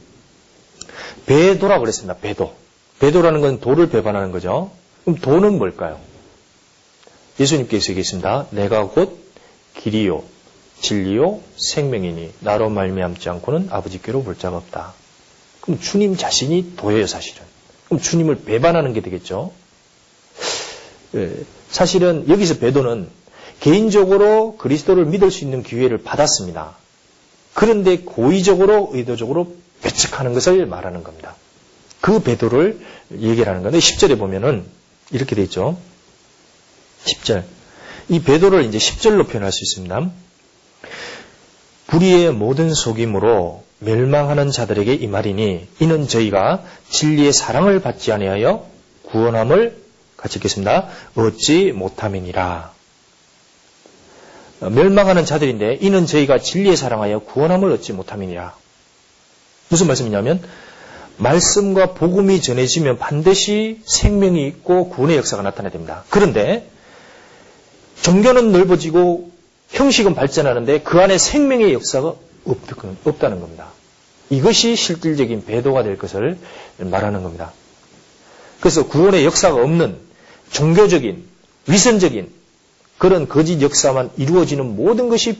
배도라고 1.27 1.83
그랬습니다. 1.83 2.17
배도. 2.17 2.55
배도라는 2.99 3.41
건 3.41 3.61
도를 3.61 3.89
배반하는 3.89 4.33
거죠. 4.33 4.73
그럼 5.05 5.19
도는 5.21 5.59
뭘까요? 5.59 6.01
예수님께서 7.39 7.91
얘기했습니다. 7.91 8.49
내가 8.51 8.89
곧 8.89 9.17
길이요, 9.77 10.25
진리요, 10.81 11.41
생명이니 11.57 12.35
나로 12.41 12.69
말미암지 12.69 13.29
않고는 13.29 13.69
아버지께로 13.71 14.23
볼 14.23 14.37
자가 14.37 14.57
없다. 14.57 14.95
그럼 15.61 15.81
주님 15.81 16.17
자신이 16.17 16.75
도예요, 16.77 17.07
사실은. 17.07 17.48
그럼 17.89 18.01
주님을 18.01 18.43
배반하는 18.45 18.93
게 18.93 19.01
되겠죠. 19.01 19.53
예, 21.15 21.33
사실은 21.71 22.29
여기서 22.29 22.59
배도는 22.59 23.09
개인적으로 23.61 24.57
그리스도를 24.57 25.07
믿을 25.07 25.31
수 25.31 25.45
있는 25.45 25.63
기회를 25.63 25.99
받았습니다. 25.99 26.77
그런데 27.55 27.99
고의적으로 27.99 28.91
의도적으로 28.93 29.57
배척하는 29.83 30.35
것을 30.35 30.67
말하는 30.67 31.03
겁니다. 31.03 31.35
그 32.01 32.21
배도를 32.21 32.81
얘기하는 33.13 33.63
건데 33.63 33.79
10절에 33.79 34.19
보면은 34.19 34.65
이렇게 35.11 35.35
돼 35.35 35.43
있죠. 35.45 35.79
10절. 37.05 37.45
이 38.11 38.23
배도를 38.23 38.65
이제 38.65 38.79
10절로 38.79 39.29
표현할 39.29 39.51
수 39.51 39.65
있습니다. 39.65 40.11
불의의 41.89 42.33
모든 42.33 42.73
속임으로 42.73 43.65
멸망하는 43.81 44.51
자들에게 44.51 44.95
이 44.95 45.07
말이니 45.07 45.69
이는 45.81 46.09
저희가 46.09 46.63
진리의 46.91 47.33
사랑을 47.33 47.81
받지 47.81 48.13
아니하여 48.13 48.67
구원함을 49.05 49.83
같이 50.17 50.39
읽겠습니다. 50.39 50.89
얻지 51.15 51.73
못함이니라. 51.73 52.73
멸망하는 54.61 55.25
자들인데 55.25 55.79
이는 55.81 56.07
저희가 56.07 56.39
진리의 56.39 56.77
사랑하여 56.77 57.21
구원함을 57.21 57.71
얻지 57.73 57.93
못함이니라. 57.95 58.55
무슨 59.71 59.87
말씀이냐면 59.87 60.43
말씀과 61.17 61.95
복음이 61.95 62.43
전해지면 62.43 62.99
반드시 62.99 63.81
생명이 63.87 64.47
있고 64.49 64.89
구원의 64.91 65.17
역사가 65.17 65.43
나타나야 65.43 65.73
됩니다. 65.73 66.05
그런데 66.11 66.69
종교는 68.03 68.53
넓어지고 68.53 69.38
형식은 69.69 70.15
발전하는데 70.15 70.81
그 70.83 71.01
안에 71.01 71.19
생명의 71.19 71.73
역사가 71.73 72.15
없다는 73.05 73.41
겁니다. 73.41 73.69
이것이 74.31 74.77
실질적인 74.77 75.45
배도가 75.45 75.83
될 75.83 75.99
것을 75.99 76.39
말하는 76.79 77.23
겁니다. 77.23 77.53
그래서 78.61 78.87
구원의 78.87 79.25
역사가 79.25 79.63
없는 79.63 79.99
종교적인, 80.51 81.25
위선적인 81.67 82.31
그런 82.99 83.29
거짓 83.29 83.63
역사만 83.63 84.11
이루어지는 84.17 84.77
모든 84.77 85.09
것이 85.09 85.39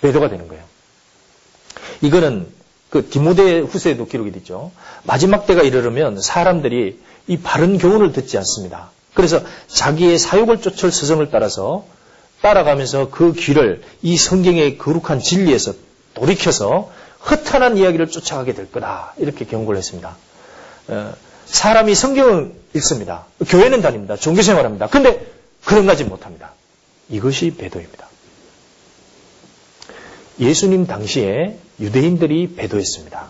배도가 0.00 0.28
되는 0.28 0.48
거예요. 0.48 0.64
이거는 2.02 2.46
그 2.90 3.08
디모데 3.08 3.60
후세에도 3.60 4.06
기록이 4.06 4.32
됐죠. 4.32 4.72
마지막 5.04 5.46
때가 5.46 5.62
이르르면 5.62 6.20
사람들이 6.20 6.98
이 7.26 7.38
바른 7.38 7.78
교훈을 7.78 8.12
듣지 8.12 8.36
않습니다. 8.38 8.90
그래서 9.14 9.40
자기의 9.66 10.18
사욕을 10.18 10.60
쫓을 10.60 10.92
스승을 10.92 11.30
따라서 11.30 11.86
따라가면서 12.40 13.10
그 13.10 13.32
길을 13.32 13.82
이 14.02 14.16
성경의 14.16 14.78
거룩한 14.78 15.20
진리에서 15.20 15.74
돌이켜서 16.14 16.90
허탄한 17.30 17.76
이야기를 17.76 18.08
쫓아가게 18.08 18.54
될 18.54 18.70
거다. 18.70 19.14
이렇게 19.18 19.44
경고를 19.44 19.78
했습니다. 19.78 20.16
어, 20.88 21.14
사람이 21.46 21.94
성경을 21.94 22.52
읽습니다. 22.74 23.26
교회는 23.48 23.80
다닙니다. 23.80 24.16
종교생활합니다. 24.16 24.88
근데 24.88 25.26
그런 25.64 25.86
가지 25.86 26.04
못합니다. 26.04 26.52
이것이 27.08 27.54
배도입니다. 27.56 28.08
예수님 30.38 30.86
당시에 30.86 31.58
유대인들이 31.80 32.54
배도했습니다. 32.56 33.26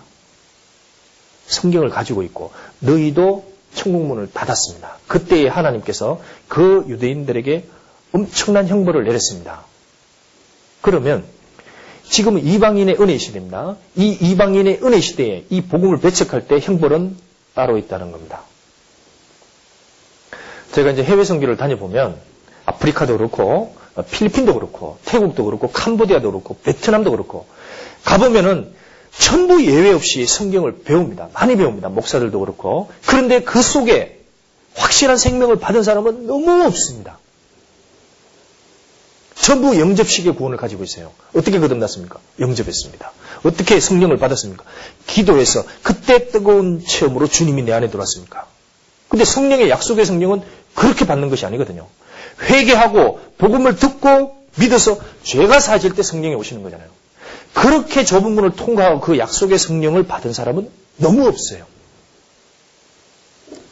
성경을 1.47 1.91
가지고 1.91 2.23
있고 2.25 2.53
너희도 2.81 3.53
천국문을 3.75 4.31
닫았습니다. 4.33 4.99
그때에 5.07 5.49
하나님께서 5.49 6.21
그 6.49 6.85
유대인들에게 6.89 7.65
엄청난 8.13 8.67
형벌을 8.69 9.05
내렸습니다. 9.05 9.65
그러면 10.81 11.25
지금 12.09 12.39
이방인의 12.39 12.97
은혜 13.01 13.19
시대입니다. 13.19 13.77
이 13.97 14.11
이방인의 14.21 14.81
은혜 14.83 15.01
시대에 15.01 15.45
이 15.51 15.63
복음을 15.63 15.99
배척할 15.99 16.47
때 16.47 16.61
형벌은 16.61 17.17
따로 17.55 17.79
있다는 17.79 18.13
겁니다. 18.13 18.43
제가 20.73 20.91
이제 20.91 21.03
해외 21.03 21.25
선교를 21.25 21.57
다녀보면 21.57 22.17
아프리카도 22.67 23.17
그렇고 23.17 23.75
필리핀도 24.11 24.55
그렇고 24.55 24.99
태국도 25.05 25.45
그렇고 25.45 25.71
캄보디아도 25.71 26.31
그렇고 26.31 26.57
베트남도 26.63 27.11
그렇고 27.11 27.47
가보면은 28.05 28.75
전부 29.19 29.65
예외 29.65 29.93
없이 29.93 30.27
성경을 30.27 30.83
배웁니다. 30.85 31.31
많이 31.33 31.57
배웁니다. 31.57 31.89
목사들도 31.89 32.39
그렇고. 32.39 32.91
그런데 33.07 33.43
그 33.43 33.63
속에 33.63 34.21
확실한 34.75 35.17
생명을 35.17 35.59
받은 35.59 35.83
사람은 35.83 36.27
너무 36.27 36.65
없습니다. 36.65 37.19
전부 39.47 39.79
영접식의 39.79 40.35
구원을 40.35 40.57
가지고 40.57 40.83
있어요. 40.83 41.13
어떻게 41.33 41.61
거듭났습니까? 41.61 42.19
영접했습니다. 42.41 43.13
어떻게 43.45 43.79
성령을 43.79 44.17
받았습니까? 44.17 44.65
기도해서 45.07 45.63
그때 45.85 46.31
뜨거운 46.31 46.85
체험으로 46.85 47.29
주님이 47.29 47.63
내 47.63 47.73
안에 47.73 47.89
들어왔습니까? 47.89 48.49
근데 49.09 49.25
성령의 49.25 49.71
약속의 49.71 50.05
성령은 50.05 50.43
그렇게 50.75 51.07
받는 51.07 51.31
것이 51.31 51.47
아니거든요. 51.47 51.87
회개하고 52.43 53.21
복음을 53.39 53.77
듣고 53.77 54.37
믿어서 54.57 54.99
죄가 55.23 55.61
사질 55.61 55.95
때 55.95 56.03
성령이 56.03 56.35
오시는 56.35 56.65
거잖아요. 56.65 56.89
그렇게 57.55 58.05
좁은 58.05 58.33
문을 58.33 58.57
통과하고 58.57 58.99
그 58.99 59.17
약속의 59.17 59.61
성령을 59.61 60.09
받은 60.09 60.33
사람은 60.33 60.69
너무 60.97 61.25
없어요. 61.29 61.65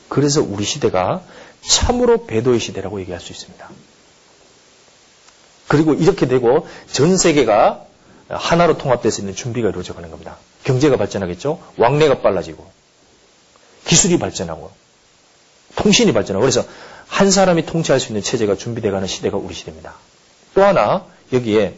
그래서 0.08 0.40
우리 0.40 0.62
시대가 0.62 1.24
참으로 1.62 2.26
배도의 2.26 2.60
시대라고 2.60 3.00
얘기할 3.00 3.20
수 3.20 3.32
있습니다. 3.32 3.68
그리고 5.74 5.92
이렇게 5.92 6.28
되고 6.28 6.68
전 6.92 7.16
세계가 7.16 7.84
하나로 8.28 8.78
통합될 8.78 9.10
수 9.10 9.20
있는 9.20 9.34
준비가 9.34 9.68
이루어져 9.70 9.92
가는 9.92 10.08
겁니다. 10.08 10.36
경제가 10.62 10.96
발전하겠죠? 10.96 11.60
왕래가 11.76 12.20
빨라지고, 12.20 12.64
기술이 13.84 14.20
발전하고, 14.20 14.70
통신이 15.74 16.12
발전하고, 16.12 16.42
그래서 16.42 16.64
한 17.08 17.32
사람이 17.32 17.66
통치할 17.66 17.98
수 17.98 18.10
있는 18.10 18.22
체제가 18.22 18.54
준비되어 18.54 18.92
가는 18.92 19.08
시대가 19.08 19.36
우리 19.36 19.52
시대입니다. 19.52 19.94
또 20.54 20.62
하나, 20.62 21.06
여기에 21.32 21.74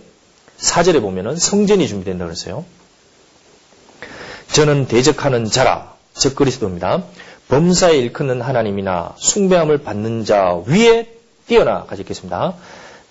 사절에 0.59 1.01
보면은 1.01 1.37
성전이 1.37 1.89
준비된다 1.89 2.27
그랬어요. 2.27 2.67
저는 4.53 4.89
대적하는 4.89 5.47
자라, 5.47 5.95
즉 6.13 6.37
그리스도입니다. 6.37 7.03
범사에 7.49 7.97
일컫는 7.97 8.43
하나님이나 8.43 9.15
숭배함을 9.17 9.79
받는 9.79 10.27
자 10.27 10.61
위에 10.67 11.17
뛰어나 11.47 11.85
가지겠습니다. 11.85 12.55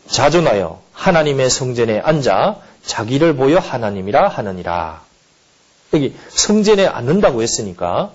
자존하여 0.07 0.81
하나님의 0.93 1.49
성전에 1.49 1.99
앉아 1.99 2.61
자기를 2.85 3.35
보여 3.35 3.57
하나님이라 3.59 4.27
하느니라. 4.27 5.03
여기 5.93 6.15
성전에 6.29 6.85
앉는다고 6.85 7.41
했으니까 7.41 8.11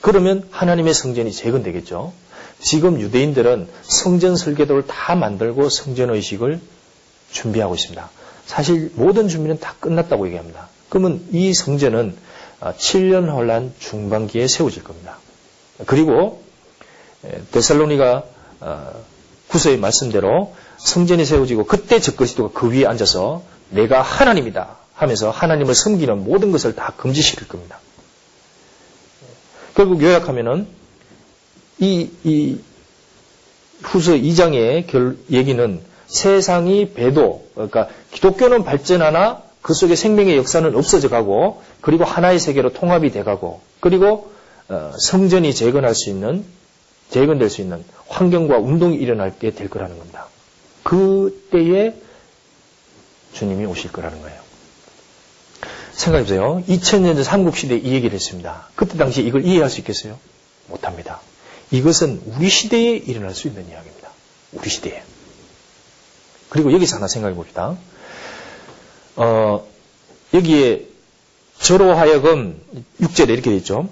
그러면 0.00 0.46
하나님의 0.50 0.94
성전이 0.94 1.32
재건되겠죠. 1.32 2.12
지금 2.60 3.00
유대인들은 3.00 3.68
성전 3.82 4.36
설계도를 4.36 4.86
다 4.86 5.14
만들고 5.14 5.68
성전 5.68 6.10
의식을 6.10 6.60
준비하고 7.30 7.74
있습니다. 7.74 8.10
사실 8.46 8.92
모든 8.94 9.28
준비는 9.28 9.58
다 9.60 9.74
끝났다고 9.80 10.26
얘기합니다. 10.26 10.68
그러면 10.88 11.26
이 11.32 11.52
성전은 11.52 12.16
7년 12.60 13.28
어, 13.28 13.32
혼란 13.32 13.74
중반기에 13.78 14.46
세워질 14.46 14.84
겁니다. 14.84 15.18
그리고 15.86 16.42
데살로니가 17.50 18.24
어, 19.54 19.56
구서의 19.56 19.78
말씀대로 19.78 20.52
성전이 20.78 21.24
세워지고 21.24 21.66
그때 21.66 22.00
적그리스도가 22.00 22.58
그 22.58 22.70
위에 22.70 22.86
앉아서 22.86 23.42
내가 23.70 24.02
하나님이다 24.02 24.76
하면서 24.94 25.30
하나님을 25.30 25.74
섬기는 25.74 26.24
모든 26.24 26.50
것을 26.50 26.74
다 26.74 26.92
금지시킬 26.96 27.46
겁니다. 27.46 27.78
결국 29.76 30.02
요약하면은 30.02 30.66
이, 31.78 32.10
이 32.24 32.58
후서 33.82 34.12
2장의 34.12 34.86
결, 34.88 35.16
얘기는 35.30 35.80
세상이 36.06 36.92
배도, 36.94 37.48
그러니까 37.54 37.88
기독교는 38.12 38.64
발전하나 38.64 39.42
그 39.62 39.72
속에 39.72 39.96
생명의 39.96 40.36
역사는 40.36 40.74
없어져 40.76 41.08
가고, 41.08 41.62
그리고 41.80 42.04
하나의 42.04 42.38
세계로 42.38 42.72
통합이 42.72 43.10
돼 43.10 43.22
가고, 43.22 43.60
그리고 43.80 44.32
어, 44.68 44.92
성전이 44.98 45.54
재건할 45.54 45.94
수 45.94 46.10
있는, 46.10 46.44
재건될 47.14 47.48
수 47.48 47.60
있는 47.60 47.84
환경과 48.08 48.58
운동이 48.58 48.96
일어날 48.96 49.38
때될 49.38 49.70
거라는 49.70 49.98
겁니다. 49.98 50.26
그때에 50.82 51.94
주님이 53.32 53.66
오실 53.66 53.92
거라는 53.92 54.20
거예요. 54.20 54.42
생각해보세요. 55.92 56.64
2000년 56.68 57.14
전 57.14 57.22
삼국시대에 57.22 57.78
이 57.78 57.92
얘기를 57.92 58.12
했습니다. 58.16 58.68
그때 58.74 58.98
당시 58.98 59.22
이걸 59.22 59.44
이해할 59.44 59.70
수 59.70 59.78
있겠어요? 59.78 60.18
못합니다. 60.66 61.20
이것은 61.70 62.20
우리 62.26 62.48
시대에 62.48 62.96
일어날 62.96 63.32
수 63.32 63.46
있는 63.46 63.68
이야기입니다. 63.68 64.10
우리 64.52 64.68
시대에. 64.68 65.00
그리고 66.48 66.72
여기서 66.72 66.96
하나 66.96 67.06
생각해 67.06 67.36
봅시다. 67.36 67.76
어, 69.14 69.64
여기에 70.34 70.88
저로 71.60 71.94
하여금 71.94 72.60
6절에 73.00 73.28
이렇게 73.28 73.50
되어 73.50 73.54
있죠. 73.58 73.88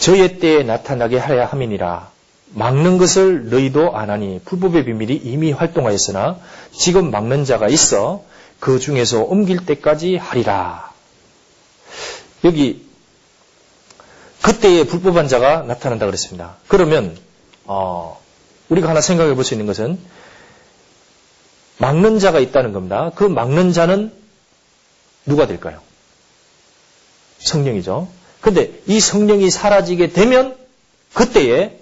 저의 0.00 0.38
때에 0.38 0.62
나타나게 0.62 1.18
하야 1.18 1.46
함이니라. 1.46 2.10
막는 2.50 2.98
것을 2.98 3.50
너희도 3.50 3.96
안 3.96 4.08
하니 4.10 4.40
불법의 4.44 4.84
비밀이 4.84 5.14
이미 5.24 5.52
활동하였으나 5.52 6.38
지금 6.72 7.10
막는 7.10 7.44
자가 7.44 7.68
있어 7.68 8.22
그 8.60 8.78
중에서 8.78 9.22
옮길 9.22 9.66
때까지 9.66 10.16
하리라. 10.16 10.92
여기 12.44 12.86
그때에 14.42 14.84
불법한 14.84 15.28
자가 15.28 15.62
나타난다 15.62 16.06
그랬습니다. 16.06 16.56
그러면 16.68 17.16
어, 17.64 18.20
우리가 18.68 18.88
하나 18.88 19.00
생각해 19.00 19.34
볼 19.34 19.44
수 19.44 19.54
있는 19.54 19.66
것은 19.66 19.98
막는 21.78 22.20
자가 22.20 22.38
있다는 22.38 22.72
겁니다. 22.72 23.10
그 23.16 23.24
막는 23.24 23.72
자는 23.72 24.12
누가 25.26 25.46
될까요? 25.46 25.80
성령이죠. 27.38 28.08
근데 28.46 28.70
이 28.86 29.00
성령이 29.00 29.50
사라지게 29.50 30.12
되면 30.12 30.56
그때에 31.14 31.80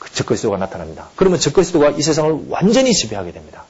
그 0.00 0.12
적그리스도가 0.12 0.56
나타납니다. 0.56 1.10
그러면 1.14 1.38
적그리스도가 1.38 1.90
이 1.90 2.02
세상을 2.02 2.46
완전히 2.48 2.94
지배하게 2.94 3.30
됩니다. 3.30 3.64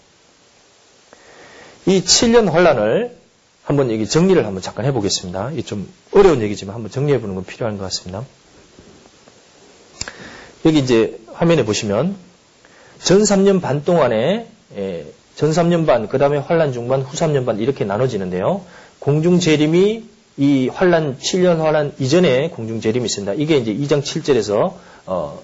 이 1.84 2.00
7년 2.00 2.50
환란을 2.50 3.14
한번 3.62 3.92
여기 3.92 4.08
정리를 4.08 4.42
한번 4.46 4.62
잠깐 4.62 4.86
해보겠습니다. 4.86 5.50
이게 5.50 5.60
좀 5.60 5.86
어려운 6.12 6.40
얘기지만 6.40 6.76
한번 6.76 6.90
정리해보는 6.90 7.34
건 7.34 7.44
필요한 7.44 7.76
것 7.76 7.84
같습니다. 7.84 8.24
여기 10.64 10.78
이제 10.78 11.20
화면에 11.34 11.62
보시면 11.66 12.16
전 13.02 13.20
3년 13.20 13.60
반 13.60 13.84
동안에 13.84 14.48
예, 14.76 15.12
전 15.36 15.50
3년 15.50 15.84
반, 15.84 16.08
그 16.08 16.16
다음에 16.16 16.38
환란 16.38 16.72
중반, 16.72 17.02
후 17.02 17.14
3년 17.14 17.44
반 17.44 17.58
이렇게 17.58 17.84
나눠지는데요. 17.84 18.64
공중 18.98 19.38
재림이 19.38 20.11
이 20.36 20.68
환란 20.68 21.18
7년 21.18 21.58
환란 21.58 21.92
이전에 21.98 22.50
공중 22.50 22.80
재림이 22.80 23.04
있습니다. 23.04 23.34
이게 23.34 23.56
이제 23.58 23.74
2장 23.74 24.02
7절에서 24.02 24.74
어, 25.06 25.42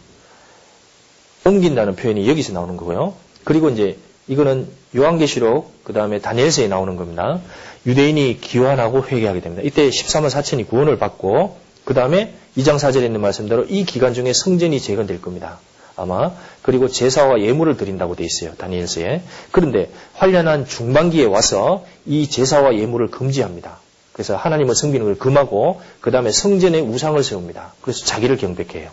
옮긴다는 1.44 1.96
표현이 1.96 2.28
여기서 2.28 2.52
나오는 2.52 2.76
거고요. 2.76 3.14
그리고 3.44 3.68
이제 3.70 3.98
이거는 4.28 4.68
요한계시록 4.96 5.84
그 5.84 5.92
다음에 5.92 6.20
다니엘서에 6.20 6.68
나오는 6.68 6.96
겁니다. 6.96 7.40
유대인이 7.86 8.40
기환하고 8.40 9.04
회개하게 9.06 9.40
됩니다. 9.40 9.62
이때 9.64 9.88
14만 9.88 10.28
4천이 10.30 10.68
구원을 10.68 10.98
받고 10.98 11.56
그 11.84 11.94
다음에 11.94 12.34
2장 12.56 12.76
4절에 12.76 13.04
있는 13.04 13.20
말씀대로 13.20 13.64
이 13.64 13.84
기간 13.84 14.14
중에 14.14 14.32
성전이 14.32 14.80
재건될 14.80 15.22
겁니다. 15.22 15.58
아마 15.96 16.32
그리고 16.62 16.88
제사와 16.88 17.40
예물을 17.40 17.76
드린다고 17.76 18.14
돼 18.14 18.24
있어요. 18.24 18.54
다니엘서에. 18.56 19.22
그런데 19.50 19.90
환련한 20.14 20.66
중반기에 20.66 21.24
와서 21.24 21.84
이 22.06 22.28
제사와 22.28 22.76
예물을 22.76 23.10
금지합니다. 23.10 23.80
그래서 24.18 24.34
하나님을 24.34 24.74
섬기는 24.74 25.06
걸 25.06 25.14
금하고 25.16 25.80
그 26.00 26.10
다음에 26.10 26.32
성전에 26.32 26.80
우상을 26.80 27.22
세웁니다. 27.22 27.74
그래서 27.80 28.04
자기를 28.04 28.36
경백해요. 28.36 28.90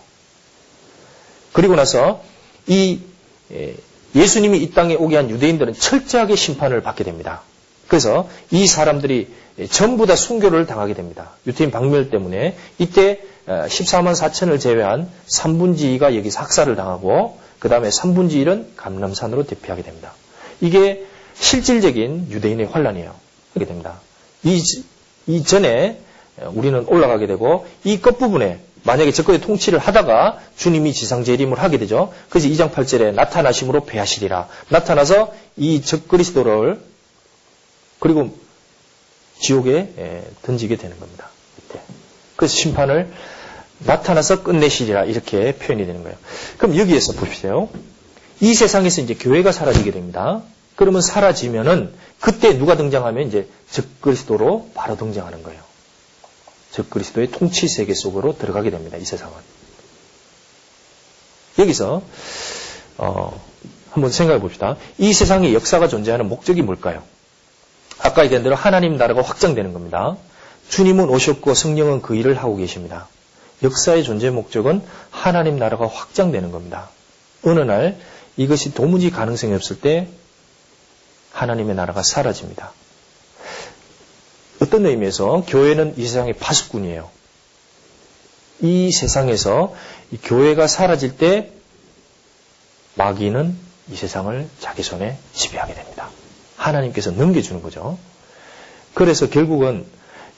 그리고 1.51 1.75
나서 1.75 2.21
이 2.67 2.99
예수님이 4.13 4.59
이 4.59 4.69
땅에 4.69 4.93
오게 4.93 5.15
한 5.15 5.31
유대인들은 5.31 5.73
철저하게 5.73 6.35
심판을 6.35 6.83
받게 6.83 7.03
됩니다. 7.03 7.41
그래서 7.87 8.29
이 8.51 8.67
사람들이 8.67 9.33
전부 9.71 10.05
다 10.05 10.15
순교를 10.15 10.67
당하게 10.67 10.93
됩니다. 10.93 11.31
유태인 11.47 11.71
박멸 11.71 12.11
때문에 12.11 12.55
이때 12.77 13.23
14만 13.47 14.09
어, 14.09 14.11
4천을 14.11 14.59
제외한 14.59 15.09
3분지 15.25 15.97
2가 15.97 16.15
여기서 16.15 16.39
학살을 16.41 16.75
당하고 16.75 17.39
그 17.57 17.67
다음에 17.67 17.89
3분지 17.89 18.33
1은 18.45 18.75
감남산으로 18.75 19.47
대피하게 19.47 19.81
됩니다. 19.81 20.13
이게 20.61 21.03
실질적인 21.33 22.27
유대인의 22.29 22.67
환란이에요. 22.67 23.15
그렇게 23.55 23.67
됩니다. 23.67 23.99
이, 24.43 24.61
이전에 25.27 25.99
우리는 26.53 26.85
올라가게 26.87 27.27
되고 27.27 27.65
이 27.83 27.99
끝부분에 27.99 28.59
만약에 28.83 29.11
적그리 29.11 29.41
통치를 29.41 29.79
하다가 29.79 30.39
주님이 30.57 30.93
지상재림을 30.93 31.57
하게 31.57 31.79
되죠. 31.79 32.13
그래서 32.29 32.47
2장 32.47 32.71
8절에 32.71 33.13
나타나심으로 33.13 33.85
배하시리라. 33.85 34.47
나타나서 34.69 35.33
이 35.57 35.81
적그리스도를 35.81 36.79
그리고 37.99 38.37
지옥에 39.39 39.93
예, 39.97 40.23
던지게 40.43 40.75
되는 40.75 40.99
겁니다. 40.99 41.29
그래서 42.35 42.55
심판을 42.55 43.11
나타나서 43.79 44.43
끝내시리라 44.43 45.05
이렇게 45.05 45.55
표현이 45.55 45.85
되는 45.85 46.03
거예요. 46.03 46.17
그럼 46.57 46.77
여기에서 46.77 47.13
보십시오. 47.13 47.69
이 48.41 48.53
세상에서 48.53 49.01
이제 49.01 49.15
교회가 49.15 49.51
사라지게 49.51 49.91
됩니다. 49.91 50.41
그러면 50.75 51.01
사라지면은 51.01 51.93
그때 52.19 52.57
누가 52.57 52.75
등장하면 52.75 53.27
이제 53.27 53.47
적그리스도로 53.71 54.71
바로 54.73 54.97
등장하는 54.97 55.43
거예요. 55.43 55.61
적그리스도의 56.71 57.31
통치 57.31 57.67
세계 57.67 57.93
속으로 57.93 58.37
들어가게 58.37 58.69
됩니다. 58.69 58.97
이 58.97 59.05
세상은. 59.05 59.33
여기서 61.57 62.01
어, 62.97 63.45
한번 63.91 64.11
생각해 64.11 64.39
봅시다. 64.41 64.75
이 64.97 65.13
세상에 65.13 65.53
역사가 65.53 65.87
존재하는 65.87 66.27
목적이 66.27 66.61
뭘까요? 66.63 67.03
아까 67.99 68.25
얘기한 68.25 68.43
대로 68.43 68.55
하나님 68.55 68.97
나라가 68.97 69.21
확장되는 69.21 69.71
겁니다. 69.71 70.17
주님은 70.69 71.09
오셨고 71.09 71.53
성령은 71.53 72.01
그 72.01 72.15
일을 72.15 72.37
하고 72.37 72.57
계십니다. 72.57 73.07
역사의 73.63 74.03
존재 74.03 74.29
목적은 74.29 74.81
하나님 75.11 75.57
나라가 75.57 75.87
확장되는 75.87 76.51
겁니다. 76.51 76.89
어느 77.43 77.59
날 77.59 77.97
이것이 78.35 78.73
도무지 78.73 79.11
가능성이 79.11 79.53
없을 79.53 79.79
때 79.79 80.09
하나님의 81.35 81.75
나라가 81.75 82.01
사라집니다. 82.01 82.71
어떤 84.61 84.85
의미에서 84.85 85.43
교회는 85.47 85.95
이 85.97 86.07
세상의 86.07 86.33
파수꾼이에요. 86.33 87.09
이 88.61 88.91
세상에서 88.91 89.75
이 90.11 90.17
교회가 90.17 90.67
사라질 90.67 91.17
때 91.17 91.51
마귀는 92.95 93.55
이 93.91 93.95
세상을 93.97 94.47
자기 94.61 94.81
손에 94.81 95.17
지배하게 95.33 95.73
됩니다. 95.73 96.09
하나님께서 96.55 97.11
넘겨주는 97.11 97.61
거죠. 97.61 97.97
그래서 98.93 99.29
결국은 99.29 99.85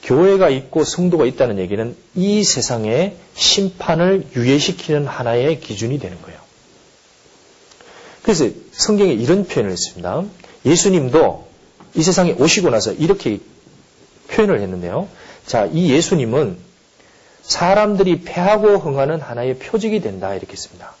교회가 0.02 0.48
있고 0.48 0.82
성도가 0.82 1.26
있다는 1.26 1.58
얘기는 1.58 1.96
이 2.16 2.42
세상의 2.42 3.16
심판을 3.36 4.26
유예시키는 4.34 5.06
하나의 5.06 5.60
기준이 5.60 6.00
되는 6.00 6.20
거예요. 6.22 6.40
그래서 8.22 8.48
성경에 8.72 9.12
이런 9.12 9.46
표현을 9.46 9.70
했습니다. 9.70 10.24
예수님도 10.64 11.48
이 11.94 12.02
세상에 12.02 12.32
오시고 12.32 12.70
나서 12.70 12.92
이렇게 12.92 13.40
표현을 14.28 14.60
했는데요. 14.60 15.08
자, 15.46 15.66
이 15.66 15.90
예수님은 15.90 16.56
사람들이 17.42 18.22
패하고 18.22 18.76
흥하는 18.76 19.20
하나의 19.20 19.58
표적이 19.58 20.00
된다 20.00 20.34
이렇게 20.34 20.52
했습니다. 20.52 20.94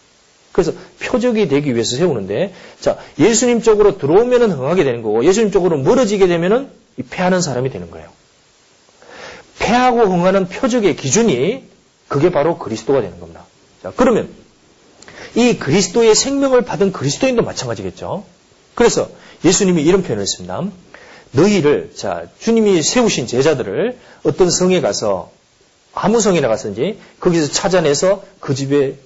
그래서 0.52 0.72
표적이 1.00 1.46
되기 1.48 1.74
위해서 1.74 1.96
세우는데 1.96 2.54
자, 2.80 2.98
예수님 3.18 3.62
쪽으로 3.62 3.98
들어오면은 3.98 4.50
흥하게 4.50 4.84
되는 4.84 5.02
거고 5.02 5.24
예수님 5.24 5.50
쪽으로 5.50 5.76
멀어지게 5.78 6.26
되면은 6.26 6.70
패하는 7.10 7.40
사람이 7.40 7.70
되는 7.70 7.90
거예요. 7.90 8.08
패하고 9.58 10.00
흥하는 10.00 10.48
표적의 10.48 10.96
기준이 10.96 11.64
그게 12.08 12.30
바로 12.30 12.58
그리스도가 12.58 13.02
되는 13.02 13.20
겁니다. 13.20 13.44
자, 13.82 13.92
그러면 13.94 14.30
이 15.34 15.58
그리스도의 15.58 16.14
생명을 16.14 16.62
받은 16.62 16.92
그리스도인도 16.92 17.42
마찬가지겠죠. 17.42 18.24
그래서 18.74 19.08
예수님이 19.44 19.82
이런 19.82 20.02
표현을 20.02 20.22
했습니다. 20.22 20.62
너희를, 21.32 21.92
자, 21.94 22.26
주님이 22.38 22.82
세우신 22.82 23.26
제자들을 23.26 23.98
어떤 24.24 24.50
성에 24.50 24.80
가서, 24.80 25.30
아무 25.94 26.20
성에 26.20 26.40
나갔든지 26.40 26.98
거기서 27.20 27.52
찾아내서 27.52 28.22
그 28.40 28.54
집에 28.54 28.96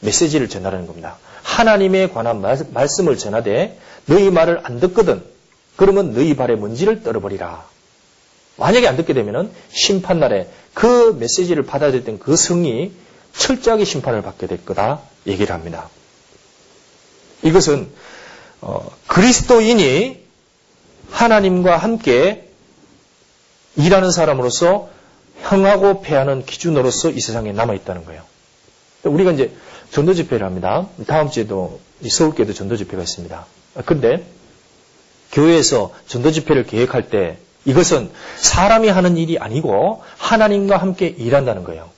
메시지를 0.00 0.48
전하라는 0.48 0.86
겁니다. 0.86 1.18
하나님에 1.42 2.08
관한 2.08 2.40
말씀을 2.40 3.18
전하되 3.18 3.78
너희 4.06 4.30
말을 4.30 4.60
안 4.64 4.80
듣거든. 4.80 5.22
그러면 5.76 6.12
너희 6.12 6.36
발에 6.36 6.56
먼지를 6.56 7.02
떨어버리라. 7.02 7.64
만약에 8.56 8.86
안 8.86 8.96
듣게 8.96 9.14
되면 9.14 9.50
심판날에 9.72 10.48
그 10.74 11.16
메시지를 11.18 11.64
받아들였던 11.64 12.18
그 12.18 12.36
성이 12.36 12.92
철저하게 13.36 13.84
심판을 13.84 14.22
받게 14.22 14.46
될 14.46 14.64
거다 14.64 15.00
얘기를 15.26 15.54
합니다. 15.54 15.88
이것은 17.42 17.88
어, 18.60 18.90
그리스도인이 19.06 20.20
하나님과 21.10 21.76
함께 21.76 22.48
일하는 23.76 24.10
사람으로서 24.10 24.90
형하고 25.42 26.02
패하는 26.02 26.44
기준으로서 26.44 27.10
이 27.10 27.20
세상에 27.20 27.52
남아 27.52 27.74
있다는 27.74 28.04
거예요. 28.04 28.22
우리가 29.04 29.32
이제 29.32 29.52
전도 29.90 30.14
집회를 30.14 30.46
합니다. 30.46 30.86
다음 31.06 31.30
주에도 31.30 31.80
서울교회도 32.06 32.52
전도 32.52 32.76
집회가 32.76 33.02
있습니다. 33.02 33.46
그런데 33.86 34.24
교회에서 35.32 35.92
전도 36.06 36.30
집회를 36.30 36.64
계획할 36.64 37.08
때 37.08 37.38
이것은 37.64 38.10
사람이 38.36 38.88
하는 38.88 39.16
일이 39.16 39.38
아니고 39.38 40.02
하나님과 40.18 40.76
함께 40.76 41.06
일한다는 41.06 41.64
거예요. 41.64 41.90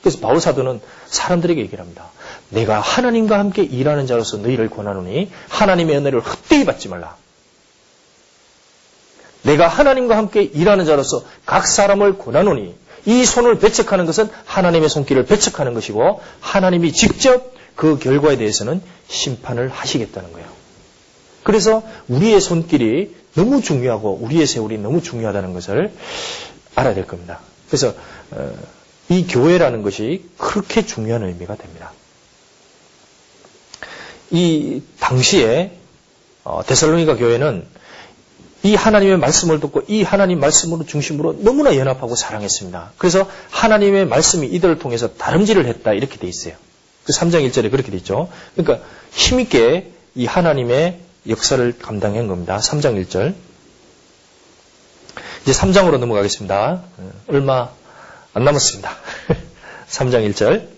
그래서 0.00 0.20
바울 0.20 0.40
사도는 0.40 0.80
사람들에게 1.06 1.60
얘기를 1.60 1.80
합니다. 1.80 2.10
내가 2.54 2.80
하나님과 2.80 3.38
함께 3.38 3.62
일하는 3.62 4.06
자로서 4.06 4.36
너희를 4.38 4.70
권하노니 4.70 5.30
하나님의 5.48 5.96
은혜를 5.96 6.20
헛되이 6.20 6.64
받지 6.64 6.88
말라. 6.88 7.16
내가 9.42 9.68
하나님과 9.68 10.16
함께 10.16 10.42
일하는 10.42 10.86
자로서 10.86 11.22
각 11.44 11.66
사람을 11.66 12.18
권하노니 12.18 12.74
이 13.06 13.24
손을 13.24 13.58
배척하는 13.58 14.06
것은 14.06 14.30
하나님의 14.46 14.88
손길을 14.88 15.26
배척하는 15.26 15.74
것이고 15.74 16.22
하나님이 16.40 16.92
직접 16.92 17.52
그 17.74 17.98
결과에 17.98 18.36
대해서는 18.36 18.80
심판을 19.08 19.68
하시겠다는 19.68 20.32
거예요. 20.32 20.48
그래서 21.42 21.82
우리의 22.08 22.40
손길이 22.40 23.14
너무 23.34 23.60
중요하고 23.60 24.18
우리의 24.22 24.46
세월이 24.46 24.78
너무 24.78 25.02
중요하다는 25.02 25.52
것을 25.52 25.92
알아야 26.74 26.94
될 26.94 27.06
겁니다. 27.06 27.40
그래서 27.68 27.92
어, 28.30 28.50
이 29.10 29.26
교회라는 29.26 29.82
것이 29.82 30.24
그렇게 30.38 30.86
중요한 30.86 31.24
의미가 31.24 31.56
됩니다. 31.56 31.92
이 34.34 34.82
당시에 34.98 35.78
어, 36.42 36.62
데살로니가 36.66 37.16
교회는 37.16 37.66
이 38.64 38.74
하나님의 38.74 39.18
말씀을 39.18 39.60
듣고 39.60 39.82
이 39.86 40.02
하나님 40.02 40.40
말씀으로 40.40 40.84
중심으로 40.84 41.44
너무나 41.44 41.76
연합하고 41.76 42.16
사랑했습니다. 42.16 42.92
그래서 42.98 43.30
하나님의 43.50 44.06
말씀이 44.06 44.46
이들을 44.48 44.80
통해서 44.80 45.14
다름질을 45.14 45.66
했다 45.66 45.92
이렇게 45.92 46.18
돼 46.18 46.26
있어요. 46.26 46.54
그 47.04 47.12
3장 47.12 47.48
1절에 47.48 47.70
그렇게 47.70 47.92
돼 47.92 47.98
있죠. 47.98 48.28
그러니까 48.56 48.84
힘있게 49.12 49.92
이 50.16 50.26
하나님의 50.26 50.98
역사를 51.28 51.78
감당한 51.78 52.26
겁니다. 52.26 52.58
3장 52.58 53.00
1절. 53.04 53.34
이제 55.42 55.52
3장으로 55.52 55.98
넘어가겠습니다. 55.98 56.82
어, 56.96 57.12
얼마 57.28 57.68
안 58.32 58.44
남았습니다. 58.44 58.90
3장 59.88 60.28
1절. 60.30 60.73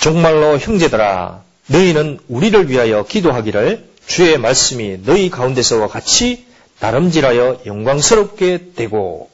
정말로 0.00 0.58
형제들아, 0.58 1.42
너희는 1.66 2.20
우리를 2.28 2.70
위하여 2.70 3.04
기도하기를 3.04 3.90
주의 4.06 4.38
말씀이 4.38 5.02
너희 5.04 5.30
가운데서와 5.30 5.88
같이 5.88 6.46
다름질하여 6.78 7.60
영광스럽게 7.66 8.72
되고, 8.74 9.28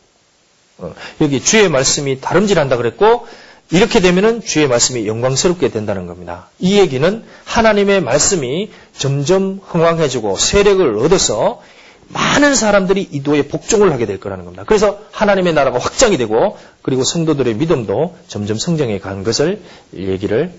어, 0.78 0.94
여기 1.20 1.40
주의 1.40 1.68
말씀이 1.68 2.20
다름질한다 2.20 2.76
그랬고, 2.76 3.26
이렇게 3.70 4.00
되면은 4.00 4.42
주의 4.42 4.66
말씀이 4.66 5.06
영광스럽게 5.06 5.70
된다는 5.70 6.06
겁니다. 6.06 6.48
이 6.58 6.78
얘기는 6.78 7.24
하나님의 7.44 8.00
말씀이 8.00 8.70
점점 8.96 9.60
흥왕해지고 9.64 10.36
세력을 10.36 10.98
얻어서 10.98 11.62
많은 12.08 12.54
사람들이 12.54 13.08
이도에 13.12 13.48
복종을 13.48 13.92
하게 13.92 14.06
될 14.06 14.20
거라는 14.20 14.44
겁니다. 14.44 14.64
그래서 14.66 15.00
하나님의 15.12 15.54
나라가 15.54 15.78
확장이 15.78 16.16
되고 16.16 16.56
그리고 16.82 17.04
성도들의 17.04 17.54
믿음도 17.54 18.16
점점 18.28 18.58
성장해 18.58 18.98
가는 19.00 19.24
것을 19.24 19.60
얘기를 19.94 20.52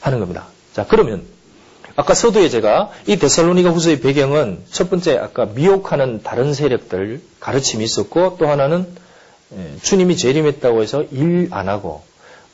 하는 0.00 0.20
겁니다. 0.20 0.46
자, 0.72 0.86
그러면 0.86 1.24
아까 1.96 2.12
서두에 2.14 2.50
제가 2.50 2.90
이 3.06 3.16
데살로니가 3.16 3.70
후서의 3.70 4.00
배경은 4.00 4.64
첫 4.70 4.90
번째 4.90 5.16
아까 5.16 5.46
미혹하는 5.46 6.22
다른 6.22 6.52
세력들 6.52 7.22
가르침이 7.40 7.82
있었고 7.84 8.36
또 8.38 8.48
하나는 8.48 8.86
주님이 9.82 10.16
재림했다고 10.16 10.82
해서 10.82 11.04
일 11.10 11.48
안 11.52 11.68
하고 11.68 12.02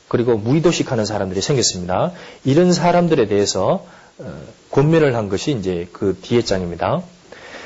그리고 0.07 0.37
무의도식하는 0.37 1.05
사람들이 1.05 1.41
생겼습니다. 1.41 2.11
이런 2.45 2.71
사람들에 2.71 3.27
대해서 3.27 3.83
어, 4.19 4.41
권면을 4.69 5.15
한 5.15 5.27
것이 5.27 5.51
이제 5.53 5.87
그 5.91 6.15
뒤에 6.21 6.43
장입니다. 6.43 7.01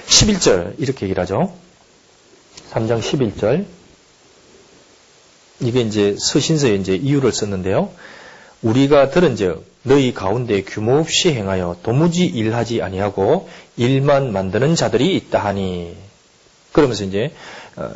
11절 0.07 0.75
이렇게 0.79 1.05
얘기를 1.05 1.21
하죠. 1.21 1.53
3장 2.71 2.99
11절 2.99 3.65
이게 5.59 5.81
이제 5.81 6.15
서신서에 6.19 6.75
이제 6.75 6.95
이유를 6.95 7.31
썼는데요. 7.31 7.91
우리가 8.61 9.09
들은즉 9.09 9.65
너희 9.83 10.13
가운데 10.13 10.63
규모 10.63 10.97
없이 10.97 11.31
행하여 11.33 11.77
도무지 11.83 12.25
일하지 12.25 12.81
아니하고 12.81 13.47
일만 13.77 14.33
만드는 14.33 14.75
자들이 14.75 15.15
있다 15.15 15.39
하니 15.45 15.95
그러면서 16.71 17.03
이제 17.03 17.33
어, 17.75 17.91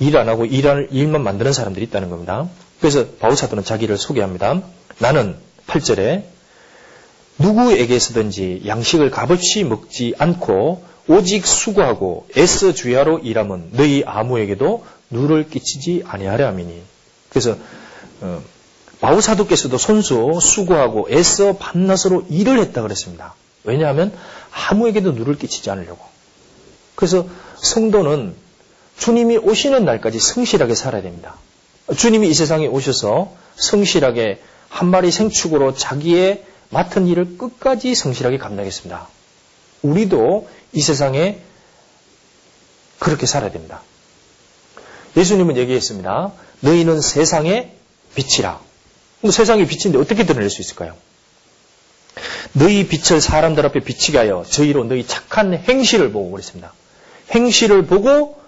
일안 0.00 0.28
하고 0.28 0.44
일할, 0.44 0.88
일만 0.90 1.22
만드는 1.22 1.52
사람들이 1.52 1.86
있다는 1.86 2.10
겁니다. 2.10 2.48
그래서 2.80 3.06
바울사도는 3.18 3.64
자기를 3.64 3.96
소개합니다. 3.96 4.62
나는 4.98 5.36
8절에 5.66 6.24
누구에게서든지 7.38 8.62
양식을 8.66 9.10
값없이 9.10 9.64
먹지 9.64 10.14
않고 10.18 10.84
오직 11.08 11.46
수고하고 11.46 12.26
애써 12.36 12.72
주야로 12.72 13.18
일함은 13.18 13.70
너희 13.72 14.04
아무에게도 14.04 14.84
누를 15.10 15.48
끼치지 15.48 16.04
아니하려 16.06 16.46
함이니. 16.46 16.82
그래서 17.30 17.56
어, 18.20 18.42
바울사도께서도 19.00 19.78
손수 19.78 20.38
수고하고 20.40 21.08
애써 21.10 21.56
밤낮으로 21.56 22.26
일을 22.28 22.58
했다 22.60 22.82
그랬습니다. 22.82 23.34
왜냐하면 23.64 24.12
아무에게도 24.52 25.12
누를 25.12 25.38
끼치지 25.38 25.70
않으려고. 25.70 26.04
그래서 26.94 27.26
성도는 27.62 28.34
주님이 28.98 29.38
오시는 29.38 29.84
날까지 29.84 30.18
성실하게 30.18 30.74
살아야 30.74 31.02
됩니다. 31.02 31.36
주님이 31.96 32.28
이 32.28 32.34
세상에 32.34 32.66
오셔서 32.66 33.32
성실하게 33.56 34.40
한 34.68 34.88
마리 34.88 35.10
생축으로 35.10 35.74
자기의 35.74 36.44
맡은 36.70 37.06
일을 37.06 37.38
끝까지 37.38 37.94
성실하게 37.94 38.36
감당했습니다. 38.38 39.08
우리도 39.82 40.48
이 40.72 40.80
세상에 40.80 41.40
그렇게 42.98 43.26
살아야 43.26 43.50
됩니다. 43.50 43.82
예수님은 45.16 45.56
얘기했습니다. 45.56 46.32
너희는 46.60 47.00
세상의 47.00 47.72
빛이라. 48.14 48.60
뭐 49.20 49.30
세상의 49.30 49.66
빛인데 49.66 49.98
어떻게 49.98 50.24
드러낼 50.24 50.50
수 50.50 50.60
있을까요? 50.60 50.96
너희 52.52 52.86
빛을 52.88 53.20
사람들 53.20 53.64
앞에 53.66 53.80
비치게 53.80 54.18
하여 54.18 54.44
저희로 54.48 54.84
너희 54.84 55.06
착한 55.06 55.54
행실을 55.54 56.12
보고 56.12 56.30
그랬습니다. 56.30 56.72
행실을 57.30 57.86
보고 57.86 58.40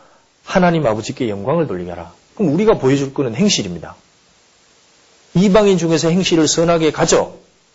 하나님 0.44 0.86
아버지께 0.86 1.28
영광을 1.28 1.66
돌리게 1.66 1.90
하라. 1.90 2.12
그럼 2.34 2.54
우리가 2.54 2.74
보여줄 2.78 3.14
거는 3.14 3.34
행실입니다. 3.34 3.94
이방인 5.34 5.78
중에서 5.78 6.08
행실을 6.08 6.48
선하게 6.48 6.90
가져. 6.92 7.34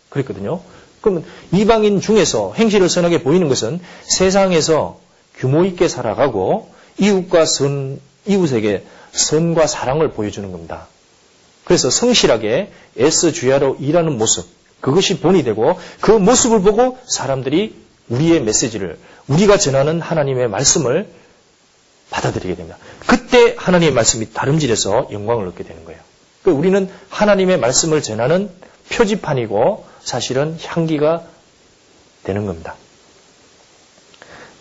그랬거든요. 0.09 0.61
그러면 1.05 1.23
이방인 1.51 2.01
중에서 2.01 2.53
행실을 2.55 2.89
선하게 2.89 3.21
보이는 3.21 3.47
것은 3.47 3.79
세상에서 4.07 4.99
규모 5.35 5.63
있게 5.63 5.87
살아가고 5.87 6.71
이웃과 6.97 7.45
선, 7.45 8.01
이웃에게 8.25 8.83
선과 9.11 9.67
사랑을 9.67 10.11
보여주는 10.13 10.51
겁니다. 10.51 10.87
그래서 11.63 11.91
성실하게 11.91 12.71
애써 12.99 13.31
주야로 13.31 13.77
일하는 13.79 14.17
모습, 14.17 14.47
그것이 14.81 15.19
본이 15.19 15.43
되고 15.43 15.77
그 16.01 16.09
모습을 16.09 16.61
보고 16.61 16.97
사람들이 17.05 17.75
우리의 18.09 18.41
메시지를, 18.41 18.97
우리가 19.27 19.57
전하는 19.57 20.01
하나님의 20.01 20.47
말씀을 20.47 21.07
받아들이게 22.09 22.55
됩니다. 22.55 22.79
그때 23.05 23.53
하나님의 23.59 23.93
말씀이 23.93 24.33
다름질해서 24.33 25.09
영광을 25.11 25.47
얻게 25.47 25.63
되는 25.63 25.85
거예요. 25.85 25.99
그러니까 26.41 26.59
우리는 26.59 26.89
하나님의 27.09 27.59
말씀을 27.59 28.01
전하는 28.01 28.49
표지판이고 28.89 29.94
사실은 30.05 30.57
향기가 30.63 31.23
되는 32.23 32.45
겁니다. 32.45 32.75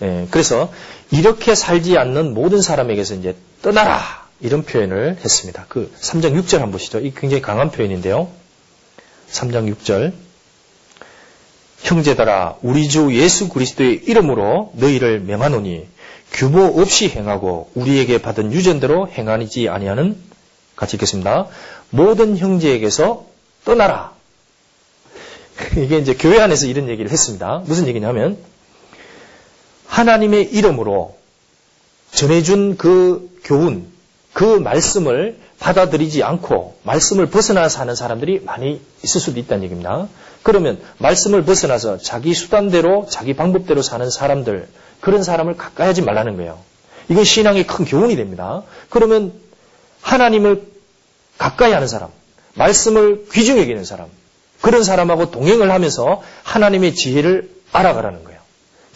예, 0.02 0.26
그래서 0.30 0.72
이렇게 1.10 1.54
살지 1.54 1.96
않는 1.98 2.34
모든 2.34 2.60
사람에게서 2.60 3.14
이제 3.14 3.36
떠나라 3.62 4.26
이런 4.40 4.64
표현을 4.64 5.18
했습니다. 5.22 5.66
그 5.68 5.92
3장 6.00 6.34
6절 6.40 6.54
한번 6.54 6.72
보시죠. 6.72 6.98
이 6.98 7.12
굉장히 7.14 7.42
강한 7.42 7.70
표현인데요. 7.70 8.28
3장 9.30 9.72
6절 9.76 10.12
형제들아 11.82 12.56
우리 12.62 12.88
주 12.88 13.14
예수 13.14 13.48
그리스도의 13.50 14.02
이름으로 14.06 14.72
너희를 14.74 15.20
명하노니 15.20 15.86
규모 16.32 16.64
없이 16.80 17.10
행하고 17.10 17.70
우리에게 17.74 18.22
받은 18.22 18.52
유전대로 18.52 19.08
행하지 19.08 19.68
아니하는 19.68 20.16
같이 20.74 20.96
읽겠습니다. 20.96 21.48
모든 21.90 22.38
형제에게서 22.38 23.26
떠나라. 23.64 24.13
이게 25.76 25.98
이제 25.98 26.14
교회 26.14 26.40
안에서 26.40 26.66
이런 26.66 26.88
얘기를 26.88 27.10
했습니다. 27.10 27.62
무슨 27.66 27.86
얘기냐면 27.86 28.38
하나님의 29.86 30.52
이름으로 30.52 31.16
전해준 32.12 32.76
그 32.76 33.30
교훈, 33.44 33.86
그 34.32 34.44
말씀을 34.44 35.38
받아들이지 35.58 36.22
않고 36.22 36.78
말씀을 36.82 37.26
벗어나 37.26 37.68
사는 37.68 37.94
사람들이 37.94 38.40
많이 38.44 38.80
있을 39.02 39.20
수도 39.20 39.38
있다는 39.38 39.64
얘기입니다. 39.64 40.08
그러면 40.42 40.80
말씀을 40.98 41.44
벗어나서 41.44 41.98
자기 41.98 42.34
수단대로 42.34 43.06
자기 43.08 43.34
방법대로 43.34 43.82
사는 43.82 44.08
사람들 44.10 44.68
그런 45.00 45.22
사람을 45.22 45.56
가까이 45.56 45.86
하지 45.86 46.02
말라는 46.02 46.36
거예요. 46.36 46.58
이건 47.08 47.24
신앙의 47.24 47.66
큰 47.66 47.84
교훈이 47.84 48.16
됩니다. 48.16 48.62
그러면 48.90 49.32
하나님을 50.02 50.66
가까이 51.38 51.72
하는 51.72 51.88
사람, 51.88 52.10
말씀을 52.54 53.26
귀중히 53.32 53.60
여기는 53.62 53.84
사람, 53.84 54.08
그런 54.64 54.82
사람하고 54.82 55.30
동행을 55.30 55.70
하면서 55.70 56.22
하나님의 56.42 56.94
지혜를 56.94 57.50
알아가라는 57.70 58.24
거예요. 58.24 58.40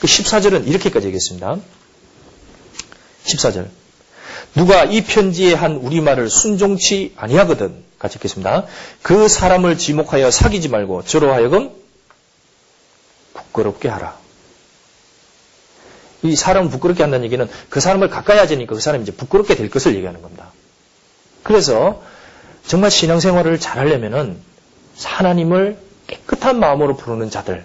그 0.00 0.06
14절은 0.06 0.66
이렇게까지 0.66 1.08
얘기했습니다. 1.08 1.58
14절. 3.26 3.68
누가 4.54 4.84
이 4.84 5.04
편지에 5.04 5.52
한 5.52 5.76
우리말을 5.76 6.30
순종치 6.30 7.12
아니하거든. 7.16 7.84
같이 7.98 8.16
읽겠습니다. 8.16 8.64
그 9.02 9.28
사람을 9.28 9.76
지목하여 9.76 10.30
사귀지 10.30 10.70
말고 10.70 11.04
저로 11.04 11.34
하여금 11.34 11.70
부끄럽게 13.34 13.90
하라. 13.90 14.16
이 16.22 16.34
사람을 16.34 16.70
부끄럽게 16.70 17.02
한다는 17.02 17.26
얘기는 17.26 17.46
그 17.68 17.80
사람을 17.80 18.08
가까이 18.08 18.38
하자니까 18.38 18.74
그 18.74 18.80
사람이 18.80 19.02
이제 19.02 19.12
부끄럽게 19.12 19.54
될 19.54 19.68
것을 19.68 19.94
얘기하는 19.96 20.22
겁니다. 20.22 20.50
그래서 21.42 22.02
정말 22.66 22.90
신앙생활을 22.90 23.60
잘하려면은 23.60 24.47
하나님을 25.02 25.78
깨끗한 26.06 26.58
마음으로 26.58 26.96
부르는 26.96 27.30
자들, 27.30 27.64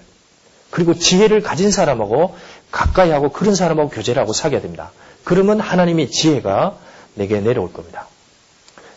그리고 0.69 0.93
지혜를 0.93 1.41
가진 1.41 1.71
사람하고 1.71 2.35
가까이 2.71 3.11
하고 3.11 3.31
그런 3.31 3.55
사람하고 3.55 3.89
교제를 3.89 4.21
하고 4.21 4.33
사귀어야 4.33 4.61
됩니다. 4.61 4.91
그러면 5.23 5.59
하나님의 5.59 6.09
지혜가 6.09 6.75
내게 7.13 7.39
내려올 7.39 7.71
겁니다. 7.71 8.07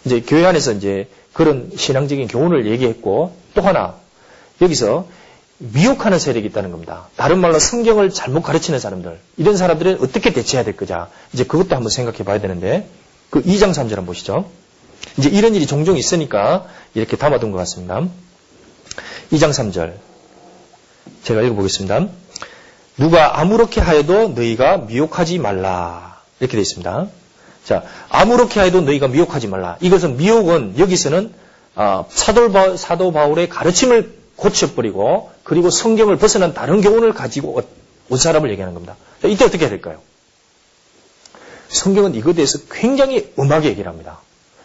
이제 0.04 0.20
교회 0.20 0.46
안에서 0.46 0.72
이제 0.72 1.08
그런 1.32 1.70
신앙적인 1.76 2.28
교훈을 2.28 2.66
얘기했고 2.66 3.36
또 3.54 3.62
하나 3.62 3.96
여기서 4.62 5.06
미혹하는 5.58 6.18
세력이 6.18 6.46
있다는 6.48 6.70
겁니다. 6.70 7.08
다른 7.16 7.40
말로 7.40 7.58
성경을 7.58 8.10
잘못 8.10 8.42
가르치는 8.42 8.78
사람들 8.78 9.18
이런 9.36 9.56
사람들은 9.56 9.98
어떻게 10.00 10.32
대처해야 10.32 10.64
될 10.64 10.76
거냐 10.76 11.08
이제 11.32 11.44
그것도 11.44 11.74
한번 11.76 11.90
생각해 11.90 12.18
봐야 12.24 12.40
되는데 12.40 12.88
그 13.30 13.42
2장 13.42 13.72
3절 13.72 13.96
한번 13.96 14.06
보시죠. 14.06 14.50
이제 15.18 15.28
이런 15.28 15.54
일이 15.54 15.66
종종 15.66 15.96
있으니까 15.96 16.66
이렇게 16.94 17.16
담아둔 17.16 17.52
것 17.52 17.58
같습니다. 17.58 18.06
2장 19.32 19.51
3절. 19.51 19.94
제가 21.24 21.43
읽어보겠습니다. 21.43 22.09
누가 22.97 23.40
아무렇게 23.40 23.81
하여도 23.81 24.28
너희가 24.28 24.78
미혹하지 24.78 25.39
말라. 25.39 26.20
이렇게 26.40 26.53
되어 26.53 26.62
있습니다. 26.62 27.09
자, 27.65 27.82
아무렇게 28.09 28.61
하여도 28.61 28.81
너희가 28.82 29.09
미혹하지 29.09 29.48
말라. 29.48 29.77
이것은 29.81 30.16
미혹은 30.16 30.78
여기서는 30.78 31.32
어, 31.74 32.07
사도, 32.09 33.12
바울의 33.12 33.48
가르침을 33.48 34.16
고쳐버리고 34.36 35.31
그리고 35.44 35.70
성경을 35.70 36.16
벗어난 36.16 36.55
다른 36.55 36.81
교훈을 36.81 37.12
가지고 37.12 37.61
온 38.09 38.19
사람을 38.19 38.51
얘기하는 38.51 38.74
겁니다. 38.74 38.97
자, 39.20 39.28
이때 39.28 39.44
어떻게 39.44 39.65
해야 39.65 39.70
될까요? 39.70 40.01
성경은 41.69 42.15
이것에 42.15 42.35
대해서 42.36 42.59
굉장히 42.70 43.32
음하게 43.39 43.69
얘기를 43.69 43.90
합니다. 43.90 44.20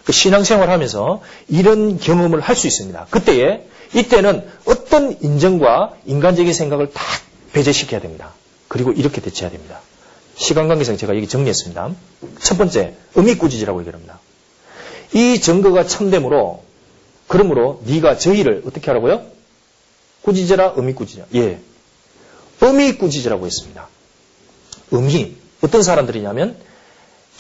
그 0.06 0.12
신앙생활 0.12 0.70
하면서 0.70 1.22
이런 1.48 2.00
경험을 2.00 2.40
할 2.40 2.56
수 2.56 2.68
있습니다. 2.68 3.08
그때에 3.10 3.66
이때는 3.94 4.48
어떤 4.66 5.18
인정과 5.22 5.96
인간적인 6.06 6.54
생각을 6.54 6.92
다 6.92 7.04
배제시켜야 7.54 8.00
됩니다. 8.00 8.34
그리고 8.68 8.92
이렇게 8.92 9.22
대처해야 9.22 9.52
됩니다. 9.52 9.82
시간 10.36 10.68
관계상 10.68 10.98
제가 10.98 11.16
여기 11.16 11.28
정리했습니다. 11.28 11.92
첫 12.40 12.58
번째, 12.58 12.96
음이꾸지지라고 13.18 13.82
얘기합니다. 13.82 14.20
이 15.14 15.42
증거가 15.42 15.86
참되므로 15.86 16.64
그러므로 17.28 17.82
네가 17.86 18.18
저희를 18.18 18.64
어떻게 18.66 18.88
하라고요? 18.88 19.26
꾸짖어라, 20.22 20.76
음이꾸짖어. 20.78 21.26
예. 21.36 21.60
음이꾸짖으라고 22.64 23.46
했습니다. 23.46 23.88
음이 24.94 25.36
어떤 25.62 25.84
사람들이냐면 25.84 26.58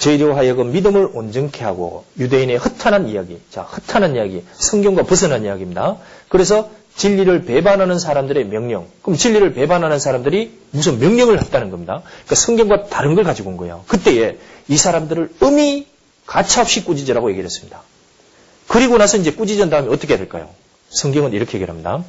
저희로 0.01 0.35
하여금 0.35 0.71
믿음을 0.71 1.09
온전케 1.13 1.63
하고 1.63 2.05
유대인의 2.17 2.57
허탄한 2.57 3.07
이야기, 3.07 3.39
자 3.51 3.61
허탄한 3.61 4.15
이야기, 4.15 4.43
성경과 4.53 5.03
벗어난 5.03 5.45
이야기입니다. 5.45 5.97
그래서 6.27 6.71
진리를 6.95 7.45
배반하는 7.45 7.99
사람들의 7.99 8.45
명령. 8.45 8.87
그럼 9.03 9.15
진리를 9.15 9.53
배반하는 9.53 9.99
사람들이 9.99 10.57
무슨 10.71 10.97
명령을 10.97 11.39
했다는 11.39 11.69
겁니다. 11.69 12.01
그러니까 12.03 12.35
성경과 12.35 12.83
다른 12.85 13.13
걸 13.13 13.23
가지고 13.23 13.51
온 13.51 13.57
거예요. 13.57 13.83
그때에 13.87 14.39
이 14.67 14.75
사람들을 14.75 15.35
음이 15.43 15.85
가차없이 16.25 16.83
꾸짖으라고 16.83 17.29
얘기를 17.29 17.45
했습니다. 17.45 17.83
그리고 18.67 18.97
나서 18.97 19.17
이제 19.17 19.31
꾸짖은 19.31 19.69
다음에 19.69 19.87
어떻게 19.89 20.13
해야 20.13 20.17
될까요? 20.17 20.49
성경은 20.89 21.33
이렇게 21.33 21.59
얘기를 21.59 21.69
합니다. 21.69 22.03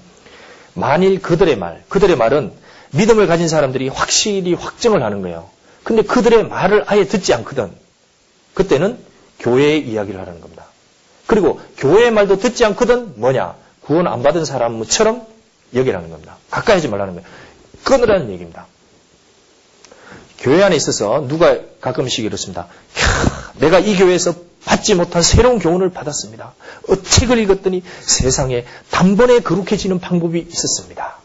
만일 0.72 1.20
그들의 1.20 1.58
말, 1.58 1.84
그들의 1.90 2.16
말은 2.16 2.52
믿음을 2.92 3.26
가진 3.26 3.48
사람들이 3.48 3.88
확실히 3.88 4.54
확정을 4.54 5.02
하는 5.02 5.20
거예요. 5.20 5.50
근데 5.82 6.02
그들의 6.02 6.48
말을 6.48 6.84
아예 6.86 7.04
듣지 7.04 7.34
않거든. 7.34 7.81
그때는 8.54 8.98
교회의 9.38 9.86
이야기를 9.88 10.20
하라는 10.20 10.40
겁니다. 10.40 10.66
그리고 11.26 11.60
교회의 11.78 12.10
말도 12.10 12.38
듣지 12.38 12.64
않거든 12.64 13.14
뭐냐? 13.20 13.54
구원 13.80 14.06
안 14.06 14.22
받은 14.22 14.44
사람처럼 14.44 15.26
여기라는 15.74 16.10
겁니다. 16.10 16.36
가까이 16.50 16.76
하지 16.76 16.88
말라는 16.88 17.14
거예요. 17.14 17.28
끊으라는 17.84 18.30
얘기입니다. 18.30 18.66
교회 20.38 20.62
안에 20.62 20.76
있어서 20.76 21.26
누가 21.28 21.58
가끔씩 21.80 22.24
이렇습니다. 22.24 22.68
내가 23.58 23.78
이 23.78 23.96
교회에서 23.96 24.34
받지 24.64 24.94
못한 24.94 25.22
새로운 25.22 25.58
교훈을 25.58 25.90
받았습니다. 25.90 26.54
어, 26.88 27.02
책을 27.02 27.38
읽었더니 27.38 27.82
세상에 28.00 28.64
단번에 28.90 29.40
거룩해지는 29.40 30.00
방법이 30.00 30.46
있었습니다. 30.50 31.21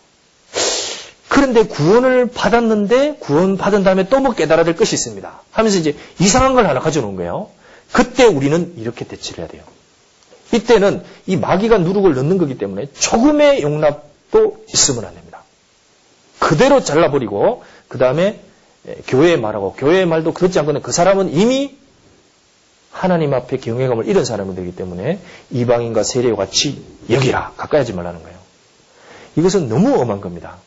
그런데 1.37 1.61
구원을 1.67 2.31
받았는데 2.31 3.17
구원 3.19 3.57
받은 3.57 3.83
다음에 3.83 4.09
또 4.09 4.17
뭐 4.17 4.33
깨달아야 4.33 4.65
될 4.65 4.75
것이 4.75 4.95
있습니다. 4.95 5.41
하면서 5.51 5.77
이제 5.77 5.95
이상한 6.19 6.55
걸 6.55 6.65
하나 6.65 6.79
가져오는 6.79 7.15
거예요. 7.15 7.51
그때 7.91 8.25
우리는 8.25 8.73
이렇게 8.77 9.05
대치를 9.05 9.41
해야 9.43 9.47
돼요. 9.47 9.61
이때는 10.51 11.03
이 11.27 11.37
마귀가 11.37 11.77
누룩을 11.77 12.15
넣는 12.15 12.39
거기 12.39 12.57
때문에 12.57 12.87
조금의 12.91 13.61
용납도 13.61 14.65
있으면 14.73 15.05
안 15.05 15.13
됩니다. 15.13 15.43
그대로 16.39 16.83
잘라버리고 16.83 17.63
그 17.87 17.99
다음에 17.99 18.41
교회에 19.05 19.37
말하고 19.37 19.73
교회의 19.73 20.07
말도 20.07 20.33
그렇지 20.33 20.57
않거든 20.57 20.81
그 20.81 20.91
사람은 20.91 21.35
이미 21.35 21.75
하나님 22.91 23.35
앞에 23.35 23.57
경외감을 23.57 24.07
잃은 24.07 24.25
사람이 24.25 24.55
되기 24.55 24.75
때문에 24.75 25.19
이방인과 25.51 26.01
세례와 26.01 26.35
같이 26.35 26.83
여기라 27.11 27.53
가까이 27.57 27.77
하지 27.81 27.93
말라는 27.93 28.23
거예요. 28.23 28.37
이것은 29.35 29.69
너무 29.69 29.93
엄한 30.01 30.19
겁니다. 30.19 30.57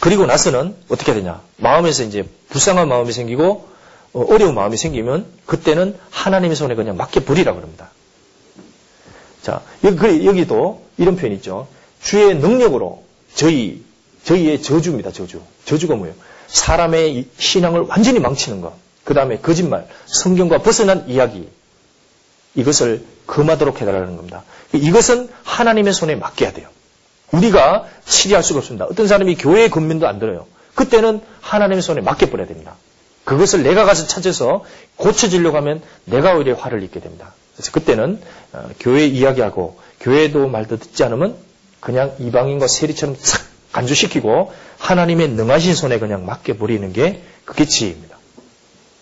그리고 0.00 0.26
나서는 0.26 0.76
어떻게 0.88 1.14
되냐? 1.14 1.40
마음에서 1.56 2.04
이제 2.04 2.28
불쌍한 2.50 2.88
마음이 2.88 3.12
생기고 3.12 3.68
어, 4.12 4.26
어려운 4.28 4.54
마음이 4.54 4.76
생기면 4.76 5.26
그때는 5.46 5.98
하나님의 6.10 6.56
손에 6.56 6.74
그냥 6.74 6.96
맡겨 6.96 7.24
버리라 7.24 7.54
그럽니다. 7.54 7.90
자, 9.42 9.62
여기, 9.84 10.26
여기 10.26 10.46
도 10.46 10.82
이런 10.96 11.16
표현 11.16 11.34
있죠. 11.36 11.68
주의 12.02 12.34
능력으로 12.34 13.04
저희, 13.34 13.82
저희의 14.24 14.62
저주입니다, 14.62 15.12
저주. 15.12 15.42
저주가 15.64 15.94
뭐예요? 15.94 16.14
사람의 16.48 17.26
신앙을 17.38 17.82
완전히 17.82 18.18
망치는 18.20 18.60
것. 18.60 18.74
그 19.04 19.14
다음에 19.14 19.38
거짓말, 19.38 19.86
성경과 20.06 20.58
벗어난 20.58 21.08
이야기. 21.08 21.48
이것을 22.54 23.04
금하도록 23.26 23.80
해달라는 23.80 24.16
겁니다. 24.16 24.42
이것은 24.72 25.28
하나님의 25.44 25.92
손에 25.92 26.14
맡겨야 26.16 26.52
돼요. 26.52 26.68
우리가 27.32 27.86
치리할 28.04 28.42
수가 28.42 28.60
없습니다. 28.60 28.86
어떤 28.86 29.06
사람이 29.06 29.36
교회의 29.36 29.70
근면도 29.70 30.08
안 30.08 30.18
들어요. 30.18 30.46
그때는 30.74 31.20
하나님의 31.40 31.82
손에 31.82 32.00
맡겨버려야 32.00 32.46
됩니다. 32.46 32.76
그것을 33.24 33.62
내가 33.62 33.84
가서 33.84 34.06
찾아서 34.06 34.64
고쳐지려고 34.96 35.56
하면 35.58 35.82
내가 36.04 36.34
오히려 36.34 36.54
화를 36.54 36.82
입게 36.82 37.00
됩니다. 37.00 37.34
그래서 37.54 37.72
그때는 37.72 38.20
어, 38.52 38.70
교회 38.80 39.04
이야기하고 39.06 39.78
교회도 40.00 40.48
말도 40.48 40.78
듣지 40.78 41.04
않으면 41.04 41.36
그냥 41.80 42.14
이방인과 42.18 42.66
세리처럼 42.66 43.16
싹 43.18 43.42
간주시키고 43.72 44.52
하나님의 44.78 45.28
능하신 45.30 45.74
손에 45.74 45.98
그냥 45.98 46.24
맡겨버리는 46.24 46.92
게 46.92 47.22
그게 47.44 47.66
지혜입니다. 47.66 48.16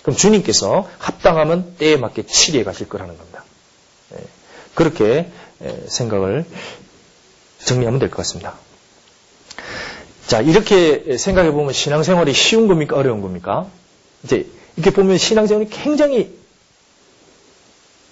그럼 0.03 0.17
주님께서 0.17 0.89
합당하면 0.99 1.77
때에 1.77 1.97
맞게 1.97 2.27
치리해 2.27 2.65
가실 2.65 2.89
거라는 2.89 3.17
겁니다. 3.17 3.45
예, 4.15 4.25
그렇게 4.75 5.31
생각을 5.89 6.45
정리하면 7.67 7.99
될 7.99 8.09
것 8.11 8.17
같습니다. 8.19 8.55
자, 10.27 10.41
이렇게 10.41 11.17
생각해 11.19 11.51
보면 11.53 11.73
신앙생활이 11.73 12.33
쉬운 12.33 12.67
겁니까? 12.69 12.97
어려운 12.97 13.21
겁니까? 13.21 13.67
이제 14.25 14.47
이렇게 14.77 14.91
보면 14.91 15.19
신앙생활이 15.19 15.69
굉장히 15.71 16.35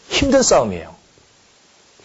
힘든 0.09 0.43
싸움이에요. 0.43 0.95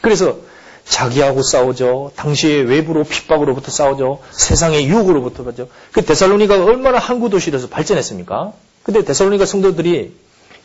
그래서 0.02 0.40
자기하고 0.86 1.44
싸우죠. 1.44 2.14
당시에 2.16 2.62
외부로 2.62 3.04
핍박으로부터 3.04 3.70
싸우죠. 3.72 4.22
세상의 4.32 4.88
유혹으로부터 4.88 5.44
그죠. 5.44 5.70
그 5.92 6.04
데살로니가가 6.04 6.64
얼마나 6.64 6.98
항구 6.98 7.30
도시로서 7.30 7.68
발전했습니까? 7.70 8.54
근데 8.82 9.04
데살로니가 9.04 9.46
성도들이 9.46 10.14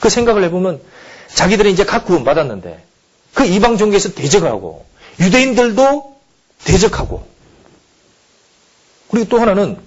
그 0.00 0.08
생각을 0.08 0.42
해보면 0.44 0.80
자기들이 1.34 1.72
이제 1.72 1.84
각 1.84 2.06
구원 2.06 2.24
받았는데 2.24 2.82
그 3.34 3.44
이방 3.44 3.76
종교에서 3.76 4.14
대적하고 4.14 4.86
유대인들도 5.20 6.13
대적하고 6.64 7.26
그리고 9.10 9.28
또 9.28 9.40
하나는 9.40 9.78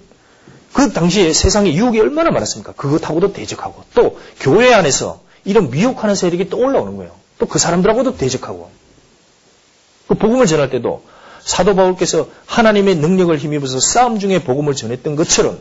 그 0.72 0.92
당시에 0.92 1.32
세상에 1.32 1.74
유혹이 1.74 1.98
얼마나 2.00 2.30
많았습니까? 2.30 2.72
그것하고도 2.72 3.32
대적하고 3.32 3.84
또 3.94 4.18
교회 4.40 4.72
안에서 4.72 5.20
이런 5.44 5.70
미혹하는 5.70 6.14
세력이 6.14 6.48
또 6.48 6.58
올라오는 6.58 6.96
거예요. 6.96 7.12
또 7.38 7.46
그 7.46 7.58
사람들하고도 7.58 8.16
대적하고 8.16 8.70
그 10.08 10.14
복음을 10.14 10.46
전할 10.46 10.70
때도 10.70 11.02
사도 11.40 11.74
바울께서 11.74 12.28
하나님의 12.46 12.96
능력을 12.96 13.36
힘입어서 13.36 13.80
싸움 13.80 14.18
중에 14.18 14.42
복음을 14.42 14.74
전했던 14.74 15.16
것처럼 15.16 15.58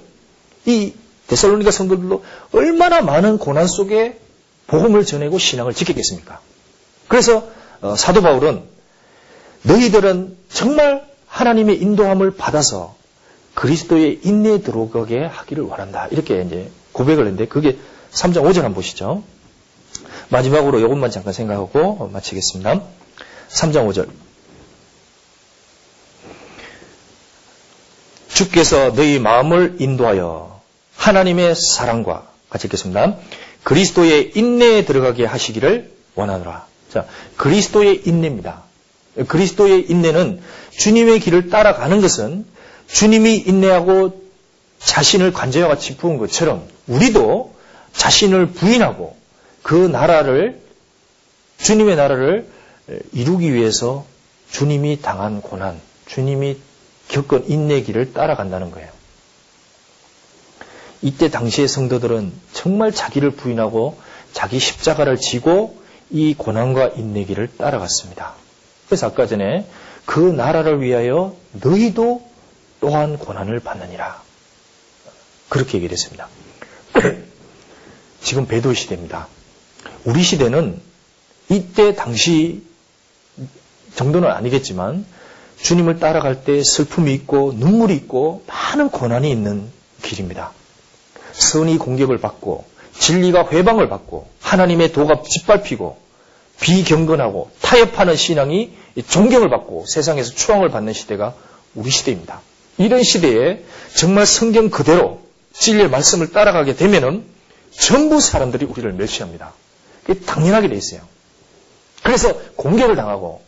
이 0.66 0.94
데살로니가 1.28 1.72
성도들도 1.72 2.24
얼마나 2.54 3.02
많은 3.02 3.38
고난 3.38 3.68
속에 3.68 4.20
복음을 4.68 5.06
전하고 5.06 5.38
신앙을 5.38 5.74
지켰겠습니까? 5.74 6.42
그래서 7.08 7.48
어, 7.82 7.96
사도 7.96 8.22
바울은 8.22 8.64
너희들은 9.64 10.38
정말 10.50 11.08
하나님의 11.28 11.82
인도함을 11.82 12.36
받아서 12.36 12.96
그리스도의 13.54 14.22
인내에 14.24 14.62
들어가게 14.62 15.26
하기를 15.26 15.64
원한다. 15.64 16.08
이렇게 16.12 16.42
이제 16.42 16.72
고백을 16.92 17.26
했는데 17.26 17.48
그게 17.48 17.78
3장 18.12 18.44
5절 18.44 18.58
한번 18.58 18.76
보시죠. 18.76 19.24
마지막으로 20.30 20.80
이것만 20.80 21.12
잠깐 21.12 21.34
생각하고 21.34 22.10
마치겠습니다. 22.14 22.82
3장 23.50 23.90
5절. 23.90 24.10
주께서 28.28 28.94
너희 28.94 29.20
마음을 29.20 29.78
인도하여 29.80 30.62
하나님의 30.96 31.56
사랑과 31.56 32.28
같이 32.50 32.68
읽겠습니다. 32.68 33.16
그리스도의 33.64 34.34
인내에 34.36 34.86
들어가게 34.86 35.26
하시기를 35.26 35.92
원하노라. 36.16 36.68
자, 36.92 37.06
그리스도의 37.36 38.04
인내입니다. 38.06 38.67
그리스도의 39.28 39.90
인내는 39.90 40.42
주님의 40.72 41.20
길을 41.20 41.50
따라가는 41.50 42.02
것은 42.02 42.46
주님이 42.88 43.38
인내하고 43.38 44.22
자신을 44.80 45.34
관제와 45.34 45.68
같이 45.68 45.98
부은 45.98 46.18
것처럼 46.18 46.68
우리도 46.88 47.56
자신을 47.94 48.48
부인하고 48.52 49.18
그 49.64 49.74
나라를 49.76 50.62
주님의 51.58 51.96
나라를 51.96 52.48
이루기 53.12 53.54
위해서 53.54 54.06
주님이 54.52 55.02
당한 55.02 55.42
고난, 55.42 55.80
주님이 56.06 56.58
겪은 57.10 57.50
인내기를 57.50 58.14
따라간다는 58.14 58.72
거예요. 58.72 58.90
이때 61.02 61.30
당시의 61.30 61.68
성도들은 61.68 62.32
정말 62.54 62.92
자기를 62.92 63.32
부인하고 63.32 64.00
자기 64.34 64.60
십자가를 64.60 65.18
지고 65.18 65.78
이 66.10 66.34
고난과 66.34 66.90
인내기를 66.96 67.58
따라갔습니다. 67.58 68.36
그래서 68.88 69.08
아까 69.08 69.28
전에 69.28 69.66
그 70.06 70.20
나라를 70.20 70.82
위하여 70.82 71.36
너희도 71.52 72.26
또한 72.80 73.18
고난을 73.18 73.60
받느니라. 73.60 74.22
그렇게 75.50 75.78
얘기를 75.78 75.94
했습니다. 75.94 76.28
지금 78.22 78.48
배도 78.48 78.74
시대입니다. 78.74 79.28
우리 80.06 80.24
시대는 80.24 80.82
이때 81.50 81.96
당시 81.96 82.64
정도는 83.96 84.30
아니겠지만 84.30 85.06
주님을 85.62 86.00
따라갈 86.00 86.44
때 86.44 86.64
슬픔이 86.64 87.14
있고 87.14 87.54
눈물이 87.54 87.96
있고 87.96 88.44
많은 88.48 88.90
고난이 88.90 89.30
있는 89.30 89.70
길입니다. 90.02 90.52
선이 91.34 91.78
공격을 91.78 92.20
받고 92.20 92.66
진리가 93.00 93.50
회방을 93.52 93.90
받고 93.90 94.28
하나님의 94.42 94.92
도가 94.92 95.24
짓밟히고 95.24 95.98
비경건하고 96.60 97.52
타협하는 97.62 98.16
신앙이 98.16 98.72
존경을 99.08 99.50
받고 99.50 99.86
세상에서 99.88 100.34
추앙을 100.34 100.70
받는 100.70 100.94
시대가 100.94 101.36
우리 101.76 101.90
시대입니다. 101.92 102.42
이런 102.78 103.04
시대에 103.04 103.64
정말 103.96 104.26
성경 104.26 104.70
그대로 104.70 105.22
진리의 105.54 105.90
말씀을 105.90 106.32
따라가게 106.32 106.76
되면은 106.76 107.26
전부 107.72 108.20
사람들이 108.20 108.66
우리를 108.66 108.92
멸시합니다. 108.94 109.54
그게 110.04 110.20
당연하게 110.20 110.70
돼 110.70 110.76
있어요. 110.76 111.02
그래서 112.04 112.34
공격을 112.56 112.96
당하고 112.96 113.42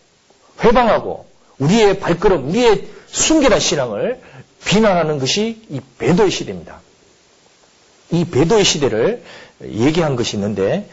회방하고 0.64 1.26
우리의 1.60 2.00
발걸음, 2.00 2.50
우리의 2.50 2.88
순결한 3.08 3.60
신앙을 3.60 4.22
비난하는 4.66 5.20
것이 5.20 5.62
이 5.70 5.80
배도의 5.98 6.32
시대입니다. 6.32 6.82
이 8.12 8.26
배도의 8.26 8.64
시대를 8.64 9.24
얘기한 9.64 10.16
것이 10.16 10.36
있는데 10.36 10.90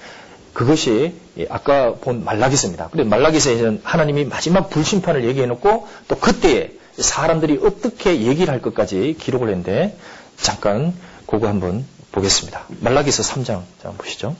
그것이 0.52 1.14
예, 1.38 1.46
아까 1.50 1.94
본 1.94 2.24
말라기서입니다. 2.24 2.88
그런데 2.90 3.08
말라기서에는 3.10 3.80
하나님이 3.84 4.24
마지막 4.24 4.70
불심판을 4.70 5.24
얘기해놓고 5.24 5.88
또 6.08 6.18
그때에 6.18 6.72
사람들이 6.98 7.60
어떻게 7.62 8.22
얘기를 8.22 8.52
할 8.52 8.62
것까지 8.62 9.16
기록을 9.18 9.48
했는데 9.48 9.98
잠깐 10.36 10.94
그거 11.26 11.48
한번 11.48 11.84
보겠습니다. 12.12 12.66
말라기서 12.80 13.22
3장 13.22 13.62
자 13.82 13.90
보시죠. 13.90 14.34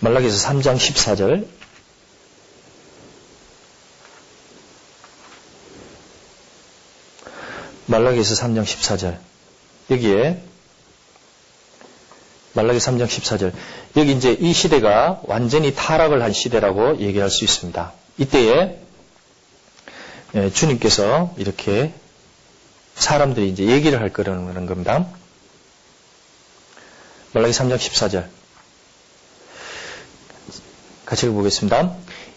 말라기서 0.00 0.48
3장 0.48 0.76
14절 0.76 1.46
말라기서 7.86 8.34
3장 8.34 8.64
14절 8.64 9.18
여기에 9.90 10.49
말라기 12.52 12.78
3장 12.78 13.06
14절 13.06 13.52
여기 13.96 14.12
이제 14.12 14.32
이 14.32 14.52
시대가 14.52 15.20
완전히 15.24 15.74
타락을 15.74 16.22
한 16.22 16.32
시대라고 16.32 16.98
얘기할 17.00 17.30
수 17.30 17.44
있습니다. 17.44 17.92
이때에 18.18 18.78
예, 20.34 20.50
주님께서 20.50 21.34
이렇게 21.38 21.92
사람들이 22.94 23.48
이제 23.48 23.64
얘기를 23.64 24.00
할 24.00 24.12
거라는 24.12 24.66
겁니다. 24.66 25.06
말라기 27.32 27.52
3장 27.52 27.76
14절. 27.76 28.26
같이 31.04 31.26
읽어보겠습니다. 31.26 31.96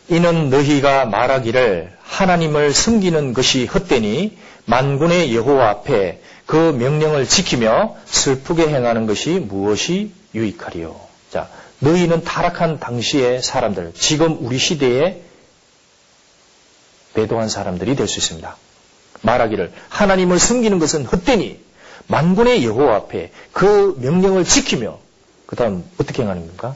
이는 0.10 0.50
너희가 0.50 1.06
말하기를 1.06 1.96
하나님을 2.02 2.74
섬기는 2.74 3.34
것이 3.34 3.66
헛되니 3.66 4.38
만군의 4.66 5.36
여호와 5.36 5.70
앞에 5.70 6.22
그 6.46 6.56
명령을 6.56 7.28
지키며 7.28 7.96
슬프게 8.06 8.68
행하는 8.68 9.08
것이 9.08 9.32
무엇이 9.32 10.12
유익하리요. 10.36 11.00
자, 11.32 11.50
너희는 11.80 12.24
타락한 12.24 12.80
당시의 12.80 13.42
사람들, 13.42 13.94
지금 13.96 14.38
우리 14.46 14.58
시대에 14.58 15.22
배도한 17.14 17.50
사람들이 17.50 17.96
될 17.96 18.08
수 18.08 18.20
있습니다. 18.20 18.56
말하기를 19.22 19.72
하나님을 19.90 20.40
섬기는 20.40 20.80
것은 20.80 21.06
헛되니 21.06 21.60
만군의 22.08 22.66
여호와 22.66 22.96
앞에 22.96 23.32
그 23.54 23.98
명령을 24.02 24.44
지키며 24.44 25.00
그 25.46 25.56
다음 25.56 25.84
어떻게 26.00 26.24
행하는 26.24 26.42
겁니까? 26.42 26.76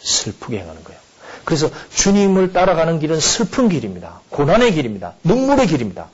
슬프게 0.00 0.58
행하는 0.58 0.82
거예요. 0.82 1.00
그래서 1.44 1.70
주님을 1.94 2.52
따라가는 2.52 2.98
길은 3.00 3.20
슬픈 3.20 3.68
길입니다. 3.68 4.20
고난의 4.30 4.72
길입니다. 4.74 5.14
눈물의 5.22 5.66
길입니다. 5.66 6.08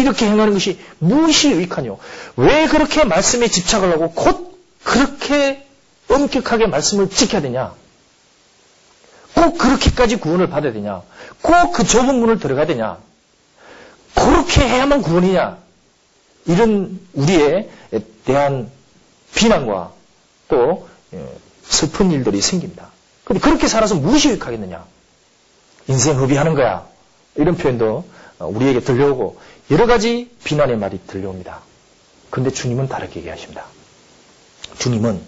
이렇게 0.00 0.26
행하는 0.26 0.52
것이 0.52 0.78
무엇이 0.98 1.50
유익하뇨? 1.52 1.98
왜 2.36 2.66
그렇게 2.66 3.04
말씀에 3.04 3.48
집착을 3.48 3.90
하고 3.92 4.12
곧 4.12 4.58
그렇게 4.84 5.66
엄격하게 6.08 6.66
말씀을 6.66 7.10
지켜야 7.10 7.40
되냐? 7.42 7.74
꼭 9.34 9.58
그렇게까지 9.58 10.16
구원을 10.16 10.48
받아야 10.48 10.72
되냐? 10.72 11.02
꼭 11.42 11.72
그 11.72 11.84
좁은 11.84 12.18
문을 12.20 12.38
들어가야 12.38 12.66
되냐? 12.66 12.98
그렇게 14.14 14.60
해야만 14.60 15.02
구원이냐? 15.02 15.58
이런 16.46 17.00
우리에 17.14 17.70
대한 18.24 18.70
비난과 19.34 19.92
또 20.48 20.88
예, 21.14 21.26
슬픈 21.64 22.10
일들이 22.10 22.40
생깁니다. 22.40 22.90
근데 23.24 23.40
그렇게 23.40 23.68
살아서 23.68 23.94
무엇이 23.94 24.28
유익하겠느냐? 24.28 24.84
인생 25.88 26.18
허비하는 26.18 26.54
거야. 26.54 26.86
이런 27.36 27.56
표현도 27.56 28.04
우리에게 28.38 28.80
들려오고 28.80 29.40
여러 29.70 29.86
가지 29.86 30.30
비난의 30.44 30.76
말이 30.76 30.98
들려옵니다. 31.06 31.60
그런데 32.30 32.50
주님은 32.50 32.88
다르게 32.88 33.20
얘기하십니다. 33.20 33.64
주님은 34.78 35.20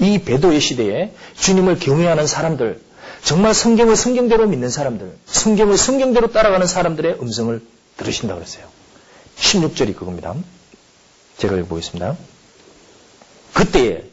이 0.00 0.18
배도의 0.18 0.60
시대에 0.60 1.14
주님을 1.36 1.78
경외하는 1.78 2.26
사람들, 2.26 2.82
정말 3.22 3.54
성경을 3.54 3.96
성경대로 3.96 4.46
믿는 4.46 4.68
사람들, 4.70 5.16
성경을 5.26 5.78
성경대로 5.78 6.32
따라가는 6.32 6.66
사람들의 6.66 7.18
음성을 7.20 7.62
들으신다고 7.96 8.40
그랬어요. 8.40 8.66
16절이 9.36 9.96
그겁니다. 9.96 10.34
제가 11.38 11.56
읽어보겠습니다. 11.56 12.16
그때에 13.54 14.04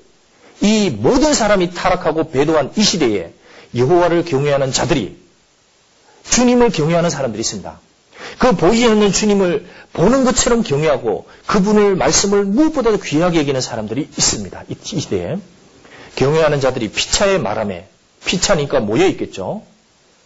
이 0.62 0.90
모든 0.90 1.34
사람이 1.34 1.74
타락하고 1.74 2.30
배도한 2.30 2.74
이 2.76 2.84
시대에 2.84 3.34
여호와를 3.76 4.26
경외하는 4.26 4.72
자들이 4.72 5.18
주님을 6.30 6.70
경외하는 6.70 7.10
사람들이 7.10 7.42
있습니다. 7.42 7.80
그 8.38 8.56
보이지 8.56 8.86
않는 8.88 9.12
주님을 9.12 9.66
보는 9.94 10.24
것처럼 10.24 10.64
경외하고 10.64 11.28
그분을 11.46 11.96
말씀을 11.96 12.46
무엇보다도 12.46 13.00
귀하게 13.00 13.40
여기는 13.40 13.60
사람들이 13.62 14.02
있습니다. 14.18 14.64
이 14.70 14.76
시대에 15.00 15.38
경외하는 16.16 16.60
자들이 16.60 16.90
피차에 16.90 17.38
말함에 17.38 17.88
피차니까 18.26 18.80
모여 18.80 19.08
있겠죠. 19.08 19.64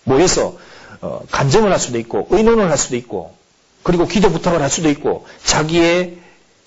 모여서 0.03 0.57
어, 1.01 1.21
간증을 1.31 1.71
할 1.71 1.79
수도 1.79 1.99
있고 1.99 2.27
의논을 2.29 2.69
할 2.69 2.77
수도 2.77 2.95
있고 2.95 3.35
그리고 3.83 4.07
기도 4.07 4.29
부탁을 4.31 4.61
할 4.61 4.69
수도 4.69 4.89
있고 4.89 5.25
자기의 5.43 6.17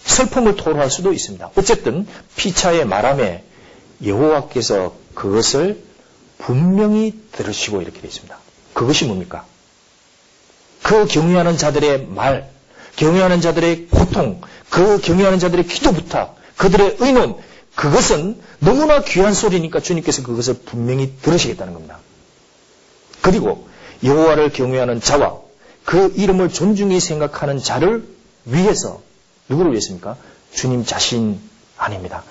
슬픔을 0.04 0.56
토로할 0.56 0.90
수도 0.90 1.12
있습니다. 1.12 1.50
어쨌든 1.56 2.06
피차의 2.36 2.86
말함에 2.86 3.44
여호와께서 4.04 4.94
그것을 5.14 5.82
분명히 6.38 7.12
들으시고 7.32 7.82
이렇게 7.82 8.00
되어 8.00 8.08
있습니다. 8.08 8.38
그것이 8.72 9.06
뭡니까? 9.06 9.44
그 10.82 11.06
경외하는 11.06 11.56
자들의 11.56 12.06
말, 12.08 12.48
경외하는 12.96 13.40
자들의 13.40 13.86
고통, 13.88 14.40
그 14.70 15.00
경외하는 15.00 15.38
자들의 15.38 15.66
기도 15.66 15.92
부탁, 15.92 16.36
그들의 16.56 16.96
의논, 17.00 17.36
그것은 17.74 18.40
너무나 18.58 19.02
귀한 19.02 19.34
소리니까 19.34 19.80
주님께서 19.80 20.22
그것을 20.22 20.54
분명히 20.64 21.12
들으시겠다는 21.22 21.74
겁니다. 21.74 21.98
그리고 23.20 23.68
여호와를 24.02 24.50
경외하는 24.50 25.00
자와 25.00 25.38
그 25.84 26.12
이름을 26.16 26.50
존중히 26.50 27.00
생각하는 27.00 27.58
자를 27.58 28.04
위해서 28.44 29.00
누구를 29.48 29.72
위해서입니까? 29.72 30.16
주님 30.52 30.84
자신 30.84 31.38
아닙니다. 31.76 32.24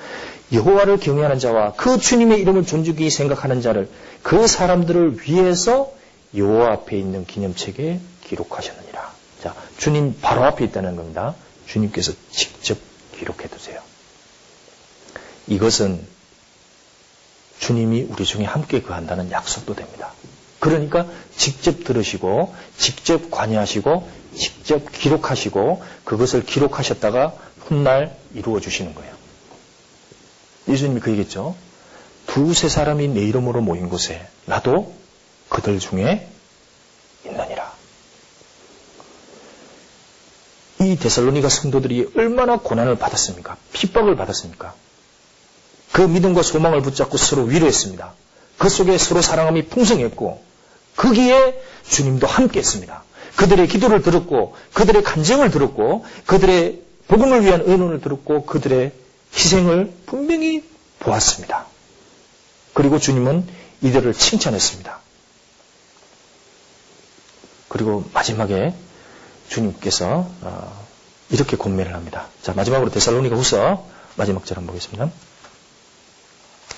여호와를 0.52 0.98
경외하는 0.98 1.40
자와 1.40 1.74
그 1.74 1.98
주님의 1.98 2.40
이름을 2.41 2.65
존중히 2.65 3.10
생각하는 3.10 3.61
자를 3.61 3.90
그 4.24 4.48
사람들을 4.48 5.22
위해서 5.22 5.91
여호와 6.36 6.74
앞에 6.74 6.98
있는 6.98 7.26
기념책에 7.26 7.99
기록하셨느니라. 8.30 9.14
자, 9.44 9.56
주님 9.78 10.20
바로 10.22 10.44
앞에 10.45 10.66
있다는 10.66 10.95
겁니다. 10.95 11.36
주님께서 11.68 12.14
직접 12.32 12.78
기록해 13.18 13.48
두세요. 13.48 13.82
이것은 15.48 16.06
주님이 17.60 18.04
우리 18.04 18.26
중에 18.26 18.44
함께 18.44 18.82
그한다는 18.82 19.32
약속도 19.32 19.76
됩니다. 19.76 20.14
그러니까 20.60 21.08
직접 21.36 21.84
들으시고, 21.84 22.56
직접 22.78 23.30
관여하시고, 23.32 24.10
직접 24.36 24.91
기록하시고, 24.91 25.84
그것을 26.04 26.45
기록하셨다가 26.45 27.34
훗날 27.66 28.16
이루어 28.34 28.60
주시는 28.60 28.95
거예요. 28.95 29.16
예수님이 30.68 30.99
그 30.99 31.12
얘기했죠. 31.12 31.56
두세 32.28 32.70
사람이 32.70 33.08
내 33.10 33.22
이름으로 33.22 33.62
모인 33.62 33.90
곳에 33.90 34.28
나도 34.45 34.94
그들 35.49 35.80
중에 35.80 36.28
있느니라. 37.26 37.57
이 40.80 40.95
데살로니가 40.95 41.49
성도들이 41.49 42.12
얼마나 42.16 42.58
고난을 42.58 42.98
받았습니까? 42.98 43.58
핍박을 43.74 44.16
받았습니까? 44.16 44.74
그 45.91 46.02
믿음과 46.02 46.44
소망을 46.44 46.82
붙잡고 46.82 47.18
서로 47.18 47.44
위로했습니다. 47.44 48.14
그 48.58 48.70
속에 48.70 48.98
서로 48.98 49.22
사랑함이 49.22 49.68
풍성했고 49.68 50.44
거기에 50.95 51.62
주님도 51.90 52.28
함께 52.28 52.60
했습니다. 52.60 53.04
그들의 53.36 53.68
기도를 53.68 54.02
들었고 54.02 54.56
그들의 54.74 55.04
간증을 55.04 55.52
들었고 55.52 56.06
그들의 56.26 56.82
복음을 57.08 57.45
위한 57.45 57.64
의논을 57.66 58.02
들었고 58.02 58.45
그들의 58.45 58.91
희생을 59.34 59.94
분명히 60.06 60.64
보았습니다. 60.99 61.66
그리고 62.74 62.99
주님은 62.99 63.48
이들을 63.82 64.14
칭찬했습니다. 64.14 64.99
그리고 67.70 68.04
마지막에 68.14 68.74
주님께서 69.49 70.30
어, 70.41 70.88
이렇게 71.30 71.57
권면을 71.57 71.94
합니다. 71.94 72.28
자 72.41 72.53
마지막으로 72.53 72.91
데살로니가 72.91 73.36
후서 73.36 73.86
마지막 74.15 74.45
절 74.45 74.57
한번 74.57 74.74
보겠습니다. 74.76 75.11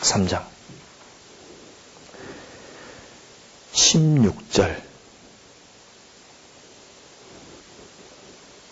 3장 0.01 0.43
16절 3.73 4.75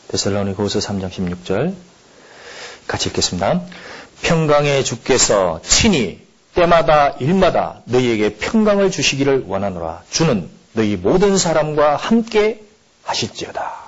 데살로니가 0.09 0.63
후서 0.63 0.79
3장 0.79 1.09
16절 1.11 1.75
같이 2.87 3.09
읽겠습니다. 3.09 3.61
평강의 4.21 4.83
주께서 4.83 5.61
친히 5.63 6.25
때마다 6.55 7.09
일마다 7.19 7.81
너희에게 7.85 8.37
평강을 8.37 8.89
주시기를 8.89 9.43
원하노라. 9.47 10.03
주는 10.09 10.49
너희 10.73 10.95
모든 10.95 11.37
사람과 11.37 11.95
함께 11.95 12.63
하실지어다. 13.03 13.86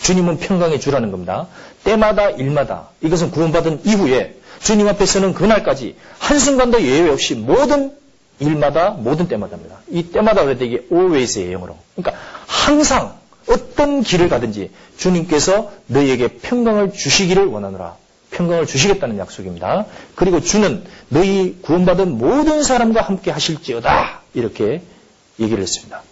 주님은 0.00 0.38
평강의 0.38 0.80
주라는 0.80 1.10
겁니다. 1.10 1.48
때마다 1.84 2.30
일마다 2.30 2.88
이것은 3.02 3.30
구원받은 3.30 3.82
이후에 3.84 4.36
주님 4.60 4.88
앞에 4.88 5.06
서는 5.06 5.34
그날까지 5.34 5.96
한순간도 6.18 6.82
예외 6.82 7.10
없이 7.10 7.34
모든 7.34 7.92
일마다 8.40 8.90
모든 8.90 9.28
때마다입니다. 9.28 9.76
이 9.90 10.04
때마다 10.04 10.44
때 10.56 10.64
이게 10.64 10.86
always의 10.92 11.52
영어로. 11.52 11.76
그러니까 11.96 12.20
항상 12.46 13.18
어떤 13.48 14.02
길을 14.02 14.28
가든지 14.28 14.70
주님께서 14.96 15.72
너희에게 15.86 16.28
평강을 16.28 16.92
주시기를 16.92 17.46
원하노라. 17.46 17.96
평강을 18.30 18.66
주시겠다는 18.66 19.18
약속입니다. 19.18 19.86
그리고 20.14 20.40
주는 20.40 20.84
너희 21.08 21.58
구원받은 21.62 22.18
모든 22.18 22.62
사람과 22.62 23.00
함께 23.02 23.30
하실지어다. 23.30 24.20
이렇게 24.34 24.82
얘기를 25.40 25.62
했습니다. 25.62 26.02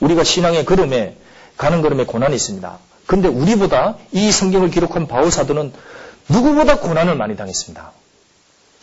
우리가 0.00 0.24
신앙의 0.24 0.64
걸음에 0.64 1.16
가는 1.56 1.82
걸음에 1.82 2.04
고난이 2.04 2.34
있습니다. 2.34 2.78
근데 3.06 3.28
우리보다 3.28 3.96
이 4.12 4.32
성경을 4.32 4.70
기록한 4.70 5.06
바울 5.06 5.30
사도는 5.30 5.72
누구보다 6.28 6.78
고난을 6.78 7.16
많이 7.16 7.36
당했습니다. 7.36 7.92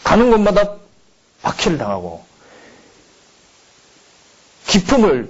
가는 0.03 0.31
곳마다 0.31 0.75
박해를 1.41 1.77
당하고 1.77 2.23
기품을 4.67 5.29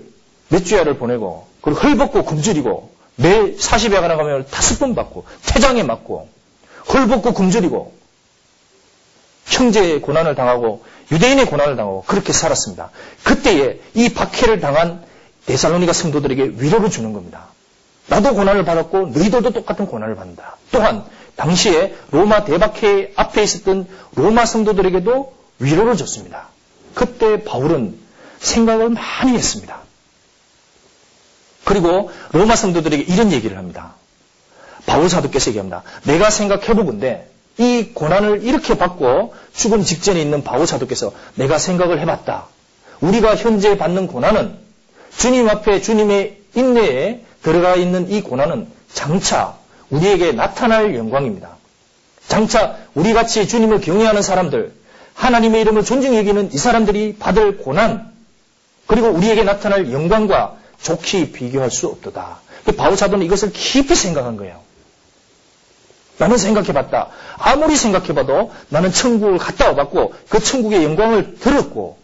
몇 0.49 0.65
주야를 0.65 0.97
보내고 0.97 1.47
그리고 1.61 1.79
헐벗고 1.79 2.25
굶주리고 2.25 2.91
매 3.15 3.55
40여 3.55 4.01
가나 4.01 4.15
가면 4.17 4.47
다섯 4.51 4.79
번 4.79 4.95
받고 4.95 5.25
태장에 5.45 5.83
맞고 5.83 6.27
헐벗고 6.93 7.33
굶주리고 7.33 7.93
형제의 9.45 10.01
고난을 10.01 10.35
당하고 10.35 10.83
유대인의 11.11 11.45
고난을 11.45 11.75
당하고 11.75 12.03
그렇게 12.07 12.33
살았습니다. 12.33 12.91
그때에 13.23 13.79
이 13.93 14.09
박해를 14.09 14.59
당한 14.59 15.03
데살로니가 15.45 15.93
성도들에게 15.93 16.53
위로를 16.57 16.89
주는 16.89 17.13
겁니다. 17.13 17.47
나도 18.07 18.33
고난을 18.35 18.65
받았고 18.65 19.07
너희들도 19.07 19.51
똑같은 19.51 19.85
고난을 19.87 20.15
받는다. 20.15 20.57
또한 20.71 21.05
당시에 21.35 21.95
로마 22.11 22.43
대박해 22.43 23.11
앞에 23.15 23.43
있었던 23.43 23.87
로마 24.15 24.45
성도들에게도 24.45 25.33
위로를 25.59 25.97
줬습니다. 25.97 26.49
그때 26.93 27.43
바울은 27.43 27.97
생각을 28.39 28.89
많이 28.89 29.33
했습니다. 29.33 29.79
그리고 31.63 32.11
로마 32.31 32.55
성도들에게 32.55 33.03
이런 33.03 33.31
얘기를 33.31 33.57
합니다. 33.57 33.93
바울 34.85 35.09
사도께서 35.09 35.51
얘기합니다. 35.51 35.83
내가 36.03 36.29
생각해보건데 36.29 37.29
이 37.57 37.91
고난을 37.93 38.43
이렇게 38.43 38.77
받고 38.77 39.33
죽음 39.53 39.83
직전에 39.83 40.21
있는 40.21 40.43
바울 40.43 40.67
사도께서 40.67 41.13
내가 41.35 41.59
생각을 41.59 41.99
해봤다. 41.99 42.47
우리가 42.99 43.35
현재 43.35 43.77
받는 43.77 44.07
고난은 44.07 44.57
주님 45.17 45.49
앞에 45.49 45.81
주님의 45.81 46.37
인내에 46.55 47.21
들어가 47.43 47.75
있는 47.75 48.09
이 48.09 48.21
고난은 48.21 48.67
장차 48.93 49.55
우리에게 49.89 50.31
나타날 50.31 50.95
영광입니다. 50.95 51.57
장차 52.27 52.77
우리 52.93 53.13
같이 53.13 53.47
주님을 53.47 53.81
경외하는 53.81 54.21
사람들, 54.21 54.73
하나님의 55.13 55.61
이름을 55.61 55.83
존중히 55.83 56.17
여기는 56.17 56.53
이 56.53 56.57
사람들이 56.57 57.17
받을 57.19 57.57
고난, 57.57 58.11
그리고 58.87 59.07
우리에게 59.09 59.43
나타날 59.43 59.91
영광과 59.91 60.57
좋게 60.81 61.31
비교할 61.31 61.71
수 61.71 61.87
없도다. 61.87 62.39
바울 62.77 62.97
사도는 62.97 63.25
이것을 63.25 63.51
깊이 63.51 63.95
생각한 63.95 64.37
거예요. 64.37 64.59
나는 66.17 66.37
생각해봤다. 66.37 67.07
아무리 67.37 67.75
생각해봐도 67.75 68.51
나는 68.69 68.91
천국을 68.91 69.37
갔다 69.37 69.69
와봤고 69.69 70.13
그 70.29 70.39
천국의 70.39 70.83
영광을 70.83 71.35
들었고 71.39 71.97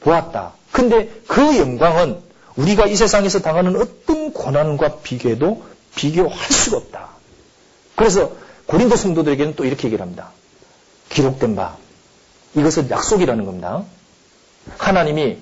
보았다. 0.00 0.52
근데 0.70 1.10
그 1.26 1.58
영광은 1.58 2.20
우리가 2.56 2.86
이 2.86 2.96
세상에서 2.96 3.40
당하는 3.40 3.76
어떤 3.76 4.32
고난과 4.32 4.98
비교해도 4.98 5.64
비교할 5.94 6.36
수가 6.38 6.76
없다. 6.76 7.08
그래서 7.96 8.32
고린도 8.66 8.96
성도들에게는 8.96 9.56
또 9.56 9.64
이렇게 9.64 9.88
얘기를 9.88 10.02
합니다. 10.02 10.30
기록된 11.08 11.56
바. 11.56 11.76
이것은 12.54 12.90
약속이라는 12.90 13.44
겁니다. 13.44 13.84
하나님이 14.78 15.38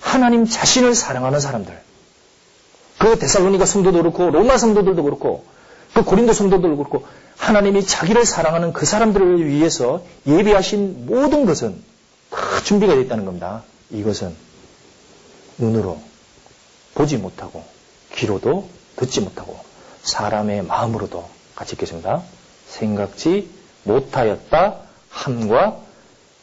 하나님 0.00 0.46
자신을 0.46 0.94
사랑하는 0.94 1.40
사람들. 1.40 1.78
그 2.98 3.18
데살로니가 3.18 3.66
성도도 3.66 3.98
그렇고 3.98 4.30
로마 4.30 4.56
성도들도 4.56 5.02
그렇고 5.02 5.44
그 5.92 6.02
고린도 6.02 6.32
성도들도 6.32 6.76
그렇고 6.76 7.06
하나님이 7.36 7.86
자기를 7.86 8.24
사랑하는 8.24 8.72
그 8.72 8.86
사람들을 8.86 9.46
위해서 9.46 10.04
예비하신 10.26 11.06
모든 11.06 11.46
것은 11.46 11.82
다 12.30 12.60
준비가 12.62 12.94
되어 12.94 13.02
있다는 13.02 13.24
겁니다. 13.24 13.62
이것은 13.90 14.34
눈으로 15.58 16.00
보지 16.94 17.16
못하고 17.16 17.64
귀로도 18.14 18.68
듣지 18.96 19.20
못하고 19.20 19.58
사람의 20.02 20.62
마음으로도 20.64 21.28
같이 21.54 21.74
읽겠습니다. 21.74 22.22
생각지 22.68 23.48
못하였다 23.84 24.76
함과 25.10 25.78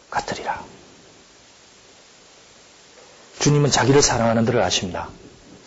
같으리라. 0.10 0.64
주님은 3.40 3.72
자기를 3.72 4.02
사랑하는 4.02 4.46
들을 4.46 4.62
아십니다. 4.62 5.10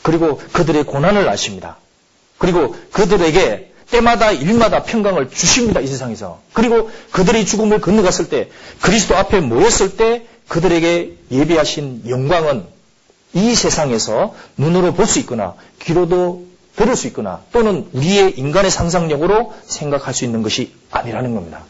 그리고 0.03 0.37
그들의 0.53 0.85
고난을 0.85 1.29
아십니다. 1.29 1.79
그리고 2.39 2.77
그들에게 2.93 3.73
때마다 3.91 4.33
일마다 4.33 4.83
평강을 4.83 5.31
주십니다. 5.31 5.81
이 5.81 5.87
세상에서. 5.87 6.41
그리고 6.53 6.91
그들이 7.11 7.47
죽음을 7.47 7.81
건너갔을 7.81 8.29
때 8.29 8.51
그리스도 8.81 9.17
앞에 9.17 9.41
모였을 9.41 9.97
때 9.97 10.27
그들에게 10.49 11.17
예비하신 11.31 12.09
영광은 12.09 12.74
이 13.35 13.55
세상에서 13.55 14.35
눈으로 14.57 14.95
볼 14.95 15.07
수 15.07 15.19
있거나 15.21 15.55
귀로도 15.81 16.47
들을 16.77 16.97
수 16.97 17.07
있거나 17.09 17.43
또는 17.53 17.89
우리의 17.93 18.39
인간의 18.39 18.71
상상력으로 18.71 19.53
생각할 19.67 20.13
수 20.15 20.25
있는 20.25 20.43
것이 20.43 20.73
아니라는 20.91 21.35
겁니다. 21.35 21.63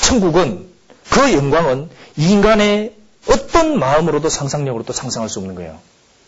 천국은 0.00 0.68
그 1.10 1.32
영광은 1.32 1.88
인간의 2.16 2.94
어떤 3.28 3.78
마음으로도 3.78 4.28
상상력으로도 4.28 4.92
상상할 4.92 5.28
수 5.28 5.38
없는 5.38 5.54
거예요. 5.54 5.78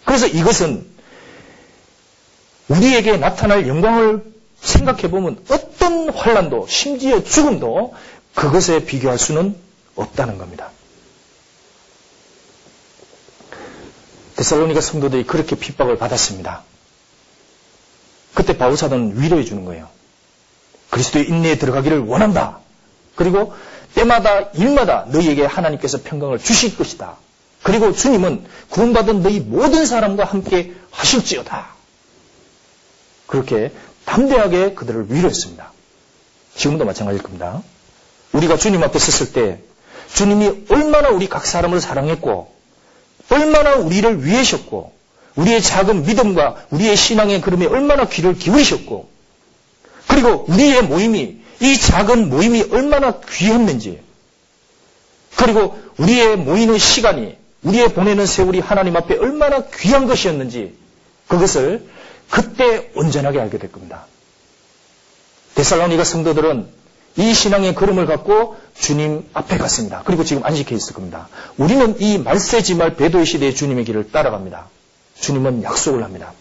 그래서 0.04 0.26
이것은 0.26 0.86
우리에게 2.68 3.16
나타날 3.16 3.68
영광을 3.68 4.24
생각해 4.60 5.10
보면 5.10 5.38
어떤 5.50 6.10
환란도 6.10 6.66
심지어 6.68 7.22
죽음도 7.22 7.94
그것에 8.34 8.84
비교할 8.84 9.18
수는 9.18 9.56
없다는 9.94 10.38
겁니다. 10.38 10.70
데살로니가 14.36 14.80
성도들이 14.80 15.24
그렇게 15.26 15.56
핍박을 15.56 15.98
받았습니다. 15.98 16.62
그때 18.34 18.56
바울사도는 18.56 19.20
위로해 19.20 19.44
주는 19.44 19.64
거예요. 19.64 19.88
그리스도의 20.90 21.28
인내에 21.28 21.58
들어가기를 21.58 22.00
원한다. 22.00 22.60
그리고 23.14 23.54
때마다 23.94 24.50
일마다 24.54 25.06
너희에게 25.08 25.46
하나님께서 25.46 26.02
평강을 26.02 26.38
주실 26.38 26.76
것이다. 26.76 27.16
그리고 27.62 27.92
주님은 27.92 28.44
구원받은 28.70 29.22
너희 29.22 29.40
모든 29.40 29.86
사람과 29.86 30.24
함께 30.24 30.74
하실지어다. 30.90 31.74
그렇게 33.26 33.72
담대하게 34.04 34.74
그들을 34.74 35.06
위로했습니다. 35.10 35.72
지금도 36.54 36.84
마찬가지일 36.84 37.22
겁니다. 37.22 37.62
우리가 38.32 38.56
주님 38.56 38.82
앞에 38.82 38.98
섰을 38.98 39.32
때 39.32 39.60
주님이 40.14 40.66
얼마나 40.68 41.08
우리 41.08 41.28
각 41.28 41.46
사람을 41.46 41.80
사랑했고 41.80 42.55
얼마나 43.30 43.74
우리를 43.74 44.24
위해셨고 44.24 44.92
우리의 45.36 45.62
작은 45.62 46.04
믿음과 46.06 46.66
우리의 46.70 46.96
신앙의 46.96 47.40
걸음에 47.40 47.66
얼마나 47.66 48.06
귀를 48.06 48.34
기울이셨고 48.36 49.08
그리고 50.08 50.46
우리의 50.48 50.82
모임이 50.82 51.38
이 51.60 51.78
작은 51.78 52.28
모임이 52.28 52.66
얼마나 52.70 53.20
귀했는지 53.20 54.00
그리고 55.36 55.78
우리의 55.98 56.36
모이는 56.36 56.78
시간이 56.78 57.36
우리의 57.62 57.94
보내는 57.94 58.26
세월이 58.26 58.60
하나님 58.60 58.96
앞에 58.96 59.16
얼마나 59.16 59.64
귀한 59.74 60.06
것이었는지 60.06 60.74
그것을 61.28 61.86
그때 62.30 62.90
온전하게 62.94 63.40
알게 63.40 63.58
될 63.58 63.70
겁니다. 63.72 64.06
데살로니가 65.54 66.04
성도들은 66.04 66.68
이 67.16 67.32
신앙의 67.32 67.74
걸음을 67.74 68.06
갖고 68.06 68.56
주님 68.78 69.28
앞에 69.32 69.56
갔습니다. 69.58 70.02
그리고 70.04 70.22
지금 70.22 70.44
안식해 70.44 70.74
있을 70.74 70.94
겁니다. 70.94 71.28
우리는 71.56 72.00
이 72.00 72.18
말세지말 72.18 72.96
배도의 72.96 73.24
시대의 73.24 73.54
주님의 73.54 73.84
길을 73.86 74.10
따라갑니다. 74.10 74.68
주님은 75.20 75.62
약속을 75.62 76.04
합니다. 76.04 76.32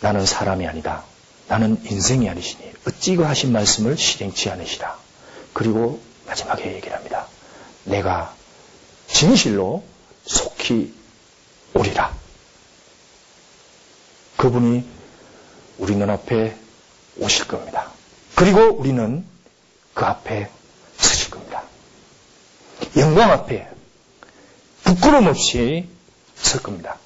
나는 0.00 0.26
사람이 0.26 0.66
아니다. 0.66 1.04
나는 1.46 1.80
인생이 1.84 2.28
아니시니 2.28 2.72
어찌 2.88 3.14
그 3.14 3.22
하신 3.22 3.52
말씀을 3.52 3.96
실행치 3.96 4.50
않으시다. 4.50 4.96
그리고 5.52 6.00
마지막에 6.26 6.74
얘기를 6.74 6.96
합니다. 6.96 7.28
내가 7.84 8.34
진실로 9.06 9.84
속히 10.24 10.94
오리라. 11.74 12.12
그분이 14.36 14.84
우리 15.82 15.96
눈앞에 15.96 16.56
오실 17.18 17.48
겁니다. 17.48 17.90
그리고 18.36 18.60
우리는 18.60 19.26
그 19.94 20.04
앞에 20.04 20.48
서실 20.96 21.30
겁니다. 21.30 21.64
영광 22.96 23.32
앞에 23.32 23.68
부끄럼 24.84 25.26
없이 25.26 25.88
설 26.36 26.62
겁니다. 26.62 26.98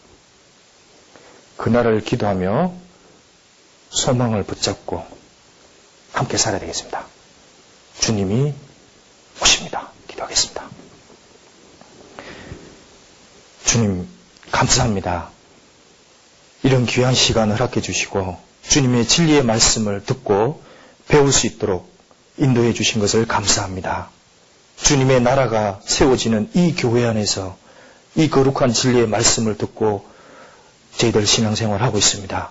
그날을 1.56 2.04
기도하며 2.04 2.74
소망을 3.88 4.42
붙잡고 4.42 5.06
함께 6.12 6.36
살아야 6.36 6.60
되겠습니다. 6.60 7.06
주님이 8.00 8.52
오십니다. 9.40 9.90
기도하겠습니다. 10.06 10.68
주님, 13.64 14.06
감사합니다. 14.52 15.30
이런 16.62 16.84
귀한 16.84 17.14
시간을 17.14 17.54
허락해 17.54 17.80
주시고 17.80 18.45
주님의 18.68 19.06
진리의 19.06 19.44
말씀을 19.44 20.05
듣고 20.05 20.62
배울 21.09 21.32
수 21.32 21.47
있도록 21.47 21.90
인도해 22.36 22.72
주신 22.72 23.01
것을 23.01 23.26
감사합니다. 23.26 24.10
주님의 24.76 25.22
나라가 25.22 25.80
세워지는 25.84 26.51
이 26.55 26.74
교회 26.76 27.06
안에서 27.06 27.56
이 28.14 28.28
거룩한 28.28 28.72
진리의 28.72 29.09
말씀을 29.09 29.56
듣고 29.56 30.06
저희들 30.97 31.26
신앙생활 31.26 31.82
하고 31.82 31.98
있습니다. 31.98 32.51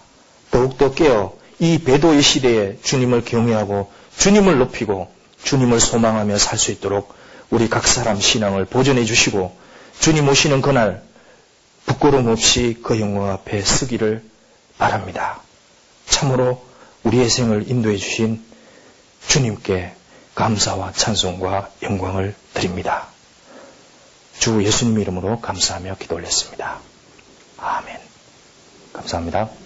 더욱더 0.52 0.94
깨어 0.94 1.36
이 1.60 1.80
배도의 1.80 2.22
시대에 2.22 2.78
주님을 2.82 3.26
경외하고 3.26 3.92
주님을 4.18 4.58
높이고 4.58 5.10
주님을 5.44 5.80
소망하며 5.80 6.38
살 6.38 6.58
수 6.58 6.72
있도록 6.72 7.14
우리 7.50 7.70
각 7.70 7.88
사람 7.88 8.20
신앙을 8.20 8.66
보존해 8.66 9.06
주시고 9.06 9.56
주님 10.00 10.28
오시는 10.28 10.62
그날 10.62 11.04
부끄러움 11.86 12.28
없이 12.28 12.78
그 12.84 13.00
영광 13.00 13.30
앞에 13.30 13.62
서기를 13.62 14.24
바랍니다. 14.78 15.45
참으로 16.08 16.64
우리의 17.04 17.30
생을 17.30 17.70
인도해 17.70 17.98
주신 17.98 18.44
주님께 19.28 19.94
감사와 20.36 20.92
찬송과 20.92 21.70
영광을 21.84 22.36
드립니다. 22.54 23.08
주 24.40 24.64
예수님 24.64 25.00
이름으로 25.00 25.40
감사하며 25.40 25.98
기도 26.00 26.16
올렸습니다. 26.16 26.80
아멘. 27.58 28.00
감사합니다. 28.94 29.65